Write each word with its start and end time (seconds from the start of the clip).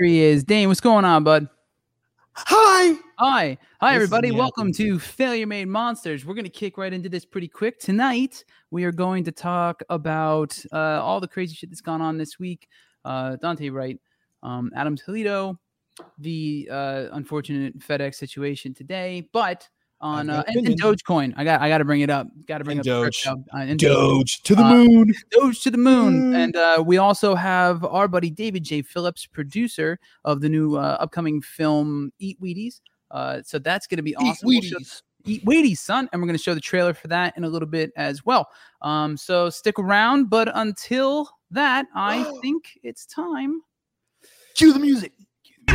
Here 0.00 0.08
he 0.08 0.22
is. 0.22 0.44
Dane, 0.44 0.66
what's 0.68 0.80
going 0.80 1.04
on, 1.04 1.24
bud? 1.24 1.46
Hi. 2.32 2.96
Hi. 3.18 3.58
Hi, 3.82 3.92
This 3.92 3.96
everybody. 3.96 4.30
Welcome 4.30 4.72
to 4.72 4.98
Failure 4.98 5.46
Made 5.46 5.68
Monsters. 5.68 6.24
We're 6.24 6.32
going 6.32 6.46
to 6.46 6.48
kick 6.48 6.78
right 6.78 6.90
into 6.90 7.10
this 7.10 7.26
pretty 7.26 7.48
quick. 7.48 7.78
Tonight, 7.78 8.42
we 8.70 8.84
are 8.84 8.92
going 8.92 9.24
to 9.24 9.30
talk 9.30 9.82
about 9.90 10.58
uh, 10.72 11.02
all 11.02 11.20
the 11.20 11.28
crazy 11.28 11.54
shit 11.54 11.68
that's 11.68 11.82
gone 11.82 12.00
on 12.00 12.16
this 12.16 12.38
week. 12.38 12.66
Uh, 13.04 13.36
Daunte 13.42 13.70
Wright, 13.70 14.00
um, 14.42 14.70
Adam 14.74 14.96
Toledo, 14.96 15.60
the 16.16 16.66
uh, 16.72 17.08
unfortunate 17.12 17.78
FedEx 17.80 18.14
situation 18.14 18.72
today, 18.72 19.28
but 19.34 19.68
on 20.00 20.30
uh, 20.30 20.42
and, 20.46 20.66
and. 20.66 20.80
Dogecoin. 20.80 21.34
I 21.36 21.44
got 21.44 21.60
I 21.60 21.68
got 21.68 21.78
to 21.78 21.84
bring 21.84 22.00
it 22.00 22.10
up. 22.10 22.26
Got 22.46 22.58
to 22.58 22.64
bring 22.64 22.78
And 22.78 22.88
up 22.88 23.04
Doge. 23.04 23.22
crypto, 23.22 23.44
uh, 23.54 23.58
and 23.58 23.78
Doge 23.78 24.42
to 24.42 24.54
the 24.54 24.62
Uh, 24.64 24.72
moon. 24.74 25.14
Doge 25.30 25.60
to 25.62 25.70
the 25.70 25.78
moon. 25.78 26.32
Mm. 26.32 26.36
And 26.36 26.56
uh, 26.56 26.82
we 26.86 26.96
also 26.98 27.34
have 27.34 27.84
our 27.84 28.08
buddy 28.08 28.30
David 28.30 28.64
J. 28.64 28.82
Phillips, 28.82 29.26
producer 29.26 29.98
of 30.24 30.40
the 30.40 30.48
new 30.48 30.76
uh, 30.76 30.96
upcoming 31.00 31.42
film 31.42 32.12
Eat 32.18 32.40
Wheaties. 32.40 32.80
Uh, 33.10 33.42
so 33.44 33.58
that's 33.58 33.86
going 33.86 33.96
to 33.98 34.02
be 34.02 34.16
awesome. 34.16 34.46
We'll 34.46 34.62
show- 34.62 34.78
Eat 35.26 35.44
Wheaties, 35.44 35.78
son. 35.78 36.08
And 36.12 36.22
we're 36.22 36.26
going 36.26 36.38
to 36.38 36.42
show 36.42 36.54
the 36.54 36.60
trailer 36.62 36.94
for 36.94 37.08
that 37.08 37.36
in 37.36 37.44
a 37.44 37.48
little 37.48 37.68
bit 37.68 37.90
as 37.96 38.24
well. 38.24 38.48
Um, 38.80 39.16
so 39.18 39.50
stick 39.50 39.78
around. 39.78 40.30
But 40.30 40.50
until 40.54 41.28
that, 41.50 41.84
I 41.94 42.24
think 42.42 42.64
it's 42.82 43.04
time. 43.04 43.60
Cue 44.54 44.72
the 44.72 44.78
music. 44.78 45.12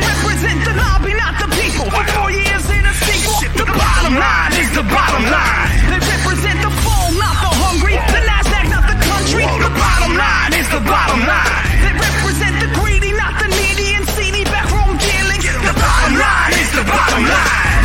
Represent 0.00 0.60
the 0.64 0.74
lobby, 0.76 1.12
not 1.14 1.34
the 1.40 1.48
people. 1.56 1.86
For 1.88 2.04
four 2.16 2.30
years 2.30 2.64
in 2.68 2.84
a 2.84 2.94
sequel, 3.06 3.40
the 3.56 3.66
bottom 3.66 4.14
line 4.14 4.52
is 4.60 4.70
the 4.76 4.84
bottom 4.84 5.24
line. 5.32 5.68
They 5.88 6.00
represent 6.00 6.58
the 6.60 6.72
full, 6.84 7.08
not 7.16 7.36
the 7.40 7.52
hungry. 7.56 7.96
The 7.96 8.20
Nasdaq, 8.28 8.66
not 8.68 8.84
the 8.90 8.98
country. 9.00 9.44
The 9.46 9.72
bottom 9.72 10.12
line 10.16 10.52
is 10.52 10.68
the 10.68 10.82
bottom 10.84 11.20
line. 11.24 11.64
They 11.80 11.94
represent 11.96 12.54
the 12.60 12.68
greedy, 12.76 13.12
not 13.16 13.40
the 13.40 13.48
needy 13.56 13.96
and 13.96 14.04
seedy 14.12 14.44
backroom 14.44 15.00
dealings. 15.00 15.46
The 15.64 15.74
bottom 15.74 16.14
line 16.20 16.54
is 16.60 16.70
the 16.76 16.84
bottom 16.84 17.22
line. 17.24 17.76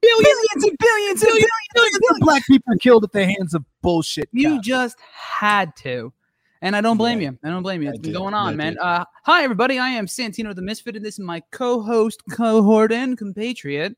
Billions 0.00 0.62
and 0.70 0.76
billions 0.78 1.20
and 1.22 1.32
billions. 1.32 1.50
Millions 1.74 1.98
of 2.10 2.16
black 2.20 2.42
people 2.46 2.74
killed 2.78 3.04
at 3.04 3.12
the 3.12 3.26
hands 3.26 3.54
of 3.54 3.64
bullshit. 3.82 4.28
You 4.32 4.56
cops. 4.56 4.66
just 4.66 4.96
had 5.12 5.74
to. 5.82 6.12
And 6.64 6.74
I 6.74 6.80
don't 6.80 6.96
blame 6.96 7.20
Yeah. 7.20 7.32
you. 7.32 7.38
I 7.44 7.50
don't 7.50 7.62
blame 7.62 7.82
you. 7.82 7.88
I 7.88 7.90
It's 7.90 7.98
been 8.00 8.12
did. 8.12 8.18
going 8.18 8.32
on, 8.32 8.54
I 8.54 8.56
man. 8.56 8.78
Uh, 8.78 9.04
hi, 9.24 9.44
everybody. 9.44 9.78
I 9.78 9.90
am 9.90 10.06
Santino 10.06 10.54
the 10.56 10.62
Misfit, 10.62 10.96
and 10.96 11.04
this 11.04 11.16
is 11.16 11.20
my 11.20 11.40
co 11.50 11.82
host, 11.82 12.22
cohort, 12.30 12.90
and 12.90 13.18
compatriot. 13.18 13.94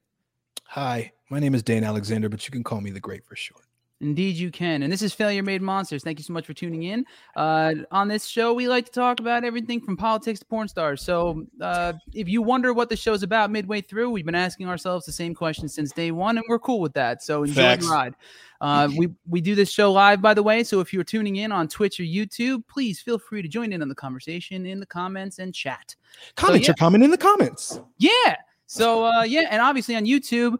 Hi, 0.64 1.12
my 1.30 1.38
name 1.38 1.54
is 1.54 1.62
Dane 1.62 1.84
Alexander, 1.84 2.28
but 2.28 2.44
you 2.44 2.50
can 2.50 2.64
call 2.64 2.80
me 2.80 2.90
the 2.90 2.98
Great 2.98 3.24
for 3.24 3.36
short. 3.36 3.65
Indeed, 4.02 4.36
you 4.36 4.50
can. 4.50 4.82
And 4.82 4.92
this 4.92 5.00
is 5.00 5.14
Failure 5.14 5.42
Made 5.42 5.62
Monsters. 5.62 6.04
Thank 6.04 6.18
you 6.18 6.24
so 6.24 6.34
much 6.34 6.44
for 6.44 6.52
tuning 6.52 6.82
in. 6.82 7.06
Uh, 7.34 7.72
on 7.90 8.08
this 8.08 8.26
show, 8.26 8.52
we 8.52 8.68
like 8.68 8.84
to 8.84 8.92
talk 8.92 9.20
about 9.20 9.42
everything 9.42 9.80
from 9.80 9.96
politics 9.96 10.40
to 10.40 10.44
porn 10.44 10.68
stars. 10.68 11.00
So 11.00 11.46
uh, 11.62 11.94
if 12.12 12.28
you 12.28 12.42
wonder 12.42 12.74
what 12.74 12.90
the 12.90 12.96
show's 12.96 13.22
about 13.22 13.50
midway 13.50 13.80
through, 13.80 14.10
we've 14.10 14.26
been 14.26 14.34
asking 14.34 14.68
ourselves 14.68 15.06
the 15.06 15.12
same 15.12 15.34
question 15.34 15.66
since 15.66 15.92
day 15.92 16.10
one, 16.10 16.36
and 16.36 16.44
we're 16.46 16.58
cool 16.58 16.80
with 16.80 16.92
that. 16.92 17.22
So 17.22 17.44
enjoy 17.44 17.62
Facts. 17.62 17.86
the 17.86 17.90
ride. 17.90 18.14
Uh, 18.60 18.88
we, 18.96 19.08
we 19.26 19.40
do 19.40 19.54
this 19.54 19.70
show 19.70 19.90
live, 19.90 20.20
by 20.20 20.34
the 20.34 20.42
way. 20.42 20.62
So 20.62 20.80
if 20.80 20.92
you're 20.92 21.04
tuning 21.04 21.36
in 21.36 21.50
on 21.50 21.66
Twitch 21.66 21.98
or 21.98 22.04
YouTube, 22.04 22.66
please 22.68 23.00
feel 23.00 23.18
free 23.18 23.40
to 23.40 23.48
join 23.48 23.72
in 23.72 23.80
on 23.80 23.88
the 23.88 23.94
conversation 23.94 24.66
in 24.66 24.78
the 24.78 24.86
comments 24.86 25.38
and 25.38 25.54
chat. 25.54 25.96
Comment 26.34 26.62
yeah. 26.62 26.68
your 26.68 26.74
comment 26.74 27.02
in 27.02 27.10
the 27.10 27.18
comments. 27.18 27.80
Yeah. 27.98 28.36
So 28.66 29.04
uh 29.04 29.22
yeah, 29.22 29.48
and 29.50 29.62
obviously 29.62 29.94
on 29.94 30.04
YouTube, 30.04 30.56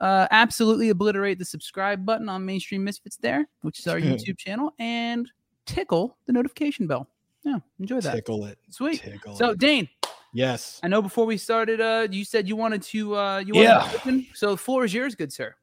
uh 0.00 0.26
absolutely 0.30 0.90
obliterate 0.90 1.38
the 1.38 1.44
subscribe 1.44 2.04
button 2.04 2.28
on 2.28 2.44
Mainstream 2.44 2.84
Misfits 2.84 3.16
there, 3.16 3.48
which 3.62 3.78
is 3.78 3.86
our 3.86 3.98
YouTube 4.00 4.38
channel, 4.38 4.74
and 4.78 5.30
tickle 5.66 6.16
the 6.26 6.32
notification 6.32 6.86
bell. 6.86 7.08
Yeah, 7.44 7.58
enjoy 7.78 8.00
that. 8.00 8.14
Tickle 8.14 8.44
it. 8.46 8.58
Sweet. 8.70 9.00
Tickle 9.02 9.36
So 9.36 9.50
it. 9.50 9.58
Dane, 9.58 9.88
Yes. 10.32 10.80
I 10.82 10.88
know 10.88 11.00
before 11.00 11.24
we 11.26 11.36
started, 11.38 11.80
uh 11.80 12.08
you 12.10 12.24
said 12.24 12.46
you 12.48 12.56
wanted 12.56 12.82
to 12.82 13.16
uh 13.16 13.38
you 13.38 13.54
wanted 13.54 13.68
Yeah. 13.68 13.88
to 13.88 13.96
open. 13.96 14.26
So 14.34 14.50
the 14.50 14.56
floor 14.56 14.84
is 14.84 14.92
yours, 14.92 15.14
good 15.14 15.32
sir. 15.32 15.54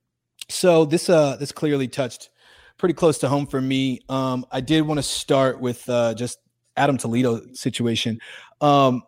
So 0.50 0.86
this 0.86 1.10
uh 1.10 1.36
this 1.38 1.52
clearly 1.52 1.88
touched 1.88 2.30
pretty 2.78 2.94
close 2.94 3.18
to 3.20 3.28
home 3.30 3.46
for 3.46 3.62
me. 3.62 4.00
Um, 4.10 4.46
I 4.52 4.60
did 4.62 4.82
want 4.82 4.98
to 4.98 5.04
start 5.04 5.60
with 5.60 5.88
uh 5.90 6.14
just 6.16 6.40
Adam 6.76 6.98
Toledo 6.98 7.42
situation. 7.54 8.20
Um, 8.62 9.04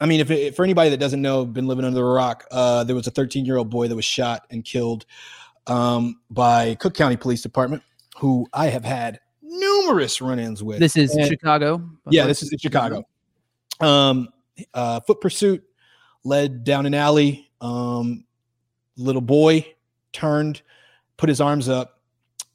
I 0.00 0.06
mean, 0.06 0.20
if, 0.20 0.30
it, 0.30 0.56
for 0.56 0.64
anybody 0.64 0.90
that 0.90 0.96
doesn't 0.96 1.20
know, 1.20 1.44
been 1.44 1.66
living 1.66 1.84
under 1.84 2.00
a 2.00 2.12
rock, 2.12 2.46
uh, 2.50 2.84
there 2.84 2.96
was 2.96 3.06
a 3.06 3.10
13 3.10 3.44
year 3.44 3.56
old 3.58 3.68
boy 3.68 3.86
that 3.88 3.96
was 3.96 4.04
shot 4.04 4.46
and 4.50 4.64
killed 4.64 5.04
um, 5.66 6.20
by 6.30 6.74
Cook 6.76 6.94
County 6.94 7.16
Police 7.16 7.42
Department, 7.42 7.82
who 8.16 8.46
I 8.52 8.66
have 8.68 8.84
had 8.84 9.20
numerous 9.42 10.20
run-ins 10.20 10.62
with. 10.62 10.78
This 10.78 10.96
is 10.96 11.14
And- 11.14 11.26
Chicago. 11.28 11.82
yeah, 12.08 12.26
this 12.26 12.42
is 12.42 12.52
in 12.52 12.58
Chicago. 12.58 13.04
Um, 13.80 14.28
uh, 14.74 15.00
foot 15.00 15.20
pursuit 15.20 15.62
led 16.24 16.64
down 16.64 16.86
an 16.86 16.94
alley. 16.94 17.50
Um, 17.60 18.24
little 18.96 19.22
boy 19.22 19.74
turned, 20.12 20.62
put 21.16 21.28
his 21.28 21.40
arms 21.40 21.68
up, 21.68 22.00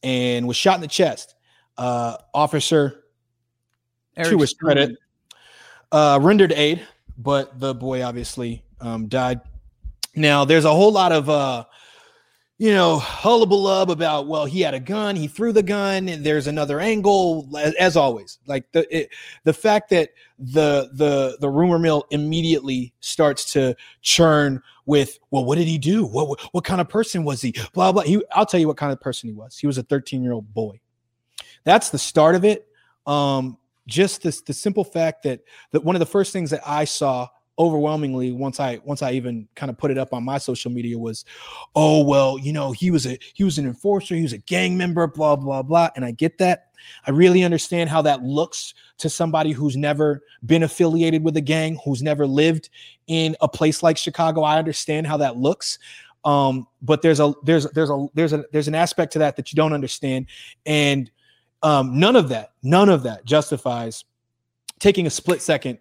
and 0.04 0.48
was 0.48 0.58
shot 0.58 0.76
in 0.76 0.82
the 0.82 0.88
chest. 0.88 1.36
Uh, 1.78 2.18
officer, 2.34 3.04
Eric 4.16 4.32
to 4.32 4.38
his 4.40 4.54
credit, 4.54 4.98
uh, 5.92 6.20
rendered 6.22 6.54
aid, 6.54 6.86
but 7.18 7.60
the 7.60 7.74
boy 7.74 8.04
obviously 8.04 8.64
um, 8.82 9.08
died. 9.08 9.42
Now, 10.16 10.46
there's 10.46 10.66
a 10.66 10.72
whole 10.72 10.92
lot 10.92 11.12
of, 11.12 11.30
uh, 11.30 11.66
you 12.58 12.72
know, 12.72 13.00
hullabaloo 13.00 13.92
about, 13.92 14.28
well, 14.28 14.46
he 14.46 14.62
had 14.62 14.74
a 14.74 14.80
gun, 14.80 15.16
he 15.16 15.28
threw 15.28 15.52
the 15.52 15.64
gun, 15.64 16.08
and 16.08 16.26
there's 16.26 16.48
another 16.48 16.80
angle, 16.80 17.50
as, 17.78 17.98
always. 17.98 18.40
Like 18.48 18.72
the 18.72 18.88
it, 18.96 19.10
the 19.44 19.52
fact 19.52 19.90
that 19.90 20.12
the 20.40 20.90
the 20.94 21.38
the 21.42 21.50
rumor 21.50 21.80
mill 21.80 22.06
immediately 22.12 22.94
starts 23.02 23.52
to 23.54 23.76
churn 24.02 24.62
with, 24.86 25.20
well, 25.32 25.44
what 25.44 25.58
did 25.58 25.68
he 25.68 25.78
do? 25.78 26.06
What 26.06 26.30
what, 26.30 26.40
what 26.54 26.64
kind 26.64 26.80
of 26.80 26.88
person 26.88 27.26
was 27.26 27.42
he? 27.42 27.54
Blah 27.74 27.92
blah. 27.92 28.04
He, 28.04 28.24
I'll 28.32 28.46
tell 28.46 28.60
you 28.60 28.68
what 28.68 28.78
kind 28.78 28.94
of 28.94 29.02
person 29.02 29.28
he 29.28 29.36
was. 29.36 29.58
He 29.58 29.68
was 29.68 29.78
a 29.78 29.84
13 29.84 30.24
year 30.24 30.32
old 30.32 30.54
boy. 30.54 30.80
That's 31.66 31.90
the 31.90 32.00
start 32.00 32.36
of 32.36 32.46
it. 32.46 32.68
Um, 33.06 33.58
just 33.88 34.24
this 34.24 34.42
the 34.42 34.54
simple 34.54 34.84
fact 34.84 35.24
that 35.24 35.42
that 35.72 35.84
one 35.84 35.96
of 35.96 36.00
the 36.00 36.06
first 36.06 36.34
things 36.34 36.50
that 36.50 36.62
I 36.66 36.86
saw 36.86 37.28
overwhelmingly 37.58 38.32
once 38.32 38.60
I 38.60 38.80
once 38.84 39.02
I 39.02 39.12
even 39.12 39.48
kind 39.56 39.70
of 39.70 39.78
put 39.78 39.92
it 39.92 39.98
up 39.98 40.14
on 40.14 40.24
my 40.24 40.38
social 40.38 40.72
media 40.72 40.98
was, 40.98 41.26
oh 41.76 42.04
well, 42.04 42.38
you 42.38 42.54
know, 42.54 42.72
he 42.72 42.92
was 42.92 43.06
a 43.06 43.18
he 43.34 43.44
was 43.44 43.58
an 43.58 43.66
enforcer, 43.66 44.16
he 44.16 44.24
was 44.24 44.34
a 44.34 44.40
gang 44.40 44.78
member, 44.78 45.08
blah 45.08 45.36
blah 45.36 45.62
blah. 45.62 45.90
And 45.96 46.04
I 46.04 46.12
get 46.12 46.38
that. 46.40 46.68
I 47.08 47.12
really 47.12 47.44
understand 47.44 47.90
how 47.90 48.02
that 48.04 48.22
looks 48.24 48.74
to 49.00 49.10
somebody 49.10 49.52
who's 49.52 49.76
never 49.76 50.24
been 50.46 50.64
affiliated 50.64 51.24
with 51.24 51.36
a 51.38 51.42
gang, 51.42 51.80
who's 51.84 52.04
never 52.04 52.28
lived 52.28 52.70
in 53.08 53.36
a 53.42 53.48
place 53.48 53.82
like 53.82 53.98
Chicago. 53.98 54.42
I 54.42 54.60
understand 54.60 55.08
how 55.08 55.18
that 55.18 55.38
looks. 55.38 55.80
Um, 56.26 56.68
but 56.82 57.02
there's 57.02 57.20
a 57.20 57.34
there's 57.44 57.70
there's 57.72 57.90
a 57.90 58.08
there's 58.16 58.34
a 58.34 58.46
there's 58.52 58.68
an 58.68 58.76
aspect 58.76 59.14
to 59.14 59.20
that 59.20 59.36
that 59.36 59.52
you 59.52 59.56
don't 59.56 59.74
understand, 59.74 60.26
and 60.66 61.10
um, 61.66 62.00
none 62.00 62.16
of 62.16 62.30
that 62.30 62.52
none 62.62 62.90
of 62.90 63.04
that 63.04 63.26
justifies 63.26 64.06
taking 64.80 65.08
a 65.08 65.10
split 65.10 65.42
second 65.42 65.80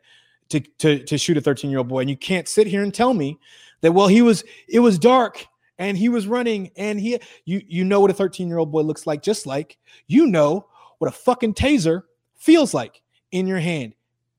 to 0.49 0.61
to 0.79 1.05
to 1.05 1.19
shoot 1.19 1.37
a 1.37 1.43
13 1.43 1.71
year 1.71 1.79
old 1.79 1.89
boy. 1.89 2.01
And 2.01 2.11
you 2.11 2.17
can't 2.17 2.49
sit 2.49 2.67
here 2.67 2.83
and 2.83 2.93
tell 2.93 3.13
me 3.13 3.39
that 3.83 3.93
well 3.93 4.09
he 4.09 4.23
was 4.23 4.45
it 4.67 4.81
was 4.81 4.99
dark 4.99 5.47
and 5.79 5.99
he 5.99 6.09
was 6.09 6.27
running 6.27 6.71
and 6.77 6.99
he 6.99 7.19
you 7.45 7.61
you 7.69 7.85
know 7.85 8.01
what 8.01 8.11
a 8.11 8.15
13 8.15 8.49
year 8.49 8.57
old 8.57 8.73
boy 8.73 8.81
looks 8.81 9.07
like 9.07 9.23
just 9.23 9.47
like 9.47 9.77
you 10.07 10.27
know 10.27 10.67
what 10.99 11.09
a 11.09 11.13
fucking 11.13 11.53
taser 11.53 12.03
feels 12.35 12.73
like 12.73 13.03
in 13.33 13.47
your 13.47 13.59
hand 13.59 13.93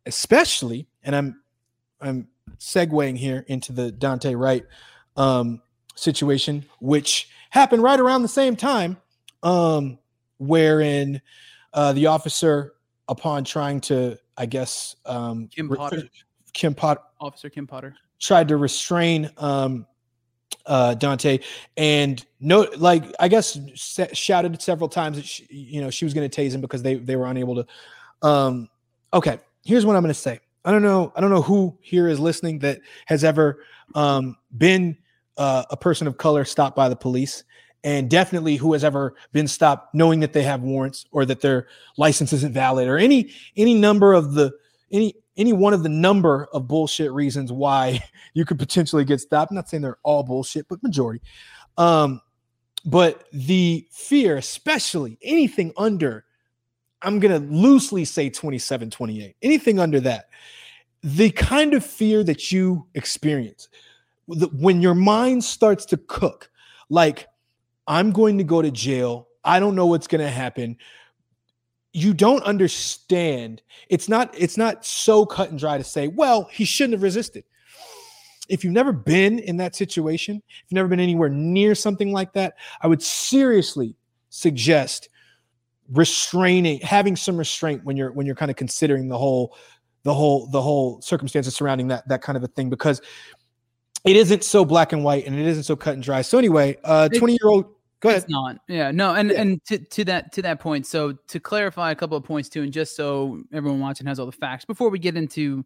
especially 0.06 0.88
and 1.04 1.16
i'm 1.16 1.42
i'm 2.00 2.28
segueing 2.58 3.18
here 3.18 3.44
into 3.48 3.74
the 3.74 3.92
daunte 3.92 4.40
wright 4.40 4.64
um 5.18 5.62
situation 5.96 6.66
which 6.80 7.30
happened 7.50 7.84
right 7.84 8.00
around 8.00 8.22
the 8.22 8.28
same 8.28 8.56
time 8.56 8.98
um 9.44 10.00
wherein 10.38 11.22
uh 11.74 11.94
the 11.94 12.06
officer 12.06 12.74
upon 13.08 13.44
trying 13.44 13.80
to 13.80 14.18
i 14.38 14.46
guess 14.46 14.96
um 15.06 15.48
Kim 15.48 15.70
re- 15.70 15.78
Potter. 15.78 16.04
kim 16.54 16.74
pot 16.74 17.10
Officer 17.20 17.50
Kim 17.50 17.66
Potter. 17.68 17.96
tried 18.20 18.48
to 18.48 18.58
restrain 18.58 19.30
um 19.38 19.86
uh 20.66 20.96
Daunte 20.98 21.44
and 21.78 22.26
no 22.40 22.68
like 22.78 23.04
I 23.20 23.28
guess 23.28 23.60
shouted 24.14 24.62
several 24.62 24.90
times 24.90 25.18
that 25.18 25.26
she, 25.26 25.46
you 25.50 25.82
know 25.82 25.90
she 25.90 26.06
was 26.06 26.14
going 26.14 26.28
to 26.30 26.42
tase 26.42 26.54
him 26.54 26.62
because 26.62 26.82
they 26.82 26.96
they 26.96 27.16
were 27.16 27.28
unable 27.28 27.56
to 27.56 28.28
um 28.28 28.70
okay 29.14 29.40
here's 29.64 29.86
what 29.86 29.96
I'm 29.96 30.02
going 30.02 30.14
to 30.14 30.20
say 30.20 30.40
I 30.64 30.72
don't 30.72 30.82
know 30.82 31.12
I 31.16 31.22
don't 31.22 31.30
know 31.30 31.42
who 31.42 31.78
here 31.82 32.08
is 32.08 32.20
listening 32.20 32.60
that 32.60 32.80
has 33.06 33.24
ever 33.24 33.64
um 33.94 34.38
been 34.58 34.98
uh, 35.38 35.64
a 35.70 35.78
person 35.78 36.08
of 36.08 36.18
color 36.18 36.46
stopped 36.46 36.76
by 36.76 36.88
the 36.90 36.96
police 36.96 37.44
and 37.86 38.10
definitely 38.10 38.56
who 38.56 38.74
has 38.74 38.84
ever 38.84 39.16
been 39.32 39.48
stopped 39.48 39.94
knowing 39.94 40.20
that 40.20 40.34
they 40.34 40.42
have 40.42 40.62
warrants 40.62 41.06
or 41.12 41.24
that 41.24 41.40
their 41.40 41.68
license 41.98 42.34
isn't 42.34 42.52
valid 42.52 42.88
or 42.88 42.98
any 42.98 43.30
any 43.56 43.76
number 43.76 44.14
of 44.14 44.34
the 44.34 44.52
any 44.92 45.16
any 45.38 45.54
one 45.54 45.74
of 45.74 45.84
the 45.84 45.90
number 45.90 46.48
of 46.52 46.68
bullshit 46.68 47.12
reasons 47.12 47.52
why 47.52 48.04
you 48.34 48.44
could 48.44 48.60
potentially 48.60 49.06
get 49.06 49.22
stopped. 49.22 49.52
I'm 49.52 49.56
not 49.56 49.70
saying 49.70 49.84
they're 49.84 50.00
all 50.04 50.24
bullshit, 50.24 50.68
but 50.68 50.82
majority. 50.82 51.22
Um, 51.78 52.22
but 52.86 53.26
the 53.32 53.88
fear, 53.92 54.38
especially 54.38 55.18
anything 55.22 55.72
under, 55.78 56.26
I'm 57.02 57.20
gonna 57.20 57.40
loosely 57.40 58.04
say 58.04 58.30
27, 58.30 58.90
28, 58.90 59.36
anything 59.44 59.80
under 59.80 60.00
that, 60.02 60.30
the 61.04 61.30
kind 61.30 61.76
of 61.76 61.86
fear 61.86 62.24
that 62.24 62.52
you 62.52 62.88
experience 62.96 63.70
when 64.28 64.82
your 64.82 64.96
mind 64.96 65.44
starts 65.44 65.86
to 65.86 65.98
cook, 65.98 66.50
like 66.90 67.28
I'm 67.88 68.12
going 68.12 68.38
to 68.38 68.44
go 68.44 68.62
to 68.62 68.72
jail. 68.72 69.28
I 69.44 69.60
don't 69.60 69.76
know 69.76 69.86
what's 69.86 70.08
going 70.08 70.24
to 70.24 70.32
happen. 70.32 70.78
You 71.94 72.14
don't 72.14 72.44
understand. 72.44 73.62
It's 73.90 74.10
not 74.10 74.34
it's 74.38 74.58
not 74.58 74.86
so 74.86 75.26
cut 75.26 75.50
and 75.50 75.60
dry 75.60 75.78
to 75.78 75.84
say, 75.84 76.08
well, 76.08 76.50
he 76.52 76.66
shouldn't 76.66 76.94
have 76.94 77.04
resisted. 77.04 77.46
If 78.50 78.64
you've 78.64 78.74
never 78.74 78.92
been 78.92 79.40
in 79.40 79.58
that 79.58 79.76
situation, 79.76 80.38
if 80.48 80.66
you've 80.68 80.76
never 80.76 80.88
been 80.88 81.00
anywhere 81.00 81.30
near 81.30 81.74
something 81.74 82.12
like 82.12 82.34
that, 82.34 82.56
I 82.82 82.88
would 82.88 83.02
seriously 83.02 83.96
suggest 84.30 85.10
restraining 85.92 86.80
having 86.80 87.16
some 87.16 87.38
restraint 87.38 87.84
when 87.84 87.96
you're 87.96 88.12
when 88.12 88.26
you're 88.26 88.36
kind 88.36 88.50
of 88.50 88.58
considering 88.58 89.08
the 89.08 89.18
whole 89.18 89.56
the 90.04 90.14
whole 90.14 90.48
the 90.48 90.62
whole 90.62 91.02
circumstances 91.02 91.56
surrounding 91.56 91.88
that 91.88 92.08
that 92.08 92.22
kind 92.22 92.36
of 92.38 92.44
a 92.44 92.48
thing 92.48 92.70
because 92.70 93.02
it 94.04 94.16
isn't 94.16 94.44
so 94.44 94.66
black 94.66 94.94
and 94.94 95.04
white 95.04 95.26
and 95.26 95.38
it 95.38 95.46
isn't 95.46 95.64
so 95.64 95.76
cut 95.76 95.96
and 95.96 96.04
dry. 96.04 96.22
So 96.22 96.38
anyway, 96.38 96.78
uh 96.84 97.10
20 97.10 97.34
year 97.34 97.50
old 97.50 97.75
go 98.00 98.10
ahead. 98.10 98.22
It's 98.22 98.30
not. 98.30 98.58
Yeah. 98.68 98.92
No. 98.92 99.16
And 99.16 99.32
Yeah. 99.32 99.42
and 99.42 99.66
to, 99.66 99.78
to 99.78 100.06
that 100.06 100.32
to 100.34 100.42
that 100.44 100.60
point. 100.60 100.86
So 100.86 101.14
to 101.14 101.40
clarify 101.40 101.92
a 101.92 101.96
couple 101.96 102.18
of 102.18 102.24
points 102.24 102.50
too, 102.50 102.64
and 102.64 102.72
just 102.74 102.96
so 102.96 103.42
everyone 103.54 103.80
watching 103.80 104.08
has 104.08 104.20
all 104.20 104.26
the 104.26 104.32
facts 104.32 104.66
before 104.66 104.90
we 104.90 105.00
get 105.00 105.16
into 105.18 105.66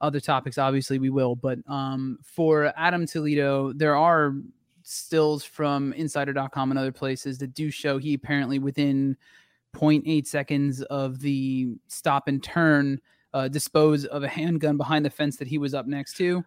other 0.00 0.20
topics, 0.20 0.58
obviously 0.58 0.98
we 0.98 1.10
will. 1.10 1.34
But 1.34 1.58
um, 1.66 2.18
for 2.22 2.72
Adam 2.76 3.06
Toledo, 3.06 3.72
there 3.72 3.96
are 3.96 4.34
stills 4.82 5.44
from 5.44 5.92
Insider.com 5.94 6.70
and 6.70 6.78
other 6.78 6.92
places 6.92 7.36
that 7.38 7.52
do 7.54 7.70
show 7.70 7.98
he 7.98 8.14
apparently 8.14 8.58
within 8.58 9.16
0.8 9.76 10.26
seconds 10.26 10.82
of 10.84 11.20
the 11.20 11.68
stop 11.88 12.26
and 12.28 12.42
turn 12.42 12.98
uh, 13.34 13.48
dispose 13.48 14.06
of 14.06 14.22
a 14.22 14.28
handgun 14.28 14.76
behind 14.78 15.04
the 15.04 15.10
fence 15.10 15.36
that 15.36 15.46
he 15.48 15.58
was 15.58 15.74
up 15.74 15.86
next 15.86 16.16
to. 16.16 16.42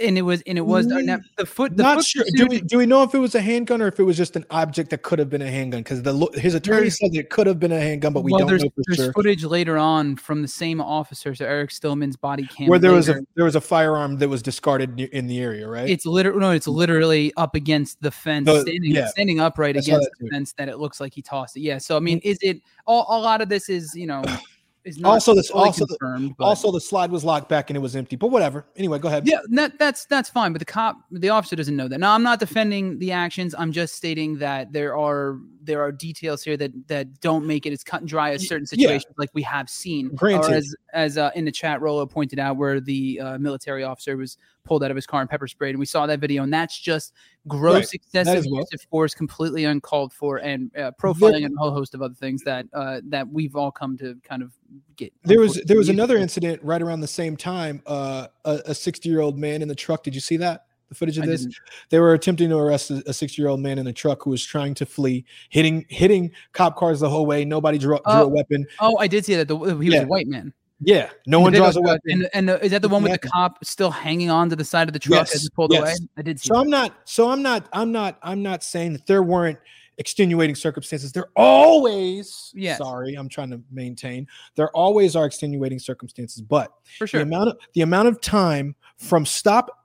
And 0.00 0.16
it 0.16 0.22
was, 0.22 0.42
and 0.46 0.56
it 0.56 0.64
was 0.64 0.86
Mm, 0.86 1.20
the 1.36 1.44
foot. 1.44 1.76
The 1.76 1.82
Not 1.82 1.96
foot 1.96 2.06
sure. 2.06 2.24
Do 2.36 2.46
we 2.46 2.60
do 2.60 2.78
we 2.78 2.86
know 2.86 3.02
if 3.02 3.14
it 3.14 3.18
was 3.18 3.34
a 3.34 3.40
handgun 3.40 3.82
or 3.82 3.88
if 3.88 3.98
it 3.98 4.04
was 4.04 4.16
just 4.16 4.36
an 4.36 4.44
object 4.50 4.90
that 4.90 5.02
could 5.02 5.18
have 5.18 5.28
been 5.28 5.42
a 5.42 5.50
handgun? 5.50 5.82
Because 5.82 6.02
the 6.02 6.14
his 6.34 6.54
attorney 6.54 6.88
said 6.88 7.10
it 7.14 7.30
could 7.30 7.48
have 7.48 7.58
been 7.58 7.72
a 7.72 7.80
handgun, 7.80 8.12
but 8.12 8.22
we 8.22 8.30
well, 8.30 8.40
don't 8.40 8.48
there's, 8.48 8.62
know 8.62 8.70
for 8.70 8.82
there's 8.86 8.96
sure. 8.98 9.12
footage 9.12 9.42
later 9.44 9.76
on 9.76 10.14
from 10.14 10.42
the 10.42 10.46
same 10.48 10.80
officer, 10.80 11.34
so 11.34 11.44
Eric 11.44 11.70
Stillman's 11.70 12.16
body 12.16 12.46
cam. 12.46 12.68
Where 12.68 12.78
there 12.78 12.92
was 12.92 13.08
a 13.08 13.20
there 13.34 13.44
was 13.44 13.56
a 13.56 13.60
firearm 13.60 14.18
that 14.18 14.28
was 14.28 14.40
discarded 14.40 15.00
in 15.00 15.26
the 15.26 15.40
area, 15.40 15.66
right? 15.68 15.88
It's 15.90 16.06
literally 16.06 16.38
no, 16.40 16.50
it's 16.52 16.68
literally 16.68 17.32
up 17.36 17.56
against 17.56 18.00
the 18.00 18.12
fence, 18.12 18.46
The- 18.46 18.60
standing 18.60 18.94
yeah. 18.94 19.08
standing 19.08 19.40
upright 19.40 19.76
against 19.76 20.08
the 20.20 20.28
fence. 20.28 20.52
That 20.58 20.68
it 20.68 20.78
looks 20.78 21.00
like 21.00 21.12
he 21.12 21.22
tossed 21.22 21.56
it. 21.56 21.60
Yeah. 21.60 21.78
So 21.78 21.96
I 21.96 22.00
mean, 22.00 22.20
is 22.22 22.38
it 22.40 22.62
all, 22.86 23.04
a 23.08 23.18
lot 23.20 23.40
of 23.42 23.48
this 23.48 23.68
is 23.68 23.96
you 23.96 24.06
know 24.06 24.22
is 24.88 24.98
not 24.98 25.10
Also 25.10 25.34
this- 25.34 25.50
also 25.50 25.84
the- 25.86 25.96
confirmed. 25.98 26.34
but- 26.38 26.44
also, 26.44 26.72
the 26.72 26.80
slide 26.80 27.10
was 27.10 27.24
locked 27.24 27.48
back 27.48 27.70
and 27.70 27.76
it 27.76 27.80
was 27.80 27.94
empty. 27.94 28.16
But 28.16 28.30
whatever. 28.30 28.64
Anyway, 28.76 28.98
go 28.98 29.08
ahead. 29.08 29.26
Yeah, 29.26 29.38
that, 29.50 29.78
that's 29.78 30.06
that's 30.06 30.30
fine, 30.30 30.52
but 30.52 30.58
the 30.58 30.64
cop, 30.64 30.96
the 31.10 31.28
officer 31.28 31.56
doesn't 31.56 31.76
know 31.76 31.88
that. 31.88 31.98
Now, 31.98 32.14
I'm 32.14 32.22
not 32.22 32.40
defending 32.40 32.98
the 32.98 33.12
actions. 33.12 33.54
I'm 33.56 33.72
just 33.72 33.94
stating 33.94 34.38
that 34.38 34.72
there 34.72 34.96
are 34.96 35.38
there 35.62 35.82
are 35.82 35.92
details 35.92 36.42
here 36.42 36.56
that 36.56 36.72
that 36.88 37.20
don't 37.20 37.46
make 37.46 37.66
it 37.66 37.72
as 37.72 37.84
cut 37.84 38.00
and 38.00 38.08
dry 38.08 38.30
as 38.30 38.48
certain 38.48 38.66
yeah. 38.72 38.86
situations, 38.88 39.14
like 39.18 39.30
we 39.34 39.42
have 39.42 39.68
seen. 39.68 40.08
Granted. 40.14 40.50
Or 40.50 40.54
as 40.54 40.74
as 40.94 41.18
uh, 41.18 41.30
in 41.34 41.44
the 41.44 41.52
chat, 41.52 41.80
Rolo 41.80 42.06
pointed 42.06 42.38
out, 42.38 42.56
where 42.56 42.80
the 42.80 43.20
uh, 43.20 43.38
military 43.38 43.84
officer 43.84 44.16
was 44.16 44.38
pulled 44.68 44.84
out 44.84 44.90
of 44.90 44.94
his 44.96 45.06
car 45.06 45.20
and 45.22 45.28
pepper 45.30 45.48
sprayed, 45.48 45.70
and 45.70 45.80
we 45.80 45.86
saw 45.86 46.06
that 46.06 46.20
video, 46.20 46.42
and 46.42 46.52
that's 46.52 46.78
just 46.78 47.14
gross, 47.48 47.92
excessive 47.94 48.36
as 48.36 48.46
well. 48.50 48.64
of 48.72 48.80
force, 48.90 49.14
completely 49.14 49.64
uncalled 49.64 50.12
for, 50.12 50.36
and 50.36 50.70
uh, 50.76 50.92
profiling 51.00 51.44
and 51.46 51.54
a 51.56 51.58
whole 51.58 51.72
host 51.72 51.94
of 51.94 52.02
other 52.02 52.14
things 52.14 52.42
that 52.44 52.66
uh, 52.74 53.00
that 53.08 53.26
we've 53.28 53.56
all 53.56 53.70
come 53.72 53.96
to 53.98 54.16
kind 54.22 54.42
of 54.42 54.52
get. 54.96 55.12
There 55.24 55.40
was 55.40 55.54
there 55.64 55.78
was 55.78 55.88
another 55.88 56.18
incident 56.18 56.62
right 56.62 56.82
around 56.82 57.00
the 57.00 57.08
same 57.08 57.36
time. 57.36 57.82
Uh, 57.86 58.28
a 58.44 58.74
60 58.74 59.08
year 59.08 59.20
old 59.20 59.38
man 59.38 59.62
in 59.62 59.68
the 59.68 59.74
truck. 59.74 60.02
Did 60.04 60.14
you 60.14 60.20
see 60.20 60.36
that? 60.36 60.66
The 60.90 60.94
footage 60.94 61.18
of 61.18 61.24
I 61.24 61.26
this. 61.26 61.42
didn't- 61.42 61.54
They 61.90 61.98
were 61.98 62.14
attempting 62.14 62.48
to 62.48 62.56
arrest 62.56 62.90
a 62.90 63.12
60 63.12 63.40
year 63.42 63.50
old 63.50 63.60
man 63.60 63.78
in 63.78 63.86
a 63.88 63.92
truck 63.92 64.22
who 64.22 64.30
was 64.30 64.42
trying 64.44 64.72
to 64.74 64.86
flee, 64.86 65.24
hitting 65.50 65.84
hitting 65.90 66.30
cop 66.52 66.76
cars 66.76 67.00
the 67.00 67.10
whole 67.10 67.26
way. 67.26 67.44
Nobody 67.44 67.76
drew, 67.76 67.96
drew 67.96 68.00
Oh. 68.06 68.22
a 68.24 68.28
weapon. 68.28 68.66
Oh, 68.80 68.96
I 68.98 69.06
did 69.06 69.24
see 69.26 69.34
that. 69.34 69.48
The, 69.48 69.58
he 69.58 69.74
was 69.74 69.88
Yeah. 69.88 70.02
a 70.02 70.06
white 70.06 70.26
man. 70.26 70.52
Yeah, 70.80 71.10
no 71.26 71.40
one 71.40 71.52
draws 71.52 71.76
a 71.76 71.80
weapon. 71.80 72.00
And, 72.10 72.28
and 72.32 72.50
uh, 72.50 72.58
is 72.62 72.70
that 72.70 72.82
the 72.82 72.88
one 72.88 73.02
with 73.02 73.12
the 73.12 73.18
cop 73.28 73.64
still 73.64 73.90
hanging 73.90 74.30
on 74.30 74.48
to 74.50 74.56
the 74.56 74.64
side 74.64 74.88
of 74.88 74.92
the 74.92 74.98
truck 75.00 75.22
as 75.22 75.34
Yes, 75.34 75.42
he 75.42 75.48
pulled 75.50 75.72
away? 75.72 75.88
yes. 75.90 76.00
I 76.16 76.22
did 76.22 76.38
see. 76.38 76.48
So 76.48 76.54
that. 76.54 76.60
I'm 76.60 76.70
not. 76.70 76.94
So 77.04 77.30
I'm 77.30 77.42
not. 77.42 77.68
I'm 77.72 77.90
not. 77.90 78.18
I'm 78.22 78.42
not 78.42 78.62
saying 78.62 78.92
that 78.92 79.06
there 79.06 79.22
weren't 79.24 79.58
extenuating 79.98 80.54
circumstances. 80.54 81.10
There 81.10 81.26
always. 81.34 82.52
Yes. 82.54 82.78
Sorry, 82.78 83.14
I'm 83.14 83.28
trying 83.28 83.50
to 83.50 83.60
maintain. 83.72 84.28
There 84.54 84.70
always 84.70 85.16
are 85.16 85.26
extenuating 85.26 85.80
circumstances, 85.80 86.40
but 86.42 86.72
for 86.96 87.08
sure, 87.08 87.20
the 87.20 87.26
amount 87.26 87.48
of 87.48 87.58
the 87.74 87.80
amount 87.80 88.06
of 88.06 88.20
time 88.20 88.76
from 88.98 89.26
stop, 89.26 89.84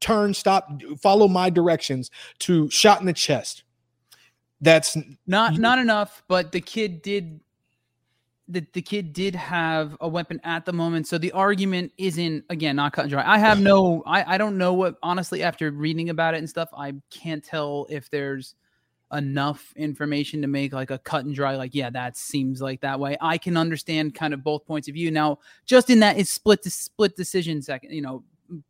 turn, 0.00 0.34
stop, 0.34 0.70
follow 1.00 1.26
my 1.26 1.48
directions 1.48 2.10
to 2.40 2.68
shot 2.68 3.00
in 3.00 3.06
the 3.06 3.14
chest. 3.14 3.64
That's 4.60 4.96
Not 5.26 5.54
you- 5.54 5.60
not 5.60 5.78
enough, 5.78 6.22
but 6.28 6.52
the 6.52 6.60
kid 6.60 7.00
did. 7.00 7.40
The, 8.46 8.66
the 8.74 8.82
kid 8.82 9.14
did 9.14 9.34
have 9.34 9.96
a 10.00 10.08
weapon 10.08 10.38
at 10.44 10.66
the 10.66 10.72
moment, 10.72 11.06
so 11.06 11.16
the 11.16 11.32
argument 11.32 11.92
isn't 11.96 12.44
again 12.50 12.76
not 12.76 12.92
cut 12.92 13.02
and 13.02 13.10
dry. 13.10 13.24
I 13.26 13.38
have 13.38 13.58
no, 13.60 14.02
I 14.06 14.34
I 14.34 14.38
don't 14.38 14.58
know 14.58 14.74
what 14.74 14.96
honestly 15.02 15.42
after 15.42 15.70
reading 15.70 16.10
about 16.10 16.34
it 16.34 16.38
and 16.38 16.48
stuff, 16.48 16.68
I 16.76 16.92
can't 17.10 17.42
tell 17.42 17.86
if 17.88 18.10
there's 18.10 18.54
enough 19.12 19.72
information 19.76 20.42
to 20.42 20.48
make 20.48 20.72
like 20.72 20.90
a 20.90 20.98
cut 20.98 21.24
and 21.24 21.34
dry 21.34 21.54
like 21.56 21.74
yeah 21.74 21.88
that 21.90 22.16
seems 22.16 22.60
like 22.60 22.80
that 22.80 22.98
way. 22.98 23.16
I 23.20 23.38
can 23.38 23.56
understand 23.56 24.14
kind 24.14 24.34
of 24.34 24.42
both 24.42 24.66
points 24.66 24.88
of 24.88 24.94
view. 24.94 25.10
Now 25.10 25.38
just 25.66 25.88
in 25.88 26.00
that 26.00 26.16
is 26.18 26.30
split 26.30 26.62
to 26.62 26.70
split 26.70 27.16
decision 27.16 27.62
second 27.62 27.92
you 27.92 28.02
know 28.02 28.24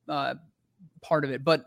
uh 0.09 0.35
part 1.01 1.25
of 1.25 1.31
it. 1.31 1.45
But 1.45 1.65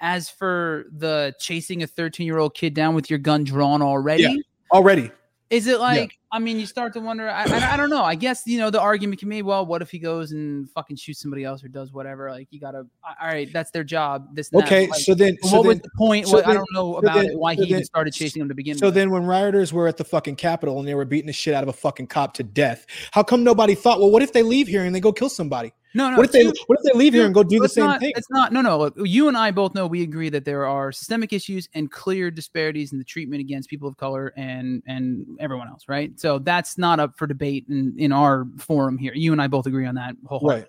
as 0.00 0.28
for 0.28 0.86
the 0.92 1.34
chasing 1.38 1.82
a 1.82 1.86
13 1.86 2.26
year 2.26 2.38
old 2.38 2.54
kid 2.54 2.74
down 2.74 2.94
with 2.94 3.08
your 3.10 3.18
gun 3.18 3.44
drawn 3.44 3.82
already 3.82 4.44
already. 4.72 5.10
is 5.50 5.66
it 5.66 5.80
like 5.80 6.17
i 6.32 6.38
mean 6.38 6.58
you 6.58 6.66
start 6.66 6.92
to 6.92 7.00
wonder 7.00 7.28
I, 7.28 7.44
I, 7.44 7.74
I 7.74 7.76
don't 7.76 7.90
know 7.90 8.02
i 8.02 8.14
guess 8.14 8.46
you 8.46 8.58
know 8.58 8.70
the 8.70 8.80
argument 8.80 9.20
can 9.20 9.28
be 9.28 9.42
well 9.42 9.64
what 9.64 9.82
if 9.82 9.90
he 9.90 9.98
goes 9.98 10.32
and 10.32 10.68
fucking 10.70 10.96
shoots 10.96 11.20
somebody 11.20 11.44
else 11.44 11.64
or 11.64 11.68
does 11.68 11.92
whatever 11.92 12.30
like 12.30 12.48
you 12.50 12.60
gotta 12.60 12.86
all 13.04 13.28
right 13.28 13.52
that's 13.52 13.70
their 13.70 13.84
job 13.84 14.34
this 14.34 14.50
Okay, 14.52 14.88
like, 14.88 15.00
so 15.00 15.14
then, 15.14 15.36
what 15.40 15.50
so 15.50 15.56
was 15.62 15.76
then, 15.76 15.82
the 15.82 15.90
point 15.96 16.26
so 16.26 16.34
What- 16.34 16.46
i 16.46 16.54
don't 16.54 16.66
know 16.72 16.92
so 16.92 16.98
about 16.98 17.16
then- 17.16 17.30
it 17.30 17.38
why 17.38 17.54
he 17.54 17.62
even 17.62 17.84
started 17.84 18.12
chasing 18.12 18.42
him 18.42 18.48
to 18.48 18.54
begin 18.54 18.74
with. 18.74 18.80
So 18.80 18.86
with 18.86 18.94
then, 18.94 19.10
when 19.10 19.24
rioters 19.24 19.72
were 19.72 19.88
at 19.88 19.96
the 19.96 20.04
fucking 20.04 20.36
Capitol 20.36 20.78
and 20.78 20.86
they 20.86 20.94
were 20.94 21.04
beating 21.04 21.26
the 21.26 21.32
shit 21.32 21.54
out 21.54 21.62
of 21.62 21.68
a 21.68 21.72
fucking 21.72 22.08
cop 22.08 22.34
to 22.34 22.42
death, 22.42 22.86
how 23.12 23.22
come 23.22 23.44
nobody 23.44 23.74
thought, 23.74 24.00
well, 24.00 24.10
what 24.10 24.22
if 24.22 24.32
they 24.32 24.42
leave 24.42 24.68
here 24.68 24.84
and 24.84 24.94
they 24.94 25.00
go 25.00 25.12
kill 25.12 25.28
somebody? 25.28 25.72
no 25.94 26.10
no 26.10 26.18
what 26.18 26.26
if 26.26 26.32
they 26.32 26.44
what 26.44 26.78
if 26.78 26.84
they 26.84 26.98
leave 26.98 27.14
here 27.14 27.24
and 27.24 27.34
go 27.34 27.42
do 27.42 27.58
the 27.58 27.68
same 27.68 27.86
not, 27.86 28.00
thing? 28.00 28.12
It's 28.14 28.28
not. 28.30 28.52
No, 28.52 28.60
no. 28.60 28.78
Look, 28.78 28.94
you 28.98 29.28
and 29.28 29.36
I 29.36 29.50
both 29.50 29.74
know 29.74 29.86
we 29.86 30.02
agree 30.02 30.28
that 30.28 30.44
there 30.44 30.66
are 30.66 30.92
systemic 30.92 31.32
issues 31.32 31.66
and 31.72 31.90
clear 31.90 32.30
disparities 32.30 32.92
in 32.92 32.98
the 32.98 33.04
treatment 33.04 33.40
against 33.40 33.70
people 33.70 33.88
of 33.88 33.96
color 33.96 34.32
and 34.36 34.82
and 34.86 35.24
everyone 35.40 35.68
else, 35.68 35.84
right? 35.88 36.17
So 36.20 36.38
that's 36.38 36.78
not 36.78 37.00
up 37.00 37.16
for 37.16 37.26
debate 37.26 37.66
in 37.68 37.94
in 37.98 38.12
our 38.12 38.46
forum 38.58 38.98
here. 38.98 39.12
You 39.14 39.32
and 39.32 39.40
I 39.40 39.46
both 39.46 39.66
agree 39.66 39.86
on 39.86 39.94
that 39.96 40.14
wholeheartedly. 40.24 40.62
Right. 40.62 40.68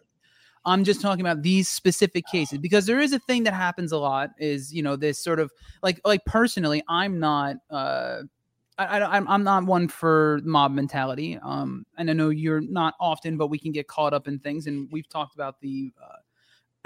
I'm 0.66 0.84
just 0.84 1.02
talking 1.02 1.22
about 1.22 1.42
these 1.42 1.70
specific 1.70 2.26
cases 2.28 2.58
because 2.58 2.86
there 2.86 3.00
is 3.00 3.14
a 3.14 3.20
thing 3.20 3.44
that 3.44 3.54
happens 3.54 3.92
a 3.92 3.98
lot 3.98 4.32
is 4.38 4.74
you 4.74 4.84
know 4.84 4.96
this 4.96 5.20
sort 5.24 5.40
of 5.40 5.52
like 5.82 6.02
like 6.06 6.24
personally 6.26 6.84
I'm 6.88 7.20
not 7.20 7.58
uh 7.70 8.22
I, 8.78 9.00
I 9.00 9.18
I'm 9.18 9.28
I'm 9.28 9.44
not 9.44 9.64
one 9.64 9.88
for 9.88 10.42
mob 10.44 10.74
mentality 10.74 11.40
um 11.42 11.86
and 11.98 12.10
I 12.10 12.14
know 12.14 12.30
you're 12.30 12.62
not 12.62 12.96
often 13.00 13.38
but 13.38 13.48
we 13.48 13.58
can 13.58 13.72
get 13.72 13.88
caught 13.88 14.14
up 14.14 14.28
in 14.28 14.40
things 14.40 14.68
and 14.68 14.90
we've 14.92 15.08
talked 15.10 15.34
about 15.34 15.60
the 15.62 15.92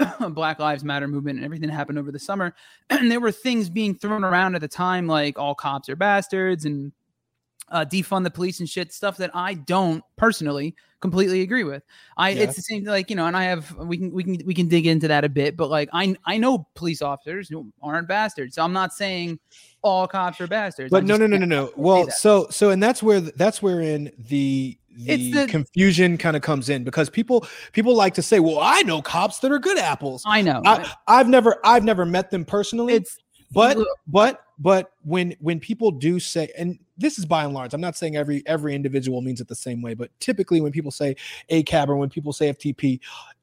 uh, 0.00 0.28
Black 0.30 0.58
Lives 0.58 0.84
Matter 0.84 1.08
movement 1.08 1.38
and 1.38 1.44
everything 1.44 1.68
that 1.68 1.74
happened 1.74 1.98
over 1.98 2.12
the 2.12 2.18
summer 2.18 2.54
and 2.90 3.10
there 3.10 3.20
were 3.20 3.32
things 3.32 3.68
being 3.68 3.94
thrown 3.94 4.24
around 4.24 4.54
at 4.54 4.60
the 4.60 4.68
time 4.68 5.06
like 5.06 5.38
all 5.38 5.54
cops 5.54 5.88
are 5.88 5.96
bastards 5.96 6.64
and 6.64 6.92
uh, 7.74 7.84
defund 7.84 8.22
the 8.24 8.30
police 8.30 8.60
and 8.60 8.68
shit 8.70 8.92
stuff 8.92 9.16
that 9.18 9.30
I 9.34 9.54
don't 9.54 10.02
personally 10.16 10.74
completely 11.00 11.42
agree 11.42 11.64
with. 11.64 11.82
I 12.16 12.30
Yeah. 12.30 12.44
it's 12.44 12.56
the 12.56 12.62
same 12.62 12.84
like 12.84 13.10
you 13.10 13.16
know, 13.16 13.26
and 13.26 13.36
I 13.36 13.44
have 13.44 13.76
we 13.76 13.98
can 13.98 14.12
we 14.12 14.22
can 14.22 14.38
we 14.46 14.54
can 14.54 14.68
dig 14.68 14.86
into 14.86 15.08
that 15.08 15.24
a 15.24 15.28
bit, 15.28 15.56
but 15.56 15.68
like 15.68 15.88
I 15.92 16.16
I 16.24 16.38
know 16.38 16.68
police 16.74 17.02
officers 17.02 17.48
who 17.48 17.70
aren't 17.82 18.08
bastards, 18.08 18.54
so 18.54 18.62
I'm 18.62 18.72
not 18.72 18.94
saying 18.94 19.40
all 19.82 20.06
cops 20.06 20.40
are 20.40 20.46
bastards. 20.46 20.90
But 20.90 21.04
no, 21.04 21.16
no, 21.16 21.26
no, 21.26 21.36
no, 21.36 21.44
no. 21.46 21.72
Well, 21.76 22.08
so 22.10 22.46
so 22.50 22.70
and 22.70 22.82
that's 22.82 23.02
where 23.02 23.20
that's 23.20 23.60
where 23.60 23.80
in 23.80 24.12
the 24.16 24.78
the, 24.96 25.32
the- 25.32 25.46
confusion 25.48 26.16
kind 26.16 26.36
of 26.36 26.42
comes 26.42 26.68
in 26.68 26.84
because 26.84 27.10
people 27.10 27.44
people 27.72 27.96
like 27.96 28.14
to 28.14 28.22
say, 28.22 28.38
"Well, 28.38 28.60
I 28.60 28.82
know 28.82 29.02
cops 29.02 29.40
that 29.40 29.50
are 29.50 29.58
good 29.58 29.78
apples." 29.78 30.22
I 30.24 30.40
know 30.42 30.62
I, 30.64 30.90
I've 31.08 31.28
never 31.28 31.58
I've 31.64 31.84
never 31.84 32.06
met 32.06 32.30
them 32.30 32.44
personally, 32.44 32.94
it's 32.94 33.18
but 33.52 33.76
but 34.06 34.44
but 34.58 34.92
when 35.02 35.34
when 35.40 35.58
people 35.58 35.90
do 35.90 36.20
say 36.20 36.50
and 36.56 36.78
this 36.96 37.18
is 37.18 37.26
by 37.26 37.44
and 37.44 37.52
large 37.54 37.74
i'm 37.74 37.80
not 37.80 37.96
saying 37.96 38.16
every 38.16 38.42
every 38.46 38.74
individual 38.74 39.20
means 39.20 39.40
it 39.40 39.48
the 39.48 39.54
same 39.54 39.82
way 39.82 39.94
but 39.94 40.10
typically 40.20 40.60
when 40.60 40.72
people 40.72 40.90
say 40.90 41.14
acab 41.50 41.88
or 41.88 41.96
when 41.96 42.08
people 42.08 42.32
say 42.32 42.50
ftp 42.52 43.00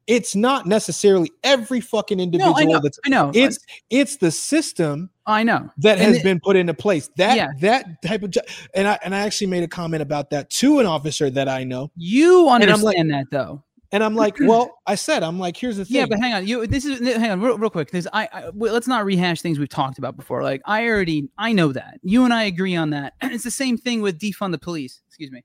it's 0.07 0.35
not 0.35 0.65
necessarily 0.65 1.31
every 1.43 1.79
fucking 1.79 2.19
individual 2.19 2.53
no, 2.53 2.59
I 2.59 2.63
know, 2.65 2.79
that's 2.81 2.99
I 3.05 3.09
know, 3.09 3.31
it's 3.35 3.59
it's 3.89 4.17
the 4.17 4.31
system 4.31 5.09
I 5.27 5.43
know. 5.43 5.69
that 5.77 5.99
And 5.99 6.07
has 6.07 6.17
it- 6.17 6.23
been 6.23 6.39
put 6.39 6.55
into 6.55 6.73
place 6.73 7.09
that 7.17 7.37
Yeah. 7.37 7.47
that 7.59 8.01
type 8.01 8.23
of 8.23 8.33
and 8.73 8.87
i 8.87 8.97
and 9.03 9.13
i 9.13 9.19
actually 9.19 9.47
made 9.47 9.63
a 9.63 9.67
comment 9.67 10.01
about 10.01 10.29
that 10.31 10.49
to 10.51 10.79
an 10.79 10.85
officer 10.85 11.29
that 11.29 11.47
i 11.47 11.63
know 11.63 11.91
You 11.95 12.49
understand 12.49 12.83
like- 12.83 12.97
that 13.09 13.25
though. 13.31 13.63
And 13.91 14.03
I'm 14.03 14.15
like, 14.15 14.37
well, 14.41 14.79
I 14.87 14.95
said, 14.95 15.23
I'm 15.23 15.39
like, 15.39 15.57
here's 15.57 15.77
the 15.77 15.85
thing. 15.85 15.97
Yeah, 15.97 16.05
but 16.05 16.19
hang 16.19 16.33
on. 16.33 16.47
You 16.47 16.65
this 16.67 16.85
is 16.85 16.99
hang 16.99 17.31
on 17.31 17.41
real, 17.41 17.57
real 17.57 17.69
quick 17.69 17.87
because 17.87 18.07
I, 18.13 18.29
I 18.31 18.49
well, 18.53 18.73
let's 18.73 18.87
not 18.87 19.05
rehash 19.05 19.41
things 19.41 19.59
we've 19.59 19.69
talked 19.69 19.97
about 19.97 20.15
before. 20.15 20.43
Like 20.43 20.61
I 20.65 20.87
already 20.87 21.29
I 21.37 21.53
know 21.53 21.71
that 21.73 21.99
you 22.01 22.23
and 22.23 22.33
I 22.33 22.43
agree 22.43 22.75
on 22.75 22.91
that. 22.91 23.13
it's 23.21 23.43
the 23.43 23.51
same 23.51 23.77
thing 23.77 24.01
with 24.01 24.19
defund 24.19 24.51
the 24.51 24.59
police. 24.59 25.01
Excuse 25.07 25.31
me. 25.31 25.43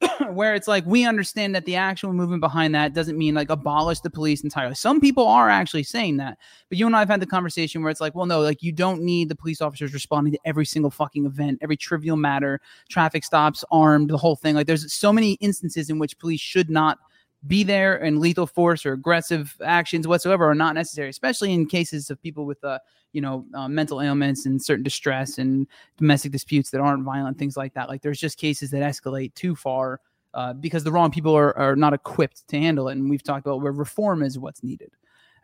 where 0.32 0.54
it's 0.54 0.68
like 0.68 0.84
we 0.86 1.04
understand 1.04 1.54
that 1.54 1.64
the 1.66 1.76
actual 1.76 2.12
movement 2.12 2.40
behind 2.40 2.74
that 2.74 2.94
doesn't 2.94 3.16
mean 3.16 3.34
like 3.34 3.50
abolish 3.50 4.00
the 4.00 4.10
police 4.10 4.42
entirely. 4.42 4.74
Some 4.74 5.00
people 5.00 5.26
are 5.26 5.48
actually 5.48 5.84
saying 5.84 6.16
that, 6.18 6.38
but 6.68 6.78
you 6.78 6.86
and 6.86 6.96
I 6.96 6.98
have 6.98 7.08
had 7.08 7.20
the 7.20 7.26
conversation 7.26 7.82
where 7.82 7.90
it's 7.90 8.00
like, 8.00 8.14
well, 8.14 8.26
no, 8.26 8.40
like 8.40 8.62
you 8.62 8.72
don't 8.72 9.02
need 9.02 9.28
the 9.28 9.36
police 9.36 9.60
officers 9.60 9.94
responding 9.94 10.32
to 10.32 10.38
every 10.44 10.66
single 10.66 10.90
fucking 10.90 11.26
event, 11.26 11.58
every 11.62 11.76
trivial 11.76 12.16
matter, 12.16 12.60
traffic 12.88 13.24
stops, 13.24 13.64
armed, 13.70 14.10
the 14.10 14.18
whole 14.18 14.36
thing. 14.36 14.54
Like 14.54 14.66
there's 14.66 14.92
so 14.92 15.12
many 15.12 15.34
instances 15.34 15.90
in 15.90 15.98
which 15.98 16.18
police 16.18 16.40
should 16.40 16.70
not 16.70 16.98
be 17.46 17.62
there 17.62 17.96
and 17.96 18.20
lethal 18.20 18.46
force 18.46 18.86
or 18.86 18.92
aggressive 18.92 19.56
actions 19.62 20.08
whatsoever 20.08 20.48
are 20.48 20.54
not 20.54 20.74
necessary, 20.74 21.08
especially 21.08 21.52
in 21.52 21.66
cases 21.66 22.10
of 22.10 22.20
people 22.22 22.46
with, 22.46 22.62
uh, 22.64 22.78
you 23.12 23.20
know, 23.20 23.44
uh, 23.54 23.68
mental 23.68 24.00
ailments 24.00 24.46
and 24.46 24.62
certain 24.62 24.82
distress 24.82 25.38
and 25.38 25.66
domestic 25.98 26.32
disputes 26.32 26.70
that 26.70 26.80
aren't 26.80 27.04
violent, 27.04 27.38
things 27.38 27.56
like 27.56 27.74
that. 27.74 27.88
Like 27.88 28.02
there's 28.02 28.20
just 28.20 28.38
cases 28.38 28.70
that 28.70 28.82
escalate 28.82 29.34
too 29.34 29.54
far 29.54 30.00
uh, 30.32 30.52
because 30.54 30.84
the 30.84 30.92
wrong 30.92 31.10
people 31.10 31.34
are, 31.34 31.56
are 31.58 31.76
not 31.76 31.92
equipped 31.92 32.48
to 32.48 32.58
handle 32.58 32.88
it. 32.88 32.92
And 32.92 33.10
we've 33.10 33.22
talked 33.22 33.46
about 33.46 33.60
where 33.60 33.72
reform 33.72 34.22
is 34.22 34.38
what's 34.38 34.62
needed. 34.62 34.90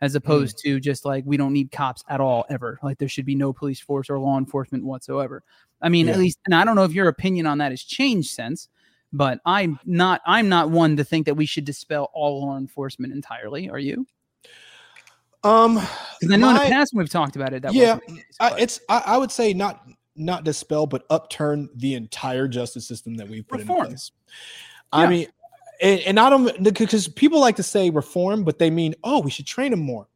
As 0.01 0.15
opposed 0.15 0.57
mm. 0.57 0.61
to 0.63 0.79
just 0.79 1.05
like 1.05 1.23
we 1.27 1.37
don't 1.37 1.53
need 1.53 1.71
cops 1.71 2.03
at 2.09 2.19
all 2.19 2.43
ever. 2.49 2.79
Like 2.81 2.97
there 2.97 3.07
should 3.07 3.27
be 3.27 3.35
no 3.35 3.53
police 3.53 3.79
force 3.79 4.09
or 4.09 4.17
law 4.17 4.39
enforcement 4.39 4.83
whatsoever. 4.83 5.43
I 5.79 5.89
mean, 5.89 6.07
yeah. 6.07 6.13
at 6.13 6.17
least, 6.17 6.39
and 6.47 6.55
I 6.55 6.65
don't 6.65 6.75
know 6.75 6.85
if 6.85 6.91
your 6.91 7.07
opinion 7.07 7.45
on 7.45 7.59
that 7.59 7.71
has 7.71 7.83
changed 7.83 8.31
since, 8.31 8.67
but 9.13 9.39
I'm 9.45 9.79
not 9.85 10.21
I'm 10.25 10.49
not 10.49 10.69
one 10.69 10.97
to 10.97 11.03
think 11.03 11.25
that 11.25 11.35
we 11.35 11.45
should 11.45 11.65
dispel 11.65 12.09
all 12.13 12.41
law 12.45 12.57
enforcement 12.57 13.13
entirely. 13.13 13.69
Are 13.69 13.79
you? 13.79 14.05
Um, 15.43 15.75
because 16.19 16.33
I 16.33 16.37
know 16.37 16.51
my, 16.51 16.63
in 16.63 16.69
the 16.69 16.75
past 16.75 16.93
we've 16.93 17.09
talked 17.09 17.35
about 17.35 17.53
it. 17.53 17.63
That 17.63 17.73
yeah, 17.73 17.97
case, 17.97 18.23
I, 18.39 18.59
it's 18.59 18.79
I, 18.89 19.03
I, 19.07 19.17
would 19.17 19.31
say 19.31 19.53
not 19.53 19.83
not 20.15 20.43
dispel, 20.43 20.85
but 20.85 21.03
upturn 21.09 21.67
the 21.75 21.95
entire 21.95 22.47
justice 22.47 22.87
system 22.87 23.15
that 23.15 23.27
we've 23.27 23.47
put 23.47 23.61
reform. 23.61 23.79
in 23.79 23.87
place. 23.87 24.11
Yeah. 24.93 24.99
I 24.99 25.07
mean, 25.07 25.27
and, 25.81 25.99
and 26.01 26.19
I 26.19 26.29
don't 26.29 26.63
because 26.63 27.07
people 27.07 27.39
like 27.39 27.55
to 27.55 27.63
say 27.63 27.89
reform, 27.89 28.43
but 28.43 28.59
they 28.59 28.69
mean 28.69 28.93
oh 29.03 29.19
we 29.19 29.31
should 29.31 29.47
train 29.47 29.71
them 29.71 29.81
more. 29.81 30.07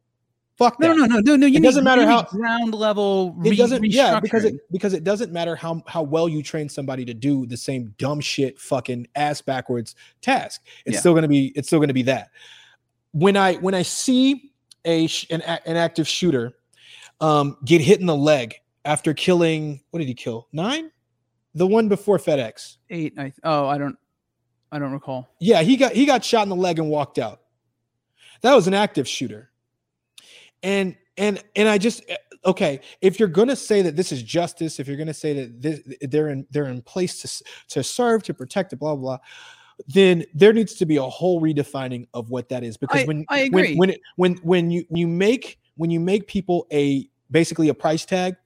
Fuck 0.56 0.78
that. 0.78 0.88
No, 0.88 0.94
no, 0.94 1.06
no, 1.06 1.20
no, 1.20 1.36
no. 1.36 1.46
You 1.46 1.58
it 1.58 1.62
doesn't 1.62 1.84
matter 1.84 2.06
how 2.06 2.22
ground 2.22 2.74
level. 2.74 3.34
Re- 3.36 3.50
it 3.50 3.56
doesn't. 3.56 3.84
Yeah, 3.84 4.20
because 4.20 4.44
it 4.44 4.54
because 4.72 4.94
it 4.94 5.04
doesn't 5.04 5.30
matter 5.30 5.54
how 5.54 5.82
how 5.86 6.02
well 6.02 6.30
you 6.30 6.42
train 6.42 6.68
somebody 6.70 7.04
to 7.04 7.12
do 7.12 7.44
the 7.44 7.58
same 7.58 7.94
dumb 7.98 8.20
shit, 8.20 8.58
fucking 8.58 9.06
ass 9.16 9.42
backwards 9.42 9.94
task. 10.22 10.62
It's 10.86 10.94
yeah. 10.94 11.00
still 11.00 11.14
gonna 11.14 11.28
be. 11.28 11.52
It's 11.56 11.68
still 11.68 11.78
gonna 11.78 11.92
be 11.92 12.02
that. 12.04 12.30
When 13.12 13.36
I 13.36 13.56
when 13.56 13.74
I 13.74 13.82
see 13.82 14.52
a 14.86 15.08
an, 15.28 15.42
an 15.42 15.76
active 15.76 16.08
shooter 16.08 16.54
um, 17.20 17.58
get 17.64 17.82
hit 17.82 18.00
in 18.00 18.06
the 18.06 18.16
leg 18.16 18.54
after 18.86 19.12
killing 19.12 19.82
what 19.90 19.98
did 19.98 20.08
he 20.08 20.14
kill 20.14 20.48
nine, 20.52 20.90
the 21.54 21.66
one 21.66 21.88
before 21.90 22.16
FedEx 22.16 22.78
eight. 22.88 23.12
I, 23.18 23.30
oh, 23.44 23.66
I 23.66 23.76
don't, 23.76 23.98
I 24.72 24.78
don't 24.78 24.92
recall. 24.92 25.28
Yeah, 25.38 25.60
he 25.60 25.76
got 25.76 25.92
he 25.92 26.06
got 26.06 26.24
shot 26.24 26.44
in 26.44 26.48
the 26.48 26.56
leg 26.56 26.78
and 26.78 26.88
walked 26.88 27.18
out. 27.18 27.42
That 28.40 28.54
was 28.54 28.66
an 28.66 28.74
active 28.74 29.06
shooter 29.06 29.50
and 30.62 30.96
and 31.16 31.42
and 31.54 31.68
I 31.68 31.78
just 31.78 32.02
eh, 32.08 32.16
okay, 32.44 32.80
if 33.00 33.18
you're 33.18 33.28
going 33.28 33.48
to 33.48 33.56
say 33.56 33.82
that 33.82 33.96
this 33.96 34.12
is 34.12 34.22
justice, 34.22 34.78
if 34.78 34.86
you're 34.86 34.96
going 34.96 35.06
to 35.08 35.14
say 35.14 35.32
that 35.32 35.62
this, 35.62 35.80
they're 36.02 36.28
in 36.28 36.46
they're 36.50 36.66
in 36.66 36.82
place 36.82 37.20
to 37.22 37.44
to 37.68 37.82
serve 37.82 38.22
to 38.24 38.34
protect 38.34 38.76
blah 38.78 38.94
blah. 38.94 39.16
blah 39.16 39.18
then 39.88 40.24
there 40.34 40.52
needs 40.52 40.74
to 40.74 40.86
be 40.86 40.96
a 40.96 41.02
whole 41.02 41.40
redefining 41.40 42.06
of 42.14 42.30
what 42.30 42.48
that 42.48 42.64
is 42.64 42.76
because 42.76 43.02
I, 43.02 43.04
when 43.04 43.26
I 43.28 43.48
when 43.52 43.76
when, 43.76 43.90
it, 43.90 44.00
when 44.16 44.36
when 44.36 44.70
you 44.70 44.84
you 44.90 45.06
make 45.06 45.58
when 45.76 45.90
you 45.90 46.00
make 46.00 46.26
people 46.26 46.66
a 46.72 47.08
basically 47.30 47.68
a 47.68 47.74
price 47.74 48.06
tag 48.06 48.36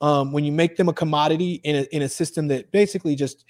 um, 0.00 0.32
when 0.32 0.44
you 0.44 0.52
make 0.52 0.76
them 0.76 0.88
a 0.88 0.92
commodity 0.92 1.60
in 1.64 1.76
a 1.76 1.82
in 1.94 2.02
a 2.02 2.08
system 2.08 2.48
that 2.48 2.70
basically 2.72 3.14
just 3.14 3.44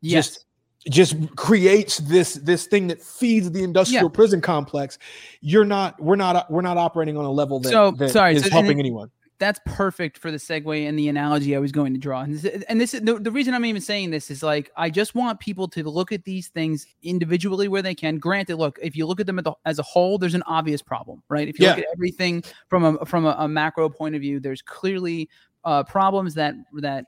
yes. 0.00 0.26
just 0.26 0.43
just 0.90 1.16
creates 1.36 1.98
this 1.98 2.34
this 2.34 2.66
thing 2.66 2.88
that 2.88 3.02
feeds 3.02 3.50
the 3.50 3.62
industrial 3.62 4.04
yeah. 4.04 4.08
prison 4.08 4.40
complex 4.40 4.98
you're 5.40 5.64
not 5.64 5.98
we're 6.00 6.16
not 6.16 6.50
we're 6.50 6.60
not 6.60 6.76
operating 6.76 7.16
on 7.16 7.24
a 7.24 7.30
level 7.30 7.58
that, 7.60 7.70
so, 7.70 7.90
that 7.92 8.10
sorry, 8.10 8.36
is 8.36 8.44
so, 8.44 8.50
helping 8.50 8.78
anyone 8.78 9.10
that's 9.38 9.60
perfect 9.66 10.16
for 10.18 10.30
the 10.30 10.36
segue 10.36 10.88
and 10.88 10.98
the 10.98 11.08
analogy 11.08 11.56
I 11.56 11.58
was 11.58 11.72
going 11.72 11.92
to 11.92 11.98
draw. 11.98 12.20
And 12.20 12.38
this, 12.38 12.62
and 12.68 12.80
this 12.80 12.92
the, 12.92 13.18
the 13.18 13.30
reason 13.30 13.52
I'm 13.52 13.64
even 13.64 13.82
saying 13.82 14.10
this 14.10 14.30
is 14.30 14.42
like 14.42 14.70
I 14.76 14.90
just 14.90 15.14
want 15.14 15.40
people 15.40 15.68
to 15.68 15.82
look 15.82 16.12
at 16.12 16.24
these 16.24 16.48
things 16.48 16.86
individually 17.02 17.68
where 17.68 17.82
they 17.82 17.94
can. 17.94 18.18
Granted, 18.18 18.56
look, 18.56 18.78
if 18.80 18.96
you 18.96 19.06
look 19.06 19.20
at 19.20 19.26
them 19.26 19.36
the, 19.36 19.52
as 19.64 19.78
a 19.78 19.82
whole, 19.82 20.18
there's 20.18 20.34
an 20.34 20.44
obvious 20.46 20.82
problem, 20.82 21.22
right? 21.28 21.48
If 21.48 21.58
you 21.58 21.66
yeah. 21.66 21.74
look 21.74 21.80
at 21.80 21.90
everything 21.92 22.44
from 22.68 22.84
a 22.84 23.04
from 23.04 23.26
a, 23.26 23.34
a 23.38 23.48
macro 23.48 23.88
point 23.88 24.14
of 24.14 24.20
view, 24.20 24.38
there's 24.38 24.62
clearly 24.62 25.28
uh, 25.64 25.82
problems 25.82 26.34
that 26.34 26.54
that 26.74 27.06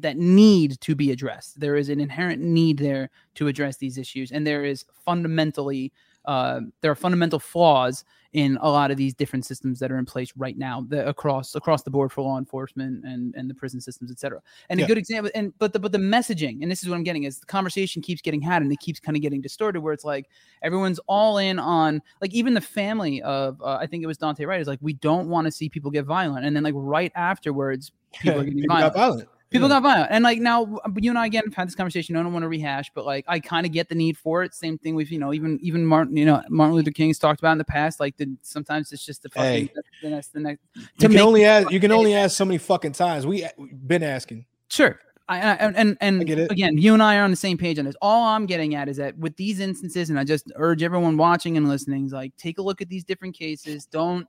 that 0.00 0.16
need 0.16 0.80
to 0.80 0.94
be 0.94 1.10
addressed. 1.10 1.60
There 1.60 1.76
is 1.76 1.88
an 1.88 2.00
inherent 2.00 2.42
need 2.42 2.78
there 2.78 3.10
to 3.34 3.48
address 3.48 3.76
these 3.76 3.98
issues, 3.98 4.32
and 4.32 4.46
there 4.46 4.64
is 4.64 4.84
fundamentally 5.04 5.92
uh, 6.24 6.60
there 6.80 6.90
are 6.90 6.96
fundamental 6.96 7.38
flaws 7.38 8.04
in 8.32 8.58
a 8.62 8.68
lot 8.68 8.90
of 8.90 8.96
these 8.96 9.14
different 9.14 9.46
systems 9.46 9.78
that 9.78 9.92
are 9.92 9.98
in 9.98 10.04
place 10.04 10.32
right 10.36 10.58
now 10.58 10.84
the, 10.88 11.06
across 11.06 11.54
across 11.54 11.82
the 11.82 11.90
board 11.90 12.10
for 12.10 12.22
law 12.22 12.36
enforcement 12.36 13.04
and 13.04 13.34
and 13.36 13.48
the 13.48 13.54
prison 13.54 13.80
systems 13.80 14.10
et 14.10 14.18
cetera 14.18 14.40
and 14.70 14.80
yeah. 14.80 14.84
a 14.84 14.88
good 14.88 14.98
example 14.98 15.30
and 15.34 15.56
but 15.58 15.72
the 15.72 15.78
but 15.78 15.92
the 15.92 15.98
messaging 15.98 16.60
and 16.62 16.70
this 16.70 16.82
is 16.82 16.88
what 16.88 16.96
i'm 16.96 17.04
getting 17.04 17.24
is 17.24 17.38
the 17.38 17.46
conversation 17.46 18.02
keeps 18.02 18.20
getting 18.20 18.40
had 18.40 18.60
and 18.60 18.72
it 18.72 18.80
keeps 18.80 18.98
kind 18.98 19.16
of 19.16 19.22
getting 19.22 19.40
distorted 19.40 19.80
where 19.80 19.92
it's 19.92 20.04
like 20.04 20.28
everyone's 20.62 20.98
all 21.06 21.38
in 21.38 21.60
on 21.60 22.02
like 22.20 22.32
even 22.34 22.54
the 22.54 22.60
family 22.60 23.22
of 23.22 23.60
uh, 23.62 23.76
i 23.80 23.86
think 23.86 24.02
it 24.02 24.06
was 24.06 24.18
Daunte 24.18 24.44
wright 24.46 24.60
is 24.60 24.66
like 24.66 24.80
we 24.82 24.94
don't 24.94 25.28
want 25.28 25.44
to 25.44 25.52
see 25.52 25.68
people 25.68 25.90
get 25.90 26.04
violent 26.04 26.44
and 26.44 26.56
then 26.56 26.64
like 26.64 26.74
right 26.76 27.12
afterwards 27.14 27.92
people 28.12 28.40
are 28.40 28.44
getting 28.44 28.60
people 28.60 28.76
violent. 28.76 28.94
violent 28.94 29.28
people 29.50 29.68
yeah. 29.68 29.74
got 29.76 29.82
violent 29.82 30.08
and 30.10 30.24
like 30.24 30.38
now 30.38 30.78
you 30.96 31.10
and 31.10 31.18
i 31.18 31.26
again 31.26 31.44
have 31.44 31.54
had 31.54 31.68
this 31.68 31.74
conversation 31.74 32.16
i 32.16 32.22
don't 32.22 32.32
want 32.32 32.42
to 32.42 32.48
rehash 32.48 32.90
but 32.94 33.04
like 33.04 33.24
i 33.28 33.38
kind 33.38 33.66
of 33.66 33.72
get 33.72 33.88
the 33.88 33.94
need 33.94 34.16
for 34.16 34.42
it 34.42 34.54
same 34.54 34.76
thing 34.78 34.94
with 34.94 35.10
you 35.10 35.18
know 35.18 35.32
even 35.32 35.58
even 35.62 35.84
martin 35.84 36.16
you 36.16 36.24
know 36.24 36.42
martin 36.48 36.74
luther 36.74 36.90
king's 36.90 37.18
talked 37.18 37.40
about 37.40 37.52
in 37.52 37.58
the 37.58 37.64
past 37.64 38.00
like 38.00 38.16
the, 38.16 38.26
sometimes 38.42 38.92
it's 38.92 39.04
just 39.04 39.22
the 39.22 39.28
fucking 39.28 39.66
hey, 39.66 39.72
the 40.02 40.10
next 40.10 40.32
the 40.32 40.40
next 40.40 40.60
you 40.98 41.08
can 41.08 41.18
only 41.18 41.44
ask 41.44 41.70
you 41.70 41.80
can 41.80 41.92
only 41.92 42.14
ask 42.14 42.36
so 42.36 42.44
many 42.44 42.58
fucking 42.58 42.92
times 42.92 43.26
we 43.26 43.46
been 43.86 44.02
asking 44.02 44.44
sure 44.68 44.98
I, 45.26 45.38
and 45.38 45.76
and, 45.76 45.96
and 46.02 46.22
again, 46.50 46.76
you 46.76 46.92
and 46.92 47.02
I 47.02 47.16
are 47.16 47.22
on 47.22 47.30
the 47.30 47.36
same 47.36 47.56
page 47.56 47.78
on 47.78 47.86
this. 47.86 47.96
All 48.02 48.24
I'm 48.24 48.44
getting 48.44 48.74
at 48.74 48.90
is 48.90 48.98
that 48.98 49.16
with 49.16 49.34
these 49.36 49.58
instances, 49.58 50.10
and 50.10 50.18
I 50.18 50.24
just 50.24 50.52
urge 50.56 50.82
everyone 50.82 51.16
watching 51.16 51.56
and 51.56 51.66
listening, 51.66 52.04
is 52.04 52.12
like 52.12 52.36
take 52.36 52.58
a 52.58 52.62
look 52.62 52.82
at 52.82 52.90
these 52.90 53.04
different 53.04 53.34
cases. 53.34 53.86
Don't 53.86 54.28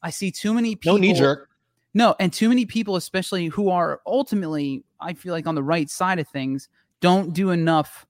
I 0.00 0.10
see 0.10 0.30
too 0.30 0.54
many 0.54 0.76
people? 0.76 0.96
No 0.96 1.00
knee 1.00 1.12
jerk. 1.12 1.48
No, 1.94 2.14
and 2.20 2.32
too 2.32 2.48
many 2.48 2.66
people, 2.66 2.96
especially 2.96 3.46
who 3.46 3.70
are 3.70 4.00
ultimately, 4.06 4.84
I 5.00 5.14
feel 5.14 5.32
like 5.32 5.46
on 5.46 5.54
the 5.54 5.62
right 5.62 5.88
side 5.88 6.18
of 6.18 6.28
things, 6.28 6.68
don't 7.00 7.32
do 7.32 7.50
enough 7.50 8.06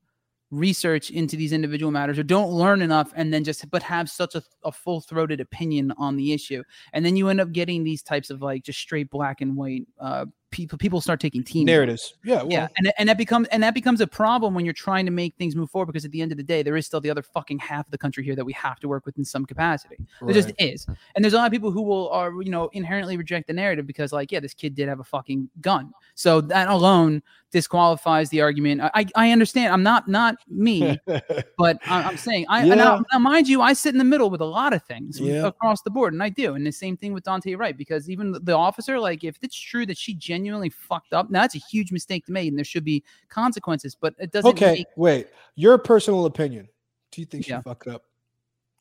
research 0.51 1.11
into 1.11 1.35
these 1.35 1.53
individual 1.53 1.91
matters 1.91 2.17
or 2.17 2.23
don't 2.23 2.51
learn 2.51 2.81
enough 2.81 3.13
and 3.15 3.31
then 3.31 3.43
just 3.43 3.69
but 3.69 3.83
have 3.83 4.09
such 4.09 4.33
a, 4.33 4.41
a 4.63 4.71
full-throated 4.71 5.39
opinion 5.39 5.93
on 5.97 6.15
the 6.15 6.33
issue. 6.33 6.63
And 6.91 7.05
then 7.05 7.15
you 7.15 7.29
end 7.29 7.39
up 7.39 7.51
getting 7.51 7.83
these 7.83 8.01
types 8.01 8.31
of 8.31 8.41
like 8.41 8.63
just 8.63 8.79
straight 8.79 9.11
black 9.11 9.41
and 9.41 9.55
white 9.55 9.85
uh 9.99 10.25
people 10.51 10.77
people 10.77 11.01
start 11.01 11.19
taking 11.19 11.43
team 11.43 11.65
narratives. 11.65 12.15
Yeah, 12.23 12.37
well. 12.37 12.51
yeah, 12.51 12.67
and 12.77 12.91
and 12.97 13.09
that 13.09 13.17
becomes 13.17 13.47
and 13.49 13.61
that 13.63 13.73
becomes 13.73 14.01
a 14.01 14.07
problem 14.07 14.53
when 14.53 14.65
you're 14.65 14.73
trying 14.73 15.05
to 15.05 15.11
make 15.11 15.35
things 15.35 15.55
move 15.55 15.69
forward 15.69 15.87
because 15.87 16.05
at 16.05 16.11
the 16.11 16.21
end 16.21 16.31
of 16.31 16.37
the 16.37 16.43
day, 16.43 16.63
there 16.63 16.75
is 16.75 16.85
still 16.85 17.01
the 17.01 17.09
other 17.09 17.21
fucking 17.21 17.59
half 17.59 17.85
of 17.85 17.91
the 17.91 17.97
country 17.97 18.23
here 18.23 18.35
that 18.35 18.45
we 18.45 18.53
have 18.53 18.79
to 18.79 18.87
work 18.87 19.05
with 19.05 19.17
in 19.17 19.25
some 19.25 19.45
capacity. 19.45 19.97
There 20.21 20.33
just 20.33 20.51
is, 20.59 20.87
and 21.15 21.23
there's 21.23 21.33
a 21.33 21.37
lot 21.37 21.45
of 21.45 21.51
people 21.51 21.71
who 21.71 21.81
will 21.81 22.09
are 22.09 22.41
you 22.41 22.51
know 22.51 22.69
inherently 22.73 23.17
reject 23.17 23.47
the 23.47 23.53
narrative 23.53 23.85
because 23.85 24.11
like 24.11 24.31
yeah, 24.31 24.39
this 24.39 24.53
kid 24.53 24.75
did 24.75 24.89
have 24.89 24.99
a 24.99 25.03
fucking 25.03 25.49
gun, 25.61 25.93
so 26.15 26.41
that 26.41 26.67
alone 26.67 27.21
disqualifies 27.51 28.29
the 28.29 28.41
argument. 28.41 28.81
I 28.93 29.05
I 29.15 29.31
understand. 29.31 29.73
I'm 29.73 29.83
not 29.83 30.07
not 30.07 30.35
me, 30.47 30.99
but 31.57 31.79
I'm 31.85 32.17
saying 32.17 32.45
I 32.49 32.65
yeah. 32.65 32.75
now, 32.75 33.03
now, 33.11 33.19
mind 33.19 33.47
you, 33.47 33.61
I 33.61 33.73
sit 33.73 33.93
in 33.93 33.97
the 33.97 34.03
middle 34.03 34.29
with 34.29 34.41
a 34.41 34.45
lot 34.45 34.73
of 34.73 34.83
things 34.83 35.19
yeah. 35.19 35.47
across 35.47 35.81
the 35.81 35.89
board, 35.89 36.13
and 36.13 36.21
I 36.21 36.29
do, 36.29 36.55
and 36.55 36.65
the 36.65 36.71
same 36.71 36.97
thing 36.97 37.13
with 37.13 37.23
Daunte 37.23 37.57
Wright 37.57 37.77
because 37.77 38.09
even 38.09 38.31
the, 38.31 38.39
the 38.39 38.55
officer, 38.55 38.99
like 38.99 39.23
if 39.23 39.37
it's 39.41 39.57
true 39.57 39.85
that 39.85 39.97
she 39.97 40.13
genuinely 40.13 40.38
genuinely 40.39 40.69
fucked 40.69 41.13
up. 41.13 41.29
Now 41.29 41.41
that's 41.41 41.55
a 41.55 41.59
huge 41.59 41.91
mistake 41.91 42.25
to 42.25 42.31
make, 42.31 42.47
and 42.47 42.57
there 42.57 42.65
should 42.65 42.85
be 42.85 43.03
consequences. 43.29 43.95
But 43.95 44.15
it 44.17 44.31
doesn't. 44.31 44.49
Okay, 44.49 44.71
make- 44.71 44.87
wait. 44.95 45.27
Your 45.55 45.77
personal 45.77 46.25
opinion. 46.25 46.67
Do 47.11 47.21
you 47.21 47.25
think 47.25 47.45
she 47.45 47.51
yeah. 47.51 47.61
fucked 47.61 47.87
up? 47.87 48.03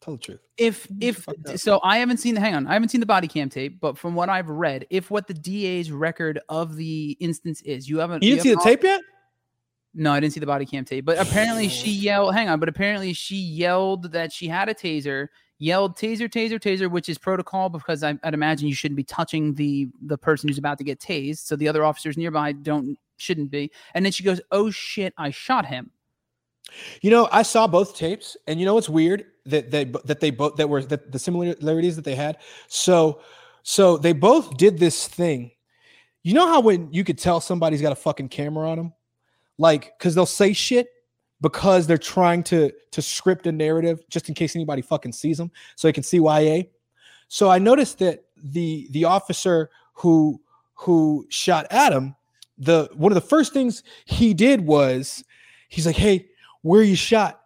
Tell 0.00 0.14
the 0.14 0.20
truth. 0.20 0.40
If 0.56 0.86
if 1.00 1.26
so, 1.56 1.80
I 1.82 1.98
haven't 1.98 2.18
seen 2.18 2.34
the 2.34 2.40
hang 2.40 2.54
on. 2.54 2.66
I 2.68 2.74
haven't 2.74 2.90
seen 2.90 3.00
the 3.00 3.06
body 3.06 3.26
cam 3.26 3.48
tape, 3.48 3.80
but 3.80 3.98
from 3.98 4.14
what 4.14 4.28
I've 4.28 4.48
read, 4.48 4.86
if 4.90 5.10
what 5.10 5.26
the 5.26 5.34
DA's 5.34 5.90
record 5.90 6.38
of 6.48 6.76
the 6.76 7.16
instance 7.18 7.60
is, 7.62 7.88
you 7.88 7.98
haven't. 7.98 8.22
You 8.22 8.36
didn't 8.36 8.44
you 8.44 8.50
see 8.50 8.54
the 8.54 8.60
tape 8.62 8.84
yet. 8.84 9.00
No, 9.94 10.12
I 10.12 10.20
didn't 10.20 10.34
see 10.34 10.40
the 10.40 10.46
body 10.46 10.66
cam 10.66 10.84
tape. 10.84 11.04
But 11.04 11.18
apparently 11.18 11.68
she 11.68 11.90
yelled. 11.90 12.34
Hang 12.34 12.48
on, 12.48 12.60
but 12.60 12.68
apparently 12.68 13.12
she 13.12 13.36
yelled 13.36 14.12
that 14.12 14.32
she 14.32 14.46
had 14.46 14.68
a 14.68 14.74
taser 14.74 15.28
yelled 15.58 15.96
taser, 15.96 16.28
taser, 16.28 16.58
taser, 16.58 16.90
which 16.90 17.08
is 17.08 17.18
protocol 17.18 17.68
because 17.68 18.02
I, 18.02 18.12
would 18.24 18.34
imagine 18.34 18.68
you 18.68 18.74
shouldn't 18.74 18.96
be 18.96 19.04
touching 19.04 19.54
the 19.54 19.88
the 20.02 20.18
person 20.18 20.48
who's 20.48 20.58
about 20.58 20.78
to 20.78 20.84
get 20.84 21.00
tased, 21.00 21.38
so 21.38 21.56
the 21.56 21.68
other 21.68 21.84
officers 21.84 22.16
nearby 22.16 22.52
don't 22.52 22.98
shouldn't 23.16 23.50
be. 23.50 23.70
And 23.94 24.04
then 24.04 24.12
she 24.12 24.22
goes, 24.22 24.40
"Oh 24.50 24.70
shit, 24.70 25.12
I 25.18 25.30
shot 25.30 25.66
him." 25.66 25.90
You 27.00 27.10
know, 27.10 27.28
I 27.32 27.42
saw 27.42 27.66
both 27.66 27.96
tapes, 27.96 28.36
and 28.46 28.60
you 28.60 28.66
know 28.66 28.74
what's 28.74 28.88
weird 28.88 29.24
that 29.46 29.70
they 29.70 29.84
that 30.04 30.20
they 30.20 30.30
both 30.30 30.56
that 30.56 30.68
were 30.68 30.82
that 30.84 31.12
the 31.12 31.18
similarities 31.18 31.96
that 31.96 32.04
they 32.04 32.14
had. 32.14 32.38
So, 32.68 33.20
so 33.62 33.96
they 33.96 34.12
both 34.12 34.56
did 34.56 34.78
this 34.78 35.06
thing. 35.06 35.50
You 36.22 36.34
know 36.34 36.46
how 36.46 36.60
when 36.60 36.92
you 36.92 37.04
could 37.04 37.18
tell 37.18 37.40
somebody's 37.40 37.82
got 37.82 37.92
a 37.92 37.96
fucking 37.96 38.28
camera 38.28 38.70
on 38.70 38.76
them, 38.76 38.92
like 39.56 39.92
because 39.98 40.14
they'll 40.14 40.26
say 40.26 40.52
shit 40.52 40.88
because 41.40 41.86
they're 41.86 41.98
trying 41.98 42.42
to 42.44 42.72
to 42.90 43.02
script 43.02 43.46
a 43.46 43.52
narrative 43.52 44.02
just 44.08 44.28
in 44.28 44.34
case 44.34 44.56
anybody 44.56 44.82
fucking 44.82 45.12
sees 45.12 45.38
them, 45.38 45.50
so 45.76 45.88
they 45.88 45.92
can 45.92 46.02
see 46.02 46.18
YA. 46.18 46.62
So 47.28 47.50
I 47.50 47.58
noticed 47.58 47.98
that 47.98 48.24
the 48.36 48.88
the 48.90 49.04
officer 49.04 49.70
who 49.92 50.40
who 50.74 51.26
shot 51.28 51.66
Adam, 51.70 52.16
the 52.56 52.88
one 52.94 53.12
of 53.12 53.14
the 53.14 53.28
first 53.28 53.52
things 53.52 53.82
he 54.04 54.34
did 54.34 54.60
was 54.60 55.24
he's 55.68 55.86
like, 55.86 55.96
"Hey, 55.96 56.28
where 56.62 56.82
you 56.82 56.96
shot?" 56.96 57.40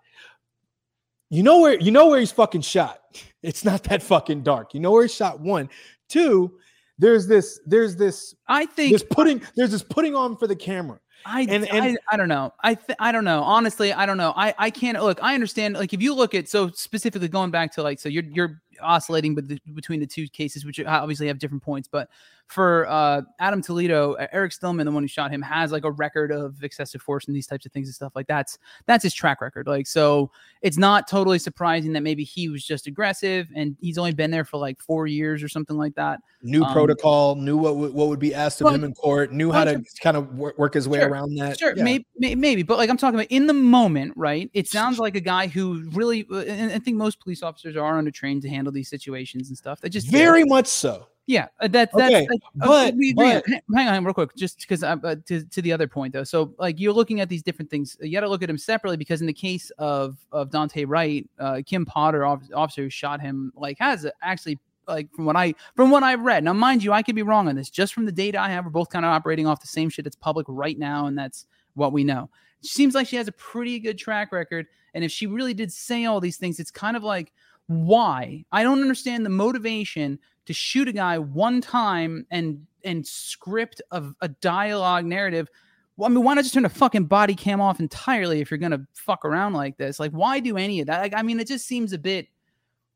You 1.28 1.42
know 1.42 1.60
where 1.60 1.78
you 1.78 1.90
know 1.90 2.08
where 2.08 2.20
he's 2.20 2.32
fucking 2.32 2.62
shot. 2.62 2.98
It's 3.42 3.64
not 3.64 3.82
that 3.82 4.04
fucking 4.04 4.44
dark. 4.44 4.72
You 4.72 4.78
know 4.78 4.92
where 4.92 5.02
he 5.02 5.08
shot. 5.08 5.40
One, 5.40 5.68
two. 6.08 6.60
There's 6.96 7.26
this. 7.26 7.58
There's 7.66 7.96
this. 7.96 8.36
I 8.46 8.66
think 8.66 8.92
There's 8.92 9.02
putting. 9.02 9.42
There's 9.56 9.72
this 9.72 9.82
putting 9.82 10.14
on 10.14 10.36
for 10.36 10.46
the 10.46 10.54
camera. 10.54 11.00
I, 11.24 11.42
And- 11.42 11.66
and- 11.68 11.98
I 12.10 12.14
I 12.14 12.16
don't 12.16 12.28
know. 12.28 12.52
I 12.62 12.74
th- 12.74 12.96
I 12.98 13.12
don't 13.12 13.24
know. 13.24 13.42
Honestly, 13.42 13.92
I 13.92 14.06
don't 14.06 14.16
know. 14.16 14.32
I 14.36 14.54
I 14.58 14.70
can't 14.70 15.00
look. 15.00 15.18
I 15.22 15.34
understand. 15.34 15.74
Like 15.74 15.92
if 15.92 16.02
you 16.02 16.14
look 16.14 16.34
at 16.34 16.48
so 16.48 16.70
specifically 16.70 17.28
going 17.28 17.50
back 17.50 17.72
to 17.74 17.82
like 17.82 18.00
so 18.00 18.08
you're 18.08 18.24
you're 18.24 18.60
oscillating 18.82 19.34
the, 19.34 19.58
between 19.74 20.00
the 20.00 20.06
two 20.06 20.28
cases, 20.28 20.64
which 20.64 20.80
obviously 20.80 21.26
have 21.28 21.38
different 21.38 21.62
points. 21.62 21.88
But 21.88 22.08
for 22.48 22.86
uh, 22.88 23.22
Adam 23.38 23.62
Toledo, 23.62 24.12
uh, 24.14 24.26
Eric 24.30 24.52
Stillman, 24.52 24.84
the 24.84 24.92
one 24.92 25.02
who 25.02 25.08
shot 25.08 25.30
him, 25.30 25.40
has 25.40 25.72
like 25.72 25.84
a 25.84 25.90
record 25.90 26.30
of 26.30 26.62
excessive 26.62 27.00
force 27.00 27.26
and 27.26 27.34
these 27.34 27.46
types 27.46 27.64
of 27.64 27.72
things 27.72 27.88
and 27.88 27.94
stuff 27.94 28.12
like 28.14 28.26
that's 28.26 28.58
that's 28.86 29.02
his 29.02 29.14
track 29.14 29.40
record. 29.40 29.66
Like 29.66 29.86
so, 29.86 30.30
it's 30.60 30.76
not 30.76 31.08
totally 31.08 31.38
surprising 31.38 31.92
that 31.94 32.02
maybe 32.02 32.24
he 32.24 32.48
was 32.50 32.62
just 32.64 32.86
aggressive 32.86 33.48
and 33.54 33.76
he's 33.80 33.96
only 33.96 34.12
been 34.12 34.30
there 34.30 34.44
for 34.44 34.58
like 34.58 34.80
four 34.80 35.06
years 35.06 35.42
or 35.42 35.48
something 35.48 35.78
like 35.78 35.94
that. 35.94 36.20
New 36.42 36.62
Um, 36.64 36.72
protocol. 36.72 37.36
Knew 37.36 37.56
what 37.56 37.76
would- 37.76 37.94
what 37.94 38.08
would 38.08 38.18
be 38.18 38.34
asked 38.34 38.60
of 38.60 38.66
Well, 38.66 38.74
him 38.74 38.84
in 38.84 38.92
court. 38.94 39.32
Knew 39.32 39.50
how 39.52 39.64
well, 39.64 39.74
to 39.76 39.84
kind 40.02 40.16
of 40.16 40.34
work, 40.34 40.58
work 40.58 40.74
his 40.74 40.88
way 40.88 40.98
Sure, 40.98 41.08
around 41.08 41.34
that. 41.36 41.58
Sure, 41.58 41.72
Yeah. 41.76 41.84
maybe, 41.84 42.06
maybe, 42.34 42.62
but 42.62 42.78
like 42.78 42.90
I'm 42.90 42.96
talking 42.96 43.14
about 43.18 43.28
in 43.30 43.46
the 43.46 43.54
moment, 43.54 44.12
right? 44.16 44.50
It 44.52 44.68
sounds 44.68 44.98
like 44.98 45.14
a 45.16 45.20
guy 45.20 45.46
who 45.46 45.88
really, 45.92 46.26
uh, 46.30 46.38
and 46.40 46.72
I 46.72 46.78
think 46.80 46.96
most 46.96 47.20
police 47.20 47.42
officers 47.42 47.76
are 47.76 47.96
under 47.96 48.10
trained 48.10 48.42
to 48.42 48.48
handle 48.48 48.71
these 48.72 48.88
situations 48.88 49.48
and 49.48 49.56
stuff. 49.58 49.80
That 49.80 49.90
just 49.90 50.08
Very 50.08 50.44
much 50.44 50.66
so. 50.66 51.06
yeah. 51.26 51.46
uh, 51.60 51.68
That 51.68 51.90
that's 51.92 52.14
Okay, 52.14 52.26
that- 52.28 52.38
uh, 52.62 52.66
but- 52.68 52.94
we 52.96 53.12
but- 53.14 53.44
Hang- 53.46 53.60
hang 53.74 53.88
on, 53.88 54.04
real 54.04 54.14
quick, 54.14 54.34
just 54.36 54.60
because 54.60 54.82
uh, 54.82 54.96
to 55.26 55.44
to 55.44 55.62
the 55.62 55.72
other 55.72 55.86
point 55.88 56.12
though. 56.12 56.24
So 56.24 56.54
like 56.58 56.80
you're 56.80 56.92
looking 56.92 57.20
at 57.20 57.28
these 57.28 57.42
different 57.42 57.70
things. 57.70 57.96
You 58.00 58.12
got 58.12 58.20
to 58.20 58.28
look 58.28 58.42
at 58.42 58.46
them 58.48 58.58
separately 58.58 58.96
because 58.96 59.20
in 59.20 59.26
the 59.26 59.32
case 59.32 59.70
of 59.78 60.16
of 60.32 60.50
Daunte 60.50 60.84
Wright, 60.88 61.28
uh, 61.38 61.62
Kim 61.64 61.84
Potter, 61.86 62.24
officer 62.26 62.82
who 62.82 62.90
shot 62.90 63.20
him, 63.20 63.52
like 63.56 63.78
has 63.78 64.06
actually 64.22 64.58
like 64.88 65.08
from 65.14 65.24
what 65.26 65.36
I 65.36 65.54
from 65.76 65.90
what 65.90 66.02
I've 66.02 66.22
read. 66.22 66.42
Now, 66.44 66.52
mind 66.54 66.82
you, 66.82 66.92
I 66.92 67.02
could 67.02 67.14
be 67.14 67.22
wrong 67.22 67.48
on 67.48 67.54
this. 67.54 67.70
Just 67.70 67.94
from 67.94 68.04
the 68.04 68.10
data 68.12 68.40
I 68.40 68.48
have, 68.48 68.64
we're 68.64 68.70
both 68.72 68.90
kind 68.90 69.04
of 69.04 69.10
operating 69.10 69.46
off 69.46 69.60
the 69.60 69.68
same 69.68 69.88
shit 69.90 70.04
that's 70.04 70.16
public 70.16 70.44
right 70.48 70.76
now, 70.78 71.06
and 71.06 71.16
that's 71.16 71.46
what 71.74 71.92
we 71.92 72.02
know. 72.04 72.28
She 72.62 72.68
seems 72.70 72.94
like 72.94 73.06
she 73.06 73.16
has 73.16 73.28
a 73.28 73.32
pretty 73.32 73.78
good 73.78 73.96
track 73.96 74.32
record, 74.32 74.66
and 74.94 75.04
if 75.04 75.10
she 75.12 75.26
really 75.28 75.54
did 75.54 75.72
say 75.72 76.04
all 76.06 76.20
these 76.20 76.36
things, 76.36 76.58
it's 76.58 76.70
kind 76.72 76.96
of 76.96 77.04
like 77.04 77.32
why 77.72 78.44
I 78.52 78.62
don't 78.62 78.80
understand 78.80 79.24
the 79.24 79.30
motivation 79.30 80.18
to 80.46 80.52
shoot 80.52 80.88
a 80.88 80.92
guy 80.92 81.18
one 81.18 81.60
time 81.60 82.26
and 82.30 82.66
and 82.84 83.06
script 83.06 83.80
of 83.90 84.14
a 84.20 84.28
dialogue 84.28 85.04
narrative. 85.04 85.48
Well, 85.96 86.10
I 86.10 86.12
mean, 86.12 86.24
why 86.24 86.34
not 86.34 86.42
just 86.42 86.54
turn 86.54 86.64
the 86.64 86.68
fucking 86.68 87.04
body 87.04 87.34
cam 87.34 87.60
off 87.60 87.78
entirely 87.78 88.40
if 88.40 88.50
you're 88.50 88.58
gonna 88.58 88.86
fuck 88.94 89.24
around 89.24 89.52
like 89.52 89.76
this? 89.76 90.00
Like, 90.00 90.12
why 90.12 90.40
do 90.40 90.56
any 90.56 90.80
of 90.80 90.86
that? 90.86 91.00
Like, 91.00 91.14
I 91.14 91.22
mean, 91.22 91.38
it 91.38 91.46
just 91.46 91.66
seems 91.66 91.92
a 91.92 91.98
bit 91.98 92.28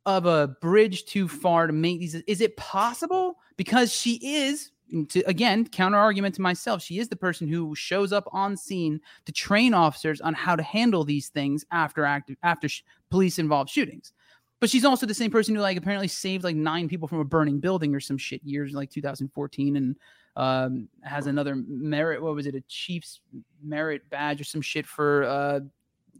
of 0.06 0.26
a 0.26 0.49
bridge 0.61 1.04
too 1.04 1.28
far 1.28 1.66
to 1.66 1.73
make 1.73 2.00
these. 2.00 2.14
Is 2.14 2.40
it 2.40 2.56
possible? 2.56 3.37
Because 3.56 3.92
she 3.92 4.14
is, 4.23 4.71
to 5.09 5.20
again 5.22 5.66
counter 5.68 5.98
argument 5.98 6.35
to 6.37 6.42
myself, 6.42 6.83
she 6.83 6.98
is 6.98 7.09
the 7.09 7.16
person 7.16 7.48
who 7.48 7.74
shows 7.74 8.12
up 8.12 8.29
on 8.33 8.57
scene 8.57 9.00
to 9.24 9.33
train 9.33 9.74
officers 9.74 10.20
on 10.20 10.35
how 10.35 10.57
to 10.57 10.62
handle 10.62 11.05
these 11.05 11.29
things 11.29 11.64
after 11.72 12.05
active 12.05 12.37
after 12.42 12.68
sh- 12.68 12.83
police 13.11 13.38
involved 13.38 13.70
shootings. 13.70 14.12
But 14.61 14.71
she's 14.71 14.85
also 14.85 15.07
the 15.07 15.14
same 15.14 15.31
person 15.31 15.55
who 15.55 15.61
like 15.61 15.77
apparently 15.77 16.09
saved 16.09 16.45
like 16.45 16.57
nine 16.57 16.88
people 16.88 17.09
from 17.09 17.21
a 17.21 17.25
burning 17.25 17.61
building 17.61 17.95
or 17.95 18.01
some 18.01 18.16
shit 18.16 18.42
years 18.42 18.73
like 18.73 18.90
2014 18.90 19.77
and 19.77 19.97
um 20.37 20.88
has 21.03 21.27
another 21.27 21.57
merit 21.66 22.23
what 22.23 22.35
was 22.35 22.47
it 22.47 22.55
a 22.55 22.61
chief's 22.69 23.21
merit 23.62 24.03
badge 24.11 24.38
or 24.38 24.45
some 24.45 24.61
shit 24.61 24.87
for 24.87 25.25
uh 25.25 25.61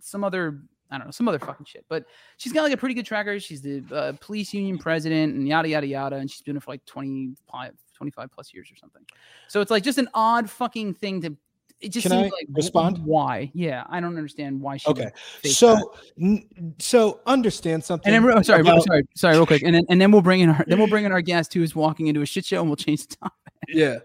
some 0.01 0.25
other 0.25 0.61
I 0.90 0.99
don't 0.99 1.09
know 1.09 1.11
some 1.11 1.29
other 1.29 1.38
fucking 1.38 1.66
shit. 1.66 1.85
But 1.88 2.05
she's 2.37 2.53
got 2.53 2.62
like 2.62 2.72
a 2.72 2.77
pretty 2.77 2.94
good 2.94 3.07
tracker. 3.07 3.40
She's 3.40 3.61
the 3.61 3.83
uh, 3.92 4.12
police 4.20 4.55
union 4.55 4.79
president 4.79 5.35
and 5.35 5.46
yada 5.46 5.68
yada 5.68 5.87
yada 5.87 6.16
and 6.16 6.31
she's 6.31 6.42
been 6.42 6.57
it 6.57 6.62
for 6.62 6.70
like 6.70 6.85
25 6.85 7.72
25 7.94 8.31
plus 8.31 8.55
years 8.55 8.70
or 8.70 8.77
something. 8.77 9.03
So 9.49 9.61
it's 9.61 9.70
like 9.70 9.83
just 9.83 9.99
an 9.99 10.09
odd 10.14 10.49
fucking 10.49 10.94
thing 10.94 11.20
to 11.22 11.37
it 11.80 11.90
just 11.90 12.06
Can 12.06 12.12
seems 12.12 12.32
I 12.32 12.36
like 12.36 12.46
respond? 12.52 12.98
Why? 13.04 13.50
Yeah, 13.54 13.84
I 13.88 14.00
don't 14.00 14.16
understand 14.16 14.60
why 14.60 14.78
she. 14.78 14.88
Okay. 14.88 15.10
So, 15.44 15.92
n- 16.20 16.48
so 16.78 17.20
understand 17.26 17.84
something. 17.84 18.12
And 18.12 18.24
then, 18.24 18.38
oh, 18.38 18.42
sorry, 18.42 18.62
about- 18.62 18.82
sorry, 18.84 19.02
sorry, 19.14 19.36
real 19.36 19.46
quick, 19.46 19.62
and 19.62 19.74
then 19.74 19.84
and 19.90 20.00
then 20.00 20.10
we'll 20.10 20.22
bring 20.22 20.40
in 20.40 20.50
our 20.50 20.64
then 20.66 20.78
we'll 20.78 20.88
bring 20.88 21.04
in 21.04 21.12
our 21.12 21.20
guest 21.20 21.52
who 21.54 21.62
is 21.62 21.74
walking 21.76 22.06
into 22.06 22.22
a 22.22 22.26
shit 22.26 22.44
show, 22.46 22.60
and 22.60 22.68
we'll 22.68 22.76
change 22.76 23.06
the 23.06 23.16
topic. 23.16 23.52
yeah. 23.68 23.96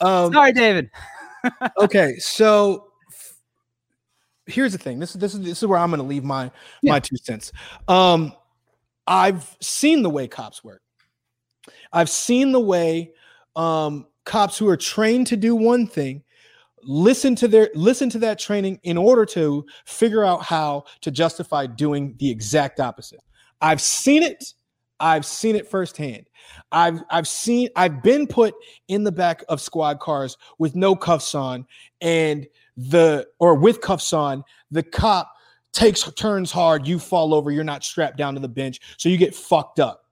Um, 0.00 0.32
sorry, 0.32 0.52
David. 0.52 0.90
okay. 1.78 2.16
So 2.18 2.88
here's 4.46 4.72
the 4.72 4.78
thing. 4.78 4.98
This 4.98 5.14
is 5.14 5.20
this 5.20 5.34
is 5.34 5.40
this 5.40 5.62
is 5.62 5.66
where 5.68 5.78
I'm 5.78 5.90
going 5.90 6.00
to 6.00 6.06
leave 6.06 6.24
my 6.24 6.50
Yeah. 6.82 6.92
my 6.92 7.00
two 7.00 7.16
cents. 7.16 7.52
Um, 7.86 8.32
I've 9.06 9.56
seen 9.60 10.02
the 10.02 10.10
way 10.10 10.26
cops 10.28 10.64
work. 10.64 10.82
I've 11.92 12.10
seen 12.10 12.52
the 12.52 12.60
way 12.60 13.12
um, 13.56 14.06
cops 14.24 14.58
who 14.58 14.68
are 14.68 14.76
trained 14.76 15.26
to 15.28 15.36
do 15.36 15.54
one 15.54 15.86
thing 15.86 16.22
listen 16.84 17.34
to 17.36 17.48
their 17.48 17.70
listen 17.74 18.08
to 18.10 18.18
that 18.18 18.38
training 18.38 18.78
in 18.82 18.96
order 18.96 19.24
to 19.26 19.64
figure 19.84 20.24
out 20.24 20.42
how 20.42 20.84
to 21.00 21.10
justify 21.10 21.66
doing 21.66 22.14
the 22.18 22.30
exact 22.30 22.80
opposite. 22.80 23.20
I've 23.60 23.80
seen 23.80 24.22
it. 24.22 24.54
I've 24.98 25.24
seen 25.24 25.56
it 25.56 25.68
firsthand. 25.68 26.28
I've 26.72 27.00
I've 27.10 27.28
seen 27.28 27.68
I've 27.76 28.02
been 28.02 28.26
put 28.26 28.54
in 28.88 29.04
the 29.04 29.12
back 29.12 29.44
of 29.48 29.60
squad 29.60 30.00
cars 30.00 30.36
with 30.58 30.76
no 30.76 30.94
cuffs 30.94 31.34
on 31.34 31.66
and 32.00 32.46
the 32.76 33.26
or 33.38 33.54
with 33.54 33.80
cuffs 33.80 34.12
on, 34.12 34.44
the 34.70 34.82
cop 34.82 35.32
takes 35.72 36.02
turns 36.12 36.50
hard, 36.50 36.86
you 36.86 36.98
fall 36.98 37.34
over, 37.34 37.50
you're 37.50 37.64
not 37.64 37.84
strapped 37.84 38.16
down 38.16 38.34
to 38.34 38.40
the 38.40 38.48
bench, 38.48 38.80
so 38.96 39.08
you 39.08 39.16
get 39.16 39.34
fucked 39.34 39.80
up. 39.80 40.04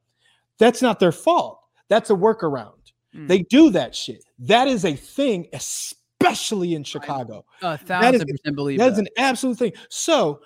That's 0.58 0.82
not 0.82 1.00
their 1.00 1.12
fault. 1.12 1.60
That's 1.88 2.10
a 2.10 2.14
workaround. 2.14 2.72
Mm. 3.14 3.28
They 3.28 3.42
do 3.42 3.70
that 3.70 3.94
shit. 3.94 4.24
That 4.40 4.68
is 4.68 4.84
a 4.84 4.94
thing, 4.94 5.48
especially 5.52 5.97
in 6.20 6.84
Chicago. 6.84 7.44
A 7.62 7.72
is- 7.74 7.80
thousand 7.80 8.28
percent 8.28 8.56
believe 8.56 8.78
That 8.78 8.86
that. 8.86 8.92
is 8.92 8.98
an 8.98 9.08
absolute 9.16 9.58
thing. 9.58 9.72
So 9.88 10.40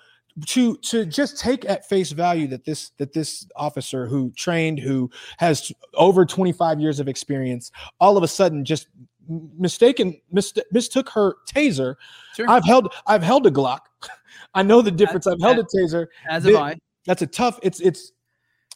to 0.47 0.77
to 0.77 1.05
just 1.05 1.39
take 1.39 1.63
at 1.65 1.87
face 1.87 2.11
value 2.11 2.47
that 2.47 2.65
this 2.65 2.89
that 2.97 3.13
this 3.13 3.45
officer 3.55 4.07
who 4.07 4.31
trained 4.31 4.79
who 4.79 5.09
has 5.37 5.71
over 5.93 6.25
25 6.25 6.79
years 6.79 6.99
of 6.99 7.07
experience 7.07 7.71
all 7.99 8.17
of 8.17 8.23
a 8.23 8.27
sudden 8.27 8.65
just 8.65 8.87
mistaken 9.29 10.19
mis- 10.31 10.51
mistook 10.71 11.07
her 11.09 11.35
taser 11.47 11.93
Sure. 12.35 12.49
i've 12.49 12.65
held 12.65 12.91
i've 13.05 13.21
held 13.21 13.45
a 13.45 13.51
glock 13.51 13.81
i 14.55 14.63
know 14.63 14.81
the 14.81 14.89
difference 14.89 15.27
i've 15.27 15.39
held 15.39 15.59
a 15.59 15.63
taser 15.65 16.07
As 16.27 16.45
have 16.45 16.55
I. 16.55 16.77
that's 17.05 17.21
a 17.21 17.27
tough 17.27 17.59
it's 17.61 17.79
it's 17.79 18.12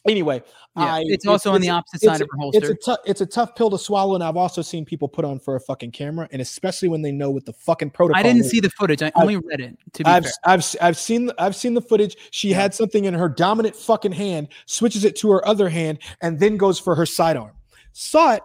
anyway 0.06 0.42
Yeah, 0.76 0.94
I, 0.94 1.02
it's 1.06 1.26
also 1.26 1.52
on 1.52 1.60
the 1.60 1.70
opposite 1.70 2.02
side 2.02 2.12
it's 2.12 2.20
of 2.22 2.28
her 2.30 2.36
a- 2.36 2.40
holster. 2.40 2.58
It's 2.58 2.70
a 2.70 2.74
tough 2.90 2.98
it's 3.04 3.20
a 3.20 3.26
tough 3.26 3.54
pill 3.56 3.70
to 3.70 3.78
swallow, 3.78 4.14
and 4.14 4.22
I've 4.22 4.36
also 4.36 4.62
seen 4.62 4.84
people 4.84 5.08
put 5.08 5.24
on 5.24 5.38
for 5.38 5.56
a 5.56 5.60
fucking 5.60 5.90
camera, 5.90 6.28
and 6.30 6.40
especially 6.40 6.88
when 6.88 7.02
they 7.02 7.10
know 7.12 7.30
what 7.30 7.44
the 7.46 7.52
fucking 7.52 7.90
protocol. 7.90 8.18
I 8.18 8.22
didn't 8.22 8.42
is. 8.44 8.50
see 8.50 8.60
the 8.60 8.70
footage. 8.70 9.02
I 9.02 9.10
only 9.16 9.36
read 9.36 9.60
it. 9.60 9.76
To 9.94 10.04
be 10.04 10.08
I've 10.10 10.24
fair, 10.24 10.32
I've 10.44 10.76
I've 10.80 10.96
seen 10.96 11.26
the- 11.26 11.34
I've 11.42 11.56
seen 11.56 11.74
the 11.74 11.82
footage. 11.82 12.16
She 12.30 12.52
had 12.52 12.74
something 12.74 13.06
in 13.06 13.14
her 13.14 13.28
dominant 13.28 13.74
fucking 13.74 14.12
hand, 14.12 14.48
switches 14.66 15.04
it 15.04 15.16
to 15.16 15.30
her 15.30 15.46
other 15.46 15.68
hand, 15.68 15.98
and 16.20 16.38
then 16.38 16.56
goes 16.56 16.78
for 16.78 16.94
her 16.94 17.06
sidearm. 17.06 17.52
Saw 17.92 18.34
it. 18.34 18.42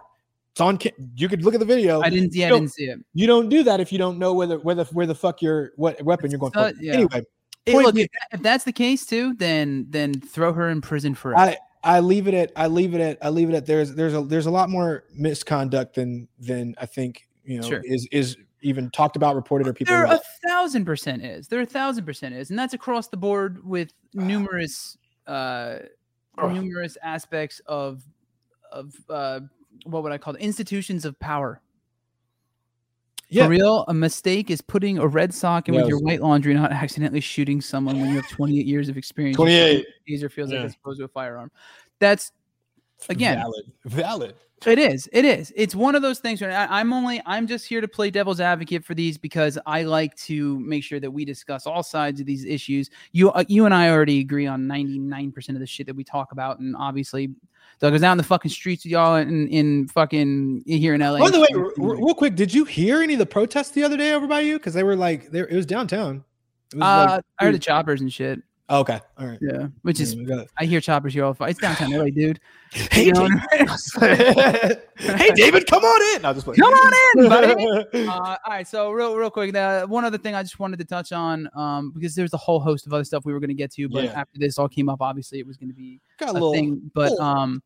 It's 0.52 0.60
on. 0.60 0.78
You 1.16 1.28
could 1.28 1.44
look 1.44 1.54
at 1.54 1.60
the 1.60 1.66
video. 1.66 2.00
I 2.00 2.10
didn't. 2.10 2.32
Yeah, 2.34 2.46
I 2.46 2.50
didn't 2.50 2.68
see 2.72 2.84
it. 2.84 2.98
You 3.12 3.26
don't 3.26 3.48
do 3.48 3.64
that 3.64 3.80
if 3.80 3.92
you 3.92 3.98
don't 3.98 4.18
know 4.18 4.32
whether 4.34 4.58
whether 4.60 4.84
where 4.86 5.04
the 5.06 5.14
fuck 5.14 5.42
your 5.42 5.72
what 5.76 6.00
weapon 6.02 6.30
you're 6.30 6.38
going 6.38 6.52
for. 6.52 6.72
Yeah. 6.80 6.92
Anyway, 6.94 7.22
Look, 7.66 7.96
if, 7.96 8.08
if 8.32 8.42
that's 8.42 8.64
the 8.64 8.72
case 8.72 9.06
too, 9.06 9.34
then 9.34 9.86
then 9.88 10.20
throw 10.20 10.52
her 10.52 10.68
in 10.68 10.80
prison 10.80 11.14
forever. 11.14 11.40
I 11.40 11.56
I 11.82 12.00
leave 12.00 12.28
it 12.28 12.34
at 12.34 12.52
I 12.56 12.66
leave 12.66 12.94
it 12.94 13.00
at 13.00 13.18
I 13.22 13.30
leave 13.30 13.48
it 13.48 13.54
at 13.54 13.66
there's 13.66 13.94
there's 13.94 14.14
a 14.14 14.22
there's 14.22 14.46
a 14.46 14.50
lot 14.50 14.68
more 14.70 15.04
misconduct 15.14 15.94
than 15.94 16.28
than 16.38 16.74
I 16.78 16.86
think 16.86 17.26
you 17.44 17.60
know 17.60 17.68
Sure. 17.68 17.80
is 17.84 18.06
is 18.12 18.36
even 18.60 18.90
talked 18.90 19.16
about 19.16 19.34
reported 19.36 19.66
or 19.68 19.74
people. 19.74 19.94
there 19.94 20.04
a 20.04 20.20
thousand 20.46 20.84
percent 20.86 21.22
is. 21.24 21.48
There 21.48 21.60
a 21.60 21.66
thousand 21.66 22.04
percent 22.06 22.34
is, 22.34 22.50
and 22.50 22.58
that's 22.58 22.74
across 22.74 23.08
the 23.08 23.16
board 23.16 23.64
with 23.64 23.92
numerous 24.14 24.96
uh 25.26 25.78
Ugh. 26.38 26.52
numerous 26.52 26.98
aspects 27.02 27.60
of 27.66 28.02
of 28.72 28.94
uh 29.08 29.40
what 29.84 30.02
would 30.02 30.12
I 30.12 30.18
call 30.18 30.34
it? 30.34 30.40
institutions 30.40 31.04
of 31.04 31.18
power. 31.18 31.60
Yeah. 33.34 33.44
For 33.44 33.50
real, 33.50 33.84
a 33.88 33.94
mistake 33.94 34.50
is 34.50 34.60
putting 34.60 34.98
a 34.98 35.06
red 35.06 35.34
sock 35.34 35.68
in 35.68 35.74
with 35.74 35.88
your 35.88 35.98
white 35.98 36.20
laundry, 36.20 36.54
not 36.54 36.70
accidentally 36.70 37.20
shooting 37.20 37.60
someone 37.60 38.00
when 38.00 38.10
you 38.10 38.16
have 38.16 38.28
28 38.30 38.64
years 38.64 38.88
of 38.88 38.96
experience. 38.96 39.36
28. 39.36 39.86
Taser 40.08 40.30
feels 40.30 40.50
Yeah. 40.52 40.58
like 40.58 40.66
it's 40.66 40.76
opposed 40.76 40.98
to 41.00 41.04
a 41.04 41.08
firearm. 41.08 41.50
That's 41.98 42.32
again, 43.08 43.38
valid. 43.38 43.64
Valid. 43.84 44.34
It 44.66 44.78
is. 44.78 45.08
It 45.12 45.24
is. 45.24 45.52
It's 45.56 45.74
one 45.74 45.94
of 45.94 46.02
those 46.02 46.18
things 46.18 46.40
where 46.40 46.50
I, 46.50 46.80
I'm 46.80 46.92
only. 46.92 47.20
I'm 47.26 47.46
just 47.46 47.66
here 47.66 47.80
to 47.80 47.88
play 47.88 48.10
devil's 48.10 48.40
advocate 48.40 48.84
for 48.84 48.94
these 48.94 49.18
because 49.18 49.58
I 49.66 49.82
like 49.82 50.14
to 50.16 50.58
make 50.60 50.82
sure 50.84 51.00
that 51.00 51.10
we 51.10 51.24
discuss 51.24 51.66
all 51.66 51.82
sides 51.82 52.20
of 52.20 52.26
these 52.26 52.44
issues. 52.44 52.90
You, 53.12 53.30
uh, 53.32 53.44
you 53.48 53.64
and 53.64 53.74
I 53.74 53.90
already 53.90 54.20
agree 54.20 54.46
on 54.46 54.66
99 54.66 55.32
percent 55.32 55.56
of 55.56 55.60
the 55.60 55.66
shit 55.66 55.86
that 55.86 55.96
we 55.96 56.04
talk 56.04 56.32
about, 56.32 56.58
and 56.60 56.74
obviously, 56.76 57.30
Doug 57.80 57.92
goes 57.92 58.02
out 58.02 58.12
in 58.12 58.18
the 58.18 58.24
fucking 58.24 58.50
streets 58.50 58.84
with 58.84 58.92
y'all 58.92 59.16
in 59.16 59.48
in 59.48 59.88
fucking 59.88 60.62
here 60.66 60.94
in 60.94 61.00
LA. 61.00 61.18
By 61.18 61.30
the 61.30 61.40
way, 61.40 61.48
r- 61.56 61.72
real 61.96 62.14
quick, 62.14 62.34
did 62.36 62.52
you 62.52 62.64
hear 62.64 63.02
any 63.02 63.14
of 63.14 63.18
the 63.18 63.26
protests 63.26 63.70
the 63.70 63.82
other 63.84 63.96
day 63.96 64.12
over 64.12 64.26
by 64.26 64.40
you? 64.40 64.58
Because 64.58 64.74
they 64.74 64.82
were 64.82 64.96
like, 64.96 65.30
they, 65.30 65.40
it 65.40 65.52
was 65.52 65.66
downtown. 65.66 66.24
It 66.72 66.78
was 66.78 66.84
uh, 66.84 67.06
like- 67.16 67.24
I 67.38 67.44
heard 67.44 67.54
the 67.54 67.58
choppers 67.58 68.00
and 68.00 68.12
shit. 68.12 68.40
Oh, 68.70 68.80
okay, 68.80 68.98
all 69.18 69.26
right. 69.26 69.38
Yeah, 69.42 69.66
which 69.82 70.00
is 70.00 70.14
Yeah, 70.14 70.44
I 70.58 70.64
hear 70.64 70.80
choppers 70.80 71.12
here 71.12 71.22
all 71.24 71.34
the 71.34 71.38
time. 71.40 71.50
It's 71.50 71.60
downtown 71.60 71.90
LA, 71.90 72.06
dude. 72.06 72.40
Hey, 72.90 73.04
You 73.06 73.12
know 73.12 73.28
David. 73.28 73.68
what 73.68 74.02
I 74.02 74.76
mean? 75.06 75.16
hey, 75.18 75.30
David, 75.34 75.66
come 75.66 75.84
on 75.84 76.16
in. 76.16 76.22
No, 76.22 76.32
just 76.32 76.46
Come 76.46 76.72
on 76.72 76.92
in, 77.22 77.28
buddy. 77.28 77.86
uh, 78.08 78.10
all 78.10 78.38
right, 78.48 78.66
so 78.66 78.90
real, 78.90 79.16
real 79.16 79.30
quick, 79.30 79.54
uh, 79.54 79.86
one 79.86 80.04
other 80.06 80.16
thing 80.18 80.34
I 80.34 80.42
just 80.42 80.58
wanted 80.58 80.78
to 80.78 80.84
touch 80.86 81.12
on, 81.12 81.48
um, 81.54 81.92
because 81.94 82.14
there's 82.14 82.32
a 82.32 82.38
whole 82.38 82.58
host 82.58 82.86
of 82.86 82.94
other 82.94 83.04
stuff 83.04 83.24
we 83.26 83.32
were 83.34 83.38
going 83.40 83.48
to 83.48 83.54
get 83.54 83.70
to, 83.72 83.88
but 83.88 84.04
Yeah. 84.04 84.12
after 84.20 84.38
this 84.38 84.58
all 84.58 84.68
came 84.68 84.88
up, 84.88 85.02
obviously 85.02 85.38
it 85.38 85.46
was 85.46 85.56
going 85.58 85.68
to 85.68 85.74
be 85.74 86.00
got 86.18 86.30
a 86.30 86.32
a 86.32 86.34
little. 86.34 86.52
thing. 86.54 86.90
But 86.94 87.10
little- 87.12 87.26
um, 87.26 87.62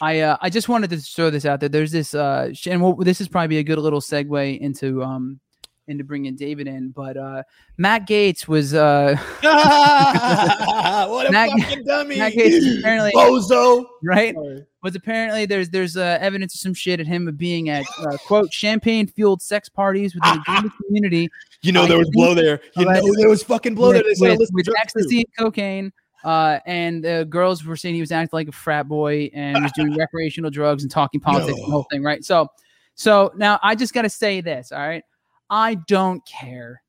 I 0.00 0.20
uh, 0.20 0.36
I 0.40 0.50
just 0.50 0.68
wanted 0.68 0.90
to 0.90 0.98
throw 0.98 1.30
this 1.30 1.44
out 1.46 1.58
there. 1.60 1.68
There's 1.68 1.90
this, 1.90 2.14
uh, 2.14 2.52
and 2.66 2.80
we'll, 2.82 2.94
this 2.96 3.20
is 3.20 3.28
probably 3.28 3.56
a 3.56 3.64
good 3.64 3.78
little 3.78 4.00
segue 4.00 4.60
into 4.60 5.02
um, 5.02 5.40
into 5.88 6.04
bringing 6.04 6.34
David 6.36 6.66
in. 6.66 6.90
But 6.90 7.16
uh, 7.16 7.42
Matt 7.76 8.06
Gaetz 8.08 8.46
was 8.48 8.74
uh, 8.74 9.16
what 9.42 11.26
a 11.26 11.32
Matt- 11.32 11.50
fucking 11.50 11.84
dummy. 11.84 12.18
Matt 12.18 12.32
Gaetz 12.34 12.78
apparently 12.78 13.12
Bozo. 13.14 13.84
right. 14.02 14.34
Sorry. 14.34 14.64
was 14.82 14.94
apparently 14.96 15.46
there's 15.46 15.70
there's 15.70 15.96
uh, 15.96 16.18
evidence 16.20 16.54
of 16.54 16.60
some 16.60 16.74
shit 16.74 17.00
at 17.00 17.06
him 17.06 17.28
of 17.28 17.36
being 17.38 17.68
at 17.68 17.84
uh, 18.00 18.16
quote 18.26 18.52
champagne 18.52 19.06
fueled 19.06 19.42
sex 19.42 19.68
parties 19.68 20.14
within 20.14 20.42
the 20.46 20.70
community 20.86 21.28
You 21.62 21.72
know 21.72 21.82
I 21.84 21.88
there 21.88 21.98
was 21.98 22.10
blow 22.10 22.34
there. 22.34 22.60
You 22.76 22.84
know 22.84 23.14
there 23.16 23.28
was 23.28 23.42
fucking 23.42 23.74
blow 23.74 23.92
there. 23.92 24.02
with, 24.04 24.18
They 24.18 24.28
said 24.30 24.38
with, 24.38 24.50
with 24.52 24.68
ecstasy 24.78 25.18
and 25.18 25.26
cocaine. 25.38 25.92
Uh, 26.24 26.58
and 26.64 27.04
the 27.04 27.26
girls 27.28 27.64
were 27.66 27.76
saying 27.76 27.94
he 27.94 28.00
was 28.00 28.10
acting 28.10 28.30
like 28.32 28.48
a 28.48 28.52
frat 28.52 28.88
boy 28.88 29.30
and 29.34 29.62
was 29.62 29.70
doing 29.72 29.94
recreational 29.98 30.50
drugs 30.50 30.82
and 30.82 30.90
talking 30.90 31.20
politics 31.20 31.52
and 31.58 31.66
the 31.66 31.70
whole 31.70 31.86
thing, 31.90 32.02
right? 32.02 32.24
So, 32.24 32.48
so 32.94 33.30
now 33.36 33.60
I 33.62 33.74
just 33.74 33.92
got 33.92 34.02
to 34.02 34.08
say 34.08 34.40
this, 34.40 34.72
all 34.72 34.78
right? 34.78 35.04
I 35.50 35.76
don't 35.86 36.22
care. 36.26 36.80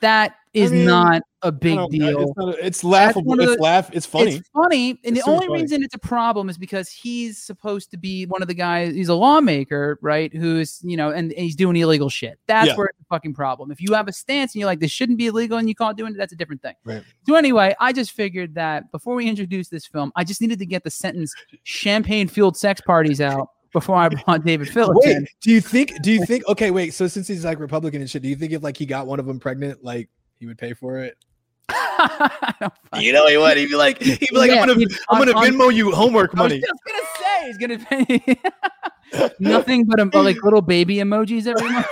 That 0.00 0.34
is 0.52 0.72
mean, 0.72 0.84
not 0.84 1.22
a 1.42 1.52
big 1.52 1.78
deal. 1.90 2.22
It's, 2.22 2.32
not 2.36 2.58
it's 2.58 2.82
laughable. 2.84 3.34
of 3.34 3.48
It's 3.48 3.60
laugh. 3.60 3.88
It's 3.92 4.04
funny. 4.04 4.32
It's 4.34 4.48
funny, 4.48 4.90
and 5.04 5.16
It's 5.16 5.24
the 5.24 5.30
only 5.30 5.46
funny. 5.46 5.62
reason 5.62 5.84
it's 5.84 5.94
a 5.94 5.98
problem 5.98 6.48
is 6.48 6.58
because 6.58 6.88
he's 6.88 7.38
supposed 7.38 7.92
to 7.92 7.96
be 7.96 8.26
one 8.26 8.42
of 8.42 8.48
the 8.48 8.54
guys. 8.54 8.96
He's 8.96 9.08
a 9.08 9.14
lawmaker, 9.14 10.00
right? 10.02 10.34
Who's 10.34 10.80
you 10.82 10.96
know, 10.96 11.10
and, 11.10 11.32
and 11.32 11.40
he's 11.44 11.54
doing 11.54 11.76
illegal 11.76 12.08
shit. 12.08 12.40
That's 12.48 12.66
Yeah. 12.70 12.76
where 12.76 12.86
it's 12.88 12.98
a 13.00 13.04
fucking 13.14 13.34
problem. 13.34 13.70
If 13.70 13.80
you 13.80 13.94
have 13.94 14.08
a 14.08 14.12
stance 14.12 14.54
and 14.54 14.60
you're 14.60 14.66
like, 14.66 14.80
this 14.80 14.90
shouldn't 14.90 15.18
be 15.18 15.28
illegal, 15.28 15.56
and 15.58 15.68
you 15.68 15.74
can't 15.76 15.96
do 15.96 16.04
it, 16.06 16.16
that's 16.16 16.32
a 16.32 16.36
different 16.36 16.62
thing. 16.62 16.74
Right. 16.84 17.04
So 17.28 17.36
anyway, 17.36 17.76
I 17.78 17.92
just 17.92 18.10
figured 18.10 18.56
that 18.56 18.90
before 18.90 19.14
we 19.14 19.28
introduce 19.28 19.68
this 19.68 19.86
film, 19.86 20.10
I 20.16 20.24
just 20.24 20.40
needed 20.40 20.58
to 20.58 20.66
get 20.66 20.82
the 20.82 20.90
sentence 20.90 21.32
"champagne 21.62 22.26
fueled 22.26 22.56
sex 22.56 22.80
parties" 22.80 23.20
out 23.20 23.50
before 23.72 23.96
I 23.96 24.08
brought 24.08 24.44
David 24.44 24.68
Phillips 24.72 25.04
in. 25.06 25.20
Wait, 25.22 25.28
do 25.40 25.50
you 25.50 25.60
think? 25.60 25.92
Do 26.02 26.10
you 26.12 26.24
think? 26.24 26.46
Okay, 26.48 26.70
wait. 26.70 26.94
So 26.94 27.06
since 27.08 27.26
he's 27.28 27.44
like 27.44 27.58
Republican 27.58 28.00
and 28.00 28.08
shit, 28.10 28.22
do 28.22 28.28
you 28.28 28.36
think 28.36 28.52
if 28.52 28.62
like 28.62 28.76
he 28.76 28.86
got 28.86 29.06
one 29.06 29.18
of 29.20 29.26
them 29.26 29.38
pregnant, 29.40 29.82
like 29.84 30.08
he 30.38 30.46
would 30.46 30.58
pay 30.58 30.72
for 30.74 30.98
it? 30.98 31.16
I 31.68 32.54
don't 32.60 32.72
fucking- 32.90 33.04
You 33.06 33.12
know 33.12 33.26
he 33.28 33.36
would. 33.36 33.56
He'd 33.56 33.66
be 33.68 33.76
like, 33.76 34.00
he'd 34.02 34.18
be 34.18 34.26
like, 34.36 34.50
Yeah, 34.50 34.62
I'm 34.62 34.68
gonna, 34.68 34.78
he'd- 34.80 34.94
I'm 35.08 35.18
gonna 35.24 35.38
on- 35.38 35.44
Venmo 35.46 35.74
you 35.74 35.90
homework 35.92 36.30
I 36.36 36.42
was 36.42 36.50
money. 36.52 36.60
just 36.60 36.80
gonna 36.86 37.06
say 37.18 37.46
he's 37.46 37.58
gonna 37.58 37.78
pay 37.78 39.30
nothing 39.38 39.84
but 39.84 40.00
a, 40.00 40.04
like 40.20 40.42
little 40.42 40.62
baby 40.62 40.96
emojis 40.96 41.46
every 41.46 41.70
month. 41.70 41.86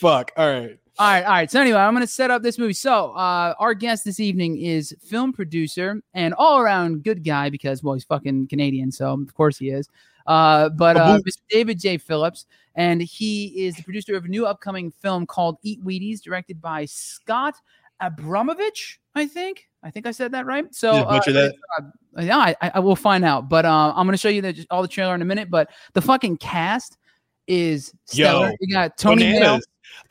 Fuck. 0.00 0.32
All 0.36 0.46
right. 0.50 0.78
All 0.98 1.06
right, 1.06 1.24
all 1.24 1.32
right. 1.32 1.50
So 1.50 1.60
anyway, 1.60 1.78
I'm 1.78 1.92
going 1.92 2.06
to 2.06 2.10
set 2.10 2.30
up 2.30 2.42
this 2.42 2.58
movie. 2.58 2.72
So 2.72 3.10
uh, 3.12 3.54
our 3.58 3.74
guest 3.74 4.06
this 4.06 4.18
evening 4.18 4.56
is 4.56 4.96
film 5.02 5.30
producer 5.32 6.00
and 6.14 6.32
all 6.34 6.58
around 6.58 7.04
good 7.04 7.22
guy 7.22 7.50
because 7.50 7.82
well 7.82 7.94
he's 7.94 8.04
fucking 8.04 8.48
Canadian, 8.48 8.90
so 8.90 9.12
of 9.12 9.34
course 9.34 9.58
he 9.58 9.68
is. 9.68 9.88
Uh, 10.26 10.70
but 10.70 10.96
uh, 10.96 11.18
Mr. 11.26 11.42
David 11.50 11.78
J. 11.78 11.98
Phillips, 11.98 12.46
and 12.74 13.02
he 13.02 13.66
is 13.66 13.76
the 13.76 13.82
producer 13.82 14.16
of 14.16 14.24
a 14.24 14.28
new 14.28 14.46
upcoming 14.46 14.90
film 14.90 15.26
called 15.26 15.58
Eat 15.62 15.84
Wheaties, 15.84 16.22
directed 16.22 16.62
by 16.62 16.86
Scott 16.86 17.54
Abramovitch. 18.00 18.98
I 19.14 19.26
think. 19.26 19.68
I 19.82 19.90
think 19.90 20.06
I 20.06 20.10
said 20.10 20.32
that 20.32 20.46
right. 20.46 20.74
So 20.74 20.90
uh, 20.90 21.20
that? 21.26 21.54
uh, 21.78 22.22
yeah, 22.22 22.38
I, 22.38 22.70
I 22.74 22.80
will 22.80 22.96
find 22.96 23.24
out. 23.24 23.48
But 23.48 23.64
uh, 23.64 23.92
I'm 23.94 24.06
going 24.06 24.14
to 24.14 24.18
show 24.18 24.28
you 24.28 24.42
the, 24.42 24.66
all 24.70 24.82
the 24.82 24.88
trailer 24.88 25.14
in 25.14 25.22
a 25.22 25.26
minute. 25.26 25.48
But 25.50 25.70
the 25.92 26.02
fucking 26.02 26.38
cast 26.38 26.98
is 27.46 27.92
stellar. 28.06 28.48
Yo, 28.48 28.54
you 28.60 28.74
got 28.74 28.98
Tony 28.98 29.24
Hale. 29.24 29.60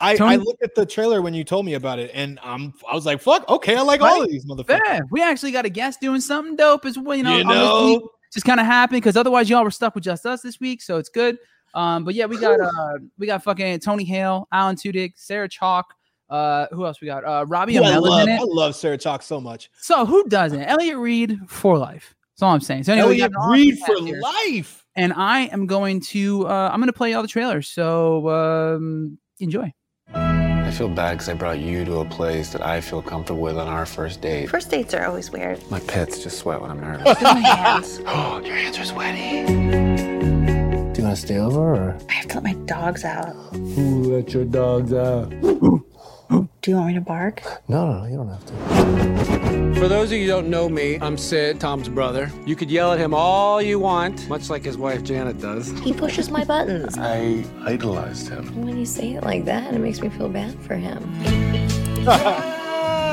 I, 0.00 0.10
I 0.12 0.16
Tony- 0.16 0.36
looked 0.44 0.62
at 0.62 0.74
the 0.74 0.86
trailer 0.86 1.22
when 1.22 1.34
you 1.34 1.44
told 1.44 1.64
me 1.66 1.74
about 1.74 1.98
it, 1.98 2.10
and 2.14 2.38
I'm 2.42 2.72
I 2.90 2.94
was 2.94 3.06
like, 3.06 3.20
"Fuck, 3.20 3.48
okay, 3.48 3.76
I 3.76 3.82
like 3.82 4.00
all 4.00 4.22
of 4.22 4.28
these 4.28 4.44
motherfuckers." 4.44 4.80
Yeah, 4.86 5.00
we 5.10 5.22
actually 5.22 5.52
got 5.52 5.64
a 5.64 5.70
guest 5.70 6.00
doing 6.00 6.20
something 6.20 6.56
dope 6.56 6.84
as 6.84 6.98
well. 6.98 7.16
You 7.16 7.22
know, 7.24 7.36
You 7.38 7.44
know? 7.44 8.08
just 8.32 8.44
kind 8.46 8.60
of 8.60 8.66
happened 8.66 9.02
because 9.02 9.16
otherwise 9.16 9.48
y'all 9.48 9.64
were 9.64 9.70
stuck 9.70 9.94
with 9.94 10.04
just 10.04 10.26
us 10.26 10.42
this 10.42 10.60
week, 10.60 10.82
so 10.82 10.96
it's 10.98 11.08
good. 11.08 11.38
Um, 11.74 12.04
but 12.04 12.14
yeah, 12.14 12.26
we 12.26 12.38
got 12.38 12.58
uh, 12.60 12.98
we 13.18 13.26
got 13.26 13.42
fucking 13.42 13.80
Tony 13.80 14.04
Hale, 14.04 14.48
Alan 14.52 14.76
Tudyk, 14.76 15.12
Sarah 15.16 15.48
Chalke. 15.48 15.84
Uh, 16.28 16.66
who 16.72 16.84
else 16.84 17.00
we 17.00 17.06
got? 17.06 17.24
Uh, 17.24 17.44
Robbie 17.46 17.76
Who 17.76 17.84
I 17.84 17.92
Amell 17.92 17.96
is 17.98 18.02
love, 18.02 18.28
in 18.28 18.38
I 18.38 18.42
love 18.42 18.74
Sarah 18.74 18.98
Chalke 18.98 19.22
so 19.22 19.40
much. 19.40 19.70
So 19.80 20.04
who 20.04 20.24
doesn't? 20.28 20.60
Elliot 20.60 20.96
Reid 20.96 21.38
for 21.48 21.78
life. 21.78 22.14
That's 22.34 22.42
all 22.42 22.52
I'm 22.52 22.60
saying. 22.60 22.84
So 22.84 22.92
anyway, 22.92 23.06
Elliot 23.20 23.32
got 23.32 23.38
an 23.38 23.42
awesome 23.42 23.52
Reid 23.52 23.78
for 23.86 24.04
here. 24.04 24.20
life. 24.20 24.84
and 24.96 25.12
I 25.12 25.42
am 25.46 25.66
going 25.66 26.00
to 26.08 26.46
uh, 26.48 26.70
I'm 26.72 26.80
going 26.80 26.88
to 26.88 26.92
play 26.92 27.14
all 27.14 27.22
the 27.22 27.28
trailers. 27.28 27.68
So 27.68 28.28
um, 28.28 29.18
enjoy. 29.40 29.72
I 30.14 30.70
feel 30.72 30.88
bad 30.88 31.12
because 31.12 31.28
I 31.28 31.34
brought 31.34 31.60
you 31.60 31.84
to 31.84 31.98
a 32.00 32.04
place 32.04 32.50
that 32.50 32.60
I 32.60 32.80
feel 32.80 33.00
comfortable 33.00 33.40
with 33.40 33.56
on 33.56 33.68
our 33.68 33.86
first 33.86 34.20
date. 34.20 34.50
First 34.50 34.70
dates 34.70 34.94
are 34.94 35.06
always 35.06 35.30
weird. 35.30 35.62
My 35.70 35.80
pits 35.80 36.22
just 36.22 36.38
sweat 36.38 36.60
when 36.60 36.70
I'm 36.70 36.80
nervous. 36.80 37.06
Look 37.06 37.22
at 37.22 37.34
my 37.34 37.40
hands. 37.48 38.00
oh, 38.06 38.40
your 38.44 38.56
hands 38.56 38.78
are 38.78 38.84
sweaty. 38.84 39.46
Do 39.46 41.02
you 41.02 41.04
want 41.04 41.16
to 41.16 41.22
stay 41.22 41.38
over 41.38 41.60
or? 41.60 41.98
I 42.08 42.12
have 42.14 42.28
to 42.28 42.34
let 42.40 42.44
my 42.44 42.54
dogs 42.64 43.04
out. 43.04 43.34
Who 43.52 44.14
let 44.16 44.32
your 44.32 44.44
dogs 44.44 44.92
out? 44.92 45.32
Do 46.66 46.72
you 46.72 46.78
want 46.78 46.88
me 46.88 46.94
to 46.94 47.00
bark? 47.00 47.44
No, 47.68 47.86
no, 47.86 48.00
no, 48.00 48.06
you 48.06 48.16
don't 48.16 48.26
have 48.28 48.44
to. 48.44 49.74
For 49.78 49.86
those 49.86 50.10
of 50.10 50.18
you 50.18 50.22
who 50.22 50.26
don't 50.26 50.50
know 50.50 50.68
me, 50.68 50.98
I'm 51.00 51.16
Sid, 51.16 51.60
Tom's 51.60 51.88
brother. 51.88 52.28
You 52.44 52.56
could 52.56 52.72
yell 52.72 52.92
at 52.92 52.98
him 52.98 53.14
all 53.14 53.62
you 53.62 53.78
want, 53.78 54.28
much 54.28 54.50
like 54.50 54.64
his 54.64 54.76
wife 54.76 55.04
Janet 55.04 55.40
does. 55.40 55.70
He 55.82 55.92
pushes 55.92 56.28
my 56.28 56.42
buttons. 56.44 56.98
I 56.98 57.44
idolized 57.64 58.30
him. 58.30 58.66
When 58.66 58.76
you 58.76 58.84
say 58.84 59.12
it 59.12 59.22
like 59.22 59.44
that, 59.44 59.74
it 59.74 59.78
makes 59.78 60.00
me 60.00 60.08
feel 60.08 60.28
bad 60.28 60.60
for 60.64 60.74
him. 60.74 61.08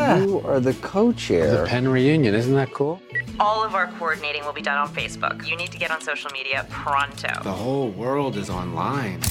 You 0.04 0.42
are 0.46 0.60
the 0.60 0.74
co-chair. 0.82 1.62
The 1.62 1.66
Penn 1.66 1.88
reunion, 1.88 2.36
isn't 2.36 2.56
that 2.56 2.74
cool? 2.74 3.00
All 3.40 3.64
of 3.64 3.74
our 3.74 3.88
coordinating 4.00 4.44
will 4.44 4.52
be 4.52 4.62
done 4.62 4.78
on 4.78 4.90
Facebook. 4.94 5.48
You 5.48 5.56
need 5.56 5.72
to 5.72 5.78
get 5.78 5.92
on 5.92 6.02
social 6.02 6.30
media 6.32 6.66
pronto. 6.70 7.42
The 7.42 7.54
whole 7.54 7.90
world 7.92 8.36
is 8.36 8.50
online. 8.50 9.22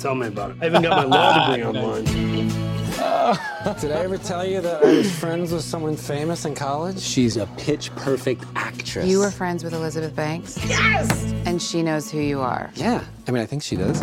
Tell 0.00 0.16
me 0.16 0.26
about 0.26 0.52
it. 0.52 0.56
I 0.60 0.66
even 0.66 0.82
got 0.82 0.96
my 0.96 1.04
law 1.04 1.46
degree 1.54 1.64
online. 1.64 2.77
Did 3.80 3.92
I 3.92 4.00
ever 4.02 4.18
tell 4.18 4.44
you 4.44 4.60
that 4.60 4.82
I 4.84 4.92
was 4.92 5.18
friends 5.18 5.52
with 5.52 5.62
someone 5.62 5.96
famous 5.96 6.44
in 6.44 6.54
college? 6.54 6.98
She's 6.98 7.36
a 7.36 7.46
pitch 7.56 7.94
perfect 7.94 8.44
actress. 8.56 9.06
You 9.06 9.20
were 9.20 9.30
friends 9.30 9.62
with 9.62 9.72
Elizabeth 9.72 10.16
Banks? 10.16 10.58
Yes! 10.68 11.32
And 11.46 11.62
she 11.62 11.82
knows 11.82 12.10
who 12.10 12.18
you 12.18 12.40
are. 12.40 12.70
Yeah, 12.74 13.04
I 13.26 13.30
mean, 13.30 13.42
I 13.42 13.46
think 13.46 13.62
she 13.62 13.76
does. 13.76 14.00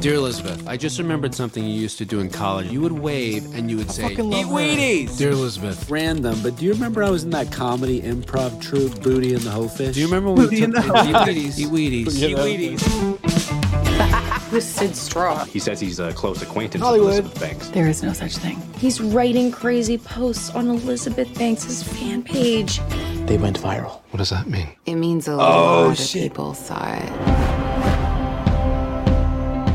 Dear 0.00 0.14
Elizabeth, 0.14 0.66
I 0.66 0.76
just 0.76 0.98
remembered 0.98 1.34
something 1.34 1.62
you 1.62 1.80
used 1.80 1.98
to 1.98 2.04
do 2.04 2.20
in 2.20 2.28
college. 2.28 2.66
You 2.68 2.80
would 2.80 2.92
wave 2.92 3.54
and 3.54 3.70
you 3.70 3.76
would 3.76 3.90
say, 3.90 4.12
Eat 4.12 4.18
Wheaties! 4.18 5.16
Dear 5.18 5.30
Elizabeth, 5.30 5.88
Random, 5.88 6.40
but 6.42 6.56
do 6.56 6.64
you 6.64 6.72
remember 6.72 7.04
I 7.04 7.10
was 7.10 7.24
in 7.24 7.30
that 7.30 7.52
comedy 7.52 8.00
improv 8.00 8.60
troupe, 8.60 9.00
Booty 9.02 9.34
and 9.34 9.42
the 9.42 9.50
Whole 9.50 9.68
Fish? 9.68 9.94
do 9.94 10.00
you 10.00 10.06
remember 10.06 10.30
when 10.32 10.38
we 10.38 10.44
Booty 10.46 10.62
in 10.64 10.72
took 10.72 10.84
the 10.84 10.92
Whole 10.92 11.08
Eat 11.08 11.14
Wheaties? 11.14 11.58
Eat 11.58 11.68
Wheaties. 11.68 12.22
Eat 12.22 12.36
Wheaties. 12.36 13.21
Who's 14.52 14.64
Sid 14.66 14.94
Straw? 14.94 15.44
He 15.46 15.58
says 15.58 15.80
he's 15.80 15.98
a 15.98 16.12
close 16.12 16.42
acquaintance 16.42 16.84
Hollywood. 16.84 17.06
with 17.08 17.18
Elizabeth 17.20 17.40
Banks. 17.40 17.68
There 17.70 17.88
is 17.88 18.02
no 18.02 18.12
such 18.12 18.36
thing. 18.36 18.60
He's 18.76 19.00
writing 19.00 19.50
crazy 19.50 19.96
posts 19.96 20.50
on 20.50 20.68
Elizabeth 20.68 21.34
Banks' 21.38 21.82
fan 21.82 22.22
page. 22.22 22.78
They 23.24 23.38
went 23.38 23.58
viral. 23.58 24.02
What 24.10 24.18
does 24.18 24.28
that 24.28 24.46
mean? 24.48 24.68
It 24.84 24.96
means 24.96 25.26
a 25.26 25.32
Oh, 25.32 25.36
lot 25.38 25.90
of 25.92 25.96
shit. 25.96 26.24
people 26.24 26.52
saw 26.52 26.84
it. 26.92 27.08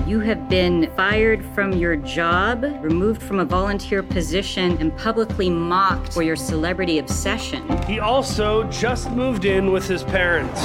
You 0.08 0.20
have 0.20 0.48
been 0.48 0.92
fired 0.96 1.44
from 1.56 1.74
your 1.74 1.96
job, 1.96 2.62
removed 2.80 3.24
from 3.24 3.40
a 3.40 3.46
volunteer 3.46 4.04
position, 4.04 4.78
and 4.80 4.96
publicly 4.96 5.50
mocked 5.50 6.14
for 6.14 6.22
your 6.22 6.36
celebrity 6.36 7.00
obsession. 7.00 7.68
He 7.88 8.00
also 8.00 8.64
just 8.66 9.10
moved 9.10 9.44
in 9.46 9.72
with 9.72 9.88
his 9.88 10.04
parents. 10.04 10.64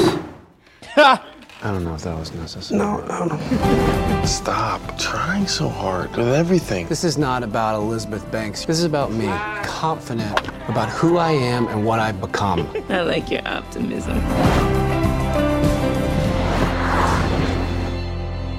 I 1.64 1.70
don't 1.70 1.84
know 1.84 1.94
if 1.94 2.02
that 2.02 2.18
was 2.18 2.32
necessary. 2.34 2.76
No, 2.76 2.98
no, 3.06 3.24
no. 3.26 4.24
Stop 4.24 4.98
trying 4.98 5.46
so 5.46 5.68
hard 5.68 6.10
with 6.16 6.26
everything. 6.26 6.88
This 6.88 7.04
is 7.04 7.16
not 7.16 7.44
about 7.44 7.76
Elizabeth 7.76 8.28
Banks. 8.32 8.64
This 8.64 8.80
is 8.80 8.84
about 8.84 9.12
me, 9.12 9.26
confident 9.62 10.36
about 10.68 10.88
who 10.88 11.18
I 11.18 11.30
am 11.30 11.68
and 11.68 11.86
what 11.86 12.00
I've 12.00 12.20
become. 12.20 12.68
I 12.88 13.02
like 13.02 13.30
your 13.30 13.46
optimism. 13.46 14.16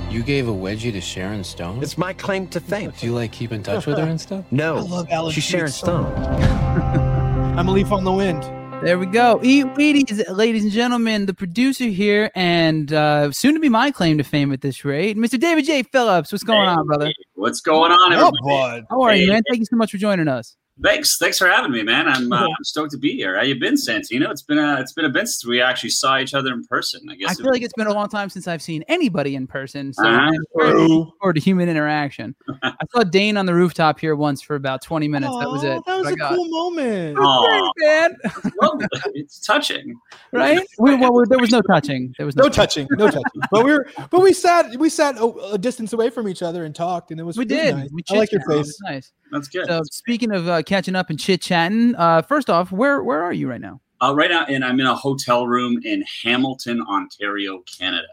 You 0.10 0.24
gave 0.24 0.48
a 0.48 0.54
wedgie 0.54 0.94
to 0.94 1.02
Sharon 1.02 1.44
Stone? 1.44 1.84
It's 1.84 1.98
my 1.98 2.14
claim 2.14 2.48
to 2.50 2.62
fame. 2.62 2.94
Do 2.98 3.06
you 3.06 3.14
like 3.14 3.34
keep 3.34 3.52
in 3.52 3.64
touch 3.64 3.86
with 3.86 3.98
her 3.98 4.06
and 4.06 4.22
stuff? 4.22 4.46
No. 4.50 4.78
I 4.78 4.82
love 4.82 5.08
Alan 5.10 5.34
She's 5.34 5.44
Sharon 5.44 5.72
so 5.72 5.86
Stone. 5.86 6.14
I'm 7.58 7.68
a 7.68 7.72
leaf 7.72 7.92
on 7.92 8.06
the 8.06 8.14
wind. 8.14 8.63
There 8.84 9.00
we 9.00 9.06
go. 9.06 9.40
Eat 9.42 9.66
Wheaties, 9.76 10.22
ladies 10.36 10.64
and 10.64 10.72
gentlemen, 10.72 11.26
the 11.26 11.34
producer 11.34 11.86
here, 11.86 12.30
and 12.36 12.92
uh, 12.92 13.32
soon 13.32 13.54
to 13.54 13.60
be 13.62 13.70
my 13.70 13.92
claim 13.92 14.18
to 14.18 14.26
fame 14.26 14.52
at 14.52 14.60
this 14.60 14.84
rate, 14.84 15.16
Mr. 15.18 15.40
David 15.40 15.64
J. 15.66 15.84
Phillips. 15.84 16.34
What's 16.34 16.44
going 16.44 16.68
on, 16.68 16.86
brother? 16.88 17.10
What's 17.36 17.62
going 17.62 17.94
on, 17.94 18.12
Oh, 18.14 18.28
everybody? 18.28 18.38
bud. 18.44 18.84
How 18.90 19.02
are 19.04 19.16
you, 19.16 19.28
Hey. 19.28 19.32
man? 19.32 19.44
Thank 19.48 19.60
you 19.60 19.66
so 19.66 19.78
much 19.78 19.92
for 19.92 19.98
joining 19.98 20.28
us. 20.28 20.58
Thanks, 20.84 21.18
thanks 21.18 21.38
for 21.38 21.48
having 21.48 21.72
me, 21.72 21.82
man. 21.82 22.10
I'm, 22.10 22.32
uh, 22.34 22.42
I'm 22.44 22.64
stoked 22.64 22.92
to 22.92 22.98
be 22.98 23.14
here. 23.14 23.38
How 23.38 23.44
you 23.44 23.58
been, 23.58 23.76
Santino? 23.76 24.30
It's 24.30 24.42
been 24.42 24.58
a 24.58 24.82
it's 24.82 24.92
been 24.92 25.06
a 25.06 25.10
bit 25.10 25.28
since 25.28 25.46
we 25.46 25.62
actually 25.62 25.92
saw 25.92 26.18
each 26.20 26.34
other 26.34 26.52
in 26.52 26.66
person. 26.66 27.02
I 27.10 27.16
guess. 27.16 27.30
I 27.30 27.32
it 27.34 27.38
feel 27.38 27.52
like 27.52 27.62
it's 27.62 27.74
been 27.74 27.88
a 27.88 27.94
long 27.94 28.10
time 28.10 28.30
since 28.30 28.50
I've 28.50 28.62
seen 28.62 28.84
anybody 28.90 29.36
in 29.36 29.48
person, 29.48 29.94
so 29.94 30.06
Uh-huh. 30.06 30.30
I'm 30.62 31.12
forward 31.22 31.36
to 31.36 31.40
human 31.40 31.70
interaction. 31.70 32.36
I 32.64 32.74
saw 32.92 33.04
Dane 33.04 33.38
on 33.38 33.46
the 33.46 33.54
rooftop 33.54 33.98
here 34.00 34.16
once 34.18 34.42
for 34.42 34.56
about 34.56 34.82
20 34.82 35.08
minutes. 35.08 35.34
that 35.40 35.50
was 35.50 35.64
it. 35.64 35.82
That 35.86 35.98
was 36.00 36.08
I 36.08 36.12
a 36.12 36.16
got- 36.16 36.36
cool 36.36 36.50
moment. 36.50 37.18
Aw, 37.18 37.72
man. 37.78 38.16
well, 38.58 38.78
it's 39.14 39.40
touching. 39.40 39.96
right? 40.34 40.60
We, 40.80 40.96
well, 40.96 41.14
we- 41.14 41.24
there 41.30 41.40
was 41.40 41.52
no 41.52 41.62
touching. 41.62 42.14
There 42.18 42.26
was 42.26 42.36
no, 42.36 42.44
No 42.44 42.50
touching, 42.50 42.88
no 42.92 43.06
touching. 43.08 43.22
But 43.52 43.64
we 43.64 43.72
were, 43.72 43.88
but 44.10 44.22
we 44.22 44.34
sat, 44.34 44.76
we 44.78 44.90
sat 44.90 45.18
a, 45.18 45.26
a 45.54 45.58
distance 45.58 45.94
away 45.94 46.10
from 46.10 46.28
each 46.28 46.42
other 46.44 46.66
and 46.66 46.76
talked, 46.76 47.12
and 47.12 47.20
it 47.22 47.24
was. 47.24 47.38
We 47.38 47.46
did. 47.46 47.76
nice. 47.78 47.90
We 47.94 48.04
I 48.12 48.16
like 48.16 48.32
your 48.34 48.42
chit-chatted. 48.42 48.60
It 48.60 48.66
face. 48.66 48.68
was 48.68 48.82
Nice. 48.84 49.12
That's 49.34 49.48
good. 49.50 49.68
So 49.68 49.82
speaking 49.92 50.32
of 50.32 50.48
uh, 50.48 50.62
catching 50.64 50.96
up 50.96 51.10
and 51.10 51.20
chit 51.20 51.42
chatting, 51.42 51.96
uh, 51.96 52.22
first 52.22 52.50
off, 52.50 52.72
where 52.72 53.04
where 53.04 53.22
are 53.22 53.34
you 53.34 53.50
right 53.50 53.60
now? 53.62 53.82
Uh, 54.02 54.14
right 54.16 54.30
now, 54.30 54.46
and 54.46 54.64
I'm 54.64 54.80
in 54.80 54.86
a 54.86 54.96
hotel 54.96 55.48
room 55.48 55.80
in 55.84 56.04
Hamilton, 56.24 56.82
Ontario, 56.84 57.64
Canada. 57.80 58.08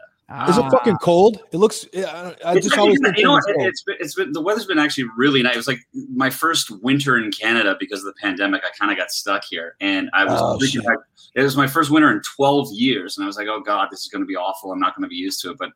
Is 0.47 0.57
it 0.57 0.63
Ah, 0.63 0.69
fucking 0.69 0.95
cold? 1.01 1.41
It 1.51 1.57
looks. 1.57 1.85
I, 1.93 2.33
I 2.45 2.55
just 2.59 2.77
always 2.77 3.01
been- 3.01 3.11
think 3.11 3.17
you 3.17 3.25
know 3.25 3.35
it's 3.35 3.45
what? 3.47 3.67
It's 3.67 3.83
been, 3.83 3.95
it's 3.99 4.15
been 4.15 4.31
the 4.31 4.39
weather's 4.41 4.65
been 4.65 4.79
actually 4.79 5.09
really 5.17 5.43
nice. 5.43 5.55
It 5.55 5.57
was 5.57 5.67
like 5.67 5.81
my 6.13 6.29
first 6.29 6.71
winter 6.81 7.17
in 7.17 7.31
Canada 7.31 7.75
because 7.77 7.99
of 7.99 8.05
the 8.05 8.13
pandemic. 8.21 8.63
I 8.63 8.69
kind 8.79 8.91
of 8.93 8.97
got 8.97 9.11
stuck 9.11 9.43
here, 9.49 9.75
and 9.81 10.09
I 10.13 10.23
was 10.23 10.39
Oh, 10.41 10.57
thinking 10.57 10.83
like, 10.83 10.99
it 11.35 11.43
was 11.43 11.57
my 11.57 11.67
first 11.67 11.91
winter 11.91 12.09
in 12.09 12.21
12 12.37 12.69
years, 12.71 13.17
and 13.17 13.25
I 13.25 13.27
was 13.27 13.35
like, 13.35 13.47
oh 13.49 13.59
god, 13.59 13.89
this 13.91 13.99
is 13.99 14.07
going 14.07 14.21
to 14.21 14.25
be 14.25 14.37
awful. 14.37 14.71
I'm 14.71 14.79
not 14.79 14.95
going 14.95 15.03
to 15.03 15.09
be 15.09 15.17
used 15.17 15.41
to 15.41 15.51
it, 15.51 15.57
but 15.57 15.71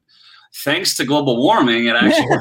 thanks 0.64 0.96
to 0.96 1.06
global 1.06 1.42
warming, 1.42 1.86
it 1.86 1.96
actually 1.96 2.38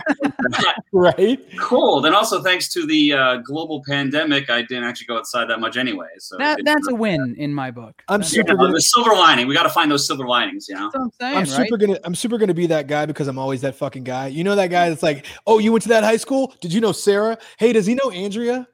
right? 0.93 1.41
cold, 1.59 2.07
and 2.07 2.15
also 2.15 2.43
thanks 2.43 2.69
to 2.73 2.87
the 2.87 3.13
uh, 3.13 3.37
global 3.39 3.83
pandemic, 3.87 4.51
I 4.51 4.63
didn't 4.63 4.85
actually 4.85 5.07
go 5.07 5.19
outside 5.19 5.49
that 5.51 5.61
much 5.61 5.77
anyway. 5.77 6.09
So 6.19 6.37
that 6.39 6.61
that's 6.65 6.89
a 6.89 6.95
win 6.95 7.35
in 7.39 7.53
my 7.53 7.71
book. 7.71 8.03
I'm 8.09 8.21
That's, 8.21 8.33
you 8.33 8.43
super 8.43 8.55
know, 8.55 8.65
gonna. 8.65 8.75
the 8.75 8.81
silver 8.83 9.13
lining. 9.15 9.47
We 9.47 9.55
got 9.55 9.65
to 9.65 9.71
find 9.71 9.91
those 9.91 10.07
silver 10.07 10.27
linings, 10.27 10.69
you 10.69 10.75
know. 10.75 10.91
that's 10.93 10.95
what 10.95 11.03
I'm 11.03 11.11
saying, 11.21 11.37
I'm 11.37 11.43
right? 11.45 11.69
super 11.69 11.77
gonna. 11.77 11.99
I'm 12.05 12.15
super 12.15 12.39
gonna 12.39 12.55
be 12.55 12.67
that 12.67 12.87
guy 12.87 13.07
because 13.07 13.29
I'm 13.29 13.39
always 13.39 13.61
that 13.63 13.75
fucking 13.75 14.05
guy. 14.05 14.29
You 14.29 14.45
know 14.45 14.55
that 14.57 14.69
guy 14.69 14.89
that's 14.89 15.03
like, 15.03 15.27
oh, 15.47 15.59
you 15.59 15.73
went 15.73 15.83
to 15.83 15.89
that 15.91 16.05
high 16.05 16.17
school? 16.17 16.55
Did 16.61 16.73
you 16.73 16.81
know 16.81 16.93
Sarah? 16.93 17.39
Hey, 17.59 17.73
does 17.73 17.87
he 17.87 17.95
know 17.95 18.11
Andrea? 18.11 18.69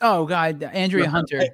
Oh 0.00 0.26
God, 0.26 0.62
Andrea 0.62 1.04
No, 1.04 1.10
Hunter. 1.10 1.44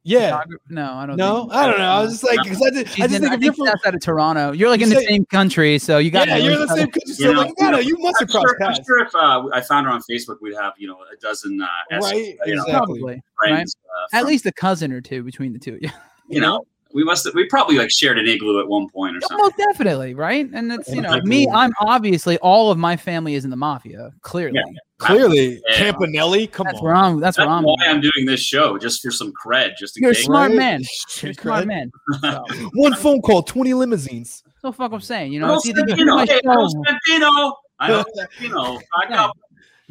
I- 0.00 0.02
Yeah. 0.04 0.42
No, 0.70 0.92
I 0.94 1.06
don't. 1.06 1.16
No, 1.16 1.40
think, 1.42 1.54
I 1.54 1.66
don't 1.66 1.78
know. 1.78 1.84
I 1.84 2.00
was 2.02 2.12
just 2.12 2.24
like, 2.24 2.42
because 2.42 2.62
I, 2.62 2.70
just- 2.70 2.94
She's 2.94 3.04
I 3.04 3.06
just 3.08 3.14
in- 3.16 3.20
think 3.22 3.32
I 3.32 3.34
if 3.36 3.40
you're 3.42 3.52
think 3.52 3.56
from, 3.56 3.66
that's 3.66 3.86
out 3.86 3.94
of 3.94 4.00
Toronto. 4.00 4.52
You're 4.52 4.70
like 4.70 4.80
You 4.80 4.86
in 4.86 4.90
the 4.94 5.00
say- 5.00 5.06
same 5.06 5.26
country, 5.26 5.78
so 5.78 5.98
you 5.98 6.10
got. 6.10 6.26
yeah, 6.28 6.36
you're 6.36 6.54
in 6.54 6.60
the 6.60 6.68
same 6.74 6.90
country. 6.90 7.12
So 7.14 7.28
You 7.28 7.34
know, 7.34 7.40
like, 7.42 7.52
you, 7.58 7.70
know, 7.70 7.78
you 7.78 7.98
must 7.98 8.16
I'm 8.20 8.26
have 8.28 8.30
crossed 8.30 8.56
sure, 8.58 8.64
I'm 8.66 8.74
sure 8.86 8.98
if 9.06 9.14
uh, 9.14 9.48
I 9.52 9.60
found 9.60 9.86
her 9.86 9.92
on 9.92 10.00
Facebook, 10.10 10.36
we'd 10.40 10.54
have 10.56 10.72
you 10.78 10.88
know 10.88 10.96
a 11.12 11.16
dozen 11.20 11.60
uh, 11.60 11.66
S- 11.90 12.02
right? 12.04 12.14
you 12.46 12.54
know, 12.56 12.62
Exactly. 12.64 12.72
Probably, 12.72 13.02
right? 13.14 13.22
friends. 13.38 13.76
Uh, 14.12 14.16
At 14.16 14.26
least 14.26 14.46
a 14.46 14.52
cousin 14.52 14.90
or 14.92 15.00
two 15.00 15.22
between 15.22 15.52
the 15.52 15.58
two. 15.58 15.78
Yeah, 15.82 15.90
you 16.28 16.40
know, 16.40 16.64
we 16.92 17.04
must 17.04 17.24
have, 17.24 17.34
we 17.34 17.46
probably 17.46 17.76
like 17.78 17.90
shared 17.90 18.18
an 18.18 18.26
igloo 18.28 18.60
at 18.60 18.66
one 18.68 18.88
point 18.88 19.16
or 19.16 19.20
oh, 19.24 19.28
something. 19.28 19.44
most 19.44 19.56
definitely, 19.56 20.14
right? 20.14 20.48
And 20.52 20.72
it's 20.72 20.88
you 20.88 21.00
know 21.02 21.20
me. 21.22 21.46
I'm 21.48 21.70
obviously 21.80 22.36
all 22.38 22.70
of 22.70 22.78
my 22.78 22.96
family 22.96 23.34
is 23.34 23.44
in 23.44 23.50
the 23.50 23.56
mafia. 23.56 24.10
Clearly, 24.22 24.54
Yeah. 24.56 24.62
Clearly, 24.98 25.60
Yeah. 25.70 25.92
Campanelli. 25.92 26.50
Come 26.50 26.64
that's 26.66 26.78
on. 26.78 26.84
where 26.84 26.94
I'm. 26.94 27.20
That's 27.20 27.36
That's 27.36 27.46
where 27.46 27.56
I'm. 27.56 27.62
why 27.64 27.74
I'm 27.86 28.00
doing 28.00 28.26
this 28.26 28.40
show, 28.40 28.76
just 28.76 29.00
for 29.02 29.10
some 29.10 29.32
cred, 29.32 29.76
just 29.78 29.96
in 29.96 30.02
You're 30.02 30.12
a 30.12 30.14
case. 30.14 30.24
smart 30.24 30.50
Right? 30.50 30.56
man. 30.58 30.82
You're 31.22 31.30
a 31.30 31.34
smart 31.34 31.66
man. 31.66 31.90
So, 32.20 32.44
One 32.74 32.94
phone 32.94 33.20
call, 33.22 33.42
20 33.42 33.72
limousines. 33.74 34.42
so 34.60 34.72
fuck 34.72 34.92
I'm 34.92 35.00
saying. 35.00 35.32
You 35.32 35.40
know, 35.40 35.54
it's 35.54 35.66
either 35.66 35.82
Santino, 35.84 36.26
hey, 36.28 36.40
Santino. 36.44 37.52
I 37.78 37.88
know 37.88 38.04
Santino. 38.18 38.78
Back 38.78 38.82
up. 38.82 38.86
The 39.06 39.08
fuck 39.08 39.18
up, 39.18 39.36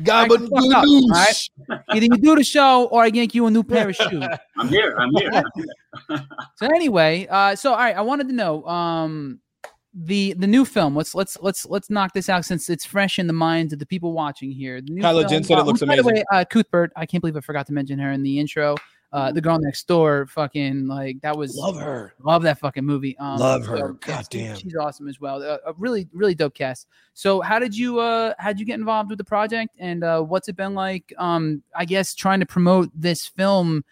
all 0.07 1.09
right? 1.09 1.49
either 1.89 2.05
you 2.05 2.17
do 2.17 2.35
the 2.35 2.43
show 2.43 2.85
or 2.85 3.03
I 3.03 3.07
yank 3.07 3.35
you 3.35 3.45
a 3.45 3.51
new 3.51 3.63
pair 3.63 3.89
of 3.89 3.95
shoes. 3.95 4.23
I'm 4.57 4.67
here. 4.67 4.95
I'm 4.97 5.13
here. 5.15 5.31
I'm 5.33 5.43
here. 6.09 6.27
So 6.55 6.67
anyway, 6.67 7.27
uh, 7.29 7.55
so 7.55 7.71
all 7.71 7.77
right, 7.77 7.95
I 7.95 8.01
wanted 8.01 8.27
to 8.29 8.33
know 8.33 8.65
um, 8.65 9.39
the 9.93 10.33
the 10.33 10.47
new 10.47 10.65
film. 10.65 10.95
Let's 10.95 11.15
let's 11.15 11.37
let's 11.41 11.65
let's 11.65 11.89
knock 11.89 12.13
this 12.13 12.29
out 12.29 12.45
since 12.45 12.69
it's 12.69 12.85
fresh 12.85 13.19
in 13.19 13.27
the 13.27 13.33
minds 13.33 13.73
of 13.73 13.79
the 13.79 13.85
people 13.85 14.13
watching 14.13 14.51
here. 14.51 14.81
The 14.81 14.91
new 14.91 15.01
Kyla 15.01 15.21
film, 15.21 15.29
Jen 15.29 15.43
said 15.43 15.57
it 15.57 15.61
uh, 15.61 15.63
looks 15.65 15.83
By 15.83 15.95
the 15.95 16.03
way, 16.03 16.23
uh, 16.31 16.45
Cuthbert, 16.49 16.91
I 16.95 17.05
can't 17.05 17.21
believe 17.21 17.35
I 17.35 17.41
forgot 17.41 17.67
to 17.67 17.73
mention 17.73 17.99
her 17.99 18.11
in 18.11 18.23
the 18.23 18.39
intro. 18.39 18.75
Uh, 19.11 19.31
the 19.31 19.41
girl 19.41 19.57
next 19.59 19.87
door, 19.87 20.27
fucking 20.27 20.87
like 20.87 21.19
that 21.21 21.35
was 21.35 21.55
Love 21.55 21.79
her. 21.79 22.13
love 22.23 22.43
that 22.43 22.59
fucking 22.59 22.85
movie. 22.85 23.17
Um, 23.17 23.37
Love 23.39 23.65
her. 23.65 23.77
yeah, 23.77 23.91
God 24.01 24.25
damn. 24.29 24.55
she's 24.55 24.75
awesome 24.75 25.07
as 25.07 25.19
well. 25.19 25.41
Uh, 25.41 25.57
a 25.65 25.73
really 25.79 26.07
really 26.13 26.35
dope 26.35 26.53
cast. 26.53 26.87
So 27.15 27.41
how 27.41 27.57
did 27.57 27.75
you 27.75 27.99
uh 27.99 28.35
how 28.37 28.49
did 28.49 28.59
you 28.59 28.67
get 28.67 28.77
involved 28.79 29.09
with 29.09 29.17
the 29.17 29.23
project 29.23 29.75
and 29.79 30.03
uh, 30.03 30.21
what's 30.21 30.47
it 30.47 30.55
been 30.55 30.75
like? 30.75 31.11
Um, 31.17 31.63
I 31.75 31.85
guess 31.85 32.13
trying 32.13 32.39
to 32.39 32.45
promote 32.45 32.91
this 32.93 33.25
film 33.25 33.83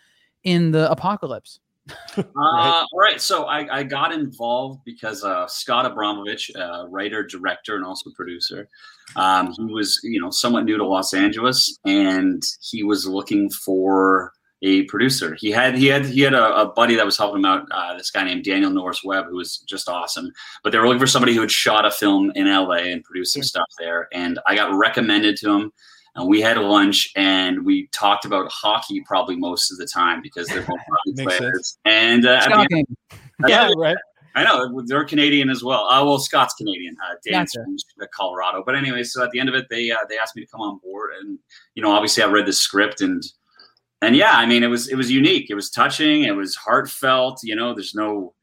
in 0.44 0.72
the 0.72 0.90
apocalypse. 0.92 1.60
Uh, 2.18 2.84
all 2.92 3.00
right, 3.00 3.22
so 3.22 3.46
I, 3.46 3.80
I 3.80 3.84
got 3.84 4.12
involved 4.12 4.82
because 4.86 5.24
uh, 5.24 5.48
Scott 5.48 5.86
Abramovitch, 5.86 6.52
uh, 6.56 6.86
writer, 6.90 7.24
director, 7.24 7.76
and 7.76 7.86
also 7.86 8.10
producer, 8.16 8.68
um, 9.16 9.54
he 9.54 9.64
was 9.74 10.00
you 10.04 10.20
know 10.20 10.30
somewhat 10.30 10.66
new 10.66 10.78
to 10.78 10.86
Los 10.86 11.14
Angeles, 11.14 11.80
and 11.86 12.44
he 12.62 12.84
was 12.84 13.06
looking 13.08 13.50
for 13.50 14.34
a 14.62 14.84
producer. 14.84 15.36
He 15.40 15.52
had 15.52 15.78
he 15.78 15.88
had 15.88 16.06
he 16.06 16.22
had 16.22 16.34
a, 16.34 16.62
a 16.62 16.66
buddy 16.68 16.96
that 16.96 17.06
was 17.06 17.18
helping 17.18 17.40
him 17.40 17.46
out. 17.46 17.68
Uh, 17.72 17.96
this 17.98 18.12
guy 18.12 18.24
named 18.24 18.44
Daniel 18.44 18.72
Norris 18.72 19.04
Webb, 19.04 19.26
who 19.30 19.36
was 19.36 19.58
just 19.60 19.88
awesome. 19.88 20.32
But 20.64 20.72
they 20.72 20.80
were 20.80 20.88
looking 20.88 21.00
for 21.00 21.08
somebody 21.08 21.36
who 21.36 21.42
had 21.42 21.52
shot 21.52 21.86
a 21.86 21.92
film 21.92 22.32
in 22.36 22.48
LA 22.48 22.78
and 22.78 23.04
produced 23.04 23.34
some 23.34 23.44
stuff 23.44 23.68
there. 23.80 24.08
And 24.14 24.40
I 24.48 24.56
got 24.56 24.74
recommended 24.74 25.38
to 25.38 25.52
him. 25.52 25.72
And 26.16 26.28
we 26.28 26.42
had 26.42 26.58
lunch 26.58 27.12
and 27.16 27.64
we 27.64 27.88
talked 27.92 28.26
about 28.26 28.52
hockey 28.52 29.04
probably 29.06 29.36
most 29.36 29.72
of 29.72 29.78
the 29.78 29.86
time 29.86 30.22
because 30.24 30.48
they're 30.48 30.64
both 30.64 30.80
hockey 31.08 31.24
players. 31.24 31.78
And 31.86 32.26
uh, 32.26 32.66
end- 32.72 32.88
yeah, 33.48 33.70
right. 33.78 33.98
I 34.38 34.44
know 34.44 34.84
they're 34.86 35.04
Canadian 35.04 35.50
as 35.50 35.64
well. 35.64 35.88
Uh, 35.88 36.04
well, 36.06 36.20
Scott's 36.20 36.54
Canadian. 36.54 36.96
Uh, 37.04 37.16
Dan's 37.26 37.54
from 37.54 37.76
Colorado. 38.14 38.64
But 38.64 38.76
anyway, 38.76 39.04
so 39.04 39.24
at 39.24 39.32
the 39.32 39.40
end 39.40 39.50
of 39.50 39.56
it, 39.56 39.66
they 39.70 39.90
uh, 39.90 39.98
they 40.10 40.18
asked 40.20 40.36
me 40.36 40.44
to 40.44 40.52
come 40.52 40.62
on 40.62 40.80
board, 40.84 41.10
and 41.20 41.40
you 41.74 41.82
know, 41.82 41.92
obviously, 41.92 42.22
I 42.22 42.28
read 42.28 42.46
the 42.46 42.54
script, 42.54 43.02
and 43.02 43.24
and 44.02 44.16
yeah, 44.16 44.34
I 44.34 44.46
mean, 44.46 44.64
it 44.64 44.68
was 44.68 44.88
it 44.88 44.96
was 44.96 45.12
unique. 45.12 45.50
It 45.50 45.56
was 45.56 45.70
touching. 45.70 46.24
It 46.24 46.36
was 46.36 46.56
heartfelt. 46.56 47.40
You 47.44 47.56
know, 47.56 47.74
there's 47.74 47.96
no 47.96 48.34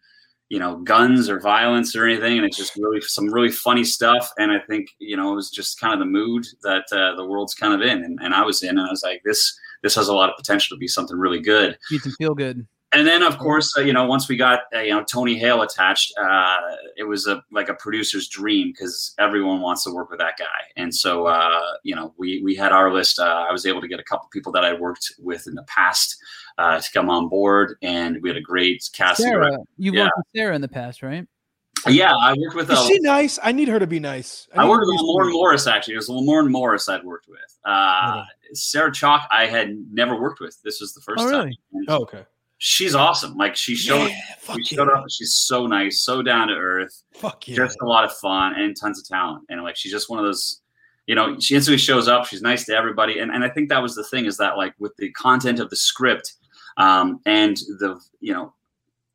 you 0.49 0.59
know 0.59 0.77
guns 0.77 1.29
or 1.29 1.41
violence 1.41 1.95
or 1.97 2.05
anything, 2.07 2.37
and 2.37 2.47
it's 2.47 2.57
just 2.57 2.77
really 2.77 3.01
some 3.01 3.33
really 3.33 3.51
funny 3.51 3.85
stuff. 3.85 4.31
And 4.39 4.53
I 4.53 4.59
think 4.69 4.89
you 4.99 5.17
know 5.17 5.33
it 5.33 5.37
was 5.37 5.51
just 5.51 5.81
kind 5.81 5.93
of 5.93 6.01
the 6.01 6.07
mood 6.07 6.47
that 6.63 6.85
uh, 6.93 7.17
the 7.17 7.25
world's 7.25 7.55
kind 7.55 7.75
of 7.75 7.83
in, 7.83 8.03
and, 8.05 8.19
and 8.23 8.35
I 8.35 8.43
was 8.43 8.63
in, 8.63 8.71
and 8.71 8.87
I 8.87 8.91
was 8.91 9.03
like, 9.03 9.23
this 9.25 9.59
this 9.83 9.95
has 9.95 10.09
a 10.09 10.15
lot 10.15 10.31
of 10.31 10.37
potential 10.37 10.75
to 10.75 10.79
be 10.79 10.89
something 10.89 11.17
really 11.17 11.41
good 11.41 11.77
Keep 11.91 12.03
them 12.03 12.13
feel 12.13 12.35
good. 12.35 12.67
And 12.95 13.07
then 13.07 13.23
of 13.25 13.39
course 13.39 13.77
uh, 13.77 13.81
you 13.81 13.93
know 13.93 14.07
once 14.07 14.29
we 14.29 14.37
got 14.37 14.61
uh, 14.75 14.79
you 14.81 14.91
know 14.91 15.03
tony 15.03 15.37
hale 15.37 15.63
attached 15.63 16.13
uh, 16.17 16.59
it 16.97 17.03
was 17.05 17.27
a 17.27 17.43
like 17.51 17.69
a 17.69 17.75
producer's 17.75 18.29
dream 18.29 18.69
because 18.71 19.15
everyone 19.19 19.61
wants 19.61 19.83
to 19.85 19.91
work 19.93 20.11
with 20.11 20.21
that 20.21 20.39
guy 20.39 20.61
and 20.77 20.95
so 20.95 21.27
uh, 21.27 21.61
you 21.83 21.95
know 21.95 22.15
we 22.19 22.41
we 22.43 22.55
had 22.55 22.71
our 22.73 22.93
list 22.93 23.19
uh, 23.19 23.47
i 23.49 23.53
was 23.53 23.67
able 23.67 23.81
to 23.81 23.89
get 23.89 23.99
a 23.99 24.05
couple 24.05 24.29
people 24.33 24.53
that 24.53 24.65
i 24.65 24.73
worked 24.73 25.13
with 25.19 25.47
in 25.49 25.55
the 25.55 25.65
past 25.65 26.17
uh, 26.59 26.81
to 26.81 26.93
come 26.93 27.11
on 27.11 27.29
board 27.29 27.77
and 27.83 28.23
we 28.23 28.29
had 28.29 28.37
a 28.37 28.41
great 28.41 28.89
cast 28.93 29.21
Sarah, 29.21 29.59
you've 29.77 29.95
yeah. 29.95 30.05
worked 30.05 30.17
with 30.19 30.27
Sarah 30.37 30.55
in 30.55 30.61
the 30.61 30.69
past, 30.69 31.03
right? 31.03 31.27
yeah 31.87 32.15
i 32.15 32.33
worked 32.33 32.57
with 32.57 32.71
Is 32.71 32.79
uh, 32.79 32.87
she 32.87 32.99
nice? 33.01 33.39
I 33.43 33.53
need 33.53 33.69
her 33.69 33.79
to 33.79 33.87
be 33.87 34.01
nice. 34.01 34.49
I 34.55 34.63
need 34.63 34.71
worked 34.71 34.87
with 34.87 34.99
to 34.99 35.05
Lauren. 35.05 35.33
Morris 35.33 35.67
actually. 35.67 35.95
It 35.95 35.99
was 35.99 36.09
Lauren 36.09 36.51
Morris 36.51 36.89
I'd 36.89 37.05
worked 37.05 37.29
with. 37.29 37.41
Uh, 37.65 38.25
Sarah 38.55 38.91
Chalke 38.91 39.27
I 39.31 39.47
had 39.47 39.77
never 39.93 40.19
worked 40.19 40.41
with. 40.41 40.63
This 40.63 40.81
was 40.81 40.95
the 40.95 41.03
first 41.03 41.23
Oh, 41.23 41.31
time. 41.31 41.41
really? 41.47 41.59
And 41.75 41.87
Oh, 41.89 42.03
okay. 42.03 42.25
She's 42.67 42.95
awesome. 42.95 43.37
Like 43.37 43.57
she 43.57 43.75
showed, 43.75 44.09
Yeah, 44.09 44.55
she 44.57 44.75
showed 44.75 44.89
up. 44.89 45.05
She's 45.11 45.35
so 45.35 45.67
nice, 45.67 46.01
so 46.01 46.23
down 46.23 46.49
to 46.49 46.55
earth, 46.55 47.03
Fuck 47.13 47.47
yeah. 47.47 47.57
just 47.57 47.77
a 47.83 47.85
lot 47.85 48.07
of 48.07 48.13
fun 48.17 48.55
and 48.59 48.75
tons 48.75 48.99
of 48.99 49.07
talent. 49.07 49.45
And 49.51 49.63
like 49.63 49.77
she's 49.77 49.93
just 49.93 50.09
one 50.09 50.19
of 50.19 50.25
those, 50.25 50.63
you 51.07 51.15
know, 51.15 51.39
she 51.39 51.57
instantly 51.57 51.77
shows 51.77 52.09
up. 52.09 52.25
She's 52.25 52.41
nice 52.41 52.65
to 52.65 52.75
everybody. 52.75 53.19
And 53.19 53.31
and 53.31 53.45
I 53.45 53.51
think 53.51 53.69
that 53.69 53.83
was 53.83 53.95
the 53.95 54.05
thing 54.05 54.25
is 54.25 54.39
that 54.39 54.57
like 54.57 54.73
with 54.79 54.97
the 54.97 55.11
content 55.13 55.61
of 55.61 55.69
the 55.69 55.77
script, 55.77 56.37
um, 56.79 57.21
and 57.27 57.55
the 57.81 58.01
you 58.21 58.33
know 58.33 58.55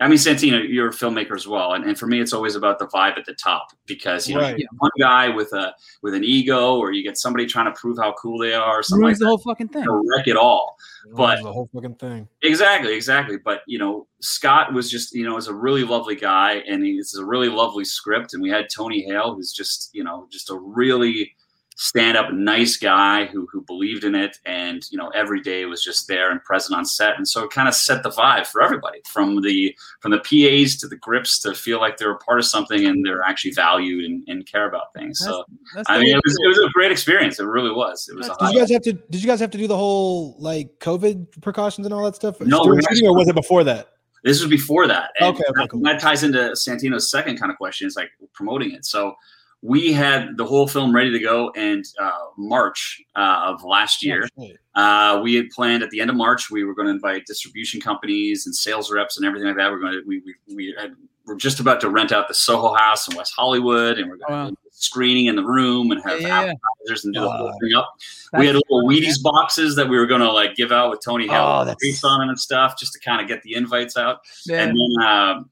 I 0.02 0.08
mean, 0.08 0.18
Santino, 0.18 0.66
you're 0.66 0.88
a 0.88 0.92
filmmaker 0.94 1.36
as 1.36 1.46
well, 1.46 1.74
and, 1.74 1.84
and 1.84 1.98
for 2.00 2.08
me, 2.08 2.22
it's 2.22 2.32
always 2.32 2.56
about 2.56 2.80
the 2.80 2.88
vibe 2.88 3.18
at 3.18 3.26
the 3.26 3.34
top 3.34 3.68
because 3.86 4.30
you 4.30 4.36
know, 4.36 4.42
Right. 4.42 4.52
you 4.58 4.60
get 4.60 4.70
one 4.78 4.92
guy 4.98 5.28
with 5.28 5.52
a 5.52 5.74
with 6.02 6.14
an 6.14 6.24
ego, 6.24 6.78
or 6.78 6.94
you 6.94 7.04
get 7.04 7.18
somebody 7.18 7.46
trying 7.46 7.66
to 7.66 7.78
prove 7.78 7.98
how 7.98 8.14
cool 8.14 8.38
they 8.40 8.54
are, 8.54 8.80
or 8.80 8.84
something 8.84 9.04
like 9.04 9.08
Ruins 9.10 9.20
the 9.20 9.26
that. 9.26 9.30
whole 9.30 9.38
fucking 9.40 9.68
thing. 9.68 9.86
wreck 10.16 10.28
it 10.28 10.38
all. 10.38 10.78
But 11.16 11.44
the 11.44 11.52
whole 11.52 11.70
fucking 11.74 11.96
thing. 11.96 12.28
Exactly, 12.44 12.94
exactly. 12.96 13.38
But 13.44 13.62
you 13.68 13.78
know, 13.78 14.08
Scott 14.22 14.74
was 14.74 14.90
just 14.90 15.14
you 15.14 15.26
know 15.26 15.36
is 15.36 15.48
a 15.48 15.54
really 15.54 15.84
lovely 15.84 16.16
guy, 16.16 16.64
and 16.68 16.82
he's 16.86 17.16
a 17.16 17.26
really 17.26 17.50
lovely 17.50 17.84
script. 17.84 18.34
And 18.34 18.42
we 18.42 18.50
had 18.50 18.68
Tony 18.74 19.04
Hale, 19.04 19.36
who's 19.36 19.52
just 19.52 19.90
you 19.94 20.06
know 20.06 20.28
just 20.32 20.50
a 20.50 20.56
really 20.58 21.36
stand 21.82 22.18
up, 22.18 22.34
nice 22.34 22.76
guy 22.76 23.26
who 23.26 23.48
who 23.52 23.62
believed 23.62 24.04
in 24.04 24.13
it, 24.13 24.38
and 24.46 24.84
you 24.92 24.98
know 24.98 25.08
every 25.10 25.42
day 25.42 25.65
was 25.65 25.82
just 25.82 26.08
there 26.10 26.30
and 26.30 26.44
present 26.44 26.78
on 26.78 26.86
set. 26.86 27.15
And 27.15 27.28
so 27.28 27.46
it 27.46 27.52
kind 27.52 27.70
of 27.70 27.74
set 27.74 28.04
the 28.04 28.10
vibe 28.10 28.46
for 28.46 28.62
everybody, 28.62 29.00
from 29.08 29.42
the 29.42 29.74
from 30.02 30.12
the 30.12 30.18
PAs 30.18 30.76
to 30.78 30.88
the 30.88 30.98
grips 30.98 31.39
to 31.39 31.56
feel 31.56 31.80
like 31.80 31.98
they're 31.98 32.12
a 32.12 32.18
part 32.18 32.39
of 32.39 32.46
something 32.46 32.86
and 32.86 33.06
they're 33.06 33.22
actually 33.22 33.52
valued 33.52 34.04
and, 34.04 34.24
and 34.28 34.46
care 34.46 34.68
about 34.68 34.94
things. 34.94 35.20
so 35.20 35.46
that's 35.74 35.89
I 35.89 36.00
mean, 36.00 36.15
it 36.15 36.22
was 36.24 36.38
it 36.44 36.48
was 36.48 36.58
a 36.58 36.70
great 36.74 36.92
experience. 36.92 37.39
It 37.39 37.46
really 37.46 37.72
was. 37.72 38.10
It 38.12 38.18
was. 38.18 38.28
A 38.28 38.36
Did 38.39 38.54
you 38.54 38.60
guys 38.60 38.72
have 38.72 38.82
to? 38.84 38.94
Did 38.94 39.22
you 39.22 39.28
guys 39.28 39.39
have 39.39 39.52
to 39.52 39.58
do 39.58 39.68
the 39.68 39.78
whole 39.78 40.36
like 40.38 40.80
COVID 40.80 41.42
precautions 41.42 41.88
and 41.88 41.94
all 41.94 42.04
that 42.04 42.15
stuff? 42.15 42.42
No, 42.42 42.63
during 42.63 42.82
shooting, 42.89 43.08
or 43.08 43.15
was 43.15 43.30
it 43.30 43.36
before 43.36 43.63
that? 43.63 43.88
This 44.22 44.42
was 44.42 44.50
before 44.50 44.86
that. 44.88 45.12
And 45.22 45.34
Okay, 45.34 45.44
okay, 45.50 45.68
that, 45.72 45.84
that 45.84 46.02
ties 46.02 46.24
into 46.24 46.52
Santino's 46.52 47.10
second 47.10 47.39
kind 47.39 47.54
of 47.54 47.58
question. 47.58 47.88
It's 47.88 47.96
like 47.96 48.10
promoting 48.34 48.72
it. 48.72 48.84
So 48.84 49.15
we 49.62 49.91
had 49.91 50.38
the 50.38 50.45
whole 50.45 50.67
film 50.67 50.95
ready 50.95 51.12
to 51.12 51.19
go, 51.19 51.52
and 51.56 51.84
uh, 52.00 52.12
March 52.38 53.02
uh, 53.15 53.41
of 53.48 53.63
last 53.63 54.04
year, 54.04 54.28
uh, 54.76 55.19
we 55.22 55.36
had 55.36 55.50
planned 55.50 55.84
at 55.84 55.89
the 55.89 56.00
end 56.00 56.10
of 56.10 56.15
March 56.15 56.50
we 56.50 56.63
were 56.63 56.74
going 56.74 56.88
to 56.88 56.93
invite 56.93 57.26
distribution 57.26 57.82
companies 57.82 58.45
and 58.45 58.56
sales 58.56 58.89
reps 58.91 59.17
and 59.17 59.26
everything 59.26 59.48
like 59.48 59.58
that. 59.58 59.69
We're 59.72 59.80
going 59.80 59.93
to 59.93 60.02
we 60.08 60.22
we 60.48 60.56
we 60.56 60.76
had, 60.80 60.95
we're 61.26 61.36
just 61.36 61.60
about 61.60 61.82
to 61.82 61.89
rent 61.89 62.12
out 62.12 62.28
the 62.28 62.34
Soho 62.34 62.74
House 62.74 63.08
in 63.10 63.17
West 63.17 63.34
Hollywood, 63.36 64.00
and 64.00 64.10
we're 64.10 64.17
going 64.17 64.45
to 64.48 64.52
do 64.52 64.58
screening 64.72 65.26
in 65.26 65.36
the 65.36 65.43
room 65.43 65.91
and 65.91 66.02
have 66.04 66.22
Yeah, 66.22 66.28
yeah, 66.45 66.54
appetizers 66.54 67.04
and 67.04 67.13
do 67.13 67.19
the 67.19 67.30
whole 67.30 67.52
thing 67.62 67.74
up. 67.76 67.93
We 68.38 68.48
had 68.48 68.56
little 68.56 68.88
Wheaties 68.88 69.22
boxes 69.22 69.76
that 69.76 69.89
we 69.89 69.98
were 69.98 70.06
going 70.06 70.22
to 70.22 70.32
like 70.32 70.56
give 70.56 70.72
out 70.72 70.89
with 70.89 71.02
Tony 71.04 71.28
Oh, 71.28 71.32
Hale 71.34 71.65
that's- 71.65 72.04
on 72.06 72.22
them 72.22 72.30
and 72.30 72.39
stuff, 72.39 72.80
just 72.80 72.93
to 72.93 73.00
kind 73.02 73.22
of 73.22 73.28
get 73.28 73.43
the 73.43 73.56
invites 73.56 73.98
out. 73.98 74.19
Yeah. 74.45 74.62
And 74.63 74.78
then 74.78 75.06
um, 75.06 75.50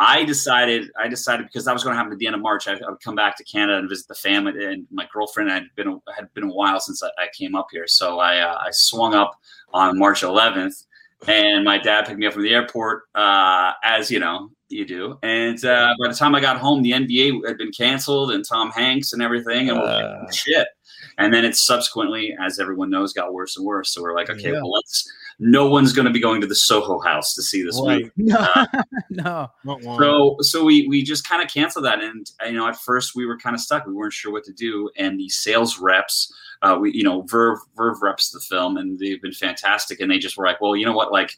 I 0.00 0.24
decided, 0.24 0.90
I 0.96 1.08
decided 1.08 1.46
because 1.46 1.64
that 1.64 1.72
was 1.72 1.82
going 1.82 1.92
to 1.94 1.96
happen 1.96 2.12
at 2.12 2.18
the 2.18 2.26
end 2.26 2.36
of 2.36 2.40
March, 2.40 2.68
I, 2.68 2.74
I 2.74 2.90
would 2.90 3.00
come 3.02 3.16
back 3.16 3.36
to 3.38 3.44
Canada 3.44 3.78
and 3.78 3.88
visit 3.88 4.06
the 4.06 4.14
family. 4.14 4.64
And 4.64 4.86
my 4.92 5.08
girlfriend 5.12 5.50
had 5.50 5.64
been 5.74 5.88
a, 5.88 6.12
had 6.14 6.32
been 6.34 6.44
a 6.44 6.52
while 6.52 6.78
since 6.78 7.02
I, 7.02 7.08
I 7.18 7.26
came 7.36 7.54
up 7.56 7.66
here, 7.72 7.86
so 7.88 8.18
I 8.20 8.38
uh, 8.38 8.58
I 8.58 8.68
swung 8.70 9.14
up 9.14 9.32
on 9.72 9.98
March 9.98 10.22
11th, 10.22 10.84
and 11.26 11.64
my 11.64 11.78
dad 11.78 12.06
picked 12.06 12.18
me 12.18 12.26
up 12.26 12.32
from 12.34 12.42
the 12.42 12.54
airport, 12.54 13.04
uh, 13.14 13.72
as 13.82 14.10
you 14.10 14.20
know 14.20 14.50
you 14.68 14.84
do. 14.84 15.18
And 15.22 15.62
uh, 15.64 15.94
by 16.00 16.08
the 16.08 16.14
time 16.14 16.34
I 16.34 16.40
got 16.40 16.58
home, 16.58 16.82
the 16.82 16.92
NBA 16.92 17.46
had 17.46 17.58
been 17.58 17.72
canceled, 17.72 18.30
and 18.30 18.44
Tom 18.46 18.70
Hanks 18.70 19.12
and 19.12 19.20
everything, 19.22 19.68
and 19.70 19.78
we're 19.78 19.84
like, 19.84 20.32
shit. 20.32 20.68
And 21.16 21.34
then 21.34 21.44
it 21.44 21.56
subsequently, 21.56 22.36
as 22.40 22.60
everyone 22.60 22.90
knows, 22.90 23.12
got 23.12 23.32
worse 23.32 23.56
and 23.56 23.66
worse. 23.66 23.90
So 23.90 24.00
we're 24.02 24.14
like, 24.14 24.30
okay, 24.30 24.52
Yeah. 24.52 24.60
well, 24.62 24.70
let's. 24.72 25.10
No 25.40 25.68
one's 25.68 25.92
going 25.92 26.06
to 26.06 26.10
be 26.12 26.18
going 26.20 26.40
to 26.40 26.46
the 26.48 26.54
Soho 26.56 26.98
House 27.00 27.32
to 27.34 27.42
see 27.42 27.62
this 27.62 27.80
Right. 27.84 28.10
movie. 28.16 28.32
no. 29.10 29.48
no. 29.64 29.96
So 29.98 30.36
so 30.40 30.64
we 30.64 30.86
we 30.88 31.02
just 31.02 31.28
kind 31.28 31.42
of 31.42 31.48
canceled 31.52 31.84
that, 31.84 32.02
and 32.02 32.26
you 32.46 32.52
know, 32.52 32.66
at 32.66 32.76
first 32.76 33.14
we 33.14 33.24
were 33.26 33.38
kind 33.38 33.54
of 33.54 33.60
stuck. 33.60 33.86
We 33.86 33.92
weren't 33.94 34.12
sure 34.12 34.32
what 34.32 34.44
to 34.44 34.52
do, 34.52 34.90
and 34.96 35.18
the 35.18 35.28
sales 35.28 35.78
reps, 35.78 36.32
uh, 36.62 36.76
we 36.80 36.92
you 36.92 37.04
know, 37.04 37.22
Verve 37.22 37.58
Verve 37.76 38.02
reps 38.02 38.30
the 38.30 38.40
film, 38.40 38.76
and 38.76 38.98
they've 38.98 39.22
been 39.22 39.32
fantastic. 39.32 40.00
And 40.00 40.10
they 40.10 40.18
just 40.18 40.36
were 40.36 40.44
like, 40.44 40.60
well, 40.60 40.74
you 40.74 40.84
know 40.84 40.92
what, 40.92 41.12
like 41.12 41.30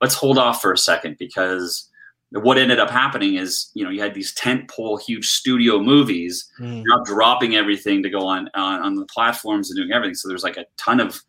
let's 0.00 0.14
hold 0.14 0.38
off 0.38 0.62
for 0.62 0.72
a 0.72 0.78
second 0.78 1.16
because 1.18 1.88
what 2.30 2.58
ended 2.58 2.78
up 2.78 2.90
happening 2.90 3.34
is 3.36 3.70
you 3.74 3.82
know 3.82 3.90
you 3.90 4.00
had 4.00 4.14
these 4.14 4.32
tent 4.34 4.68
pole 4.70 4.96
huge 4.98 5.26
studio 5.26 5.80
movies 5.80 6.48
Mm. 6.60 6.84
now 6.86 7.02
dropping 7.04 7.56
everything 7.56 8.02
to 8.04 8.10
go 8.10 8.20
on, 8.26 8.48
on 8.54 8.80
on 8.82 8.94
the 8.94 9.06
platforms 9.06 9.68
and 9.70 9.76
doing 9.76 9.90
everything. 9.92 10.14
So 10.14 10.28
there's 10.28 10.44
like 10.44 10.56
a 10.58 10.66
ton 10.76 11.00
of 11.00 11.20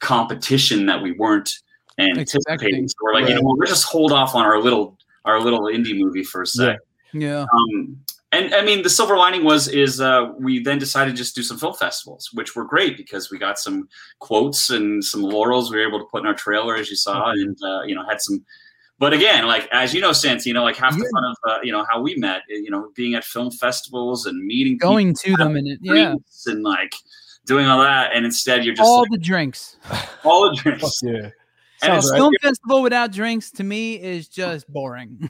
competition 0.00 0.86
that 0.86 1.02
we 1.02 1.12
weren't 1.12 1.50
anticipating. 2.02 2.88
So 2.88 2.94
we're 3.02 3.14
like, 3.14 3.28
you 3.28 3.34
know, 3.34 3.42
what, 3.42 3.58
we'll 3.58 3.68
just 3.68 3.84
hold 3.84 4.12
off 4.12 4.34
on 4.34 4.44
our 4.44 4.60
little 4.60 4.98
our 5.24 5.40
little 5.40 5.62
indie 5.62 5.96
movie 5.98 6.24
for 6.24 6.42
a 6.42 6.46
sec. 6.46 6.78
Yeah. 7.12 7.46
Um, 7.54 7.98
and 8.32 8.54
I 8.54 8.64
mean, 8.64 8.82
the 8.82 8.88
silver 8.88 9.16
lining 9.18 9.44
was 9.44 9.68
is 9.68 10.00
uh, 10.00 10.32
we 10.38 10.62
then 10.62 10.78
decided 10.78 11.10
to 11.10 11.16
just 11.16 11.34
do 11.34 11.42
some 11.42 11.58
film 11.58 11.74
festivals, 11.74 12.30
which 12.32 12.56
were 12.56 12.64
great 12.64 12.96
because 12.96 13.30
we 13.30 13.38
got 13.38 13.58
some 13.58 13.88
quotes 14.20 14.70
and 14.70 15.04
some 15.04 15.22
laurels 15.22 15.70
we 15.70 15.76
were 15.76 15.86
able 15.86 15.98
to 15.98 16.06
put 16.06 16.20
in 16.22 16.26
our 16.26 16.34
trailer, 16.34 16.74
as 16.74 16.88
you 16.88 16.96
saw, 16.96 17.30
and 17.30 17.56
uh, 17.62 17.82
you 17.82 17.94
know 17.94 18.04
had 18.08 18.20
some. 18.22 18.44
But 18.98 19.12
again, 19.12 19.46
like 19.46 19.68
as 19.72 19.92
you 19.92 20.00
know, 20.00 20.12
since 20.12 20.46
you 20.46 20.54
know 20.54 20.62
like 20.62 20.76
half 20.76 20.96
the 20.96 21.08
fun 21.12 21.24
of 21.24 21.36
uh, 21.46 21.58
you 21.62 21.72
know 21.72 21.84
how 21.90 22.00
we 22.00 22.14
met, 22.16 22.42
you 22.48 22.70
know, 22.70 22.90
being 22.94 23.14
at 23.14 23.24
film 23.24 23.50
festivals 23.50 24.24
and 24.24 24.42
meeting 24.46 24.78
Going 24.78 25.14
people, 25.14 25.36
to 25.36 25.44
them 25.44 25.56
and 25.56 25.68
it, 25.68 25.80
yeah. 25.82 26.14
and 26.46 26.62
like 26.62 26.94
doing 27.44 27.66
all 27.66 27.80
that, 27.80 28.12
and 28.14 28.24
instead 28.24 28.64
you're 28.64 28.74
just 28.74 28.86
All 28.88 29.00
like, 29.00 29.10
the 29.10 29.18
drinks. 29.18 29.76
all 30.24 30.48
the 30.48 30.56
drinks. 30.56 31.02
Yeah. 31.02 31.30
And 31.82 31.92
a 31.92 31.96
it's- 31.96 32.10
film 32.14 32.32
festival 32.40 32.82
without 32.82 33.12
drinks 33.12 33.50
to 33.52 33.64
me 33.64 33.94
is 34.02 34.28
just 34.28 34.68
boring. 34.72 35.28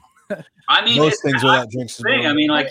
I 0.68 0.84
mean, 0.84 0.98
Most 0.98 1.22
things 1.22 1.42
without 1.42 1.70
drinks 1.70 2.00
thing. 2.00 2.26
I 2.26 2.32
mean, 2.32 2.48
like, 2.48 2.68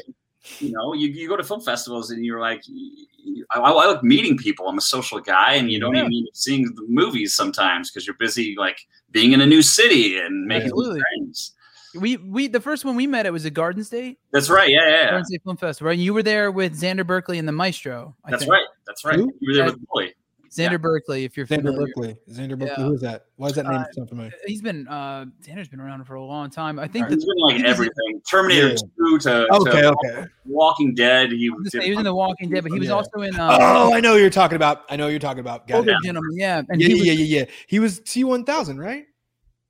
you 0.60 0.72
know, 0.72 0.94
you, 0.94 1.08
you 1.10 1.28
go 1.28 1.38
to 1.38 1.44
film 1.44 1.62
festivals 1.62 2.10
and 2.12 2.26
you're 2.26 2.40
like, 2.40 2.62
you- 2.68 3.08
you- 3.24 3.46
I, 3.52 3.60
I 3.60 3.70
like 3.72 4.04
meeting 4.04 4.38
people. 4.38 4.68
I'm 4.68 4.78
a 4.78 4.82
social 4.82 5.20
guy, 5.20 5.54
and 5.54 5.72
you 5.72 5.80
don't 5.80 5.94
Yeah. 5.94 6.02
even 6.02 6.14
end 6.14 6.28
seeing 6.34 6.64
the 6.64 6.84
movies 6.88 7.36
sometimes 7.36 7.92
because 7.92 8.08
you're 8.08 8.16
busy 8.18 8.56
like 8.58 8.80
being 9.12 9.34
in 9.34 9.42
a 9.42 9.46
new 9.46 9.62
city 9.62 10.18
and 10.18 10.46
making 10.48 10.70
new 10.70 10.74
Absolutely. 10.74 11.02
friends. 11.02 11.54
We 11.94 12.18
we 12.18 12.48
the 12.48 12.62
first 12.62 12.86
one 12.86 12.96
we 12.96 13.06
met 13.06 13.26
it 13.26 13.34
was 13.34 13.46
at 13.46 13.54
Garden 13.54 13.84
State. 13.84 14.18
That's 14.32 14.50
right. 14.50 14.70
Yeah, 14.70 14.88
yeah, 14.88 14.90
yeah. 14.90 15.06
Garden 15.10 15.26
State 15.26 15.44
Film 15.44 15.58
Festival. 15.58 15.90
Right? 15.90 16.00
You 16.00 16.14
were 16.14 16.24
there 16.24 16.50
with 16.50 16.80
Xander 16.80 17.06
Berkeley 17.06 17.38
and 17.38 17.48
the 17.48 17.52
Maestro. 17.52 18.16
I 18.26 18.32
That's 18.32 18.44
think. 18.44 18.54
right. 18.54 18.66
That's 18.88 19.04
right. 19.06 19.18
Who? 19.18 19.32
You 19.40 19.50
were 19.52 19.54
there 19.56 19.66
Yeah. 19.66 19.72
with 19.72 19.86
Billy. 19.94 20.14
Xander 20.52 20.82
Berkeley, 20.82 21.24
if 21.24 21.38
you're 21.38 21.46
Xander 21.48 21.68
familiar. 21.68 21.88
Berkeley. 21.96 22.18
Xander 22.30 22.60
Berkeley. 22.60 22.68
Yeah. 22.78 22.84
Who 22.84 22.94
is 22.94 23.02
that? 23.02 23.26
Why 23.38 23.48
is 23.48 23.54
that 23.54 23.66
name 23.66 23.76
Uh, 23.80 23.86
sound 23.94 24.10
familiar? 24.10 24.32
He's 24.46 24.62
been 24.62 24.88
uh 24.90 25.26
Xander's 25.42 25.70
been 25.70 25.80
around 25.80 26.04
for 26.04 26.16
a 26.16 26.24
long 26.24 26.50
time. 26.50 26.78
I 26.78 26.88
think 26.88 27.08
He's 27.08 27.20
the- 27.20 27.26
been 27.28 27.38
like 27.38 27.56
he 27.56 27.62
was 27.64 27.64
in- 27.64 27.66
everything. 27.72 28.22
Terminator 28.30 28.68
Yeah. 28.70 28.76
2 28.98 29.20
to, 29.20 29.54
Okay, 29.56 29.82
to 29.82 29.94
okay. 30.06 30.26
Walking 30.46 30.94
Dead. 30.94 31.32
He, 31.32 31.50
was 31.50 31.64
did 31.72 31.82
say, 31.82 31.86
he 31.86 31.92
was 31.92 32.00
in 32.00 32.04
The 32.06 32.14
Walking 32.14 32.50
Dead, 32.50 32.64
but 32.64 32.74
he 32.74 32.80
was 32.80 32.90
Yeah. 32.90 32.96
also 32.96 33.22
in 33.22 33.34
uh, 33.40 33.58
Oh, 33.62 33.94
I 33.94 34.02
know 34.02 34.14
who 34.16 34.20
you're 34.20 34.30
talking 34.30 34.58
about. 34.58 34.84
I 34.90 34.98
know 34.98 35.06
who 35.06 35.12
you're 35.12 35.20
talking 35.20 35.40
about. 35.40 35.68
Got 35.68 35.78
Older 35.78 35.92
it. 35.92 35.98
Gentleman. 36.04 36.32
Yeah, 36.36 36.62
and 36.70 36.82
yeah, 36.82 36.88
he 36.88 36.94
yeah, 36.96 37.00
was, 37.00 37.08
yeah, 37.08 37.14
yeah, 37.14 37.40
yeah. 37.40 37.46
He 37.68 37.80
was 37.80 38.00
T1000, 38.02 38.78
right? 38.78 39.06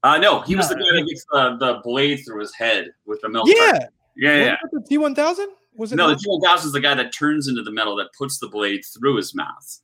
Uh, 0.03 0.17
no, 0.17 0.41
he 0.41 0.55
was 0.55 0.67
the 0.67 0.73
guy 0.75 0.81
that 0.99 1.05
gets 1.07 1.23
the, 1.31 1.57
the 1.59 1.79
blade 1.83 2.23
through 2.25 2.39
his 2.39 2.55
head 2.55 2.87
with 3.05 3.21
the 3.21 3.29
milk. 3.29 3.47
Yeah. 3.47 3.55
carton. 3.71 3.87
yeah, 4.17 4.43
yeah. 4.45 4.55
The 4.71 4.79
T1000? 4.97 5.45
Was 5.75 5.93
it? 5.93 5.95
No, 5.95 6.07
the 6.07 6.13
not? 6.13 6.19
T 6.21 6.25
one 6.27 6.41
thousand 6.41 6.67
is 6.67 6.73
the 6.73 6.81
guy 6.81 6.95
that 6.95 7.13
turns 7.13 7.47
into 7.47 7.61
the 7.63 7.71
metal 7.71 7.95
that 7.97 8.07
puts 8.17 8.39
the 8.39 8.47
blade 8.49 8.81
through 8.97 9.15
his 9.17 9.33
mouth. 9.35 9.79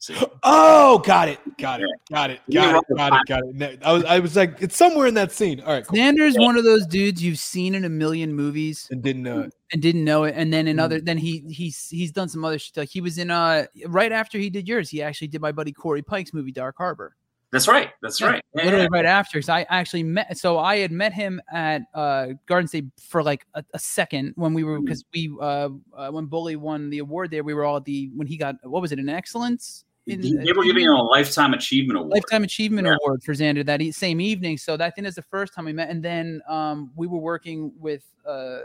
See? 0.00 0.14
Oh, 0.44 0.98
got 1.00 1.28
it, 1.28 1.40
got 1.58 1.80
it, 1.80 1.88
got 2.10 2.30
it, 2.30 2.40
You 2.46 2.54
got 2.60 2.76
it, 2.76 2.96
got 2.96 3.12
it, 3.12 3.26
got 3.26 3.42
it. 3.72 3.82
I 3.84 3.92
was, 3.92 4.04
I 4.04 4.18
was 4.20 4.36
like, 4.36 4.56
it's 4.62 4.76
somewhere 4.76 5.08
in 5.08 5.14
that 5.14 5.32
scene. 5.32 5.60
All 5.60 5.72
right, 5.72 5.84
cool. 5.84 5.98
Xander's 5.98 6.36
one 6.38 6.56
of 6.56 6.62
those 6.62 6.86
dudes 6.86 7.20
you've 7.20 7.38
seen 7.40 7.74
in 7.74 7.84
a 7.84 7.88
million 7.88 8.32
movies 8.32 8.86
and 8.92 9.02
didn't 9.02 9.24
know 9.24 9.40
it. 9.40 9.54
and 9.72 9.82
didn't 9.82 10.04
know 10.04 10.22
it, 10.24 10.34
and 10.36 10.52
then 10.52 10.66
Mm. 10.66 11.04
then 11.04 11.18
he 11.18 11.40
he's 11.50 11.88
he's 11.88 12.12
done 12.12 12.28
some 12.28 12.44
other 12.44 12.60
shit. 12.60 12.76
Like 12.76 12.88
he 12.90 13.00
was 13.00 13.18
in 13.18 13.30
uh 13.32 13.66
right 13.86 14.12
after 14.12 14.38
he 14.38 14.50
did 14.50 14.68
yours, 14.68 14.88
he 14.88 15.02
actually 15.02 15.28
did 15.28 15.40
my 15.40 15.50
buddy 15.50 15.72
Corey 15.72 16.02
Pike's 16.02 16.32
movie 16.32 16.52
Dark 16.52 16.76
Harbor. 16.78 17.16
That's 17.50 17.66
right. 17.66 17.90
That's 18.02 18.20
Yeah, 18.20 18.26
right. 18.28 18.44
Literally 18.54 18.82
yeah. 18.82 18.88
right 18.92 19.06
after. 19.06 19.40
So 19.42 19.54
I 19.54 19.66
actually 19.70 20.02
met. 20.02 20.36
So 20.38 20.58
I 20.58 20.76
had 20.76 20.92
met 20.92 21.14
him 21.14 21.40
at 21.50 21.80
uh, 21.94 22.28
Garden 22.46 22.68
State 22.68 22.84
for 23.00 23.22
like 23.22 23.46
a, 23.54 23.64
a 23.74 23.78
second 23.78 24.34
when 24.36 24.52
we 24.54 24.62
Mm-hmm. 24.62 24.70
were 24.70 24.80
because 24.80 25.04
we 25.14 25.34
uh, 25.40 25.70
uh, 25.96 26.10
when 26.10 26.26
Bully 26.26 26.56
won 26.56 26.90
the 26.90 26.98
award 26.98 27.30
there, 27.30 27.42
we 27.42 27.54
were 27.54 27.64
all 27.64 27.78
at 27.78 27.84
the 27.86 28.10
when 28.14 28.26
he 28.28 28.36
got 28.36 28.56
what 28.62 28.80
was 28.82 28.92
it 28.92 28.98
an 28.98 29.08
excellence. 29.08 29.84
In, 30.08 30.20
They 30.44 30.52
were 30.52 30.64
giving 30.64 30.84
him 30.84 30.92
a 30.92 31.02
lifetime 31.02 31.52
achievement 31.54 31.98
award. 31.98 32.12
Lifetime 32.14 32.42
Achievement 32.44 32.86
Yeah. 32.86 32.96
Award 33.04 33.22
for 33.22 33.34
Xander 33.34 33.64
that 33.66 33.82
e- 33.82 33.92
same 33.92 34.20
evening. 34.20 34.56
So 34.58 34.76
that 34.76 34.84
I 34.86 34.90
think 34.90 35.06
is 35.06 35.14
the 35.16 35.22
first 35.22 35.52
time 35.54 35.66
we 35.66 35.72
met. 35.72 35.90
And 35.90 36.02
then 36.02 36.40
um, 36.48 36.90
we 36.96 37.06
were 37.06 37.18
working 37.18 37.72
with. 37.78 38.04
Uh, 38.26 38.30
uh, 38.30 38.62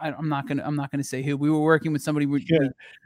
I, 0.00 0.12
I'm 0.12 0.28
not 0.28 0.46
gonna. 0.48 0.62
I'm 0.64 0.76
not 0.76 0.90
gonna 0.90 1.04
say 1.04 1.22
who. 1.22 1.36
We 1.36 1.50
were 1.50 1.60
working 1.60 1.92
with 1.92 2.02
somebody 2.02 2.24
we, 2.26 2.46
Yeah. 2.48 2.58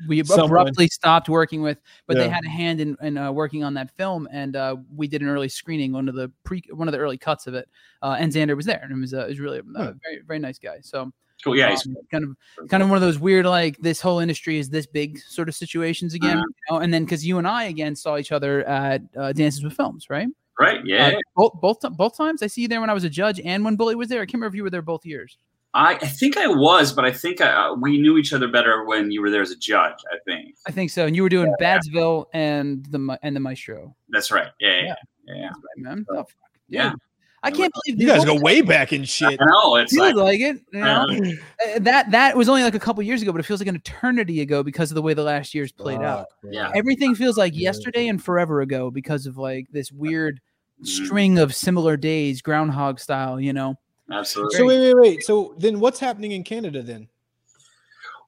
we, 0.09 0.17
we 0.17 0.21
abruptly 0.21 0.89
stopped 0.89 1.29
working 1.29 1.63
with, 1.63 1.79
but 2.07 2.17
they 2.17 2.29
had 2.29 2.45
a 2.45 2.49
hand 2.49 2.81
in, 2.81 2.97
in 3.03 3.19
uh, 3.19 3.33
working 3.33 3.65
on 3.65 3.75
that 3.75 3.91
film, 3.97 4.29
and 4.31 4.55
uh, 4.55 4.77
we 4.95 5.09
did 5.09 5.23
an 5.23 5.29
early 5.29 5.49
screening, 5.49 5.93
one 5.93 6.09
of 6.09 6.15
the 6.15 6.31
pre, 6.45 6.63
one 6.71 6.87
of 6.87 6.93
the 6.93 6.99
early 6.99 7.19
cuts 7.19 7.47
of 7.47 7.55
it, 7.55 7.69
uh, 8.03 8.17
and 8.19 8.31
Xander 8.33 8.55
was 8.55 8.67
there, 8.67 8.81
and 8.83 8.93
it 8.93 9.01
was, 9.01 9.13
uh, 9.15 9.25
it 9.25 9.29
was 9.31 9.41
really 9.41 9.59
a 9.59 9.63
Hmm. 9.63 9.73
very 10.03 10.21
very 10.27 10.39
nice 10.39 10.59
guy. 10.59 10.79
So 10.83 11.13
Cool. 11.45 11.57
Yeah. 11.57 11.69
he's- 11.69 11.87
um, 11.87 11.95
kind 12.11 12.25
of 12.25 12.69
kind 12.71 12.83
of 12.83 12.89
one 12.89 12.97
of 12.97 13.03
those 13.03 13.19
weird 13.19 13.45
like 13.47 13.77
this 13.79 14.01
whole 14.01 14.19
industry 14.19 14.59
is 14.59 14.71
this 14.71 14.87
big 14.87 15.19
sort 15.19 15.49
of 15.49 15.55
situations 15.55 16.15
again, 16.15 16.39
Uh-huh. 16.39 16.47
you 16.71 16.77
know? 16.77 16.81
and 16.83 16.93
then 16.93 17.05
because 17.05 17.25
you 17.27 17.37
and 17.39 17.47
I 17.47 17.65
again 17.65 17.95
saw 17.95 18.17
each 18.17 18.33
other 18.33 18.65
at 18.65 19.03
uh, 19.17 19.33
Dances 19.33 19.63
with 19.63 19.75
Films, 19.75 20.09
right? 20.09 20.29
right. 20.59 20.81
Yeah. 20.87 21.09
Uh, 21.09 21.19
both 21.37 21.53
both 21.61 21.79
both 21.97 22.17
times 22.17 22.43
I 22.43 22.47
see 22.49 22.63
you 22.63 22.69
there 22.69 22.81
when 22.81 22.89
I 22.91 22.95
was 22.95 23.05
a 23.05 23.11
judge 23.11 23.41
and 23.45 23.65
when 23.65 23.77
Bully 23.77 23.95
was 23.95 24.09
there. 24.09 24.21
I 24.23 24.25
can't 24.25 24.35
remember 24.35 24.55
if 24.55 24.57
you 24.57 24.63
were 24.63 24.71
there 24.71 24.83
both 24.83 25.05
years. 25.05 25.37
I, 25.77 25.95
I 25.95 26.07
think 26.07 26.37
I 26.37 26.47
was, 26.47 26.93
but 26.93 27.05
I 27.05 27.11
think 27.13 27.41
I, 27.41 27.49
uh, 27.51 27.75
we 27.75 27.99
knew 28.01 28.17
each 28.17 28.33
other 28.33 28.47
better 28.47 28.85
when 28.85 29.11
you 29.11 29.21
were 29.21 29.29
there 29.29 29.43
as 29.43 29.51
a 29.51 29.57
judge. 29.57 29.97
I 30.13 30.19
think 30.25 30.55
I 30.69 30.71
think 30.71 30.91
so. 30.93 31.05
And 31.07 31.17
you 31.17 31.23
were 31.25 31.29
doing 31.29 31.53
Badsville 31.61 32.27
and 32.33 32.87
the 32.87 33.19
and 33.25 33.35
the 33.35 33.41
Maestro. 33.41 33.95
that's 34.09 34.31
right. 34.31 34.53
Yeah. 34.61 34.71
Yeah. 34.83 34.95
Yeah. 35.27 35.35
Yeah. 35.35 35.47
Right, 35.49 35.79
man. 35.79 36.07
Oh, 36.11 36.19
fuck. 36.19 36.29
Yeah. 36.69 36.93
I 37.45 37.51
can't 37.51 37.73
believe 37.85 38.01
You 38.01 38.07
guys 38.07 38.25
go 38.25 38.41
way 38.41 38.63
back 38.63 38.93
in 38.93 39.05
shit. 39.05 39.39
No, 39.39 39.47
know 39.47 39.77
it's 39.77 39.93
feels 39.93 40.15
like, 40.15 40.17
like, 40.17 40.41
it. 40.41 40.61
You 40.73 40.81
know? 40.81 41.07
Uh, 41.07 41.79
that 41.81 42.11
that 42.11 42.37
was 42.37 42.49
only 42.49 42.63
like 42.63 42.75
a 42.75 42.79
couple 42.79 43.03
years 43.03 43.21
ago, 43.21 43.33
but 43.33 43.41
it 43.41 43.45
feels 43.45 43.61
like 43.61 43.69
an 43.69 43.77
eternity 43.77 44.41
ago 44.41 44.63
because 44.63 44.91
of 44.91 44.95
the 44.95 45.03
way 45.03 45.13
the 45.13 45.23
last 45.23 45.55
year's 45.55 45.71
played 45.71 46.01
out. 46.01 46.27
yeah. 46.43 46.73
Everything 46.75 47.15
feels 47.15 47.37
like 47.37 47.55
yesterday 47.55 48.09
and 48.09 48.23
forever 48.23 48.63
ago 48.63 48.91
because 48.91 49.27
of 49.27 49.37
like 49.37 49.67
this 49.71 49.93
weird 49.93 50.41
string 50.83 51.39
of 51.39 51.55
similar 51.55 51.97
days, 51.99 52.41
groundhog 52.41 52.99
style. 52.99 53.39
You 53.39 53.53
know. 53.53 53.75
Absolutely. 54.11 54.59
So 54.59 54.67
wait, 54.67 54.79
wait, 54.81 54.97
wait. 54.97 55.23
So 55.23 55.55
then, 55.59 55.81
what's 55.81 56.01
happening 56.01 56.33
in 56.33 56.45
Canada 56.45 56.83
then? 56.83 57.09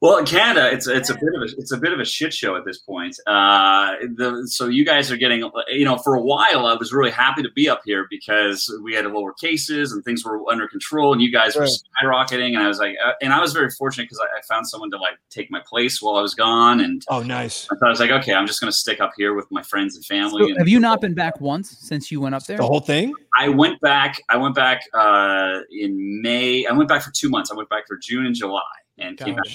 Well, 0.03 0.19
in 0.19 0.27
Canada, 0.27 0.71
it's 0.71 0.87
it's 0.87 1.11
a 1.11 1.15
bit 1.15 1.35
of 1.35 1.43
a 1.43 1.59
it's 1.59 1.73
a 1.73 1.79
bit 1.79 1.93
of 1.93 2.01
a 2.01 2.05
shit 2.05 2.35
show 2.35 2.55
at 2.57 2.65
this 2.65 2.79
point. 2.79 3.19
Uh, 3.27 3.93
the, 4.15 4.47
so 4.47 4.67
you 4.67 4.85
guys 4.85 5.11
are 5.11 5.17
getting, 5.17 5.51
you 5.69 5.85
know, 5.85 5.97
for 5.97 6.15
a 6.15 6.21
while, 6.21 6.67
I 6.67 6.75
was 6.75 6.93
really 6.93 7.11
happy 7.11 7.43
to 7.43 7.51
be 7.55 7.69
up 7.69 7.81
here 7.85 8.07
because 8.11 8.71
we 8.85 8.95
had 8.95 9.07
lower 9.07 9.33
cases 9.33 9.93
and 9.93 10.05
things 10.05 10.25
were 10.25 10.41
under 10.51 10.69
control, 10.69 11.13
and 11.13 11.23
you 11.23 11.33
guys 11.33 11.57
were 11.57 11.67
skyrocketing. 11.67 12.49
And 12.55 12.59
I 12.59 12.69
was 12.69 12.79
like, 12.79 12.97
uh, 13.05 13.13
and 13.23 13.33
I 13.33 13.41
was 13.41 13.53
very 13.55 13.71
fortunate 13.71 14.05
because 14.05 14.21
I, 14.21 14.39
I 14.39 14.43
found 14.43 14.69
someone 14.69 14.91
to 14.91 14.99
like 14.99 15.15
take 15.31 15.51
my 15.51 15.61
place 15.67 16.03
while 16.03 16.17
I 16.17 16.23
was 16.23 16.35
gone, 16.35 16.81
and 16.81 17.03
Oh, 17.09 17.23
nice. 17.23 17.67
I 17.83 17.89
was 17.89 18.01
like, 18.01 18.11
okay, 18.11 18.35
I'm 18.35 18.47
just 18.47 18.61
going 18.61 18.71
to 18.71 18.77
stick 18.77 19.01
up 19.01 19.13
here 19.17 19.35
with 19.35 19.47
my 19.51 19.63
friends 19.63 19.97
and 19.97 20.05
family. 20.05 20.43
So 20.43 20.49
and 20.49 20.59
have 20.59 20.69
you 20.69 20.81
not 20.81 21.01
been 21.01 21.15
back 21.15 21.41
once 21.41 21.71
since 21.71 22.11
you 22.11 22.21
went 22.21 22.35
up 22.35 22.45
there? 22.45 22.59
The 22.59 22.67
whole 22.67 22.81
thing? 22.81 23.15
I 23.39 23.49
went 23.49 23.81
back. 23.81 24.21
I 24.29 24.37
went 24.37 24.55
back 24.55 24.83
uh, 24.93 25.61
in 25.71 26.21
May. 26.23 26.67
I 26.67 26.73
went 26.73 26.89
back 26.89 27.03
for 27.03 27.13
two 27.13 27.29
months. 27.31 27.51
I 27.51 27.55
went 27.55 27.69
back 27.69 27.87
for 27.87 27.97
June 27.97 28.27
and 28.27 28.35
July, 28.35 28.61
and 28.99 29.19
came 29.19 29.35
back. 29.35 29.47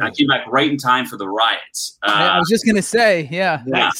I 0.00 0.10
came 0.10 0.26
back 0.26 0.46
right 0.48 0.70
in 0.70 0.76
time 0.76 1.06
for 1.06 1.16
the 1.16 1.28
riots. 1.28 1.98
Uh, 2.02 2.10
I 2.10 2.26
I 2.28 2.38
was 2.38 2.48
just 2.48 2.66
gonna 2.66 2.82
say, 2.82 3.28
yeah. 3.30 3.62
yeah. 3.66 3.90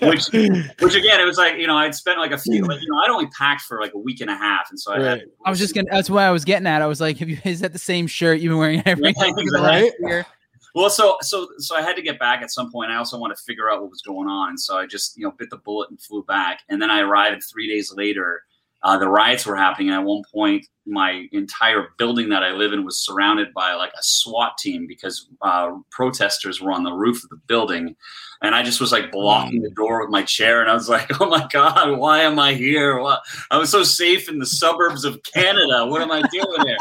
which, 0.02 0.26
which 0.32 0.94
again, 0.94 1.20
it 1.20 1.24
was 1.24 1.38
like 1.38 1.56
you 1.56 1.66
know 1.66 1.76
I'd 1.76 1.94
spent 1.94 2.18
like 2.18 2.32
a 2.32 2.38
few. 2.38 2.64
Like, 2.64 2.80
you 2.80 2.88
know, 2.90 2.98
I'd 2.98 3.10
only 3.10 3.28
packed 3.38 3.62
for 3.62 3.80
like 3.80 3.94
a 3.94 3.98
week 3.98 4.20
and 4.20 4.30
a 4.30 4.36
half, 4.36 4.68
and 4.70 4.78
so 4.78 4.92
I 4.92 5.02
had. 5.02 5.22
I 5.44 5.50
was 5.50 5.58
just 5.58 5.74
gonna. 5.74 5.88
That's 5.90 6.10
what 6.10 6.22
I 6.22 6.30
was 6.30 6.44
getting 6.44 6.66
at. 6.66 6.82
I 6.82 6.86
was 6.86 7.00
like, 7.00 7.18
have 7.18 7.28
you 7.28 7.38
is 7.44 7.60
that 7.60 7.72
the 7.72 7.78
same 7.78 8.06
shirt 8.06 8.40
you've 8.40 8.50
been 8.50 8.58
wearing 8.58 8.82
every 8.86 9.04
Yeah, 9.04 9.12
day 9.12 9.32
exactly. 9.36 9.60
last 9.60 9.94
year? 10.00 10.26
Well, 10.74 10.90
so 10.90 11.16
so 11.20 11.48
so 11.58 11.76
I 11.76 11.82
had 11.82 11.96
to 11.96 12.02
get 12.02 12.18
back 12.18 12.42
at 12.42 12.50
some 12.50 12.70
point. 12.70 12.90
I 12.90 12.96
also 12.96 13.18
wanted 13.18 13.36
to 13.36 13.42
figure 13.42 13.70
out 13.70 13.80
what 13.82 13.90
was 13.90 14.02
going 14.02 14.28
on, 14.28 14.50
and 14.50 14.60
so 14.60 14.76
I 14.76 14.86
just 14.86 15.16
you 15.16 15.24
know 15.24 15.32
bit 15.32 15.50
the 15.50 15.58
bullet 15.58 15.90
and 15.90 16.00
flew 16.00 16.24
back. 16.24 16.60
And 16.68 16.80
then 16.80 16.90
I 16.90 17.00
arrived 17.00 17.42
three 17.44 17.68
days 17.68 17.92
later. 17.94 18.42
Uh, 18.82 18.98
the 18.98 19.08
riots 19.08 19.46
were 19.46 19.56
happening, 19.56 19.88
and 19.88 19.98
at 20.00 20.04
one 20.04 20.22
point, 20.32 20.66
my 20.86 21.26
entire 21.30 21.90
building 21.98 22.28
that 22.30 22.42
I 22.42 22.50
live 22.50 22.72
in 22.72 22.84
was 22.84 22.98
surrounded 22.98 23.54
by 23.54 23.74
like 23.74 23.92
a 23.92 24.02
SWAT 24.02 24.58
team 24.58 24.86
because 24.88 25.28
uh, 25.40 25.70
protesters 25.90 26.60
were 26.60 26.72
on 26.72 26.82
the 26.82 26.92
roof 26.92 27.22
of 27.22 27.30
the 27.30 27.40
building, 27.46 27.94
and 28.42 28.54
I 28.54 28.64
just 28.64 28.80
was 28.80 28.90
like 28.90 29.12
blocking 29.12 29.62
the 29.62 29.70
door 29.70 30.00
with 30.00 30.10
my 30.10 30.22
chair, 30.24 30.60
and 30.60 30.70
I 30.70 30.74
was 30.74 30.88
like, 30.88 31.08
"Oh 31.20 31.26
my 31.26 31.46
god, 31.52 31.96
why 31.96 32.22
am 32.22 32.38
I 32.38 32.54
here? 32.54 32.98
What? 32.98 33.22
I 33.50 33.58
was 33.58 33.70
so 33.70 33.84
safe 33.84 34.28
in 34.28 34.38
the 34.38 34.46
suburbs 34.46 35.04
of 35.04 35.22
Canada. 35.22 35.86
What 35.86 36.02
am 36.02 36.10
I 36.10 36.22
doing 36.32 36.66
here?" 36.66 36.76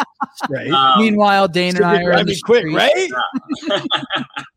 Right. 0.49 0.71
Um, 0.71 0.99
Meanwhile, 0.99 1.49
Dane 1.49 1.75
and 1.75 1.85
I 1.85 2.03
are 2.03 2.13
in 2.13 2.25
the 2.25 2.39
quick, 2.43 2.65
right? 2.73 3.09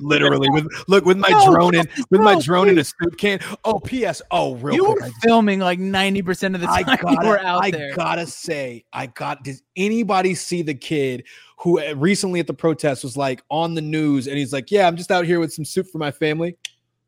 Literally, 0.00 0.48
with 0.50 0.66
look 0.88 1.04
with 1.04 1.16
my 1.18 1.28
No, 1.28 1.50
drone 1.52 1.74
in 1.74 1.86
with 2.10 2.20
my 2.20 2.34
no, 2.34 2.40
drone 2.40 2.68
in 2.68 2.78
a 2.78 2.84
soup 2.84 3.16
can. 3.18 3.40
Oh, 3.64 3.78
P.S. 3.78 4.22
Oh, 4.30 4.54
real 4.56 4.74
You 4.74 4.84
quick. 4.84 5.00
were 5.00 5.06
I 5.06 5.10
filming 5.22 5.60
like 5.60 5.78
ninety 5.78 6.22
percent 6.22 6.54
of 6.54 6.60
the 6.60 6.70
I 6.70 6.82
time 6.82 6.98
gotta, 7.00 7.18
you 7.22 7.28
were 7.28 7.38
out 7.40 7.64
I 7.64 7.70
there. 7.70 7.94
gotta 7.94 8.26
say, 8.26 8.84
I 8.92 9.06
got. 9.06 9.44
Does 9.44 9.62
anybody 9.76 10.34
see 10.34 10.62
the 10.62 10.74
kid 10.74 11.24
who 11.58 11.80
uh, 11.80 11.94
recently 11.96 12.40
at 12.40 12.46
the 12.46 12.54
protest 12.54 13.04
was 13.04 13.16
like 13.16 13.42
on 13.50 13.74
the 13.74 13.80
news 13.82 14.26
and 14.26 14.36
he's 14.38 14.52
like, 14.52 14.70
"Yeah, 14.70 14.86
I'm 14.86 14.96
just 14.96 15.10
out 15.10 15.24
here 15.24 15.40
with 15.40 15.52
some 15.52 15.64
soup 15.64 15.86
for 15.88 15.98
my 15.98 16.10
family." 16.10 16.56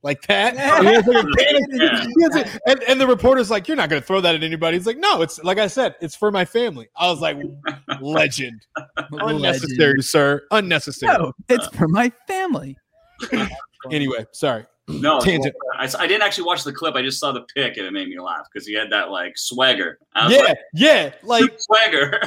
Like 0.04 0.20
that, 0.28 0.54
And 0.58 0.84
like, 0.84 0.98
a 0.98 1.02
can- 1.38 1.66
Yeah. 1.70 2.04
he 2.04 2.22
has 2.24 2.36
a- 2.36 2.60
and, 2.68 2.82
and 2.84 3.00
the 3.00 3.06
reporter's 3.06 3.50
like, 3.50 3.66
"You're 3.66 3.76
not 3.78 3.88
gonna 3.88 4.02
throw 4.02 4.20
that 4.20 4.34
at 4.34 4.42
anybody." 4.44 4.76
He's 4.76 4.86
like, 4.86 4.98
"No, 4.98 5.22
it's 5.22 5.42
like 5.42 5.58
I 5.58 5.66
said, 5.66 5.94
it's 6.02 6.14
for 6.14 6.30
my 6.30 6.44
family." 6.44 6.88
I 6.94 7.10
was 7.10 7.20
like, 7.20 7.38
"Legend, 8.02 8.64
unnecessary, 9.12 10.02
sir, 10.02 10.42
unnecessary." 10.50 11.16
No, 11.16 11.32
it's 11.48 11.66
for 11.68 11.88
my 11.88 12.12
family. 12.28 12.76
Anyway, 13.90 14.26
sorry. 14.32 14.64
No, 14.88 15.18
Tangent. 15.20 15.54
I, 15.78 15.88
I 15.98 16.06
didn't 16.06 16.22
actually 16.22 16.44
watch 16.44 16.62
the 16.64 16.72
clip. 16.72 16.94
I 16.94 17.00
just 17.00 17.18
saw 17.18 17.32
the 17.32 17.40
pic 17.54 17.78
and 17.78 17.86
it 17.86 17.92
made 17.94 18.06
me 18.08 18.20
laugh 18.20 18.46
because 18.52 18.66
he 18.66 18.74
had 18.74 18.90
that 18.92 19.10
like 19.10 19.38
swagger. 19.38 19.98
Yeah, 20.28 20.38
like, 20.38 20.58
yeah, 20.74 21.12
like 21.22 21.50
swagger. 21.58 22.20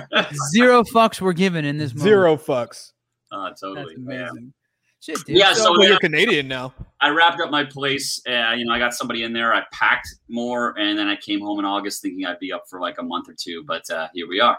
Zero 0.52 0.84
fucks 0.84 1.22
were 1.22 1.34
given 1.34 1.64
in 1.66 1.78
this 1.78 1.92
moment. 1.94 2.04
zero 2.10 2.36
fucks. 2.38 2.94
uh, 3.32 3.52
totally. 3.52 3.96
That's 4.00 4.08
Yeah. 4.10 4.30
amazing. 4.32 4.54
Shit, 5.00 5.18
dude. 5.26 5.38
Yeah, 5.38 5.54
So 5.54 5.64
so 5.64 5.82
you're 5.84 5.94
yeah, 5.94 5.98
Canadian 6.00 6.48
now. 6.48 6.74
I 7.00 7.10
wrapped 7.10 7.40
up 7.40 7.52
my 7.52 7.64
place. 7.64 8.22
Uh, 8.28 8.54
you 8.58 8.66
know, 8.66 8.74
I 8.74 8.80
got 8.80 8.94
somebody 8.94 9.24
in 9.24 9.32
there. 9.32 9.54
I 9.54 9.64
packed 9.72 10.08
more, 10.28 10.78
and 10.80 10.98
then 10.98 11.08
I 11.08 11.16
came 11.16 11.40
home 11.40 11.60
in 11.60 11.66
August 11.66 12.02
thinking 12.02 12.26
I'd 12.26 12.40
be 12.40 12.52
up 12.52 12.64
for 12.70 12.80
like 12.82 12.98
a 12.98 13.04
month 13.04 13.30
or 13.30 13.36
two. 13.40 13.64
But 13.66 13.90
uh, 13.90 14.08
here 14.14 14.28
we 14.28 14.40
are. 14.40 14.58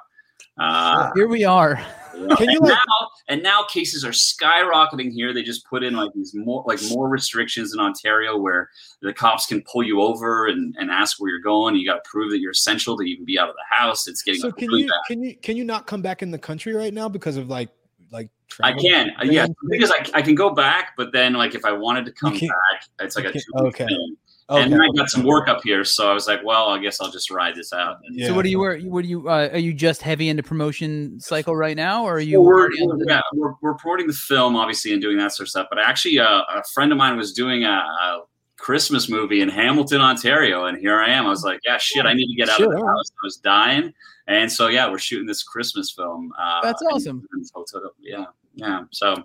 Uh, 0.59 1.11
Here 1.15 1.29
we 1.29 1.45
are. 1.45 1.77
Can 2.37 2.51
you 2.51 2.59
and 2.59 2.61
like 2.61 2.73
now 2.73 3.09
and 3.29 3.43
now 3.45 3.63
cases 3.65 4.05
are 4.05 4.11
skyrocketing 4.11 5.13
here. 5.13 5.33
They 5.33 5.45
just 5.45 5.65
put 5.67 5.85
in 5.85 5.95
like 5.95 6.13
these 6.15 6.33
more 6.35 6.65
like 6.67 6.81
more 6.91 7.09
restrictions 7.09 7.73
in 7.73 7.79
Ontario 7.79 8.37
where 8.37 8.69
the 9.01 9.13
cops 9.13 9.47
can 9.47 9.63
pull 9.71 9.85
you 9.85 10.01
over 10.01 10.49
and, 10.49 10.75
and 10.79 10.91
ask 10.91 11.21
where 11.21 11.31
you're 11.31 11.41
going. 11.41 11.77
You 11.77 11.87
got 11.87 12.03
to 12.03 12.11
prove 12.11 12.33
that 12.33 12.41
you're 12.41 12.51
essential 12.51 12.97
to 12.97 13.05
even 13.05 13.25
be 13.25 13.39
out 13.39 13.49
of 13.49 13.55
the 13.55 13.77
house. 13.77 14.09
It's 14.09 14.23
getting 14.23 14.41
So 14.41 14.49
like, 14.49 14.57
can 14.57 14.69
really 14.69 14.83
you 14.83 14.89
bad. 14.89 15.01
can 15.07 15.23
you 15.23 15.37
can 15.37 15.57
you 15.57 15.63
not 15.65 15.87
come 15.87 16.03
back 16.03 16.23
in 16.23 16.33
the 16.33 16.39
country 16.39 16.75
right 16.75 16.93
now 16.93 17.09
because 17.09 17.37
of 17.37 17.49
like 17.49 17.71
like 18.61 18.77
I 18.77 18.79
can, 18.79 19.11
uh, 19.21 19.25
yeah, 19.25 19.47
bans? 19.47 19.57
because 19.69 19.91
I, 19.91 20.19
I 20.19 20.23
can 20.23 20.35
go 20.35 20.51
back, 20.51 20.95
but 20.97 21.13
then 21.13 21.35
like 21.35 21.55
if 21.55 21.65
I 21.65 21.73
wanted 21.73 22.07
to 22.07 22.13
come 22.13 22.33
back, 22.33 22.85
it's 23.01 23.17
like 23.17 23.27
a 23.27 23.33
can't- 23.33 23.45
two 23.57 23.67
okay. 23.67 23.87
thing. 23.87 24.17
Okay. 24.51 24.63
And 24.63 24.73
then 24.73 24.81
I 24.81 24.89
got 24.97 25.11
some 25.11 25.25
work 25.25 25.47
up 25.47 25.61
here, 25.63 25.85
so 25.85 26.11
I 26.11 26.15
was 26.15 26.27
like, 26.27 26.43
well, 26.43 26.71
I 26.71 26.79
guess 26.79 27.03
I'll 27.03 27.11
just 27.11 27.31
ride 27.31 27.55
this 27.55 27.71
out. 27.75 27.99
And 28.03 28.19
So 28.25 28.33
what 28.33 28.47
are 28.47 28.49
you 28.49 28.59
wear? 28.59 28.79
What 28.81 29.03
do 29.03 29.09
you? 29.09 29.29
Uh, 29.29 29.51
are 29.53 29.59
you 29.59 29.75
just 29.75 30.01
heavy 30.01 30.31
into 30.31 30.43
promotion 30.43 31.21
cycle 31.21 31.55
right 31.55 31.77
now, 31.77 32.05
or 32.05 32.15
are 32.15 32.21
you? 32.21 32.41
Well, 32.41 32.47
we're, 32.47 32.61
already 32.61 32.81
on 32.81 33.03
yeah, 33.07 33.21
we're, 33.35 33.53
we're 33.61 33.73
reporting 33.73 34.07
the 34.07 34.15
film, 34.15 34.57
obviously, 34.57 34.95
and 34.95 35.03
doing 35.03 35.19
that 35.19 35.33
sort 35.33 35.49
of 35.49 35.51
stuff. 35.51 35.67
But 35.69 35.81
actually, 35.81 36.19
uh, 36.19 36.45
a 36.49 36.63
friend 36.73 36.93
of 36.93 36.97
mine 36.97 37.19
was 37.19 37.35
doing 37.35 37.65
a, 37.65 37.69
a 37.69 38.23
Christmas 38.59 39.11
movie 39.11 39.43
in 39.43 39.51
Hamilton, 39.51 40.01
Ontario, 40.01 40.65
and 40.65 40.79
here 40.79 40.99
I 40.99 41.11
am. 41.11 41.27
I 41.27 41.29
was 41.29 41.45
like, 41.45 41.61
yeah, 41.67 41.77
shit, 41.77 42.07
I 42.07 42.15
need 42.15 42.29
to 42.29 42.35
get 42.35 42.49
out 42.49 42.61
of 42.63 42.71
the 42.71 42.79
house. 42.79 43.11
I 43.11 43.25
was 43.25 43.37
dying, 43.37 43.93
and 44.29 44.51
so 44.51 44.69
yeah, 44.69 44.89
we're 44.91 44.99
shooting 44.99 45.27
this 45.27 45.43
Christmas 45.43 45.91
film. 45.91 46.33
Uh, 46.39 46.61
That's 46.63 46.81
in- 46.83 46.89
awesome. 46.89 47.27
in 47.35 47.45
Hotel- 47.53 47.91
yeah, 48.01 48.27
yeah. 48.55 48.83
So 48.93 49.25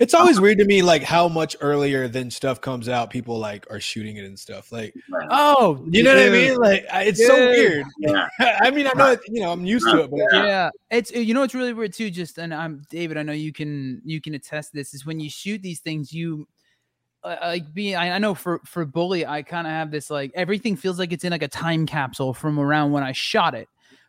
It's 0.00 0.14
always 0.14 0.40
weird 0.40 0.58
to 0.58 0.64
me, 0.64 0.80
like 0.80 1.02
how 1.02 1.28
much 1.28 1.56
earlier 1.60 2.06
than 2.08 2.30
stuff 2.30 2.60
comes 2.60 2.88
out, 2.88 3.10
people 3.10 3.36
like 3.38 3.66
are 3.68 3.80
shooting 3.80 4.16
it 4.16 4.24
and 4.24 4.38
stuff. 4.38 4.70
Like, 4.72 4.94
Oh, 5.30 5.84
you 5.90 6.02
know 6.04 6.14
what 6.14 6.24
I 6.24 6.30
mean? 6.30 6.56
Like, 6.56 6.86
I- 6.90 7.02
it's 7.02 7.26
so 7.26 7.34
weird. 7.34 7.84
yeah, 7.98 8.28
I 8.62 8.70
mean, 8.70 8.86
I 8.86 8.92
know, 8.94 9.10
it, 9.10 9.20
you 9.28 9.42
know, 9.42 9.50
I'm 9.52 9.66
used 9.66 9.84
to 9.90 10.04
it, 10.04 10.10
but 10.10 10.20
yeah 10.32 10.70
it's 10.90 11.10
you 11.10 11.34
know 11.34 11.42
it's 11.42 11.54
really 11.54 11.72
weird 11.72 11.92
too 11.92 12.10
just 12.12 12.38
and 12.38 12.54
i'm 12.54 12.80
david 12.90 13.16
i 13.16 13.22
know 13.22 13.32
you 13.32 13.52
can 13.52 14.00
you 14.04 14.20
can 14.20 14.34
attest 14.34 14.72
this 14.72 14.94
is 14.94 15.04
when 15.04 15.18
you 15.18 15.28
shoot 15.28 15.60
these 15.60 15.80
things 15.80 16.12
you 16.12 16.46
uh, 17.24 17.34
like 17.42 17.74
being 17.74 17.96
I, 17.96 18.12
I 18.12 18.18
know 18.18 18.34
for 18.36 18.60
for 18.64 18.84
bully 18.84 19.26
i 19.26 19.42
kind 19.42 19.66
of 19.66 19.72
have 19.72 19.90
this 19.90 20.10
like 20.10 20.30
everything 20.36 20.76
feels 20.76 20.96
like 21.00 21.12
it's 21.12 21.24
in 21.24 21.32
like 21.32 21.42
a 21.42 21.48
time 21.48 21.86
capsule 21.86 22.32
from 22.32 22.60
around 22.60 22.92
when 22.92 23.02
i 23.02 23.10
shot 23.10 23.56
it 23.56 23.68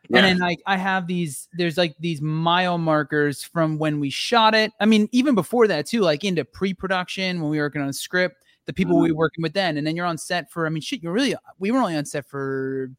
Yeah. 0.10 0.20
and 0.20 0.26
then 0.26 0.38
like 0.40 0.60
i 0.66 0.78
have 0.78 1.08
these 1.08 1.48
there's 1.54 1.78
like 1.78 1.96
these 2.00 2.22
mile 2.22 2.78
markers 2.78 3.44
from 3.44 3.78
when 3.78 4.00
we 4.00 4.10
shot 4.10 4.56
it 4.56 4.72
i 4.80 4.86
mean 4.86 5.10
even 5.12 5.36
before 5.36 5.68
that 5.68 5.86
too 5.86 6.02
like 6.02 6.24
into 6.24 6.46
pre-production 6.46 7.42
when 7.42 7.50
we 7.50 7.58
were 7.58 7.66
working 7.66 7.82
on 7.82 7.90
a 7.90 7.94
script 7.94 8.44
the 8.66 8.74
people 8.74 8.98
we 8.98 9.08
mm-hmm. 9.08 9.16
were 9.16 9.20
working 9.20 9.42
with 9.42 9.54
then 9.54 9.78
and 9.78 9.86
then 9.86 9.96
you're 9.96 10.06
on 10.06 10.18
set 10.18 10.50
for 10.52 10.66
i 10.66 10.70
mean 10.70 10.82
shit 10.82 11.04
you're 11.04 11.14
really 11.14 11.36
we 11.60 11.72
were 11.72 11.80
only 11.80 11.96
on 11.96 12.06
set 12.06 12.28
for 12.30 12.92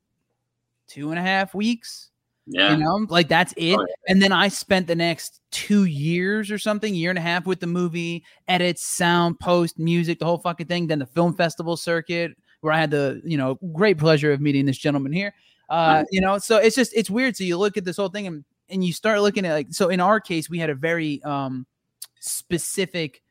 two 0.87 1.11
and 1.11 1.19
a 1.19 1.23
half 1.23 1.55
weeks 1.55 2.11
yeah. 2.47 2.73
you 2.73 2.79
know 2.79 3.07
like 3.09 3.29
that's 3.29 3.53
it 3.57 3.77
Oh, 3.77 3.81
yeah. 3.81 3.95
and 4.09 4.23
then 4.23 4.33
i 4.33 4.49
spent 4.49 4.87
the 4.87 4.95
next 4.95 5.41
two 5.51 5.85
years 5.85 6.51
or 6.51 6.59
something 6.59 6.95
year 6.95 7.11
and 7.11 7.19
a 7.19 7.23
half 7.23 7.47
with 7.47 7.61
the 7.61 7.67
movie 7.67 8.25
edits 8.49 8.83
sound 8.83 9.39
post 9.41 9.79
music 9.79 10.19
the 10.19 10.25
whole 10.25 10.39
fucking 10.39 10.67
thing 10.67 10.87
then 10.87 10.99
the 10.99 11.07
film 11.07 11.35
festival 11.35 11.77
circuit 11.77 12.33
where 12.61 12.73
i 12.73 12.79
had 12.79 12.91
the 12.91 13.21
you 13.25 13.37
know 13.37 13.59
great 13.73 13.99
pleasure 13.99 14.33
of 14.33 14.41
meeting 14.41 14.67
this 14.67 14.79
gentleman 14.79 15.13
here 15.13 15.33
uh 15.69 16.03
you 16.11 16.21
know 16.21 16.39
so 16.39 16.57
it's 16.57 16.75
just 16.77 16.93
it's 16.95 17.11
weird 17.11 17.37
so 17.37 17.45
you 17.45 17.57
look 17.59 17.77
at 17.77 17.85
this 17.85 17.97
whole 17.97 18.09
thing 18.09 18.27
and 18.27 18.45
and 18.71 18.85
you 18.85 18.93
start 18.93 19.21
looking 19.21 19.45
at 19.47 19.53
like 19.55 19.67
so 19.71 19.89
in 19.89 20.01
our 20.01 20.21
case 20.21 20.49
we 20.51 20.59
had 20.59 20.71
a 20.71 20.75
very 20.75 21.23
um 21.25 21.67
specific 22.21 23.23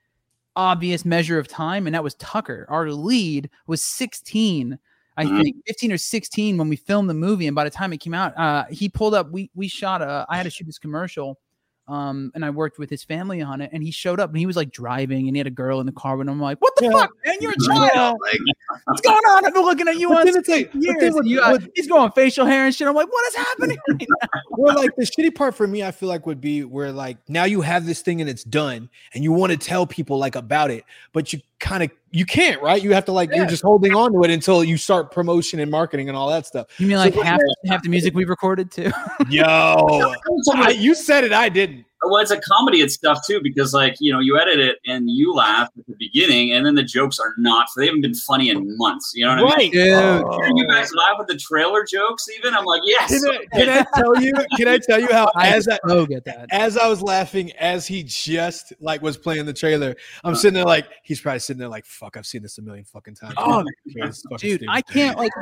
obvious 0.55 1.05
measure 1.05 1.37
of 1.39 1.47
time 1.47 1.85
and 1.87 1.93
that 1.93 2.03
was 2.03 2.15
tucker 2.15 2.65
our 2.69 2.89
lead 2.91 3.49
was 3.67 3.83
16 3.83 4.77
I 5.19 5.25
Mhm. 5.25 5.43
think 5.43 5.55
15 5.65 5.91
or 5.91 5.97
16 5.97 6.57
when 6.57 6.69
we 6.69 6.75
filmed 6.75 7.09
the 7.09 7.15
movie, 7.15 7.47
and 7.47 7.55
by 7.55 7.63
the 7.63 7.71
time 7.71 7.91
it 7.91 7.97
came 7.97 8.13
out, 8.13 8.37
uh, 8.37 8.65
he 8.69 8.87
pulled 8.87 9.15
up. 9.15 9.31
We 9.31 9.49
we 9.55 9.67
shot 9.67 10.03
a. 10.03 10.27
I 10.29 10.37
had 10.37 10.43
to 10.43 10.51
shoot 10.51 10.65
this 10.67 10.77
commercial, 10.77 11.39
um, 11.87 12.31
and 12.35 12.43
I 12.43 12.49
worked 12.49 12.79
with 12.79 12.89
his 12.89 13.03
family 13.03 13.41
on 13.41 13.61
it. 13.61 13.69
And 13.73 13.81
he 13.83 13.91
showed 13.91 14.19
up, 14.19 14.29
and 14.29 14.37
he 14.37 14.45
was 14.45 14.55
like 14.55 14.71
driving, 14.71 15.27
and 15.27 15.35
he 15.35 15.39
had 15.39 15.47
a 15.47 15.51
girl 15.51 15.79
in 15.79 15.85
the 15.85 15.91
car 15.91 16.19
and. 16.21 16.29
I'm 16.29 16.39
like, 16.41 16.59
what 16.59 16.75
the 16.75 16.85
Yeah. 16.85 16.91
fuck, 16.91 17.11
man? 17.25 17.35
You're 17.41 17.51
a 17.53 17.65
child. 17.65 18.17
Like, 18.21 18.39
what's 18.85 19.01
going 19.01 19.15
on? 19.17 19.45
I've 19.45 19.53
been 19.53 19.63
looking 19.63 19.87
at 19.87 19.97
you 19.97 20.13
on 20.13 20.27
it's 20.27 20.47
like- 20.49 20.71
years. 20.73 20.95
then 20.99 21.25
you 21.25 21.37
got- 21.37 21.61
he's 21.75 21.87
going 21.87 22.11
facial 22.11 22.45
hair 22.45 22.65
and 22.65 22.75
shit. 22.75 22.87
I'm 22.87 22.95
like, 22.95 23.11
what 23.11 23.27
is 23.27 23.35
happening? 23.35 23.77
right? 23.89 24.07
Well, 24.59 24.75
like 24.75 24.95
the 24.97 25.03
shitty 25.03 25.35
part 25.35 25.53
for 25.55 25.67
me, 25.67 25.83
I 25.83 25.91
feel 25.91 26.09
like 26.09 26.25
would 26.25 26.41
be 26.41 26.63
where 26.63 26.91
like 26.91 27.17
now 27.29 27.43
you 27.43 27.61
have 27.61 27.85
this 27.85 28.01
thing 28.01 28.21
and 28.21 28.29
it's 28.29 28.43
done, 28.43 28.89
and 29.13 29.23
you 29.23 29.31
want 29.31 29.51
to 29.51 29.57
tell 29.57 29.85
people 29.85 30.17
like 30.17 30.35
about 30.35 30.71
it, 30.71 30.83
but 31.13 31.31
you 31.31 31.39
kind 31.59 31.83
of 31.83 31.91
you 32.11 32.25
can't, 32.25 32.61
right? 32.61 32.81
You 32.81 32.93
have 32.93 33.05
to 33.05 33.11
like 33.11 33.29
you're 33.33 33.45
just 33.45 33.63
holding 33.63 33.93
on 33.95 34.13
to 34.13 34.23
it 34.23 34.31
until 34.31 34.63
you 34.63 34.77
start 34.77 35.11
promotion 35.11 35.59
and 35.59 35.69
marketing 35.69 36.07
and 36.09 36.17
all 36.17 36.29
that 36.29 36.45
stuff. 36.45 36.67
You 36.77 36.87
mean 36.87 36.97
like 36.97 37.15
what- 37.15 37.25
half 37.25 37.39
half 37.65 37.83
the 37.83 37.89
music 37.89 38.13
we 38.13 38.25
recorded 38.25 38.71
too? 38.71 38.91
Yo, 39.29 39.43
I- 40.53 40.75
you 40.77 40.95
said 40.95 41.23
it, 41.23 41.33
I 41.33 41.49
didn't. 41.49 41.85
Well, 42.03 42.21
it's 42.21 42.31
a 42.31 42.39
comedy 42.39 42.81
and 42.81 42.91
stuff 42.91 43.25
too, 43.25 43.41
because 43.41 43.73
like 43.73 43.95
you 43.99 44.11
know, 44.11 44.19
you 44.19 44.39
edit 44.39 44.59
it 44.59 44.77
and 44.85 45.09
you 45.09 45.33
laugh 45.33 45.69
at 45.77 45.87
the 45.87 45.95
beginning, 45.97 46.53
and 46.53 46.65
then 46.65 46.75
the 46.75 46.83
jokes 46.83 47.19
are 47.19 47.33
not. 47.37 47.67
They 47.75 47.87
haven't 47.87 48.01
been 48.01 48.13
funny 48.13 48.49
in 48.49 48.77
months. 48.77 49.13
You 49.15 49.25
know 49.25 49.43
what 49.43 49.55
I 49.55 49.57
mean? 49.57 49.71
Right. 49.71 49.71
Dude. 49.71 50.33
Hearing 50.33 50.57
you 50.57 50.67
guys 50.67 50.93
laugh 50.93 51.17
at 51.19 51.27
the 51.27 51.37
trailer 51.37 51.83
jokes, 51.85 52.27
even 52.37 52.53
I'm 52.53 52.65
like, 52.65 52.81
yes. 52.85 53.23
Can 53.23 53.35
I, 53.35 53.57
can 53.57 53.69
I 53.69 53.85
tell 53.95 54.21
you? 54.21 54.33
Can 54.57 54.67
I 54.67 54.77
tell 54.77 54.99
you 54.99 55.11
how 55.11 55.31
I 55.35 55.49
as 55.49 55.67
I, 55.67 55.79
so 55.87 56.05
get 56.05 56.23
that. 56.25 56.47
as 56.51 56.77
I 56.77 56.87
was 56.87 57.01
laughing 57.01 57.51
as 57.53 57.87
he 57.87 58.03
just 58.03 58.73
like 58.79 59.01
was 59.01 59.17
playing 59.17 59.45
the 59.45 59.53
trailer, 59.53 59.95
I'm 60.23 60.35
sitting 60.35 60.53
there 60.53 60.65
like 60.65 60.87
he's 61.03 61.19
probably 61.19 61.39
sitting 61.39 61.59
there 61.59 61.67
like 61.69 61.85
fuck. 61.85 62.15
I've 62.15 62.27
seen 62.27 62.43
this 62.43 62.59
a 62.59 62.61
million 62.61 62.85
fucking 62.85 63.15
times. 63.15 63.33
Oh, 63.37 63.65
It's 63.85 64.21
dude, 64.21 64.39
stupid. 64.39 64.67
I 64.69 64.81
can't 64.81 65.17
like 65.17 65.31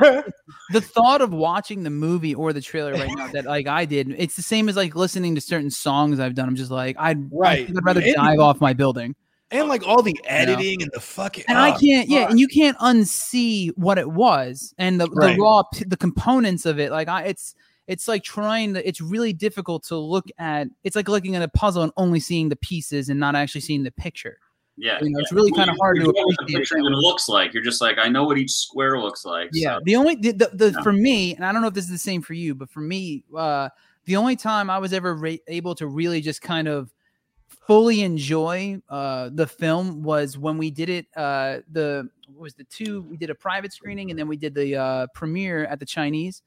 the 0.72 0.80
thought 0.80 1.20
of 1.20 1.32
watching 1.32 1.82
the 1.82 1.90
movie 1.90 2.34
or 2.34 2.52
the 2.52 2.62
trailer 2.62 2.92
right 2.94 3.10
now 3.14 3.26
that 3.32 3.44
like 3.44 3.66
I 3.66 3.84
did. 3.84 4.14
It's 4.16 4.36
the 4.36 4.42
same 4.42 4.68
as 4.68 4.76
like 4.76 4.96
listening 4.96 5.34
to 5.34 5.40
certain 5.40 5.70
songs 5.70 6.18
I've 6.18 6.34
done. 6.34 6.45
I'm 6.48 6.56
just 6.56 6.70
like 6.70 6.96
I'd 6.98 7.30
Right. 7.32 7.68
I'd 7.68 7.84
rather 7.84 8.00
And- 8.00 8.14
dive 8.14 8.38
off 8.38 8.60
my 8.60 8.72
building. 8.72 9.14
and 9.50 9.68
like 9.68 9.86
all 9.86 10.02
the 10.02 10.18
editing 10.24 10.82
and 10.82 10.90
the 10.92 11.00
fucking 11.00 11.44
And 11.48 11.56
I 11.56 11.70
oh, 11.74 11.78
can't, 11.78 12.08
yeah, 12.08 12.28
and 12.28 12.38
you 12.40 12.48
can't 12.48 12.76
unsee 12.78 13.70
what 13.76 13.96
it 13.98 14.10
was 14.10 14.74
and 14.78 15.00
the, 15.00 15.08
Right. 15.10 15.36
the 15.36 15.40
raw, 15.42 15.62
the 15.86 15.96
components 15.96 16.66
of 16.66 16.78
it. 16.80 16.90
Like 16.90 17.08
I, 17.08 17.24
it's, 17.24 17.54
it's 17.86 18.08
like 18.08 18.24
trying 18.24 18.74
to. 18.74 18.86
It's 18.88 19.00
really 19.00 19.32
difficult 19.32 19.84
to 19.84 19.96
look 19.96 20.26
at. 20.38 20.66
It's 20.82 20.96
like 20.96 21.08
looking 21.08 21.36
at 21.36 21.42
a 21.42 21.46
puzzle 21.48 21.84
and 21.84 21.92
only 21.96 22.18
seeing 22.18 22.48
the 22.48 22.56
pieces 22.56 23.08
and 23.08 23.20
not 23.20 23.36
actually 23.36 23.60
seeing 23.60 23.84
the 23.84 23.92
picture. 23.92 24.38
Yeah, 24.78 24.98
You 25.02 25.10
know, 25.10 25.20
it's 25.20 25.32
really 25.32 25.50
Well, 25.52 25.64
kinda 25.66 25.78
hard 25.80 25.96
you 25.96 26.02
to 26.04 26.12
know 26.12 26.22
what 26.26 26.36
the 26.46 26.54
appreciate 26.54 26.78
it 26.78 26.80
even 26.80 26.92
looks 26.92 27.28
like. 27.28 27.54
You're 27.54 27.62
just 27.62 27.80
like, 27.80 27.96
I 27.98 28.08
know 28.08 28.24
what 28.24 28.36
each 28.38 28.52
square 28.52 29.00
looks 29.00 29.24
like. 29.24 29.48
Yeah. 29.52 29.76
so- 29.76 29.80
The 29.84 29.96
only 29.96 30.16
the, 30.16 30.32
the, 30.32 30.50
the 30.72 30.82
for 30.82 30.92
me, 30.92 31.34
and 31.34 31.44
I 31.46 31.52
don't 31.52 31.62
know 31.62 31.68
if 31.68 31.74
this 31.74 31.84
is 31.84 31.90
the 31.90 31.98
same 31.98 32.20
for 32.22 32.34
you, 32.34 32.54
but 32.54 32.68
for 32.70 32.80
me, 32.80 33.24
uh, 33.36 33.70
the 34.04 34.16
only 34.16 34.36
time 34.36 34.68
I 34.68 34.78
was 34.78 34.92
ever 34.92 35.14
ra- 35.14 35.36
able 35.48 35.74
to 35.76 35.86
really 35.86 36.20
just 36.20 36.42
kind 36.42 36.68
of 36.68 36.92
fully 37.48 38.02
enjoy 38.02 38.80
uh 38.88 39.28
the 39.32 39.46
film 39.46 40.02
was 40.02 40.36
when 40.38 40.56
we 40.58 40.70
did 40.70 40.88
it 40.88 41.06
uh 41.16 41.58
the 41.72 42.08
what 42.28 42.42
was 42.42 42.54
the 42.54 42.64
two 42.64 43.02
we 43.02 43.16
did 43.16 43.28
a 43.30 43.34
private 43.34 43.72
screening 43.72 44.10
and 44.10 44.18
then 44.18 44.28
we 44.28 44.36
did 44.36 44.54
the 44.54 44.76
uh 44.76 45.06
premiere 45.14 45.64
at 45.66 45.78
the 45.80 45.86
Chinese 45.86 46.42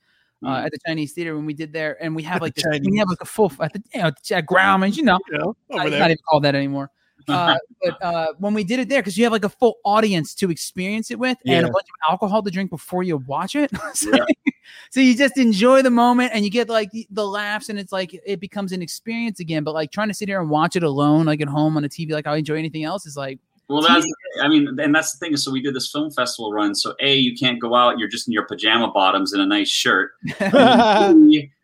uh, 0.45 0.47
Mm. 0.47 0.65
at 0.65 0.71
the 0.71 0.77
Chinese 0.87 1.11
theater 1.13 1.35
when 1.35 1.45
we 1.45 1.53
did 1.53 1.73
there, 1.73 2.01
and 2.01 2.15
we 2.15 2.23
have 2.23 2.35
At 2.37 2.39
the 2.55 2.63
like 2.63 2.81
this, 2.81 2.89
we 2.89 2.97
have 2.99 3.09
like 3.09 3.19
a 3.21 3.25
full 3.25 3.51
at 3.59 3.73
the 3.73 3.83
you 3.93 4.01
know 4.01 4.07
at 4.07 4.45
Grauman's, 4.45 4.95
you 4.95 5.03
know, 5.03 5.19
You 5.29 5.37
know, 5.37 5.43
over 5.71 5.83
not, 5.83 5.89
there. 5.89 5.99
not 5.99 6.11
even 6.11 6.17
called 6.29 6.43
that 6.45 6.55
anymore. 6.55 6.89
Uh, 7.29 7.57
but 7.83 8.03
uh, 8.03 8.33
when 8.39 8.53
we 8.53 8.63
did 8.63 8.79
it 8.79 8.89
there, 8.89 9.01
because 9.01 9.17
you 9.17 9.23
have 9.23 9.33
like 9.33 9.45
a 9.45 9.49
full 9.49 9.77
audience 9.85 10.33
to 10.35 10.51
experience 10.51 11.11
it 11.11 11.19
with, 11.19 11.37
and 11.45 11.65
a 11.65 11.69
bunch 11.69 11.85
of 11.85 12.11
alcohol 12.11 12.41
to 12.43 12.51
drink 12.51 12.69
before 12.69 13.03
you 13.03 13.17
watch 13.17 13.55
it, 13.55 13.71
so, 13.93 14.11
so 14.91 14.99
you 14.99 15.15
just 15.15 15.37
enjoy 15.37 15.81
the 15.81 15.89
moment, 15.89 16.31
and 16.33 16.43
you 16.43 16.51
get 16.51 16.69
like 16.69 16.91
the, 16.91 17.07
the 17.11 17.25
laughs, 17.25 17.69
and 17.69 17.79
it's 17.79 17.91
like 17.91 18.19
it 18.25 18.39
becomes 18.39 18.71
an 18.71 18.81
experience 18.81 19.39
again. 19.39 19.63
But 19.63 19.73
like 19.73 19.91
trying 19.91 20.09
to 20.09 20.13
sit 20.13 20.27
here 20.27 20.41
and 20.41 20.49
watch 20.49 20.75
it 20.75 20.83
alone, 20.83 21.25
like 21.25 21.41
at 21.41 21.47
home 21.47 21.77
on 21.77 21.83
a 21.83 21.89
TV, 21.89 22.11
like 22.11 22.27
I 22.27 22.37
enjoy 22.37 22.55
anything 22.55 22.83
else, 22.83 23.05
is 23.05 23.17
like 23.17 23.39
Well, 23.67 23.81
that's 23.81 24.05
I 24.41 24.47
mean, 24.47 24.79
and 24.79 24.93
that's 24.93 25.17
the 25.17 25.25
thing. 25.25 25.37
So 25.37 25.51
we 25.51 25.61
did 25.61 25.75
this 25.75 25.91
film 25.91 26.11
festival 26.11 26.53
run. 26.53 26.75
So 26.75 26.93
a, 26.99 27.15
you 27.15 27.35
can't 27.35 27.59
go 27.59 27.75
out. 27.75 27.99
You're 27.99 28.09
just 28.09 28.27
in 28.27 28.33
your 28.33 28.45
pajama 28.45 28.91
bottoms 28.91 29.33
and 29.33 29.41
a 29.41 29.45
nice 29.45 29.69
shirt. 29.69 30.11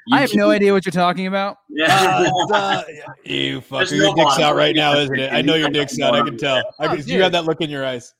B, 0.07 0.11
I 0.13 0.21
have 0.21 0.33
no 0.35 0.49
idea 0.51 0.71
what 0.73 0.85
you're 0.85 0.91
talking 0.91 1.27
about. 1.27 1.57
Yeah. 1.69 2.29
Uh, 2.49 2.53
uh, 2.53 2.83
you 3.25 3.59
There's 3.69 3.91
fucker, 3.91 3.95
your 3.97 4.15
dick's 4.15 4.25
bottom. 4.25 4.43
out 4.45 4.55
right 4.55 4.75
now, 4.75 4.95
isn't 4.97 5.19
it? 5.19 5.33
I 5.33 5.41
know 5.41 5.55
your 5.55 5.69
dick's 5.69 5.99
out. 5.99 6.15
I 6.15 6.21
can 6.23 6.37
tell. 6.37 6.63
I 6.79 6.87
Oh, 6.87 6.93
you 6.93 7.21
have 7.21 7.31
that 7.33 7.43
look 7.45 7.59
in 7.61 7.69
your 7.69 7.85
eyes. 7.85 8.13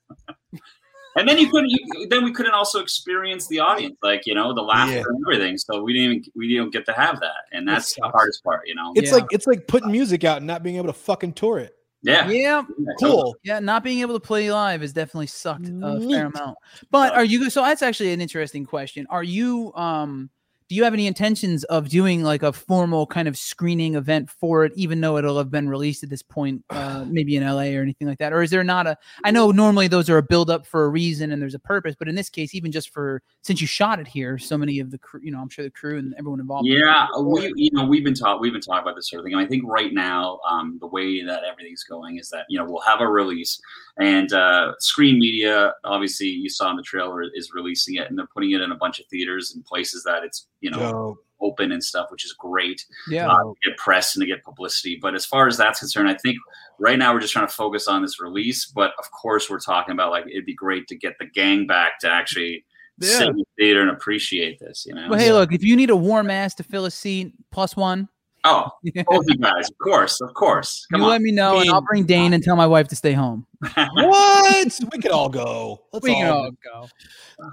And 1.18 1.30
then 1.30 1.38
you 1.38 1.50
couldn't. 1.50 1.70
You, 1.70 2.08
then 2.10 2.26
we 2.26 2.34
couldn't 2.34 2.54
also 2.54 2.82
experience 2.82 3.48
the 3.48 3.60
audience, 3.60 3.96
like 4.04 4.26
you 4.26 4.36
know, 4.36 4.54
the 4.54 4.62
laughter 4.62 4.96
Yeah. 4.98 5.04
and 5.08 5.24
everything. 5.26 5.58
So 5.58 5.82
we 5.82 5.94
didn't. 5.94 6.12
Even, 6.18 6.32
we 6.36 6.50
didn't 6.50 6.72
get 6.74 6.86
to 6.88 6.92
have 6.94 7.22
that, 7.22 7.46
and 7.54 7.66
that's 7.66 7.94
the 7.96 8.02
hardest 8.10 8.44
part. 8.44 8.68
You 8.68 8.76
know. 8.76 8.92
It's 8.96 9.10
Yeah. 9.12 9.16
like 9.18 9.26
it's 9.32 9.48
like 9.48 9.66
putting 9.68 9.92
music 9.94 10.26
out 10.26 10.38
and 10.40 10.48
not 10.48 10.62
being 10.62 10.76
able 10.76 10.88
to 10.88 10.94
fucking 10.94 11.32
tour 11.34 11.60
it. 11.60 11.74
yeah. 12.02 12.28
Yeah, 12.28 12.64
Cool. 13.00 13.34
Yeah, 13.44 13.60
not 13.62 13.82
being 13.86 14.02
able 14.02 14.16
to 14.16 14.20
play 14.20 14.52
live 14.52 14.82
has 14.82 14.92
definitely 14.92 15.28
sucked 15.28 15.68
a 15.68 15.72
Neat. 15.72 16.12
fair 16.14 16.26
amount. 16.26 16.58
But 16.92 17.14
are 17.14 17.24
you 17.24 17.50
so 17.50 17.62
that's 17.62 17.82
actually 17.82 18.12
an 18.12 18.20
interesting 18.20 18.66
question. 18.66 19.08
Are 19.10 19.24
you 19.24 19.72
um 19.76 20.30
do 20.68 20.76
you 20.76 20.84
have 20.84 20.94
any 20.94 21.06
intentions 21.06 21.64
of 21.66 21.90
doing 21.90 22.24
like 22.24 22.42
a 22.42 22.52
formal 22.52 23.06
kind 23.06 23.28
of 23.28 23.38
screening 23.38 23.96
event 23.96 24.30
for 24.30 24.66
it, 24.66 24.72
even 24.76 25.00
though 25.00 25.18
it'll 25.18 25.38
have 25.38 25.52
been 25.52 25.70
released 25.70 26.04
at 26.04 26.10
this 26.10 26.24
point, 26.24 26.64
uh, 26.72 27.06
maybe 27.08 27.36
in 27.36 27.44
LA 27.44 27.76
or 27.78 27.82
anything 27.82 28.08
like 28.08 28.18
that? 28.18 28.34
Or 28.34 28.42
is 28.42 28.50
there 28.50 28.64
not 28.64 28.88
a 28.88 28.98
I 29.24 29.32
know 29.32 29.52
normally 29.52 29.88
those 29.88 30.10
are 30.10 30.18
a 30.18 30.24
build 30.24 30.50
up 30.50 30.66
for 30.66 30.86
a 30.86 30.90
reason 30.90 31.32
and 31.32 31.42
there's 31.42 31.54
a 31.54 31.60
purpose, 31.60 31.96
but 31.98 32.08
in 32.08 32.16
this 32.16 32.30
case, 32.30 32.56
even 32.56 32.72
just 32.72 32.92
for 32.92 33.22
since 33.44 33.62
you 33.62 33.68
shot 33.68 34.00
it 34.00 34.08
here, 34.08 34.38
so 34.38 34.58
many 34.58 34.80
of 34.80 34.90
the 34.90 34.98
crew, 34.98 35.20
you 35.24 35.32
know, 35.32 35.40
I'm 35.40 35.50
sure 35.50 35.64
the 35.64 35.72
crew 35.72 36.00
and 36.00 36.16
everyone 36.18 36.40
involved. 36.40 36.68
Yeah, 36.68 37.08
we 37.22 37.52
you 37.56 37.70
know 37.74 37.86
we've 37.86 38.04
been 38.04 38.16
taught 38.16 38.40
we've 38.40 38.54
been 38.54 38.62
talking 38.62 38.82
about 38.82 38.96
this 38.96 39.10
sort 39.10 39.20
of 39.20 39.26
thing. 39.26 39.36
I 39.36 39.46
think 39.46 39.64
right 39.66 39.94
now 39.94 40.40
um, 40.50 40.78
the 40.80 40.88
way 40.88 41.24
that 41.24 41.44
everything's 41.44 41.84
going 41.84 42.18
is 42.18 42.30
that 42.30 42.46
you 42.50 42.58
know 42.58 42.66
we'll 42.66 42.82
have 42.82 43.02
a 43.02 43.08
release 43.08 43.62
and 43.98 44.34
uh, 44.34 44.74
Screen 44.80 45.20
Media 45.20 45.74
obviously 45.84 46.28
you 46.28 46.50
saw 46.50 46.72
in 46.72 46.76
the 46.76 46.84
trailer 46.84 47.24
is 47.34 47.52
releasing 47.54 47.96
it 47.96 48.10
and 48.10 48.18
they're 48.18 48.28
putting 48.34 48.52
it 48.52 48.62
in 48.62 48.72
a 48.72 48.76
bunch 48.76 49.00
of 49.00 49.06
theaters 49.08 49.54
and 49.54 49.64
places 49.66 50.04
that 50.04 50.24
it's 50.24 50.48
you 50.66 50.72
know 50.72 51.18
open 51.42 51.72
and 51.72 51.84
stuff, 51.84 52.08
which 52.10 52.26
is 52.26 52.34
great. 52.34 52.84
Yeah. 53.10 53.30
uh, 53.30 53.54
get 53.64 53.78
press 53.78 54.16
and 54.16 54.22
to 54.22 54.26
get 54.26 54.44
publicity. 54.44 54.98
But 55.02 55.16
as 55.16 55.26
far 55.26 55.48
as 55.48 55.58
that's 55.58 55.80
concerned, 55.80 56.10
I 56.10 56.16
think 56.16 56.38
right 56.80 56.98
now 56.98 57.14
we're 57.14 57.20
just 57.20 57.34
trying 57.34 57.48
to 57.48 57.54
focus 57.54 57.88
on 57.88 58.02
this 58.02 58.20
release. 58.20 58.66
But 58.66 58.94
of 58.98 59.12
course, 59.12 59.50
we're 59.50 59.60
talking 59.60 59.94
about 59.94 60.12
like 60.12 60.26
it'd 60.28 60.46
be 60.46 60.56
great 60.56 60.88
to 60.88 60.96
get 60.96 61.14
the 61.20 61.28
gang 61.28 61.68
back 61.68 62.00
to 62.00 62.10
actually 62.10 62.66
sit 63.02 63.28
in 63.28 63.36
the 63.36 63.46
theater 63.60 63.82
and 63.82 63.92
appreciate 63.92 64.60
this. 64.60 64.86
You 64.88 64.96
know. 64.96 65.08
Well, 65.10 65.20
hey, 65.20 65.32
look, 65.32 65.54
if 65.54 65.64
you 65.64 65.76
need 65.76 65.90
a 65.90 65.96
warm 65.96 66.30
ass 66.30 66.56
to 66.56 66.64
fill 66.64 66.86
a 66.86 66.92
seat, 66.92 67.34
plus 67.52 67.76
one. 67.76 68.10
Oh, 68.48 68.70
both 69.08 69.26
you 69.28 69.38
guys, 69.38 69.70
of 69.70 69.78
course, 69.80 70.22
of 70.22 70.34
course. 70.36 70.86
Come 70.92 71.02
you 71.02 71.06
on. 71.06 71.12
let 71.14 71.22
me 71.22 71.32
know, 71.32 71.60
and 71.60 71.70
I'll 71.70 71.82
bring 71.82 72.06
Dane 72.06 72.34
and 72.34 72.44
tell 72.44 72.56
my 72.56 72.68
wife 72.68 72.88
to 72.90 72.96
stay 72.96 73.14
home. 73.14 73.48
What? 73.76 74.80
we 74.94 75.00
could 75.02 75.12
all 75.12 75.30
go. 75.30 75.82
Let's 75.92 76.04
We 76.04 76.14
can 76.14 76.30
all 76.30 76.52
all 76.76 76.90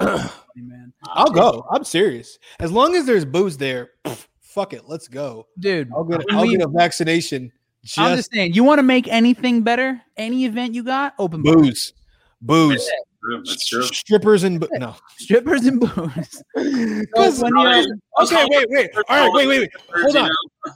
go. 0.00 0.24
man. 0.56 0.92
I'll 1.06 1.30
go. 1.30 1.66
I'm 1.70 1.82
serious. 1.84 2.38
As 2.60 2.70
long 2.70 2.94
as 2.94 3.06
there's 3.06 3.24
booze 3.24 3.56
there, 3.56 3.90
pff, 4.04 4.26
fuck 4.40 4.74
it. 4.74 4.82
Let's 4.86 5.08
go, 5.08 5.46
dude. 5.58 5.90
I'll 5.96 6.04
get. 6.04 6.20
I'll 6.30 6.42
we- 6.42 6.56
get 6.56 6.62
a 6.66 6.68
vaccination. 6.68 7.50
Just, 7.84 7.98
I'm 7.98 8.16
just 8.16 8.30
saying, 8.32 8.52
you 8.52 8.62
want 8.62 8.78
to 8.78 8.84
make 8.84 9.08
anything 9.08 9.62
better? 9.62 10.00
Any 10.16 10.44
event 10.44 10.74
you 10.74 10.84
got, 10.84 11.14
open 11.18 11.42
bar. 11.42 11.54
booze, 11.56 11.92
booze, 12.40 12.88
True, 13.24 13.42
That's 13.44 13.66
true. 13.68 13.82
strippers 13.84 14.42
and 14.44 14.58
bo- 14.60 14.68
no. 14.72 14.96
strippers 15.16 15.64
and 15.66 15.78
booze. 15.80 16.42
Because 16.54 17.40
when 17.40 17.52
you're- 17.56 17.86
okay, 18.22 18.46
wait, 18.50 18.66
wait. 18.70 18.90
All 18.96 19.02
right, 19.08 19.32
wait, 19.32 19.46
wait, 19.46 19.60
wait. 19.60 19.70
Hold 20.02 20.16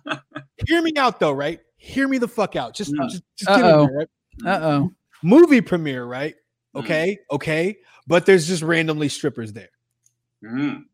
on. 0.07 0.21
Hear 0.67 0.81
me 0.83 0.93
out, 0.97 1.19
though. 1.21 1.33
Right? 1.33 1.61
Hear 1.77 2.07
me 2.09 2.19
the 2.19 2.29
fuck 2.29 2.55
out. 2.57 2.75
Just, 2.75 2.93
Mm. 2.93 3.09
just, 3.11 3.23
just 3.37 3.49
give 3.57 3.65
Uh-oh. 3.67 3.87
right? 3.89 4.09
Uh 4.45 4.61
oh. 4.63 4.93
movie 5.23 5.61
premiere, 5.61 6.05
right? 6.05 6.35
Mm. 6.75 6.81
Okay, 6.81 7.19
okay, 7.33 7.79
but 8.07 8.27
there's 8.27 8.47
just 8.47 8.63
randomly 8.63 9.09
strippers 9.09 9.53
there, 9.53 9.71
Mhm. 10.45 10.85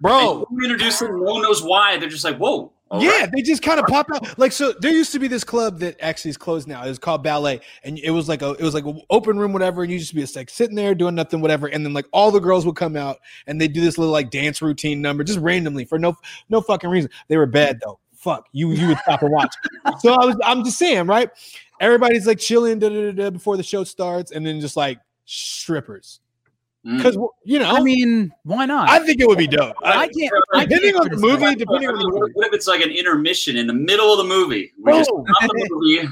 bro. 0.00 0.46
And 0.48 0.58
you 0.58 0.64
introduce 0.70 0.98
them, 1.00 1.10
no 1.24 1.32
one 1.32 1.42
knows 1.42 1.62
why. 1.62 1.96
They're 1.98 2.08
just 2.08 2.24
like, 2.24 2.38
whoa. 2.38 2.72
All 2.88 3.02
yeah, 3.02 3.20
right. 3.20 3.30
they 3.34 3.42
just 3.42 3.62
kind 3.62 3.80
of 3.80 3.86
pop 3.86 4.06
out. 4.14 4.38
Like 4.38 4.52
so, 4.52 4.72
there 4.80 4.92
used 4.92 5.10
to 5.12 5.18
be 5.18 5.26
this 5.26 5.42
club 5.42 5.80
that 5.80 5.96
actually 6.00 6.30
is 6.30 6.36
closed 6.36 6.68
now. 6.68 6.84
It 6.84 6.88
was 6.88 7.00
called 7.00 7.24
Ballet, 7.24 7.60
and 7.82 7.98
it 7.98 8.10
was 8.10 8.28
like 8.28 8.42
a 8.42 8.50
it 8.50 8.62
was 8.62 8.74
like 8.74 8.84
an 8.84 9.00
open 9.10 9.38
room, 9.38 9.52
whatever. 9.52 9.82
And 9.82 9.92
you 9.92 9.98
just 9.98 10.14
be 10.14 10.20
just 10.20 10.36
like 10.36 10.48
sitting 10.48 10.76
there 10.76 10.94
doing 10.94 11.16
nothing, 11.16 11.40
whatever. 11.40 11.66
And 11.66 11.84
then 11.84 11.92
like 11.92 12.06
all 12.12 12.30
the 12.30 12.38
girls 12.38 12.64
would 12.64 12.76
come 12.76 12.96
out 12.96 13.18
and 13.48 13.60
they 13.60 13.66
do 13.66 13.80
this 13.80 13.98
little 13.98 14.12
like 14.12 14.30
dance 14.30 14.62
routine 14.62 15.02
number 15.02 15.24
just 15.24 15.40
randomly 15.40 15.84
for 15.84 15.98
no 15.98 16.16
no 16.48 16.60
fucking 16.60 16.88
reason. 16.88 17.10
They 17.26 17.36
were 17.36 17.46
bad 17.46 17.80
though. 17.84 17.98
Fuck 18.14 18.46
you, 18.52 18.70
you 18.70 18.88
would 18.88 18.98
stop 18.98 19.22
and 19.22 19.32
watch. 19.32 19.54
so 19.98 20.12
I 20.12 20.24
was 20.24 20.36
I'm 20.44 20.62
just 20.62 20.78
saying, 20.78 21.08
right? 21.08 21.28
Everybody's 21.80 22.26
like 22.26 22.38
chilling 22.38 22.78
da, 22.78 22.88
da, 22.88 23.10
da, 23.10 23.30
before 23.30 23.56
the 23.56 23.62
show 23.64 23.82
starts, 23.82 24.30
and 24.30 24.46
then 24.46 24.60
just 24.60 24.76
like 24.76 24.98
strippers. 25.24 26.20
Because 26.96 27.16
you 27.44 27.58
know. 27.58 27.70
I 27.70 27.80
mean, 27.80 28.32
why 28.44 28.64
not? 28.66 28.88
I 28.88 29.00
think 29.00 29.20
it 29.20 29.26
would 29.26 29.38
be 29.38 29.46
dope. 29.46 29.74
I 29.82 30.08
can't. 30.08 30.32
I 30.54 30.64
depending 30.64 30.92
can't 30.92 30.96
on 30.96 31.04
the 31.04 31.16
criticize. 31.16 31.40
movie, 31.40 31.54
depending 31.56 31.88
on 31.88 31.98
the 31.98 32.04
What 32.10 32.20
movie. 32.20 32.32
what 32.34 32.46
if 32.48 32.52
it's 32.52 32.66
like 32.66 32.80
an 32.82 32.90
intermission 32.90 33.56
in 33.56 33.66
the 33.66 33.72
middle 33.74 34.12
of 34.12 34.18
the 34.18 34.24
movie? 34.24 34.72
We 34.82 34.92
just 34.92 35.10
Oh. 35.12 35.24
stop 35.38 35.50
the 35.50 35.68
movie. 35.70 36.08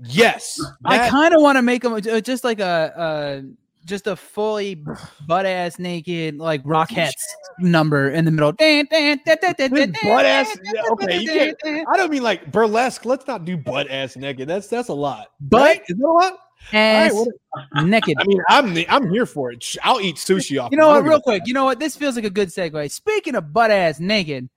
Yes, 0.00 0.60
I 0.84 1.08
kind 1.08 1.34
of 1.34 1.40
want 1.40 1.56
to 1.56 1.62
make 1.62 1.82
them 1.82 1.98
just 2.22 2.44
like 2.44 2.60
a, 2.60 2.64
uh 2.64 3.42
just 3.86 4.08
a 4.08 4.16
fully 4.16 4.82
butt 5.28 5.46
ass 5.46 5.78
naked 5.78 6.38
like 6.38 6.62
Rockettes 6.64 7.12
number 7.60 8.10
in 8.10 8.24
the 8.24 8.32
middle. 8.32 8.50
Dan, 8.52 8.86
dan, 8.90 9.20
dan, 9.24 9.54
butt 10.02 10.26
ass. 10.26 10.58
Okay, 10.90 11.18
you 11.20 11.54
can't. 11.62 11.86
I 11.88 11.96
don't 11.96 12.10
mean 12.10 12.24
like 12.24 12.50
burlesque. 12.50 13.04
Let's 13.06 13.26
not 13.28 13.44
do 13.44 13.56
butt 13.56 13.88
ass 13.88 14.16
naked. 14.16 14.48
That's 14.48 14.66
that's 14.66 14.88
a 14.88 14.92
lot. 14.94 15.28
But 15.40 15.60
right? 15.62 15.82
is 15.88 15.96
that 15.96 16.04
a 16.04 16.10
lot? 16.10 16.38
Ass 16.72 17.12
All 17.12 17.24
right, 17.24 17.34
what- 17.72 17.84
naked. 17.86 18.16
I 18.18 18.24
mean, 18.26 18.40
I'm 18.48 18.74
the, 18.74 18.88
I'm 18.88 19.10
here 19.10 19.26
for 19.26 19.52
it. 19.52 19.64
I'll 19.82 20.00
eat 20.00 20.16
sushi 20.16 20.60
off. 20.62 20.70
You 20.72 20.78
know 20.78 20.88
what? 20.88 21.04
Real 21.04 21.20
quick. 21.20 21.42
You 21.46 21.54
know 21.54 21.64
what? 21.64 21.78
This 21.78 21.96
feels 21.96 22.16
like 22.16 22.24
a 22.24 22.30
good 22.30 22.48
segue. 22.48 22.90
Speaking 22.90 23.34
of 23.34 23.52
butt 23.52 23.70
ass 23.70 24.00
naked. 24.00 24.48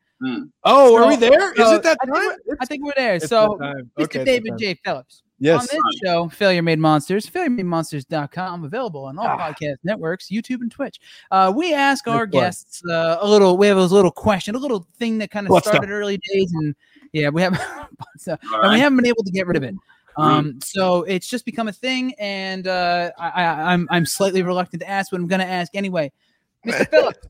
Oh, 0.66 0.98
are 1.02 1.08
we 1.08 1.14
so- 1.14 1.20
there? 1.22 1.54
Is 1.54 1.72
it 1.72 1.84
that 1.84 1.98
I 2.02 2.06
think 2.06 2.16
time? 2.18 2.26
we're- 2.46 2.58
I 2.60 2.66
think 2.66 2.84
we're 2.86 2.94
there. 2.98 3.20
So, 3.22 3.56
that 3.60 3.66
time. 3.66 3.92
Mr. 3.98 4.04
Okay, 4.04 4.04
it's 4.04 4.14
that 4.14 4.26
David. 4.26 4.58
J. 4.58 4.74
Phillips, 4.84 5.24
Yes. 5.42 5.62
On 5.62 5.68
this 5.72 6.00
show, 6.04 6.28
Failure 6.28 6.62
Made 6.62 6.80
Monsters, 6.80 7.26
failuremademonsters.com, 7.28 8.66
available 8.66 9.06
on 9.06 9.18
all 9.18 9.26
Ah. 9.26 9.38
podcast 9.54 9.78
networks, 9.86 10.28
YouTube 10.28 10.60
and 10.60 10.70
Twitch. 10.70 11.00
Uh, 11.32 11.54
we 11.56 11.74
ask 11.74 12.06
our 12.10 12.26
Good 12.26 12.40
guests 12.40 12.82
uh, 12.86 13.18
a 13.22 13.28
little, 13.30 13.58
we 13.58 13.68
have 13.68 13.78
a 13.78 13.84
little 13.86 14.12
question, 14.12 14.56
a 14.56 14.58
little 14.60 14.86
thing 14.98 15.18
that 15.20 15.32
kind 15.32 15.50
of 15.50 15.58
started 15.64 15.84
up? 15.84 15.90
early 15.90 16.18
days. 16.34 16.52
And 16.54 16.76
yeah, 17.14 17.30
we 17.30 17.42
have, 17.42 17.54
so, 18.18 18.36
and 18.52 18.74
we 18.74 18.80
haven't 18.82 18.98
been 18.98 19.06
able 19.08 19.24
to 19.24 19.32
get 19.32 19.48
rid 19.48 19.56
of 19.56 19.64
it. 19.64 19.76
Um, 20.20 20.60
so 20.62 21.04
it's 21.04 21.28
just 21.28 21.46
become 21.46 21.68
a 21.68 21.74
thing, 21.74 22.14
and 22.20 22.68
uh, 22.68 23.12
I, 23.18 23.30
I, 23.30 23.74
I'm 23.74 23.88
I'm 23.90 24.06
slightly 24.06 24.42
reluctant 24.42 24.82
to 24.82 24.90
ask, 24.90 25.12
but 25.12 25.20
I'm 25.20 25.28
going 25.28 25.42
to 25.42 25.48
ask 25.48 25.76
anyway. 25.76 26.12
Mr. 26.66 26.90
Phillips, 26.90 27.28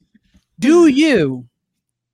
do 0.57 0.87
you 0.87 1.47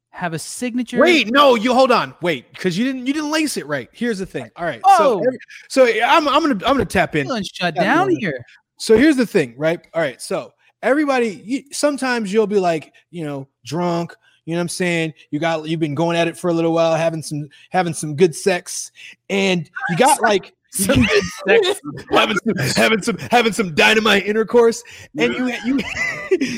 have 0.10 0.34
a 0.34 0.40
signature? 0.40 1.00
Wait, 1.00 1.32
no, 1.32 1.56
you 1.56 1.74
hold 1.74 1.92
on. 1.92 2.14
Wait, 2.22 2.52
because 2.54 2.78
you 2.78 2.86
didn't 2.86 3.08
you 3.08 3.14
didn't 3.14 3.32
lace 3.32 3.58
it 3.58 3.68
right. 3.68 3.90
Here's 3.92 4.20
the 4.20 4.26
thing. 4.26 4.50
All 4.56 4.66
right. 4.66 4.82
Oh. 4.84 5.24
So 5.70 5.86
so 5.88 6.02
I'm 6.04 6.28
I'm 6.28 6.42
gonna 6.42 6.66
I'm 6.66 6.74
gonna 6.74 6.86
tap 6.86 7.16
in. 7.16 7.28
Shut 7.54 7.76
down 7.76 8.10
here. 8.20 8.44
So 8.78 8.98
here's 8.98 9.16
the 9.16 9.26
thing, 9.26 9.56
right? 9.58 9.86
All 9.94 10.02
right. 10.02 10.22
So 10.22 10.54
everybody, 10.82 11.42
you, 11.44 11.64
sometimes 11.72 12.32
you'll 12.32 12.48
be 12.48 12.60
like, 12.60 12.94
you 13.12 13.26
know, 13.26 13.48
drunk. 13.66 14.16
You 14.46 14.54
know 14.54 14.60
what 14.60 14.64
I'm 14.64 14.70
saying? 14.70 15.14
You 15.32 15.40
got 15.40 15.68
you've 15.68 15.80
been 15.80 15.96
going 15.96 16.16
at 16.18 16.28
it 16.28 16.38
for 16.38 16.50
a 16.50 16.54
little 16.54 16.72
while, 16.72 16.96
having 16.96 17.24
some 17.24 17.50
having 17.72 17.94
some 17.94 18.16
good 18.16 18.36
sex, 18.36 18.92
and 19.30 19.70
you 19.90 19.98
got 19.98 20.22
like 20.22 20.54
Some 20.72 21.04
good 21.04 21.24
sex. 21.48 21.82
having 22.12 22.38
some 22.38 22.58
having 22.76 23.02
some 23.02 23.18
having 23.18 23.54
some 23.54 23.74
dynamite 23.76 24.26
intercourse, 24.26 24.84
and 25.18 25.34
you 25.34 25.48
you 25.66 25.80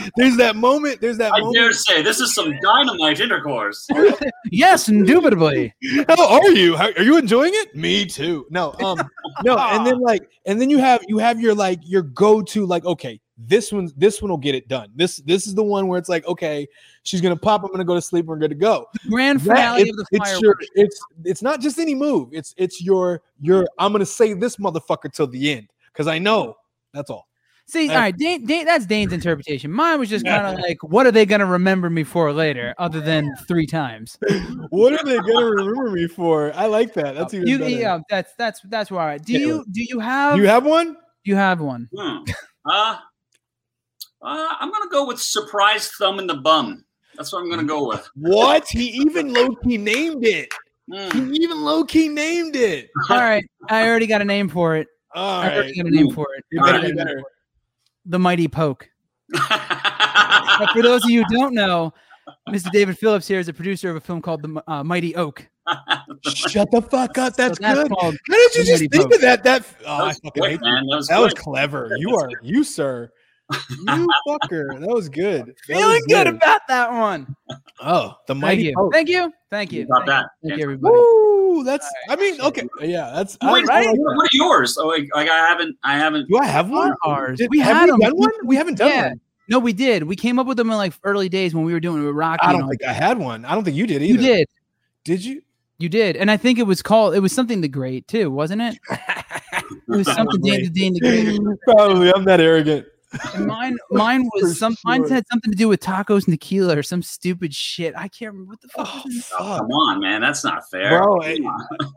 there's 0.16 0.38
that 0.38 0.56
moment. 0.56 1.02
There's 1.02 1.18
that 1.18 1.34
I 1.34 1.40
moment. 1.40 1.56
dare 1.56 1.72
say 1.72 2.02
this 2.02 2.20
is 2.20 2.34
some 2.34 2.52
dynamite 2.62 3.20
intercourse. 3.20 3.88
yes, 4.52 4.90
indubitably. 4.90 5.74
How 6.08 6.42
are 6.42 6.50
you? 6.50 6.76
How, 6.76 6.90
are 6.98 7.04
you 7.04 7.18
enjoying 7.18 7.52
it? 7.54 7.76
Me 7.76 8.06
too. 8.06 8.48
No, 8.50 8.74
um, 8.84 8.98
no, 9.44 9.58
and 9.58 9.86
then 9.86 10.00
like, 10.00 10.28
and 10.46 10.60
then 10.60 10.70
you 10.70 10.80
have 10.80 11.04
you 11.08 11.20
have 11.20 11.40
your 11.40 11.54
like 11.54 11.80
your 11.84 12.02
go 12.02 12.42
to 12.42 12.66
like, 12.66 12.86
okay, 12.86 13.20
this 13.38 13.72
one 13.72 13.90
this 13.98 14.22
one 14.22 14.32
will 14.32 14.38
get 14.38 14.56
it 14.56 14.68
done. 14.68 14.90
This 14.96 15.18
this 15.18 15.48
is 15.48 15.54
the 15.56 15.64
one 15.64 15.88
where 15.88 16.00
it's 16.00 16.10
like, 16.10 16.26
okay, 16.28 16.68
she's 17.04 17.22
gonna 17.22 17.36
pop. 17.36 17.64
I'm 17.64 17.72
gonna 17.72 17.84
go 17.86 17.96
to 17.96 18.02
sleep. 18.02 18.26
We're 18.26 18.38
good 18.38 18.50
to 18.50 18.56
go. 18.56 18.88
Grand 19.10 19.40
That- 19.42 19.56
finale 19.56 19.82
it's, 19.84 19.92
of 19.92 19.98
the 19.98 20.06
it's 20.12 20.42
your 20.42 20.56
it's 20.76 21.00
it's 21.24 21.42
not 21.42 21.62
just 21.62 21.78
any 21.80 21.96
move. 21.96 22.30
It's 22.32 22.54
it's 22.58 22.82
your 22.82 23.22
your. 23.40 23.68
I'm 23.78 23.92
gonna 23.92 24.06
say 24.06 24.34
this 24.34 24.58
motherfucker 24.58 25.12
till 25.14 25.28
the 25.28 25.52
end 25.52 25.70
because 25.94 26.08
I 26.08 26.18
know. 26.20 26.56
That's 26.94 27.10
all. 27.10 27.28
See, 27.70 27.90
all 27.90 27.98
right, 27.98 28.16
Dane, 28.18 28.46
Dane, 28.46 28.64
that's 28.66 28.86
Dane's 28.86 29.12
interpretation. 29.12 29.70
Mine 29.74 30.00
was 30.00 30.08
just 30.08 30.26
kind 30.26 30.48
of 30.48 30.64
like, 30.64 30.82
what 30.84 31.06
are 31.06 31.12
they 31.12 31.26
going 31.26 31.42
to 31.42 31.46
remember 31.46 31.90
me 31.90 32.06
for 32.06 32.32
later, 32.32 32.74
other 32.78 33.02
than 33.02 33.36
three 33.46 33.68
times? 33.68 34.18
What 34.70 34.94
are 34.94 35.04
they 35.04 35.18
gonna 35.18 35.46
remember 35.48 35.92
me 35.92 36.08
for? 36.08 36.54
I 36.56 36.68
like 36.68 36.94
that. 36.94 37.16
That's 37.16 37.34
even 37.34 37.46
You, 37.46 37.60
better. 37.60 37.70
yeah, 37.72 38.00
that's 38.10 38.34
that's 38.38 38.62
that's 38.70 38.90
where. 38.90 39.02
All 39.02 39.08
right. 39.08 39.22
Do 39.22 39.34
Yeah. 39.34 39.40
you 39.40 39.66
do 39.72 39.84
you 39.84 40.00
have 40.00 40.38
You 40.38 40.48
have 40.48 40.66
one? 40.66 40.96
you 41.26 41.36
have 41.36 41.60
one? 41.60 41.90
Hmm. 41.94 42.24
Uh, 42.66 42.98
uh, 44.22 44.56
I'm 44.60 44.72
gonna 44.72 44.90
go 44.90 45.06
with 45.06 45.20
surprise 45.22 45.90
thumb 45.98 46.20
in 46.20 46.28
the 46.28 46.36
bum. 46.36 46.84
That's 47.16 47.34
what 47.34 47.42
I'm 47.42 47.50
gonna 47.50 47.64
go 47.64 47.88
with. 47.88 48.08
What? 48.16 48.68
He 48.68 48.88
even 48.90 49.34
low 49.34 49.50
key 49.64 49.78
named 49.78 50.26
it. 50.26 50.50
Hmm. 50.92 51.32
He 51.32 51.44
even 51.44 51.62
low 51.62 51.84
key 51.84 52.08
named 52.08 52.56
it. 52.56 52.90
All 53.10 53.18
right, 53.18 53.46
I 53.70 53.88
already 53.88 54.08
got 54.08 54.22
a 54.22 54.26
name 54.26 54.50
for 54.50 54.76
it. 54.76 54.88
All 55.14 55.42
I 55.42 55.54
already 55.54 55.70
right. 55.70 55.78
got 55.78 55.86
a 55.86 55.92
name 55.92 56.12
for 56.12 56.28
it. 56.38 56.46
You 56.52 56.62
I 56.62 56.66
better, 56.66 56.78
already 56.78 56.88
you 56.90 56.96
got 56.96 57.02
a 57.02 57.06
name 57.06 57.16
better. 57.16 57.24
The 58.06 58.20
Mighty 58.20 58.48
Poke. 58.48 58.90
But 60.60 60.72
for 60.72 60.82
those 60.82 61.04
of 61.04 61.10
you 61.10 61.24
who 61.24 61.36
don't 61.36 61.54
know, 61.54 61.94
Mr. 62.50 62.72
David 62.72 62.98
Phillips 62.98 63.28
here 63.28 63.40
is 63.40 63.48
a 63.48 63.54
producer 63.54 63.90
of 63.90 63.96
a 63.96 64.02
film 64.02 64.22
called 64.22 64.42
The 64.42 64.64
uh, 64.68 64.84
Mighty 64.84 65.16
Oak. 65.16 65.48
Shut 66.26 66.72
the 66.72 66.82
fuck 66.82 67.18
up. 67.18 67.36
That's, 67.36 67.60
that's 67.60 67.60
good. 67.60 67.92
How 68.00 68.12
did 68.12 68.56
you 68.56 68.64
just 68.64 68.80
think 68.80 68.94
Poke. 68.94 69.16
of 69.16 69.22
that? 69.22 69.44
That 69.44 69.64
oh, 69.86 69.98
That 69.98 70.06
was 70.06 70.20
fucking 70.20 70.42
quick, 70.42 70.52
hate 70.52 70.62
man. 70.62 70.86
That 70.88 70.96
was 70.96 71.08
That 71.08 71.20
was 71.20 71.34
clever. 71.34 71.92
You 71.98 72.16
are 72.16 72.30
you, 72.42 72.64
sir. 72.64 73.12
You 73.50 74.10
fucker. 74.28 74.80
That 74.80 74.90
was 74.90 75.10
good. 75.10 75.46
That 75.48 75.56
Feeling 75.66 75.86
was 75.88 76.06
good 76.08 76.28
about 76.28 76.62
that 76.68 76.92
one. 76.92 77.36
Oh, 77.80 78.16
the 78.28 78.34
Thank 78.34 78.42
mighty 78.42 78.64
you. 78.64 78.74
Poke. 78.76 78.94
Thank 78.94 79.10
you. 79.10 79.32
Thank 79.50 79.72
you. 79.72 79.84
About 79.86 79.98
Thank 80.00 80.08
that. 80.08 80.26
you. 80.42 80.50
Thank 80.50 80.60
you, 80.60 80.64
everybody. 80.66 80.94
Woo, 80.96 81.64
that's. 81.64 81.90
I 82.10 82.16
mean, 82.18 82.42
okay, 82.42 82.68
yeah, 82.82 83.12
that's. 83.16 83.38
I, 83.42 83.54
Wait, 83.54 83.70
I 83.70 83.82
like 83.84 83.98
what 83.98 84.16
that. 84.16 84.24
are 84.24 84.28
yours? 84.34 84.78
Oh, 84.78 84.88
like, 84.88 85.08
like 85.16 85.30
I 85.30 85.38
haven't, 85.38 85.78
I 85.84 85.98
haven't. 85.98 86.28
Do 86.30 86.38
I 86.38 86.46
have 86.46 86.70
one? 86.70 86.94
ours. 87.06 87.38
Did- 87.38 87.50
we 87.52 87.60
have 87.60 87.78
had 87.78 87.92
we 87.94 88.00
done 88.00 88.12
one. 88.18 88.32
We 88.46 88.56
haven't 88.56 88.78
done 88.78 88.90
Yeah. 88.90 89.08
one. 89.10 89.22
No, 89.50 89.60
we 89.60 89.72
did. 89.72 90.04
We 90.04 90.18
came 90.18 90.40
up 90.40 90.48
with 90.48 90.58
them 90.58 90.70
in 90.70 90.76
like 90.76 90.94
early 91.06 91.30
days 91.30 91.56
when 91.56 91.64
we 91.64 91.72
were 91.72 91.80
doing 91.80 92.04
it 92.04 92.06
with 92.06 92.16
Rocky. 92.16 92.40
I 92.42 92.52
don't 92.52 92.68
think. 92.68 92.84
I 92.84 92.92
had 92.92 93.18
one. 93.18 93.46
I 93.46 93.56
don't 93.56 93.64
think 93.64 93.78
you 93.78 93.88
did 93.88 94.02
either. 94.04 94.22
You 94.22 94.28
did. 94.28 94.48
Did 95.06 95.24
you? 95.24 95.42
You 95.78 95.88
did. 95.88 96.18
And 96.18 96.30
I 96.30 96.36
think 96.36 96.60
it 96.60 96.64
was 96.64 96.82
called 96.82 97.16
it 97.16 97.20
was 97.22 97.32
something 97.32 97.62
the 97.62 97.68
great 97.70 98.08
too, 98.08 98.30
wasn't 98.32 98.62
it? 98.62 98.78
It 99.90 99.98
was 99.98 100.06
something 100.08 100.42
Dane 100.42 100.64
the 100.64 100.70
Dane 100.70 100.94
the 100.94 101.00
Great. 101.00 101.60
Probably. 101.76 102.12
I'm 102.14 102.24
that 102.26 102.40
arrogant. 102.42 102.86
And 103.36 103.48
mine 103.48 103.78
mine 103.90 104.30
was 104.34 104.60
some 104.60 104.76
mine 104.84 105.08
had 105.08 105.24
something 105.32 105.52
to 105.52 105.58
do 105.58 105.68
with 105.70 105.80
tacos 105.80 106.28
and 106.28 106.34
tequila 106.40 106.78
or 106.78 106.84
some 106.84 107.02
stupid 107.02 107.54
shit. 107.54 107.94
I 107.96 108.08
can't 108.10 108.34
remember 108.34 108.50
what 108.52 108.62
the 108.62 108.68
fuck 108.68 108.88
Oh, 108.90 109.02
was 109.06 109.16
it? 109.16 109.24
fuck. 109.24 109.58
Come 109.60 109.68
on, 109.72 110.00
man, 110.02 110.22
that's 110.22 110.44
not 110.44 110.70
fair. 110.70 110.98
Bro, 111.00 111.22
I- 111.22 111.40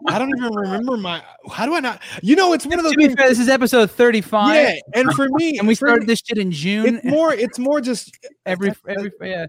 I 0.08 0.18
don't 0.18 0.30
even 0.36 0.52
remember 0.54 0.96
my. 0.96 1.22
How 1.50 1.66
do 1.66 1.74
I 1.74 1.80
not? 1.80 2.00
You 2.22 2.36
know, 2.36 2.52
it's 2.52 2.64
one 2.66 2.78
of 2.78 2.84
those. 2.84 2.92
To 2.92 2.96
be 2.98 3.06
things- 3.06 3.18
fair, 3.18 3.28
this 3.28 3.38
is 3.40 3.48
episode 3.48 3.90
35. 3.90 4.54
yeah, 4.54 4.74
and 4.94 5.12
for 5.14 5.28
me, 5.32 5.58
And 5.58 5.66
we 5.66 5.74
started 5.74 6.00
me, 6.02 6.06
this 6.06 6.20
shit 6.24 6.38
in 6.38 6.52
June. 6.52 6.96
It's 6.96 7.04
more. 7.04 7.32
It's 7.34 7.58
more 7.58 7.80
just 7.80 8.16
every 8.46 8.72
every 8.88 9.10
yeah. 9.22 9.46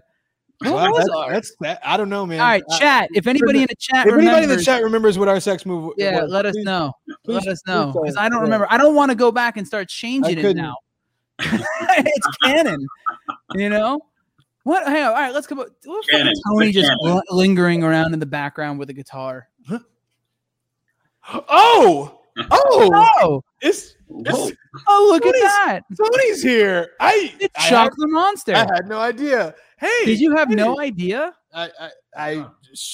Wow, 0.64 0.74
What 0.74 0.90
was 0.92 1.06
that's, 1.08 1.32
that's 1.32 1.56
that. 1.60 1.80
I 1.84 1.96
don't 1.96 2.08
know, 2.08 2.24
man. 2.24 2.38
All 2.38 2.46
right, 2.46 2.62
chat. 2.78 3.08
If 3.14 3.26
anybody 3.26 3.62
in 3.62 3.66
the 3.68 3.74
chat 3.80 4.06
if 4.06 4.14
anybody 4.14 4.44
in 4.44 4.48
the 4.48 4.62
chat 4.62 4.82
remembers 4.82 5.18
what 5.18 5.28
our 5.28 5.40
sex 5.40 5.66
move, 5.66 5.92
yeah, 5.96 6.22
was, 6.22 6.30
let 6.30 6.46
us 6.46 6.52
please- 6.54 6.64
know. 6.64 6.92
let 7.26 7.46
us 7.48 7.60
know 7.66 7.92
because. 7.92 8.16
I 8.16 8.28
don't 8.28 8.38
Yeah. 8.38 8.42
remember. 8.44 8.66
I 8.70 8.78
don't 8.78 8.94
want 8.94 9.10
to 9.10 9.16
go 9.16 9.32
back 9.32 9.56
and 9.56 9.66
start 9.66 9.88
changing 9.88 10.38
it 10.38 10.56
now. 10.56 10.74
It's 11.38 12.36
canon, 12.42 12.86
you 13.54 13.68
know. 13.68 14.00
What? 14.64 14.86
Hey, 14.86 15.02
all 15.02 15.12
right, 15.12 15.34
let's 15.34 15.46
go. 15.46 15.56
What 15.56 15.70
the 15.82 16.04
Canon, 16.10 16.32
Tony 16.48 16.70
just 16.72 16.88
canon. 16.88 17.22
lingering 17.30 17.82
around 17.82 18.14
in 18.14 18.20
the 18.20 18.26
background 18.26 18.78
with 18.78 18.90
a 18.90 18.94
guitar. 18.94 19.48
Oh, 21.24 22.18
oh, 22.50 22.90
Oh, 22.92 23.44
it's, 23.60 23.94
it's 24.08 24.52
oh, 24.88 25.08
look 25.12 25.24
at 25.24 25.34
that! 25.34 25.82
Tony's 25.96 26.42
here. 26.42 26.90
I, 26.98 27.32
It's 27.38 27.54
I 27.56 27.68
Shock 27.68 27.84
had, 27.84 27.92
the 27.96 28.08
Monster. 28.08 28.54
I 28.56 28.60
had 28.60 28.88
no 28.88 28.98
idea. 28.98 29.54
Hey, 29.78 30.04
Did 30.04 30.18
you 30.18 30.34
have 30.34 30.48
hey, 30.48 30.56
no 30.56 30.80
idea? 30.80 31.32
I, 31.54 31.70
I, 31.78 31.90
I 32.16 32.46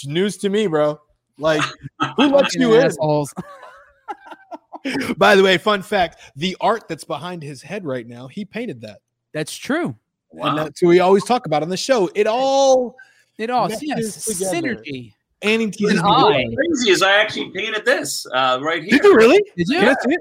news 0.04 0.36
to 0.38 0.50
me, 0.50 0.66
bro. 0.66 1.00
Like, 1.38 1.62
who 2.16 2.28
lets 2.28 2.54
you 2.54 2.74
in? 2.74 2.90
assholes. 4.84 5.14
By 5.16 5.34
the 5.36 5.42
way, 5.42 5.58
fun 5.58 5.82
fact: 5.82 6.20
the 6.36 6.56
art 6.60 6.88
that's 6.88 7.04
behind 7.04 7.42
his 7.42 7.62
head 7.62 7.84
right 7.84 8.06
now, 8.06 8.28
he 8.28 8.44
painted 8.44 8.80
that, 8.82 9.00
That's 9.32 9.54
true. 9.56 9.94
Wow. 10.30 10.48
and 10.50 10.58
that's 10.58 10.80
who 10.80 10.88
we 10.88 11.00
always 11.00 11.24
talk 11.24 11.46
about 11.46 11.62
on 11.62 11.68
the 11.70 11.76
show. 11.76 12.10
It 12.14 12.26
all 12.26 12.96
It 13.38 13.48
all 13.50 13.70
yes, 13.70 14.24
together. 14.26 14.76
synergy. 14.76 15.14
and 15.42 15.62
he 15.62 15.70
teases 15.70 16.02
me. 16.02 16.54
crazy 16.56 16.90
is 16.90 17.02
I 17.02 17.12
actually 17.20 17.50
painted 17.50 17.84
this 17.86 18.26
uh, 18.34 18.58
right 18.62 18.82
here. 18.82 18.98
Did 18.98 19.04
you 19.04 19.16
really? 19.16 19.42
Did 19.56 19.68
you? 19.68 19.78
Can 19.80 19.88
I 19.88 19.96
it? 20.04 20.20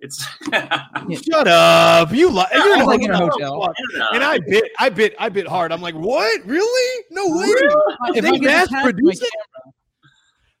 It's 0.00 0.24
Shut 1.28 1.48
up! 1.48 2.12
You 2.12 2.30
lie. 2.30 2.46
You're 2.54 2.74
in 2.74 2.80
a 2.82 2.84
like 2.84 3.02
in 3.02 3.10
a 3.10 3.16
hotel. 3.16 3.60
hotel. 3.60 4.08
And 4.12 4.22
I 4.22 4.38
bit, 4.38 4.70
I 4.78 4.88
bit, 4.90 5.16
I 5.18 5.28
bit 5.28 5.48
hard. 5.48 5.72
I'm 5.72 5.82
like, 5.82 5.96
what? 5.96 6.46
Really? 6.46 7.04
No 7.10 7.26
way. 7.26 7.48
If 8.14 8.22
They 8.22 8.28
I 8.28 8.30
could 8.30 8.42
mass 8.42 8.68
attach 8.68 8.84
produce 8.84 9.20
it? 9.20 9.28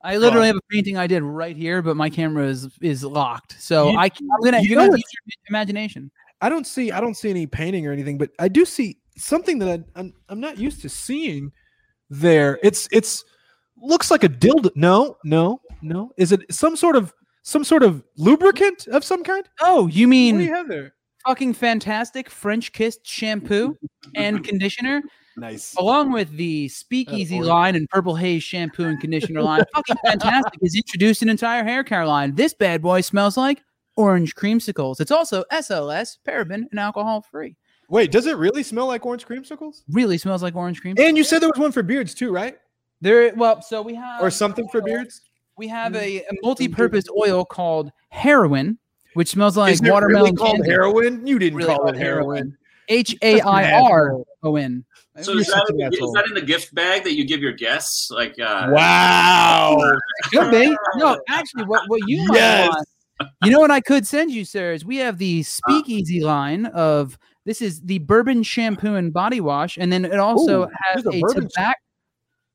I 0.02 0.16
literally 0.16 0.46
have 0.46 0.56
a 0.56 0.60
painting 0.70 0.96
I 0.96 1.06
did 1.06 1.22
right 1.22 1.56
here, 1.56 1.82
but 1.82 1.96
my 1.96 2.08
camera 2.10 2.46
is 2.46 2.68
is 2.80 3.04
locked. 3.04 3.60
So 3.60 3.90
You- 3.90 3.98
I 3.98 4.04
I'm 4.04 4.44
gonna 4.44 4.60
you 4.60 4.70
you're 4.70 4.78
know 4.78 4.86
gonna 4.86 4.98
use 4.98 5.12
your 5.26 5.44
imagination. 5.48 6.10
I 6.40 6.48
don't 6.48 6.66
see, 6.68 6.92
I 6.92 7.00
don't 7.00 7.16
see 7.16 7.30
any 7.30 7.46
painting 7.48 7.84
or 7.86 7.92
anything, 7.92 8.16
but 8.16 8.30
I 8.38 8.46
do 8.46 8.64
see 8.64 8.98
something 9.16 9.58
that 9.58 9.80
I, 9.96 9.98
I'm, 9.98 10.14
I'm 10.28 10.38
not 10.38 10.56
used 10.56 10.82
to 10.82 10.88
seeing 10.88 11.50
there. 12.10 12.60
It's, 12.62 12.88
it's 12.92 13.24
looks 13.76 14.08
like 14.08 14.22
a 14.22 14.28
dildo. 14.28 14.70
No, 14.76 15.16
no, 15.24 15.60
no. 15.82 16.12
Is 16.16 16.30
it 16.30 16.42
some 16.48 16.76
sort 16.76 16.94
of, 16.94 17.12
some 17.42 17.64
sort 17.64 17.82
of 17.82 18.04
lubricant 18.16 18.86
of 18.86 19.02
some 19.02 19.24
kind? 19.24 19.48
Oh, 19.60 19.88
you 19.88 20.06
What 20.06 20.10
do 20.10 20.10
mean 20.10 20.38
you 20.40 20.54
have 20.54 20.68
there? 20.68 20.94
fucking 21.26 21.54
fantastic 21.54 22.30
French 22.30 22.72
kissed 22.72 23.04
shampoo 23.04 23.76
and 24.14 24.44
conditioner, 24.44 25.02
Nice. 25.38 25.74
along 25.76 26.12
with 26.12 26.30
the 26.36 26.68
Speakeasy 26.68 27.40
line 27.40 27.76
and 27.76 27.88
Purple 27.88 28.14
Haze 28.14 28.42
shampoo 28.42 28.84
and 28.84 29.00
conditioner 29.00 29.42
line. 29.42 29.62
fucking 29.74 29.96
fantastic 30.04 30.60
has 30.62 30.74
introduced 30.74 31.22
an 31.22 31.28
entire 31.28 31.64
hair 31.64 31.84
care 31.84 32.06
line. 32.06 32.34
This 32.34 32.54
bad 32.54 32.82
boy 32.82 33.00
smells 33.00 33.36
like 33.36 33.62
orange 33.96 34.34
creamsicles. 34.34 35.00
It's 35.00 35.10
also 35.10 35.44
SLS, 35.52 36.18
paraben, 36.26 36.64
and 36.70 36.78
alcohol 36.78 37.22
free. 37.22 37.56
Wait, 37.88 38.12
does 38.12 38.26
it 38.26 38.36
really 38.36 38.62
smell 38.62 38.86
like 38.86 39.06
orange 39.06 39.26
creamsicles? 39.26 39.82
Really 39.90 40.18
smells 40.18 40.42
like 40.42 40.54
orange 40.54 40.80
cream. 40.80 40.94
And 40.98 41.16
you 41.16 41.24
said 41.24 41.40
there 41.40 41.48
was 41.48 41.58
one 41.58 41.72
for 41.72 41.82
beards 41.82 42.14
too, 42.14 42.30
right? 42.30 42.56
There, 43.00 43.32
well, 43.34 43.62
so 43.62 43.80
we 43.80 43.94
have 43.94 44.22
Or 44.22 44.30
something 44.30 44.68
for 44.68 44.80
beards? 44.82 45.22
We 45.56 45.68
have 45.68 45.92
mm. 45.92 46.00
a, 46.00 46.18
a 46.22 46.32
multi-purpose 46.42 47.04
oil 47.16 47.44
called 47.44 47.90
heroin, 48.10 48.78
which 49.14 49.28
smells 49.28 49.56
like 49.56 49.72
Is 49.72 49.80
it 49.80 49.90
watermelon 49.90 50.34
really 50.34 50.36
called 50.36 50.56
candy. 50.56 50.70
heroin? 50.70 51.26
You 51.26 51.38
didn't 51.38 51.56
Really 51.56 51.74
call 51.74 51.88
it 51.88 51.96
heroin. 51.96 52.56
H 52.88 53.16
A 53.22 53.40
I 53.40 53.80
R 53.80 54.18
O 54.42 54.56
N. 54.56 54.84
so 55.22 55.32
is 55.32 55.46
that, 55.46 55.64
such 55.66 55.70
in, 55.70 55.92
is 55.92 56.12
that 56.12 56.24
in 56.28 56.34
the 56.34 56.42
gift 56.42 56.74
bag 56.74 57.04
that 57.04 57.14
you 57.14 57.26
give 57.26 57.40
your 57.40 57.52
guests? 57.52 58.10
Like, 58.10 58.38
uh, 58.38 58.68
Wow. 58.70 59.76
Could 60.30 60.50
be. 60.50 60.76
No, 60.96 61.18
actually, 61.28 61.64
what 61.64 61.82
what 61.88 62.00
you 62.06 62.24
might 62.26 62.36
Yes. 62.36 62.68
want 62.68 62.88
You 63.42 63.50
know 63.50 63.60
what 63.60 63.70
I 63.70 63.80
could 63.80 64.06
send 64.06 64.30
you, 64.30 64.44
sir? 64.44 64.72
Is 64.72 64.84
we 64.84 64.98
have 64.98 65.18
the 65.18 65.42
speakeasy 65.42 66.20
line 66.20 66.66
of 66.66 67.18
this 67.44 67.62
is 67.62 67.80
the 67.80 67.98
bourbon 67.98 68.42
shampoo 68.42 68.94
and 68.94 69.12
body 69.12 69.40
wash, 69.40 69.76
and 69.78 69.92
then 69.92 70.04
it 70.04 70.18
also 70.18 70.64
Ooh, 70.64 70.70
has 70.92 71.06
a 71.06 71.10
a, 71.10 71.20
bourbon 71.20 71.48
tobacco 71.48 71.78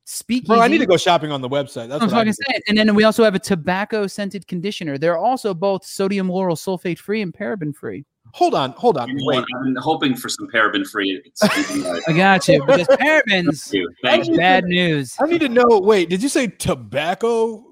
speakeasy. 0.04 0.48
Bro, 0.48 0.60
I 0.60 0.68
need 0.68 0.78
to 0.78 0.86
go 0.86 0.96
shopping 0.96 1.32
on 1.32 1.40
the 1.40 1.48
website. 1.48 1.88
That's 1.88 2.02
I'm 2.02 2.08
what 2.08 2.14
I 2.14 2.18
fucking 2.18 2.26
need 2.26 2.32
to 2.32 2.44
saying. 2.48 2.60
And 2.68 2.78
then 2.78 2.94
we 2.94 3.04
also 3.04 3.24
have 3.24 3.34
a 3.34 3.38
tobacco 3.38 4.06
scented 4.06 4.46
conditioner. 4.46 4.98
They're 4.98 5.18
also 5.18 5.52
both 5.52 5.84
sodium 5.84 6.28
lauryl 6.28 6.56
sulfate 6.56 6.98
free 6.98 7.22
and 7.22 7.32
paraben 7.32 7.74
free. 7.74 8.04
Hold 8.34 8.54
on, 8.54 8.72
hold 8.72 8.96
on. 8.96 9.08
You 9.08 9.14
know 9.14 9.20
Wait. 9.26 9.44
I'm 9.64 9.76
hoping 9.76 10.16
for 10.16 10.28
some 10.28 10.48
paraben 10.52 10.84
free. 10.84 11.22
I 11.40 12.12
got 12.12 12.48
you 12.48 12.66
because 12.66 12.86
parabens 12.98 13.72
you. 13.72 13.88
Thank 14.02 14.22
is 14.22 14.28
you. 14.30 14.36
bad 14.36 14.64
news. 14.64 15.14
I 15.20 15.26
need 15.26 15.40
to 15.42 15.48
know. 15.48 15.78
Wait, 15.78 16.10
did 16.10 16.20
you 16.20 16.28
say 16.28 16.48
tobacco 16.48 17.64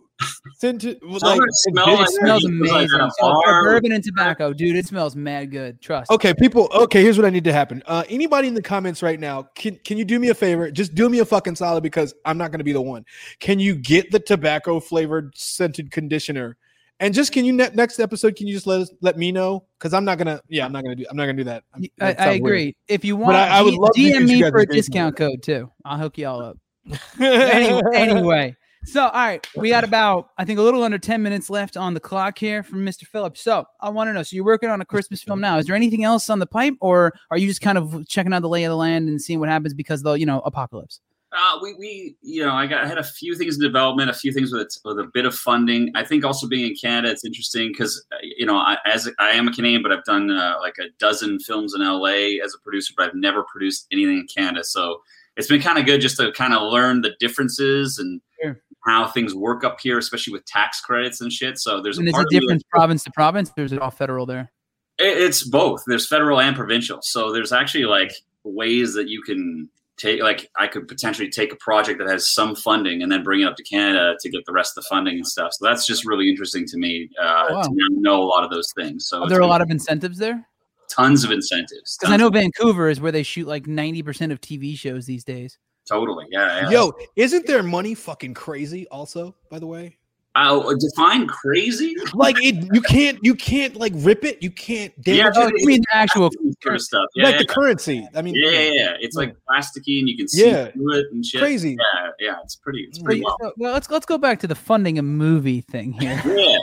scented? 0.59 1.01
Some 1.01 1.11
of 1.11 1.17
it 1.17 1.21
smell 1.21 1.37
like- 1.37 1.41
it 1.49 1.55
smells 1.55 2.01
it 2.01 2.13
smells 2.13 2.45
like 2.45 2.53
amazing. 2.53 2.89
So, 2.91 3.11
for 3.19 3.43
bar. 3.45 3.63
bourbon 3.65 3.91
and 3.91 4.05
tobacco, 4.05 4.53
dude, 4.53 4.77
it 4.77 4.87
smells 4.87 5.17
mad 5.17 5.51
good. 5.51 5.81
Trust. 5.81 6.13
Okay, 6.13 6.33
people. 6.33 6.69
Okay, 6.73 7.03
here's 7.03 7.19
what 7.19 7.27
I 7.27 7.31
need 7.31 7.43
to 7.43 7.53
happen. 7.53 7.83
Uh, 7.87 8.05
anybody 8.09 8.47
in 8.47 8.55
the 8.55 8.63
comments 8.63 9.03
right 9.03 9.19
now, 9.19 9.43
can 9.57 9.75
can 9.85 9.99
you 9.99 10.05
do 10.05 10.21
me 10.21 10.29
a 10.29 10.35
favor? 10.35 10.71
Just 10.71 10.95
do 10.95 11.09
me 11.09 11.19
a 11.19 11.25
fucking 11.25 11.57
solid 11.57 11.83
because 11.83 12.15
I'm 12.25 12.39
not 12.39 12.53
going 12.53 12.61
to 12.61 12.65
be 12.65 12.73
the 12.73 12.81
one. 12.81 13.05
Can 13.41 13.59
you 13.59 13.75
get 13.75 14.13
the 14.13 14.21
tobacco 14.21 14.79
flavored 14.79 15.37
scented 15.37 15.91
conditioner? 15.91 16.57
And 17.03 17.13
just 17.13 17.33
can 17.33 17.45
you 17.45 17.53
ne- 17.53 17.69
next 17.75 17.99
episode? 17.99 18.37
Can 18.37 18.47
you 18.47 18.55
just 18.55 18.69
let 18.69 18.81
us 18.81 18.91
let 19.01 19.19
me 19.19 19.33
know? 19.33 19.65
Because 19.77 19.93
I'm 19.93 20.05
not 20.05 20.19
gonna. 20.19 20.41
Yeah, 20.49 20.65
I'm 20.65 20.71
not 20.71 20.85
gonna 20.85 20.95
do. 20.95 21.05
I'm 21.11 21.17
not 21.17 21.25
gonna 21.25 21.39
do 21.39 21.45
that. 21.45 21.65
I'm- 21.75 21.85
I, 22.01 22.15
I 22.15 22.33
agree. 22.35 22.67
weird. 22.67 22.75
If 22.87 23.05
you 23.05 23.17
But 23.17 23.23
want, 23.25 23.37
I- 23.37 23.59
I 23.59 23.63
would 23.63 23.75
love 23.75 23.91
DM 23.97 24.29
me 24.29 24.41
for 24.41 24.59
a 24.59 24.67
discount 24.67 25.17
code 25.17 25.43
too. 25.43 25.69
I'll 25.85 25.99
hook 25.99 26.17
you 26.17 26.29
all 26.29 26.41
up. 26.41 26.59
anyway, 27.21 27.81
anyway, 27.93 28.57
so 28.85 29.03
all 29.03 29.11
right, 29.13 29.45
we 29.57 29.71
got 29.71 29.83
about 29.83 30.31
I 30.39 30.45
think 30.45 30.61
a 30.61 30.63
little 30.63 30.85
under 30.85 30.99
ten 30.99 31.25
minutes 31.25 31.51
left 31.51 31.77
on 31.77 31.93
the 31.93 32.01
clock 32.01 32.39
here 32.39 32.63
from 32.63 32.87
Mr. 32.87 33.05
Phillips. 33.05 33.41
So 33.43 33.65
I 33.81 33.89
want 33.91 34.07
to 34.09 34.13
know. 34.13 34.23
So 34.23 34.37
you're 34.37 34.45
working 34.45 34.71
on 34.71 34.81
a 34.81 34.85
Christmas 34.85 35.25
film 35.25 35.41
now. 35.41 35.59
Is 35.59 35.67
there 35.67 35.75
anything 35.75 36.05
else 36.05 36.31
on 36.31 36.39
the 36.39 36.47
pipe, 36.47 36.75
or 36.81 37.13
are 37.33 37.37
you 37.37 37.49
just 37.49 37.63
kind 37.63 37.79
of 37.79 38.07
checking 38.07 38.33
out 38.33 38.43
the 38.43 38.49
lay 38.49 38.63
of 38.63 38.71
the 38.71 38.77
land 38.77 39.09
and 39.09 39.21
seeing 39.21 39.41
what 39.41 39.49
happens 39.49 39.75
because 39.75 40.01
of 40.01 40.05
the 40.05 40.13
you 40.15 40.27
know 40.27 40.39
apocalypse? 40.41 41.01
Uh, 41.35 41.59
we, 41.63 41.75
we, 41.79 42.17
you 42.21 42.45
know, 42.45 42.53
I 42.53 42.67
got 42.67 42.85
I 42.85 42.87
had 42.87 42.99
a 42.99 43.03
few 43.05 43.35
things 43.35 43.57
in 43.57 43.63
development, 43.63 44.11
a 44.11 44.15
few 44.15 44.33
things 44.33 44.53
with 44.53 44.69
with 44.85 44.99
a 44.99 45.09
bit 45.15 45.25
of 45.25 45.35
funding. 45.35 45.91
I 45.95 46.05
think 46.05 46.25
also 46.25 46.47
being 46.47 46.71
in 46.71 46.77
Canada, 46.77 47.11
it's 47.11 47.25
interesting 47.25 47.69
because 47.73 48.05
you 48.23 48.45
know, 48.45 48.57
I, 48.57 48.77
as 48.85 49.09
I 49.19 49.31
am 49.31 49.49
a 49.49 49.53
Canadian, 49.53 49.83
but 49.83 49.93
I've 49.93 50.05
done 50.05 50.31
uh, 50.31 50.57
like 50.61 50.77
a 50.79 50.91
dozen 50.99 51.39
films 51.41 51.75
in 51.75 51.81
LA 51.83 52.43
as 52.45 52.55
a 52.55 52.59
producer, 52.63 52.93
but 52.97 53.09
I've 53.09 53.15
never 53.15 53.45
produced 53.45 53.87
anything 53.91 54.19
in 54.19 54.27
Canada. 54.35 54.63
So 54.63 55.01
it's 55.37 55.49
been 55.49 55.63
kind 55.63 55.79
of 55.79 55.87
good 55.87 56.01
just 56.03 56.19
to 56.19 56.33
kind 56.33 56.53
of 56.53 56.71
learn 56.71 57.01
the 57.01 57.13
differences 57.19 57.99
and 57.99 58.21
Sure. 58.43 58.61
how 58.85 59.07
things 59.07 59.35
work 59.35 59.65
up 59.65 59.79
here, 59.81 59.97
especially 59.97 60.33
with 60.35 60.45
tax 60.45 60.81
credits 60.83 61.21
and 61.23 61.33
shit. 61.33 61.59
So 61.59 61.81
there's 61.81 61.97
And 61.97 62.09
a 62.09 62.11
is 62.11 62.13
part 62.15 62.25
it 62.25 62.27
of 62.27 62.33
me 62.33 62.41
different 62.41 62.63
province 62.69 63.05
to 63.05 63.11
province, 63.13 63.51
There's 63.57 63.73
it 63.73 63.79
all 63.79 63.91
federal 63.93 64.27
there? 64.27 64.51
It- 64.99 65.17
It's 65.17 65.43
both. 65.49 65.85
There's 65.87 66.07
federal 66.07 66.41
and 66.41 66.55
provincial. 66.55 66.99
So 67.03 67.33
there's 67.33 67.53
actually 67.53 67.85
like 67.85 68.13
ways 68.45 68.93
that 68.95 69.09
you 69.09 69.23
can 69.23 69.71
take. 69.97 70.23
Like 70.23 70.51
I 70.59 70.67
could 70.67 70.89
potentially 70.89 71.29
take 71.29 71.53
a 71.53 71.57
project 71.57 71.99
that 71.99 72.09
has 72.09 72.33
some 72.33 72.55
funding 72.55 73.03
and 73.03 73.11
then 73.11 73.23
bring 73.23 73.41
it 73.41 73.45
up 73.45 73.57
to 73.57 73.63
Canada 73.63 74.17
to 74.21 74.31
get 74.31 74.45
the 74.47 74.53
rest 74.53 74.77
of 74.77 74.85
the 74.85 74.89
funding 74.89 75.17
and 75.17 75.27
stuff. 75.27 75.53
So 75.53 75.67
that's 75.67 75.87
just 75.87 76.07
really 76.07 76.29
interesting 76.29 76.67
to 76.67 76.79
me 76.79 77.09
uh, 77.21 77.47
wow. 77.51 77.63
to 77.63 77.71
know 77.91 78.23
a 78.23 78.25
lot 78.25 78.45
of 78.45 78.51
those 78.51 78.73
things. 78.77 79.07
So 79.07 79.23
Are 79.23 79.29
there 79.29 79.41
a 79.41 79.47
lot 79.47 79.61
of 79.61 79.71
incentives 79.71 80.19
there? 80.19 80.47
tons 80.93 81.25
of 81.25 81.31
incentives. 81.31 81.97
Because 81.99 82.13
I 82.13 82.17
know 82.17 82.29
Vancouver 82.29 82.89
is 82.89 83.01
where 83.01 83.13
they 83.13 83.23
shoot 83.23 83.47
like 83.47 83.67
ninety 83.67 84.03
percent 84.03 84.33
of 84.33 84.41
TV 84.41 84.77
shows 84.77 85.07
these 85.07 85.25
days. 85.25 85.59
totally. 85.87 86.27
Yeah. 86.31 86.63
yeah. 86.63 86.71
Yo, 86.71 86.93
isn't 87.17 87.47
their 87.47 87.63
money 87.63 87.95
fucking 87.95 88.35
crazy? 88.35 88.87
Also, 88.89 89.35
by 89.51 89.59
the 89.59 89.67
way, 89.67 89.97
Uh, 90.35 90.75
define 90.79 91.27
crazy. 91.27 91.95
like 92.15 92.37
it, 92.43 92.55
you 92.73 92.81
can't 92.81 93.19
you 93.23 93.35
can't 93.35 93.77
like 93.77 93.93
rip 93.97 94.25
it. 94.25 94.43
You 94.43 94.51
can't 94.51 94.93
damage 95.03 95.35
Oh, 95.37 95.47
it. 95.49 95.55
you 95.59 95.67
mean 95.67 95.81
the 95.91 95.97
actual 95.97 96.31
Sort 96.63 96.77
of 96.77 96.81
stuff. 96.83 97.07
Yeah, 97.15 97.25
like 97.25 97.33
yeah, 97.35 97.39
the 97.39 97.47
currency. 97.47 98.09
I 98.15 98.23
mean, 98.23 98.35
yeah, 98.37 98.51
yeah, 98.51 98.71
yeah. 98.73 98.93
It's 99.01 99.17
like 99.17 99.37
plasticky 99.51 99.99
and 99.99 100.09
you 100.09 100.17
can 100.17 100.29
see 100.29 100.49
Yeah. 100.49 100.71
through 100.71 100.93
it 100.95 101.07
and 101.13 101.25
shit. 101.27 101.41
Crazy. 101.41 101.77
Yeah, 101.95 102.09
yeah. 102.21 102.35
It's 102.45 102.57
pretty. 102.57 102.85
It's 102.85 102.99
pretty 102.99 103.21
well. 103.23 103.37
So, 103.43 103.53
well, 103.59 103.73
let's 103.75 103.91
let's 103.91 104.07
go 104.07 104.17
back 104.17 104.39
to 104.41 104.47
the 104.47 104.55
funding 104.55 104.99
a 104.99 105.03
movie 105.03 105.61
thing 105.61 105.93
here. 105.93 106.21
Yeah. 106.27 106.57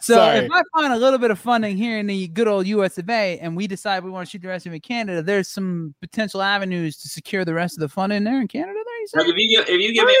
So 0.00 0.16
Sorry. 0.16 0.38
if 0.40 0.52
I 0.52 0.62
find 0.74 0.92
a 0.92 0.98
little 0.98 1.18
bit 1.18 1.30
of 1.30 1.38
funding 1.38 1.78
here 1.78 1.98
in 1.98 2.06
the 2.06 2.28
good 2.28 2.46
old 2.46 2.66
US 2.66 2.98
of 2.98 3.08
A 3.08 3.38
and 3.38 3.56
we 3.56 3.66
decide 3.66 4.04
we 4.04 4.10
want 4.10 4.26
to 4.26 4.30
shoot 4.30 4.42
the 4.42 4.48
rest 4.48 4.66
of 4.66 4.72
it 4.72 4.74
in 4.76 4.80
Canada, 4.82 5.22
there's 5.22 5.48
some 5.48 5.94
potential 6.02 6.42
avenues 6.42 6.98
to 6.98 7.08
secure 7.08 7.42
the 7.46 7.54
rest 7.54 7.78
of 7.78 7.80
the 7.80 7.88
funding 7.88 8.22
there 8.22 8.38
in 8.38 8.46
Canada. 8.46 8.74
There, 8.84 8.93
you 8.93 8.93
Like 9.14 9.26
if 9.28 9.34
you 9.36 9.56
give 9.58 9.68
if 9.68 9.80
you 9.80 9.92
give 9.94 10.06
me 10.06 10.14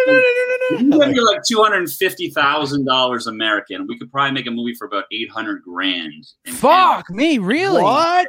if 0.72 0.80
you 0.82 0.90
give 0.90 1.08
me 1.10 1.20
like 1.20 1.42
two 1.48 1.62
hundred 1.62 1.78
and 1.78 1.90
fifty 1.92 2.30
thousand 2.30 2.84
dollars 2.84 3.26
American, 3.26 3.86
we 3.86 3.98
could 3.98 4.10
probably 4.10 4.32
make 4.32 4.46
a 4.46 4.50
movie 4.50 4.74
for 4.74 4.86
about 4.86 5.04
eight 5.12 5.30
hundred 5.30 5.62
grand. 5.62 6.12
in 6.44 6.52
Fuck 6.52 7.08
me, 7.10 7.38
really? 7.38 7.82
What? 7.82 8.26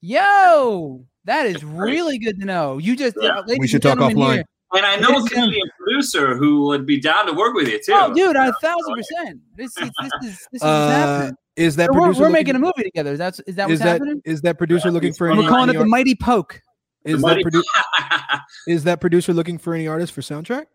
Yo, 0.00 1.04
that 1.24 1.46
is 1.46 1.64
really 1.64 2.18
good 2.18 2.38
to 2.40 2.46
know. 2.46 2.78
You 2.78 2.96
just 2.96 3.16
Yeah. 3.20 3.30
uh, 3.38 3.42
We 3.58 3.66
should 3.66 3.76
and 3.76 3.98
talk 3.98 4.10
gentlemen 4.10 4.16
offline. 4.16 4.34
here- 4.34 4.44
And 4.74 4.84
I 4.86 4.96
know 4.96 5.24
a 5.24 5.70
producer 5.78 6.36
who 6.36 6.66
would 6.66 6.84
be 6.84 7.00
down 7.00 7.26
to 7.26 7.32
work 7.32 7.54
with 7.54 7.68
you 7.68 7.78
too. 7.82 7.92
Oh, 7.94 8.12
dude, 8.12 8.34
a 8.36 8.52
thousand 8.60 8.94
percent. 8.96 9.40
This 9.56 9.70
is 9.78 9.90
this 10.02 10.12
is 10.22 10.30
this 10.30 10.46
is 10.54 10.62
Uh, 10.62 10.88
happening. 10.90 11.34
is 11.56 11.76
that 11.76 11.90
So 11.92 11.98
we're, 12.00 12.12
we're 12.12 12.28
making 12.30 12.56
a 12.56 12.58
movie 12.58 12.82
together. 12.82 13.12
Is 13.12 13.18
that 13.18 13.38
is 13.46 13.54
that 13.54 13.64
what's 13.68 13.74
is 13.74 13.78
that 13.80 13.88
happening? 13.88 14.20
is 14.24 14.40
that 14.42 14.58
producer 14.58 14.90
looking 14.90 15.14
for 15.14 15.28
any? 15.30 15.42
We're 15.42 15.48
calling 15.48 15.70
it 15.70 15.78
the 15.78 15.84
Mighty 15.86 16.14
Poke. 16.16 16.60
Is 17.04 17.20
that 17.22 17.36
produ- 17.38 18.40
is 18.68 18.84
that 18.84 19.00
producer 19.00 19.32
looking 19.32 19.58
for 19.58 19.74
any 19.74 19.86
artist 19.86 20.12
for 20.12 20.20
soundtrack? 20.20 20.66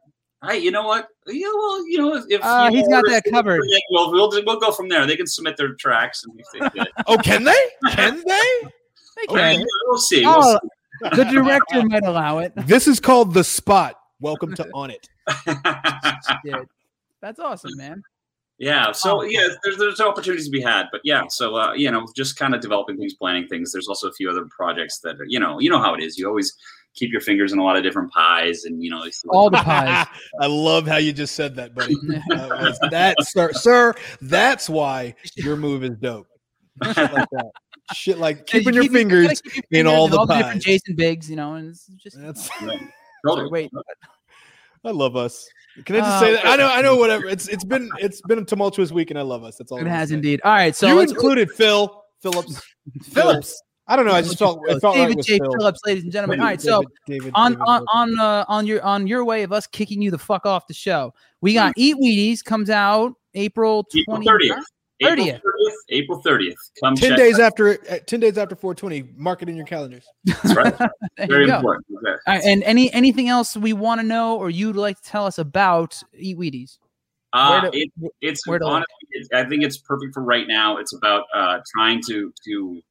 Hey, 0.48 0.60
you 0.60 0.72
know 0.72 0.84
what? 0.88 1.08
Yeah, 1.28 1.48
well, 1.54 1.86
you 1.90 1.98
know, 1.98 2.16
if, 2.16 2.24
if 2.30 2.42
Uh, 2.44 2.70
you 2.72 2.78
he's 2.78 2.88
know, 2.88 3.02
got 3.02 3.10
that 3.10 3.24
covered. 3.30 3.62
yeah, 3.68 3.78
We'll, 3.92 4.12
we'll 4.12 4.30
we'll 4.46 4.60
go 4.60 4.72
from 4.72 4.88
there. 4.88 5.06
They 5.06 5.18
can 5.18 5.28
submit 5.28 5.58
their 5.58 5.74
tracks 5.74 6.24
and 6.24 6.40
if 6.40 6.46
they 6.54 6.70
fit. 6.84 6.88
Oh, 7.08 7.18
can 7.18 7.44
they? 7.44 7.58
Can 7.92 8.16
they? 8.26 8.42
They 8.64 9.24
Okay, 9.34 9.56
can. 9.58 9.66
we'll 9.88 9.98
see. 9.98 10.26
We'll 10.26 10.36
Oh, 10.42 10.60
see. 11.04 11.10
the 11.18 11.24
director 11.26 11.84
might 11.84 12.06
allow 12.06 12.38
it. 12.40 12.54
This 12.56 12.88
is 12.88 13.00
called 13.02 13.34
the 13.34 13.44
spot. 13.44 13.96
Welcome 14.22 14.54
to 14.56 14.66
On 14.74 14.92
It. 14.92 15.08
That's 17.22 17.40
awesome, 17.40 17.72
man. 17.76 18.02
Yeah. 18.60 18.92
So 18.92 19.20
Oh. 19.20 19.24
yeah, 19.24 19.48
there's 19.64 19.78
there's 19.78 20.00
opportunities 20.02 20.46
to 20.46 20.52
be 20.52 20.62
had, 20.62 20.88
but 20.92 21.02
yeah. 21.04 21.24
So 21.30 21.56
uh, 21.56 21.74
you 21.74 21.90
know, 21.92 22.06
just 22.16 22.38
kind 22.38 22.54
of 22.54 22.62
developing 22.62 22.98
things, 22.98 23.14
planning 23.16 23.48
things. 23.48 23.72
There's 23.72 23.88
also 23.88 24.10
a 24.10 24.14
few 24.14 24.30
other 24.30 24.46
projects 24.56 25.00
that 25.00 25.20
are, 25.20 25.26
you 25.28 25.40
know, 25.40 25.60
you 25.60 25.70
know 25.70 25.80
how 25.80 25.94
it 25.96 26.04
is. 26.04 26.18
You 26.18 26.28
always 26.28 26.54
keep 26.94 27.12
your 27.12 27.22
fingers 27.22 27.54
in 27.54 27.60
a 27.60 27.64
lot 27.64 27.78
of 27.78 27.84
different 27.84 28.12
pies, 28.12 28.66
and 28.66 28.84
you 28.84 28.90
know, 28.92 29.06
you 29.06 29.12
see 29.12 29.28
what- 29.28 29.38
All 29.38 29.50
the 29.50 29.58
pies. 29.64 30.06
I 30.42 30.48
love 30.48 30.86
how 30.88 30.98
you 30.98 31.14
just 31.14 31.36
said 31.36 31.56
that, 31.56 31.74
buddy. 31.74 31.96
That 32.30 32.88
that, 32.92 33.16
sir, 33.22 33.54
sir, 33.54 33.94
that's 34.22 34.70
why 34.70 35.16
your 35.38 35.56
move 35.56 35.84
is 35.86 35.96
dope. 35.98 36.28
Shit 36.84 37.14
like 37.14 37.30
that. 37.32 37.52
Shit 37.94 38.18
like 38.18 38.38
Yeah, 38.40 38.44
keeping 38.60 38.74
you 38.74 38.82
your 38.82 38.84
keep- 38.84 38.92
you 38.92 39.04
gotta 39.06 39.10
fingers 39.28 39.42
keep 39.42 39.54
your 39.54 39.64
in 39.72 39.86
fingers 39.86 39.94
all 39.94 40.08
the 40.10 40.26
different 40.36 40.54
pies. 40.56 40.64
Jason 40.64 40.96
Biggs, 40.96 41.30
you 41.30 41.36
know, 41.38 41.54
and 41.54 41.70
it's 41.70 41.86
just 41.88 42.20
That's, 42.22 42.50
Totally. 43.26 43.50
wait. 43.50 43.72
I 44.84 44.92
love 44.92 45.16
us. 45.16 45.48
Can 45.86 45.96
I 45.96 46.00
just 46.00 46.12
Uh, 46.12 46.20
say 46.20 46.32
that? 46.34 46.46
I 46.46 46.56
know, 46.56 46.68
I 46.68 46.82
know. 46.82 46.96
Whatever. 46.96 47.28
It's 47.28 47.48
it's 47.48 47.64
been 47.64 47.90
it's 48.00 48.22
been 48.22 48.40
a 48.40 48.46
tumultuous 48.46 48.92
week, 48.92 49.10
and 49.12 49.20
I 49.20 49.24
love 49.24 49.44
us. 49.44 49.58
That's 49.58 49.72
all. 49.72 49.78
It 49.78 49.82
I'm 49.82 49.88
has 49.88 50.12
indeed. 50.12 50.42
All 50.44 50.52
right, 50.54 50.76
so 50.76 50.88
you 50.88 50.96
let's 50.96 51.12
included 51.12 51.50
Phil 51.52 52.04
Phillips. 52.22 52.62
Phillips. 53.12 53.62
I 53.88 53.96
don't 53.96 54.06
know. 54.06 54.12
I 54.14 54.22
just 54.22 54.38
felt 54.38 54.60
it 54.68 54.80
felt 54.82 54.94
David 54.96 55.08
right 55.08 55.18
with 55.18 55.26
J. 55.26 55.40
Phil. 55.40 55.52
Phillips, 55.58 55.80
ladies 55.86 56.04
and 56.04 56.12
gentlemen. 56.12 56.40
All 56.40 56.46
right, 56.46 56.62
so 56.62 56.82
David- 57.08 57.24
David- 57.24 57.32
on 57.36 57.52
David 57.54 57.64
on 57.68 57.86
on 57.94 58.20
uh, 58.20 58.46
on 58.48 58.68
your 58.68 58.84
on 58.84 59.08
your 59.08 59.26
way 59.26 59.42
of 59.44 59.52
us 59.52 59.66
kicking 59.68 60.02
you 60.02 60.12
the 60.12 60.18
fuck 60.20 60.46
off 60.46 60.68
the 60.68 60.74
show, 60.76 61.12
we 61.42 61.54
got 61.56 61.74
Eat 61.76 61.96
Wheaties 61.96 62.44
comes 62.44 62.70
out 62.70 63.14
April 63.34 63.88
April 63.96 64.18
twenty 64.18 64.52
30th. 65.02 65.12
April 65.12 65.26
30th. 65.26 65.42
30th. 65.42 65.74
April 65.90 66.22
30th. 66.24 66.54
Come 66.84 66.96
ten 66.96 67.10
check 67.10 67.18
days 67.18 67.38
that. 67.38 67.44
after 67.44 67.80
uh, 67.90 67.98
ten 68.06 68.20
days 68.20 68.38
after 68.38 68.56
420. 68.56 69.14
Mark 69.16 69.42
it 69.42 69.50
in 69.50 69.56
your 69.56 69.66
calendars. 69.66 70.06
That's 70.26 70.56
right. 70.56 70.74
Very 71.28 71.50
important. 71.50 71.86
Okay. 71.98 72.12
All 72.28 72.34
right, 72.36 72.44
and 72.44 72.64
any 72.64 72.92
anything 72.94 73.30
else 73.30 73.56
we 73.56 73.74
want 73.74 74.02
to 74.02 74.08
know 74.08 74.38
or 74.38 74.50
you'd 74.50 74.76
like 74.76 75.02
to 75.02 75.10
tell 75.10 75.26
us 75.26 75.38
about 75.38 76.02
Eat 76.18 76.38
Wheaties? 76.38 76.78
Uh, 77.32 77.70
to- 77.70 77.78
it, 77.78 77.92
it's 78.22 78.48
where 78.48 78.60
to 78.60 78.66
honestly, 78.66 78.88
it, 79.12 79.28
I 79.34 79.46
think 79.48 79.64
it's 79.64 79.78
perfect 79.78 80.14
for 80.14 80.24
right 80.24 80.48
now. 80.48 80.78
It's 80.78 80.94
about 80.96 81.26
uh, 81.34 81.60
trying 81.76 82.02
to 82.08 82.34
to. 82.46 82.82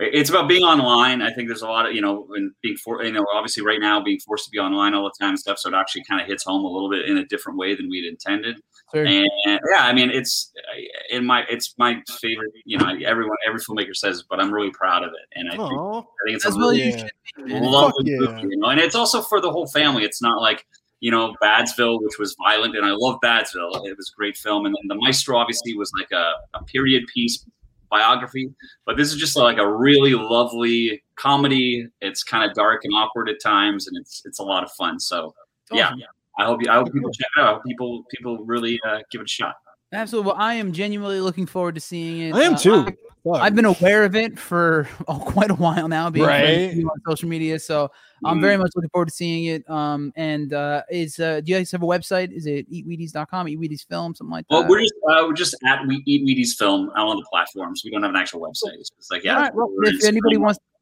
It's 0.00 0.28
about 0.28 0.48
being 0.48 0.64
online. 0.64 1.22
I 1.22 1.32
think 1.32 1.48
there's 1.48 1.62
a 1.62 1.68
lot 1.68 1.86
of 1.86 1.94
you 1.94 2.00
know, 2.00 2.26
and 2.34 2.50
being 2.62 2.76
for 2.76 3.04
you 3.04 3.12
know, 3.12 3.24
obviously 3.32 3.64
right 3.64 3.80
now 3.80 4.02
being 4.02 4.18
forced 4.18 4.44
to 4.46 4.50
be 4.50 4.58
online 4.58 4.92
all 4.92 5.04
the 5.04 5.12
time 5.20 5.30
and 5.30 5.38
stuff. 5.38 5.58
So 5.58 5.68
it 5.68 5.74
actually 5.74 6.02
kind 6.02 6.20
of 6.20 6.26
hits 6.26 6.42
home 6.44 6.64
a 6.64 6.68
little 6.68 6.90
bit 6.90 7.08
in 7.08 7.18
a 7.18 7.24
different 7.26 7.58
way 7.58 7.76
than 7.76 7.88
we'd 7.88 8.04
intended. 8.04 8.60
Sure. 8.92 9.06
And 9.06 9.28
yeah, 9.44 9.82
I 9.82 9.92
mean, 9.92 10.10
it's 10.10 10.52
in 11.10 11.24
my 11.24 11.44
it's 11.48 11.74
my 11.78 12.02
favorite. 12.20 12.50
You 12.64 12.78
know, 12.78 12.92
everyone 13.06 13.36
every 13.46 13.60
filmmaker 13.60 13.94
says, 13.94 14.24
but 14.28 14.40
I'm 14.40 14.52
really 14.52 14.72
proud 14.72 15.04
of 15.04 15.10
it, 15.10 15.38
and 15.38 15.48
I 15.48 15.56
think 15.56 15.72
I 15.72 16.02
think 16.26 16.36
it's 16.36 16.46
As 16.46 16.56
a 16.56 16.58
well 16.58 16.70
really 16.70 16.86
you 16.86 16.98
should 16.98 17.10
be, 17.36 17.52
man. 17.52 17.62
lovely 17.62 18.10
yeah. 18.10 18.18
movie, 18.18 18.48
you 18.50 18.56
know, 18.56 18.68
and 18.70 18.80
it's 18.80 18.96
also 18.96 19.22
for 19.22 19.40
the 19.40 19.50
whole 19.50 19.68
family. 19.68 20.02
It's 20.02 20.20
not 20.20 20.40
like 20.40 20.66
you 20.98 21.12
know 21.12 21.34
Badsville, 21.40 22.02
which 22.02 22.18
was 22.18 22.34
violent, 22.42 22.76
and 22.76 22.84
I 22.84 22.94
love 22.96 23.20
Badsville. 23.22 23.86
It 23.86 23.96
was 23.96 24.12
a 24.12 24.16
great 24.16 24.36
film, 24.36 24.66
and 24.66 24.74
then 24.74 24.88
the 24.88 25.00
Maestro 25.00 25.36
obviously 25.38 25.76
was 25.76 25.92
like 25.96 26.10
a, 26.10 26.32
a 26.54 26.64
period 26.64 27.04
piece 27.12 27.44
biography, 27.98 28.50
but 28.86 28.96
this 28.96 29.08
is 29.12 29.16
just 29.16 29.36
like 29.36 29.58
a 29.58 29.68
really 29.86 30.14
lovely 30.14 31.02
comedy. 31.16 31.86
It's 32.00 32.22
kind 32.22 32.48
of 32.48 32.54
dark 32.54 32.80
and 32.84 32.92
awkward 32.94 33.28
at 33.28 33.36
times, 33.42 33.86
and 33.88 33.96
it's 34.00 34.22
it's 34.24 34.38
a 34.40 34.42
lot 34.42 34.62
of 34.64 34.70
fun. 34.72 34.98
So 35.00 35.34
yeah, 35.72 35.86
Awesome. 35.86 36.00
I 36.38 36.44
hope 36.44 36.62
you, 36.62 36.70
I 36.70 36.74
hope 36.74 36.92
people 36.92 37.10
check 37.12 37.28
it 37.36 37.40
out. 37.40 37.64
People 37.64 38.04
people 38.10 38.38
really 38.44 38.80
uh, 38.86 38.98
give 39.10 39.20
it 39.20 39.24
a 39.24 39.28
shot. 39.28 39.54
Absolutely. 39.92 40.32
Well, 40.32 40.40
I 40.40 40.54
am 40.54 40.72
genuinely 40.72 41.20
looking 41.20 41.46
forward 41.46 41.76
to 41.76 41.80
seeing 41.80 42.20
it. 42.28 42.34
I 42.34 42.42
am 42.42 42.54
Uh, 42.54 42.58
too. 42.58 42.74
I- 42.74 42.84
Fuck. 42.84 42.94
I've 43.32 43.54
been 43.54 43.64
aware 43.64 44.04
of 44.04 44.14
it 44.14 44.38
for 44.38 44.86
oh, 45.08 45.18
quite 45.18 45.50
a 45.50 45.54
while 45.54 45.88
now, 45.88 46.10
being 46.10 46.26
Right. 46.26 46.74
on 46.74 47.00
social 47.08 47.28
media. 47.28 47.58
So 47.58 47.90
I'm 48.24 48.38
Mm. 48.38 48.42
very 48.42 48.56
much 48.56 48.72
looking 48.76 48.90
forward 48.90 49.08
to 49.08 49.14
seeing 49.14 49.46
it. 49.46 49.68
Um, 49.68 50.12
and 50.16 50.52
uh, 50.52 50.82
is 50.90 51.18
uh, 51.18 51.40
do 51.40 51.52
you 51.52 51.58
guys 51.58 51.70
have 51.72 51.82
a 51.82 51.86
website? 51.86 52.32
Is 52.32 52.46
it 52.46 52.70
eatwheaties.com, 52.70 53.46
eatweedies 53.46 53.86
film, 53.86 54.14
something 54.14 54.30
like 54.32 54.46
that? 54.48 54.54
Well, 54.54 54.68
we're 54.68 54.80
just 54.80 54.94
uh, 55.08 55.24
we're 55.26 55.32
just 55.34 55.54
at 55.66 55.86
we 55.86 56.02
eat 56.06 56.22
Wheaties 56.26 56.56
film 56.56 56.90
out 56.96 57.08
on 57.08 57.16
the 57.16 57.26
platforms. 57.30 57.82
We 57.84 57.90
don't 57.90 58.02
have 58.02 58.10
an 58.10 58.16
actual 58.16 58.40
website. 58.40 58.78
It's 58.78 59.10
like 59.10 59.24
yeah. 59.24 59.36
Right, 59.40 59.54
well, 59.54 59.70
if 59.82 60.04
anybody 60.04 60.36
wants, 60.36 60.58
if 60.58 60.73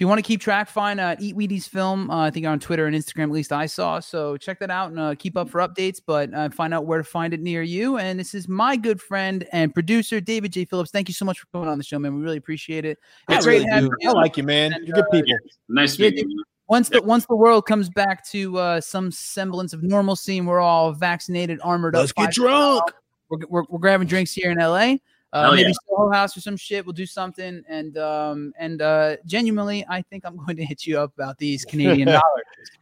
you 0.00 0.08
want 0.08 0.18
to 0.18 0.22
keep 0.22 0.40
track, 0.40 0.68
find 0.68 0.98
uh, 0.98 1.16
Eat 1.18 1.36
Wheaties 1.36 1.68
Film. 1.68 2.10
Uh, 2.10 2.26
I 2.26 2.30
think 2.30 2.46
on 2.46 2.58
Twitter 2.58 2.86
and 2.86 2.96
Instagram, 2.96 3.24
at 3.24 3.30
least 3.30 3.52
I 3.52 3.66
saw. 3.66 4.00
So 4.00 4.36
check 4.36 4.58
that 4.60 4.70
out 4.70 4.90
and 4.90 4.98
uh, 4.98 5.14
keep 5.14 5.36
up 5.36 5.48
for 5.48 5.60
updates. 5.60 6.00
But 6.04 6.32
uh, 6.32 6.48
find 6.48 6.72
out 6.72 6.86
where 6.86 6.98
to 6.98 7.04
find 7.04 7.34
it 7.34 7.40
near 7.40 7.62
you. 7.62 7.98
And 7.98 8.18
this 8.18 8.34
is 8.34 8.48
my 8.48 8.76
good 8.76 9.00
friend 9.00 9.46
and 9.52 9.74
producer 9.74 10.20
David 10.20 10.52
J. 10.52 10.64
Phillips. 10.64 10.90
Thank 10.90 11.08
you 11.08 11.14
so 11.14 11.24
much 11.24 11.38
for 11.38 11.46
coming 11.52 11.68
on 11.68 11.78
the 11.78 11.84
show, 11.84 11.98
man. 11.98 12.14
We 12.16 12.22
really 12.22 12.38
appreciate 12.38 12.84
it. 12.84 12.98
I 13.28 13.36
It's 13.36 13.46
really 13.46 13.64
great 13.64 13.72
having 13.72 13.90
you. 14.00 14.10
I 14.10 14.12
like 14.12 14.36
you, 14.36 14.42
man. 14.42 14.74
You're 14.84 14.94
good 14.94 15.04
people. 15.12 15.36
nice 15.68 15.98
Yeah, 15.98 16.10
meeting 16.10 16.30
you. 16.30 16.44
Once 16.68 16.88
the 16.88 17.02
once 17.02 17.26
the 17.26 17.34
world 17.34 17.66
comes 17.66 17.88
back 17.88 18.24
to 18.30 18.56
uh, 18.56 18.80
some 18.80 19.10
semblance 19.10 19.72
of 19.72 19.82
normalcy 19.82 20.38
and 20.38 20.46
we're 20.46 20.60
all 20.60 20.92
vaccinated, 20.92 21.58
armored 21.64 21.96
up. 21.96 22.00
Let's 22.00 22.12
get 22.12 22.32
drunk. 22.32 22.84
We're, 23.28 23.38
we're, 23.48 23.64
we're 23.68 23.80
grabbing 23.80 24.06
drinks 24.06 24.32
here 24.32 24.50
in 24.50 24.58
LA. 24.58 24.94
Uh, 25.32 25.52
maybe 25.52 25.68
yeah. 25.68 25.74
Soho 25.88 26.10
House 26.10 26.36
or 26.36 26.40
some 26.40 26.56
shit. 26.56 26.84
We'll 26.84 26.92
do 26.92 27.06
something, 27.06 27.62
and 27.68 27.96
um, 27.98 28.52
and 28.58 28.82
uh, 28.82 29.16
genuinely, 29.26 29.84
I 29.88 30.02
think 30.02 30.24
I'm 30.24 30.36
going 30.44 30.56
to 30.56 30.64
hit 30.64 30.86
you 30.86 30.98
up 30.98 31.12
about 31.14 31.38
these 31.38 31.64
Canadian 31.64 32.08
dollars. 32.08 32.22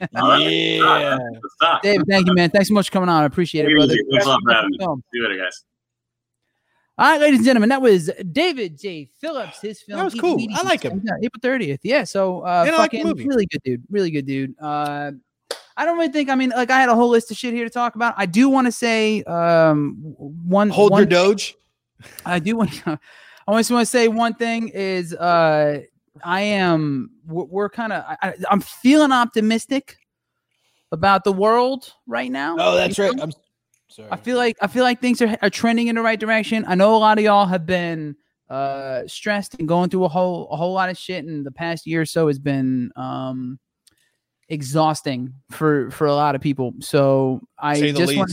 Yeah. 0.00 1.18
Dave, 1.82 2.00
thank 2.08 2.26
you, 2.26 2.34
man. 2.34 2.50
Thanks 2.50 2.68
so 2.68 2.74
much 2.74 2.88
for 2.88 2.92
coming 2.92 3.10
on. 3.10 3.22
I 3.22 3.26
appreciate 3.26 3.66
it, 3.66 3.74
brother. 3.74 3.94
Thanks 4.10 4.24
a 4.24 4.28
lot 4.28 4.40
for 4.44 4.52
having 4.52 4.70
me. 4.70 4.78
See 4.78 4.84
you 5.12 5.28
later, 5.28 5.42
guys. 5.42 5.64
All 6.96 7.06
right, 7.06 7.20
ladies 7.20 7.38
and 7.38 7.46
gentlemen, 7.46 7.68
that 7.68 7.80
was 7.80 8.10
David 8.32 8.76
J. 8.76 9.08
Phillips. 9.20 9.60
His 9.60 9.80
film. 9.82 9.98
That 9.98 10.04
was 10.04 10.14
cool. 10.14 10.44
I 10.52 10.62
like 10.62 10.82
him. 10.82 11.00
April 11.22 11.40
30th. 11.40 11.78
Yeah. 11.84 12.02
So, 12.02 12.40
uh, 12.40 12.64
And 12.66 12.74
I 12.74 12.78
like 12.78 12.90
fucking 12.90 13.24
really 13.24 13.46
good 13.46 13.62
dude. 13.64 13.84
Really 13.88 14.10
good 14.10 14.26
dude. 14.26 14.56
Uh, 14.60 15.12
I 15.76 15.84
don't 15.84 15.96
really 15.96 16.10
think. 16.10 16.28
I 16.28 16.34
mean, 16.34 16.50
like, 16.50 16.72
I 16.72 16.80
had 16.80 16.88
a 16.88 16.96
whole 16.96 17.08
list 17.08 17.30
of 17.30 17.36
shit 17.36 17.54
here 17.54 17.62
to 17.62 17.70
talk 17.70 17.94
about. 17.94 18.14
I 18.16 18.26
do 18.26 18.48
want 18.48 18.66
to 18.66 18.72
say, 18.72 19.22
um, 19.24 19.96
one. 20.18 20.70
Hold 20.70 20.90
one 20.90 21.02
your 21.02 21.06
doge. 21.06 21.54
I 22.24 22.38
do 22.38 22.56
want. 22.56 22.82
I 22.86 23.56
just 23.56 23.70
want 23.70 23.82
to 23.82 23.86
say 23.86 24.08
one 24.08 24.34
thing 24.34 24.68
is, 24.68 25.14
uh, 25.14 25.80
I 26.22 26.40
am. 26.40 27.10
We're, 27.26 27.44
we're 27.44 27.68
kind 27.70 27.92
of. 27.92 28.04
I'm 28.50 28.60
feeling 28.60 29.12
optimistic 29.12 29.96
about 30.92 31.24
the 31.24 31.32
world 31.32 31.92
right 32.06 32.30
now. 32.30 32.56
Oh, 32.58 32.76
that's 32.76 32.98
right. 32.98 33.14
know? 33.14 33.24
I'm 33.24 33.32
sorry. 33.88 34.08
I 34.10 34.16
feel 34.16 34.36
like 34.36 34.56
I 34.60 34.66
feel 34.66 34.84
like 34.84 35.00
things 35.00 35.22
are, 35.22 35.36
are 35.42 35.50
trending 35.50 35.88
in 35.88 35.96
the 35.96 36.02
right 36.02 36.18
direction. 36.18 36.64
I 36.66 36.74
know 36.74 36.94
a 36.94 36.98
lot 36.98 37.18
of 37.18 37.24
y'all 37.24 37.46
have 37.46 37.66
been 37.66 38.16
uh 38.50 39.06
stressed 39.06 39.56
and 39.58 39.68
going 39.68 39.90
through 39.90 40.04
a 40.04 40.08
whole 40.08 40.48
a 40.50 40.56
whole 40.56 40.72
lot 40.72 40.88
of 40.88 40.96
shit 40.96 41.22
and 41.24 41.44
the 41.44 41.50
past 41.50 41.86
year 41.86 42.00
or 42.00 42.06
so 42.06 42.28
has 42.28 42.38
been 42.38 42.90
um 42.96 43.58
exhausting 44.48 45.34
for 45.50 45.90
for 45.90 46.06
a 46.06 46.14
lot 46.14 46.34
of 46.34 46.40
people. 46.40 46.72
So 46.80 47.40
I 47.58 47.92
just 47.92 48.16
want. 48.16 48.32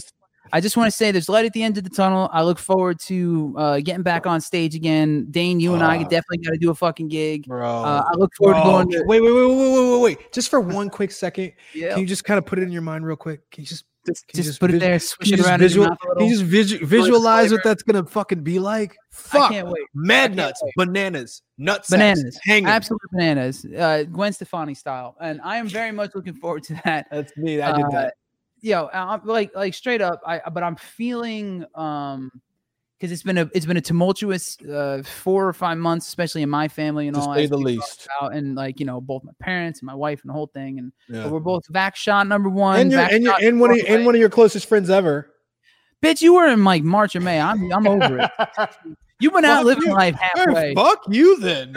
I 0.54 0.62
just 0.62 0.78
want 0.78 0.88
to 0.88 0.92
say 0.92 1.12
there's 1.12 1.30
light 1.30 1.46
at 1.46 1.54
the 1.54 1.64
end 1.64 1.78
of 1.78 1.84
the 1.84 1.90
tunnel. 1.90 2.30
I 2.32 2.44
look 2.44 2.60
forward 2.60 3.00
to 3.02 3.54
uh, 3.58 3.80
getting 3.80 4.04
back 4.04 4.26
on 4.28 4.40
stage 4.42 4.76
again. 4.76 5.28
Dane, 5.32 5.60
you 5.60 5.74
and 5.74 5.84
I 5.84 5.98
Ah. 5.98 6.04
definitely 6.04 6.38
got 6.40 6.52
to 6.52 6.58
do 6.58 6.70
a 6.70 6.76
fucking 6.76 7.08
gig. 7.08 7.48
Bro. 7.48 7.68
Uh, 7.68 8.04
I 8.06 8.16
look 8.18 8.34
forward 8.36 8.54
to 8.56 8.62
Bro, 8.62 8.72
going 8.72 8.90
to 8.92 9.04
wait, 9.06 9.22
wait, 9.22 9.32
wait, 9.32 9.46
wait, 9.46 9.56
wait, 9.58 9.92
wait, 9.92 10.02
wait. 10.02 10.32
Just 10.32 10.50
for 10.50 10.60
one 10.60 10.90
quick 10.90 11.12
second. 11.12 11.54
Yeah. 11.74 11.92
Can 11.92 12.00
you 12.02 12.06
just 12.08 12.24
kind 12.24 12.38
of 12.38 12.46
put 12.46 12.60
it 12.60 12.64
in 12.64 12.72
your 12.72 12.82
mind 12.82 13.06
real 13.06 13.16
quick? 13.16 13.50
Can 13.52 13.64
you 13.64 13.68
just 13.68 13.86
just, 14.06 14.28
can 14.28 14.38
you 14.38 14.44
just 14.44 14.60
put 14.60 14.72
it 14.72 14.80
there, 14.80 15.00
swish 15.00 15.32
it 15.32 15.38
just 15.38 15.50
around 15.50 15.60
visual, 15.62 15.88
mouth 15.88 15.98
a 16.12 16.16
can 16.20 16.28
you 16.28 16.34
just 16.34 16.44
visu- 16.46 16.86
visualize 16.86 17.52
what 17.52 17.64
that's 17.64 17.82
gonna 17.82 18.06
fucking 18.06 18.44
be 18.44 18.60
like? 18.60 18.96
Fuck, 19.10 19.50
I 19.50 19.54
can't 19.56 19.68
wait. 19.68 19.88
Mad 19.96 20.36
nuts, 20.36 20.62
wait. 20.64 20.74
bananas, 20.78 21.42
nuts, 21.58 21.90
bananas, 21.90 22.38
hanging. 22.44 22.68
absolute 22.68 23.02
bananas, 23.12 23.66
uh, 23.66 24.04
Gwen 24.04 24.32
Stefani 24.32 24.76
style, 24.76 25.16
and 25.20 25.42
I 25.44 25.58
am 25.58 25.68
very 25.68 25.92
much 25.92 26.12
looking 26.14 26.36
forward 26.36 26.62
to 26.66 26.80
that. 26.86 27.08
That's 27.10 27.36
me. 27.36 27.60
I 27.64 27.76
did 27.76 27.86
Uh, 27.86 28.10
that. 28.66 28.70
Yo, 28.70 28.90
I'm 28.94 29.22
like 29.26 29.56
like 29.56 29.74
straight 29.74 30.02
up, 30.02 30.22
I 30.26 30.42
but 30.52 30.64
I'm 30.64 30.76
feeling 30.76 31.66
um 31.76 32.32
because 33.00 33.12
it's 33.12 33.24
been 33.24 33.38
a 33.38 33.50
it's 33.54 33.66
been 33.66 33.78
a 33.78 33.82
tumultuous 33.82 34.58
uh 34.62 35.04
four 35.04 35.48
or 35.48 35.54
five 35.54 35.78
months, 35.78 36.08
especially 36.08 36.42
in 36.42 36.50
my 36.50 36.68
family 36.68 37.08
and 37.08 37.16
To 37.16 37.22
all. 37.22 37.36
say 37.36 37.46
the 37.46 37.58
least. 37.58 38.08
and 38.22 38.56
like 38.56 38.80
you 38.80 38.86
know, 38.86 39.02
both 39.02 39.24
my 39.24 39.34
parents 39.40 39.80
and 39.80 39.88
my 39.88 39.96
wife 39.96 40.22
and 40.22 40.30
the 40.30 40.34
whole 40.34 40.48
thing, 40.48 40.80
and 40.80 40.92
Yeah. 41.10 41.28
we're 41.28 41.40
both 41.40 41.68
vax 41.72 41.96
shot 41.96 42.28
number 42.28 42.50
one. 42.50 42.80
And, 42.80 42.92
you're, 42.92 43.02
and, 43.02 43.28
and 43.28 43.60
one 43.60 43.72
of 43.72 43.80
four 43.80 43.96
and 43.96 44.06
one 44.06 44.16
of 44.16 44.20
your 44.22 44.30
closest 44.30 44.68
friends 44.68 44.90
ever. 44.90 45.30
Bitch, 46.04 46.22
you 46.22 46.34
were 46.36 46.48
in 46.48 46.64
like 46.64 46.84
March 46.84 47.16
or 47.16 47.22
May. 47.22 47.40
I'm 47.42 47.72
I'm 47.74 47.88
over 47.88 48.20
it. 48.20 48.32
You've 49.20 49.34
been 49.34 49.46
out 49.46 49.60
Fuck 49.60 49.66
living 49.66 49.84
you. 49.88 49.94
life 49.94 50.16
halfway. 50.16 50.76
fuck 50.76 51.00
you 51.10 51.40
then. 51.40 51.76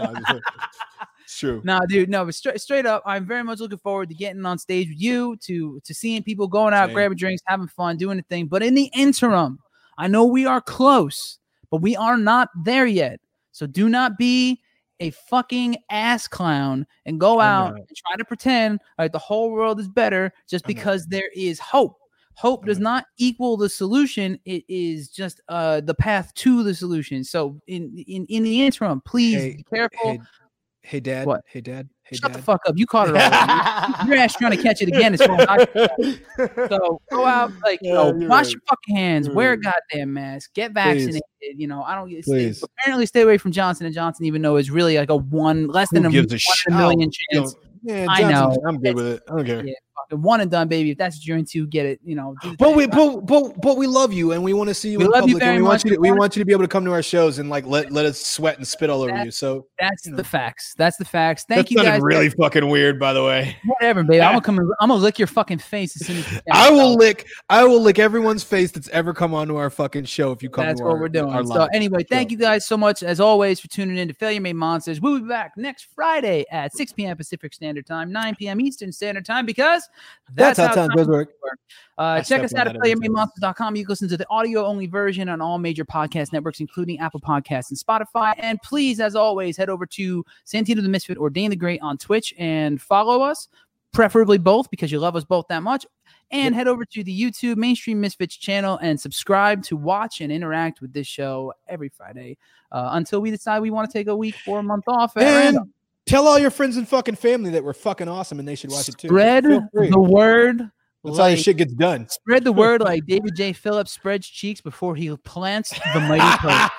No, 1.43 1.51
I'm 1.51 1.59
just 1.59 1.61
kidding. 1.61 1.61
it's 1.61 1.61
true. 1.61 1.61
No, 1.65 1.81
dude, 1.89 2.09
no, 2.09 2.25
but 2.25 2.35
straight 2.35 2.61
straight 2.61 2.87
up, 2.87 3.03
I'm 3.07 3.27
very 3.27 3.45
much 3.45 3.61
looking 3.61 3.79
forward 3.79 4.09
to 4.09 4.15
getting 4.15 4.45
on 4.45 4.59
stage 4.59 4.89
with 4.89 5.01
you, 5.01 5.37
to 5.43 5.81
to 5.85 5.95
seeing 5.95 6.23
people 6.23 6.49
going 6.49 6.75
out, 6.75 6.87
Same. 6.87 6.95
grabbing 6.95 7.19
drinks, 7.19 7.43
having 7.47 7.69
fun, 7.69 7.97
doing 7.97 8.17
the 8.17 8.23
thing. 8.25 8.47
But 8.47 8.63
in 8.63 8.75
the 8.75 8.91
interim, 8.95 9.59
I 9.99 10.09
know 10.09 10.25
we 10.25 10.47
are 10.47 10.61
close, 10.61 11.39
but 11.71 11.81
we 11.81 11.97
are 11.97 12.17
not 12.17 12.49
there 12.65 12.87
yet. 12.87 13.21
So 13.53 13.67
do 13.67 13.89
not 13.89 14.19
be 14.19 14.61
a 15.01 15.11
fucking 15.11 15.77
ass 15.91 16.27
clown 16.27 16.87
and 17.07 17.21
go 17.21 17.41
out 17.41 17.75
and 17.77 17.89
try 17.97 18.17
to 18.17 18.25
pretend 18.25 18.81
like 18.99 19.13
the 19.13 19.19
whole 19.19 19.51
world 19.51 19.79
is 19.79 19.89
better 19.89 20.33
just 20.49 20.67
because 20.67 21.07
there 21.07 21.31
is 21.35 21.59
hope. 21.59 21.97
Hope 22.35 22.67
does 22.67 22.79
not 22.79 23.07
equal 23.17 23.57
the 23.57 23.69
solution. 23.69 24.39
It 24.45 24.65
is 24.69 25.09
just 25.09 25.41
uh 25.49 25.81
the 25.81 25.95
path 25.95 26.33
to 26.35 26.63
the 26.63 26.75
solution. 26.75 27.25
So 27.25 27.61
in 27.67 27.99
in 28.07 28.27
in 28.27 28.45
the 28.45 28.63
interim, 28.65 29.01
please 29.01 29.37
Hey, 29.37 29.57
be 29.57 29.65
careful. 29.65 30.13
Hey, 30.13 30.21
hey, 30.83 31.01
dad. 31.01 31.27
What? 31.27 31.43
Hey, 31.47 31.61
dad. 31.61 31.89
Hey, 32.05 32.17
Shut 32.17 32.33
the 32.33 32.39
dad. 32.39 32.45
fuck 32.45 32.61
up. 32.67 32.75
You 32.79 32.87
caught 32.87 33.09
it 33.09 33.17
already. 33.17 34.09
Your 34.11 34.19
ass 34.19 34.35
trying 34.37 34.57
to 34.57 34.63
catch 34.63 34.81
it 34.81 34.89
again. 34.89 35.15
As 35.15 35.23
far 35.23 35.41
as 35.41 35.47
I 35.49 35.65
can 35.67 35.89
tell. 36.39 36.69
so 36.69 37.01
go 37.11 37.27
out, 37.27 37.53
like, 37.65 37.81
you 37.83 37.91
Yeah, 37.91 37.95
know, 37.95 38.19
you're 38.19 38.29
wash 38.29 38.47
right. 38.47 38.53
your 38.53 38.61
fucking 38.69 38.97
hands, 38.97 39.29
wear 39.29 39.53
a 39.53 39.57
Mm. 39.59 39.63
goddamn 39.65 40.13
mask, 40.15 40.53
get 40.55 40.69
Please. 40.69 40.75
vaccinated. 40.75 41.23
You 41.57 41.67
know, 41.67 41.83
I 41.83 41.95
don't 41.95 42.09
get 42.09 42.25
Please. 42.25 42.63
apparently 42.63 43.07
stay 43.07 43.21
away 43.23 43.39
from 43.39 43.53
Johnson 43.53 43.87
and 43.87 43.95
Johnson, 43.95 44.25
even 44.27 44.41
though 44.43 44.57
it's 44.57 44.71
really 44.71 44.97
like 44.97 45.11
a 45.11 45.17
one 45.17 45.67
less 45.69 45.91
than 45.91 46.07
a, 46.07 46.11
gives 46.11 46.33
a 46.33 46.39
one 46.69 46.75
a 46.75 46.79
million 46.79 47.11
Oh, 47.35 47.35
chance. 47.41 47.55
Yeah, 47.83 48.07
I 48.09 48.23
know. 48.31 48.57
I'm 48.67 48.81
good 48.81 48.95
with 48.97 49.07
it. 49.07 49.23
I 49.31 49.37
don't 49.37 49.47
care. 49.47 49.65
Yeah, 49.65 49.75
fucking 49.75 49.88
one 50.11 50.41
and 50.41 50.51
done, 50.51 50.69
baby. 50.69 50.91
If 50.93 50.99
that's 50.99 51.17
what 51.17 51.27
you're 51.27 51.37
into, 51.39 51.67
get 51.67 51.87
it. 51.87 52.01
You 52.05 52.15
know, 52.17 52.35
But 52.59 52.75
we, 52.77 52.87
but, 52.87 53.27
but, 53.27 53.61
but 53.61 53.77
we 53.77 53.87
love 53.87 54.13
you, 54.13 54.33
and 54.33 54.43
we 54.43 54.53
want 54.53 54.69
to 54.69 54.75
see 54.75 54.91
you 54.91 54.99
We 54.99 55.05
in 55.05 55.11
love 55.11 55.29
you 55.29 55.39
very 55.39 55.57
and 55.57 55.59
we 55.59 55.63
want 55.69 55.75
much. 55.75 55.85
you 55.85 55.91
to, 55.97 56.01
We 56.01 56.09
we 56.09 56.11
want- 56.13 56.21
want 56.21 56.37
you 56.37 56.41
to 56.41 56.45
be 56.47 56.53
able 56.53 56.65
to 56.65 56.69
come 56.69 56.85
to 56.85 56.93
our 56.93 57.03
shows 57.03 57.39
and 57.39 57.51
like 57.51 57.67
let 57.67 57.91
let 57.93 58.07
us 58.07 58.21
sweat 58.25 58.57
and 58.59 58.67
spit 58.67 58.91
all 58.91 59.03
over 59.03 59.13
That- 59.13 59.25
you. 59.27 59.31
So 59.31 59.67
that's 59.79 60.07
you 60.07 60.13
know. 60.13 60.17
the 60.19 60.25
facts. 60.25 60.75
That's 60.77 60.97
the 60.97 61.05
facts. 61.05 61.45
Thank 61.49 61.67
that 61.67 61.71
you 61.71 61.77
sounded 61.79 61.91
guys. 61.93 62.01
really 62.03 62.31
fucking 62.31 62.69
weird, 62.69 62.99
by 62.99 63.13
the 63.13 63.23
way. 63.23 63.57
Whatever, 63.67 64.03
baby. 64.03 64.21
I'm 64.23 64.33
gonna 64.33 64.41
come. 64.43 64.59
And, 64.59 64.71
I'm 64.81 64.89
gonna 64.89 65.01
lick 65.03 65.19
your 65.19 65.29
fucking 65.29 65.59
face 65.59 66.01
as 66.01 66.07
soon 66.07 66.19
as 66.19 66.41
I 66.51 66.71
will 66.71 66.95
lick, 66.95 67.27
I 67.51 67.65
will 67.65 67.81
lick 67.81 67.99
everyone's 67.99 68.43
face 68.43 68.73
that's 68.73 68.89
ever 68.89 69.13
come 69.15 69.35
onto 69.35 69.57
our 69.57 69.71
fucking 69.71 70.05
show 70.05 70.33
if 70.33 70.43
you 70.43 70.51
come. 70.51 70.67
That's 70.67 70.81
to 70.81 70.85
what 70.87 70.95
our, 70.95 71.01
we're 71.01 71.09
doing. 71.09 71.47
So 71.47 71.69
anyway, 71.73 72.05
thank 72.05 72.31
show. 72.31 72.33
you 72.33 72.39
guys 72.39 72.67
so 72.67 72.77
much 72.77 73.03
as 73.03 73.21
always 73.21 73.61
for 73.61 73.69
tuning 73.69 73.97
in 73.99 74.09
to 74.09 74.15
Failure 74.15 74.41
Made 74.41 74.55
Monsters. 74.55 75.01
We'll 75.01 75.21
be 75.21 75.29
back 75.29 75.53
next 75.57 75.89
Friday 75.95 76.45
at 76.51 76.73
6 76.75 76.93
p.m. 76.93 77.17
Pacific 77.17 77.53
Standard 77.55 77.87
Time, 77.87 78.11
9 78.13 78.37
p.m. 78.37 78.61
Eastern 78.61 78.93
Standard 78.93 79.25
Time 79.25 79.45
because 79.47 79.89
That's, 80.35 80.59
that's, 80.59 80.77
how 80.77 80.87
time 80.87 80.97
does 80.97 81.09
work. 81.09 81.31
Uh, 81.97 82.23
check 82.23 82.45
us 82.45 82.55
out 82.55 82.69
at 82.69 82.75
that 82.75 82.89
every 82.89 83.09
time. 83.09 83.29
failuremademonsters.com. 83.41 83.77
You 83.77 83.85
can 83.85 83.91
listen 83.91 84.09
to 84.09 84.17
the 84.17 84.27
audio 84.31 84.65
only 84.65 84.87
version 84.87 85.29
on 85.29 85.41
all 85.41 85.59
major 85.59 85.85
podcast 85.85 86.33
networks, 86.33 86.61
including 86.61 87.01
Apple 87.01 87.21
Podcasts 87.21 87.71
and 87.71 87.79
Spotify. 87.79 88.35
And 88.39 88.61
please, 88.63 89.01
as 89.01 89.17
always, 89.17 89.57
head 89.57 89.69
over 89.69 89.85
to 89.87 90.25
Santino 90.47 90.83
the 90.83 90.89
Misfit 90.89 91.19
or 91.19 91.29
Dane 91.29 91.51
the 91.51 91.57
Great 91.57 91.81
on 91.83 91.99
Twitch 91.99 92.33
and 92.39 92.81
follow 92.81 93.23
us, 93.23 93.49
preferably 93.93 94.39
both 94.39 94.71
because 94.71 94.93
you 94.93 95.01
love 95.01 95.17
us 95.17 95.25
both 95.25 95.47
that 95.49 95.63
much. 95.63 95.87
And 96.31 96.55
head 96.55 96.69
over 96.69 96.85
to 96.85 97.03
the 97.03 97.21
YouTube 97.21 97.57
Mainstream 97.57 98.01
Misfits 98.01 98.37
channel 98.37 98.79
and 98.83 99.01
subscribe 99.01 99.63
to 99.65 99.77
watch 99.77 100.21
and 100.21 100.31
interact 100.31 100.83
with 100.83 100.93
this 100.93 101.07
show 101.07 101.55
every 101.67 101.89
Friday 101.89 102.37
uh, 102.71 102.91
until 102.93 103.21
we 103.21 103.31
decide 103.31 103.61
we 103.61 103.71
want 103.71 103.91
to 103.91 103.99
take 103.99 104.09
a 104.09 104.17
week 104.17 104.35
or 104.47 104.59
a 104.59 104.63
month 104.63 104.85
off. 104.89 105.17
at 105.17 105.23
And 105.23 105.37
random. 105.37 105.75
Tell 106.09 106.27
all 106.27 106.39
your 106.39 106.51
friends 106.51 106.77
and 106.77 106.89
fucking 106.89 107.15
family 107.17 107.51
that 107.51 107.63
we're 107.63 107.73
fucking 107.73 108.09
awesome 108.09 108.39
and 108.39 108.49
they 108.49 108.55
should 108.55 108.71
watch 108.71 108.89
it 108.89 108.97
too. 108.99 109.09
Spread 109.09 109.45
the 109.45 110.01
word. 110.01 110.59
That's 111.05 111.17
how 111.19 111.29
this 111.29 111.39
like- 111.39 111.45
shit 111.45 111.57
gets 111.59 111.75
done. 111.75 112.09
Spread 112.09 112.43
the 112.45 112.53
word 112.65 112.81
like 112.81 113.07
David 113.07 113.37
J. 113.37 113.53
Phillips 113.53 113.93
spreads 113.93 114.27
cheeks 114.29 114.61
before 114.61 114.97
he 114.97 115.15
plants 115.19 115.71
the 115.95 116.01
mighty 116.01 116.39
post. 116.41 116.73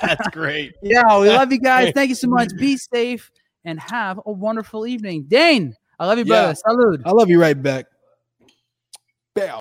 That's 0.00 0.28
great. 0.30 0.72
Yeah, 0.82 1.18
we 1.20 1.28
love 1.28 1.52
you 1.52 1.60
guys. 1.60 1.92
Thank 1.94 2.08
you 2.08 2.14
so 2.14 2.28
much. 2.28 2.48
Be 2.58 2.76
safe 2.76 3.30
and 3.64 3.78
have 3.80 4.18
a 4.24 4.32
wonderful 4.32 4.86
evening. 4.86 5.24
Dane, 5.28 5.74
I 5.98 6.06
love 6.06 6.18
you, 6.18 6.24
Yeah. 6.24 6.52
brother. 6.52 6.58
Salud. 6.66 7.02
I 7.04 7.10
love 7.12 7.28
you 7.28 7.40
right 7.40 7.60
back. 7.60 7.86
Bow. 9.34 9.52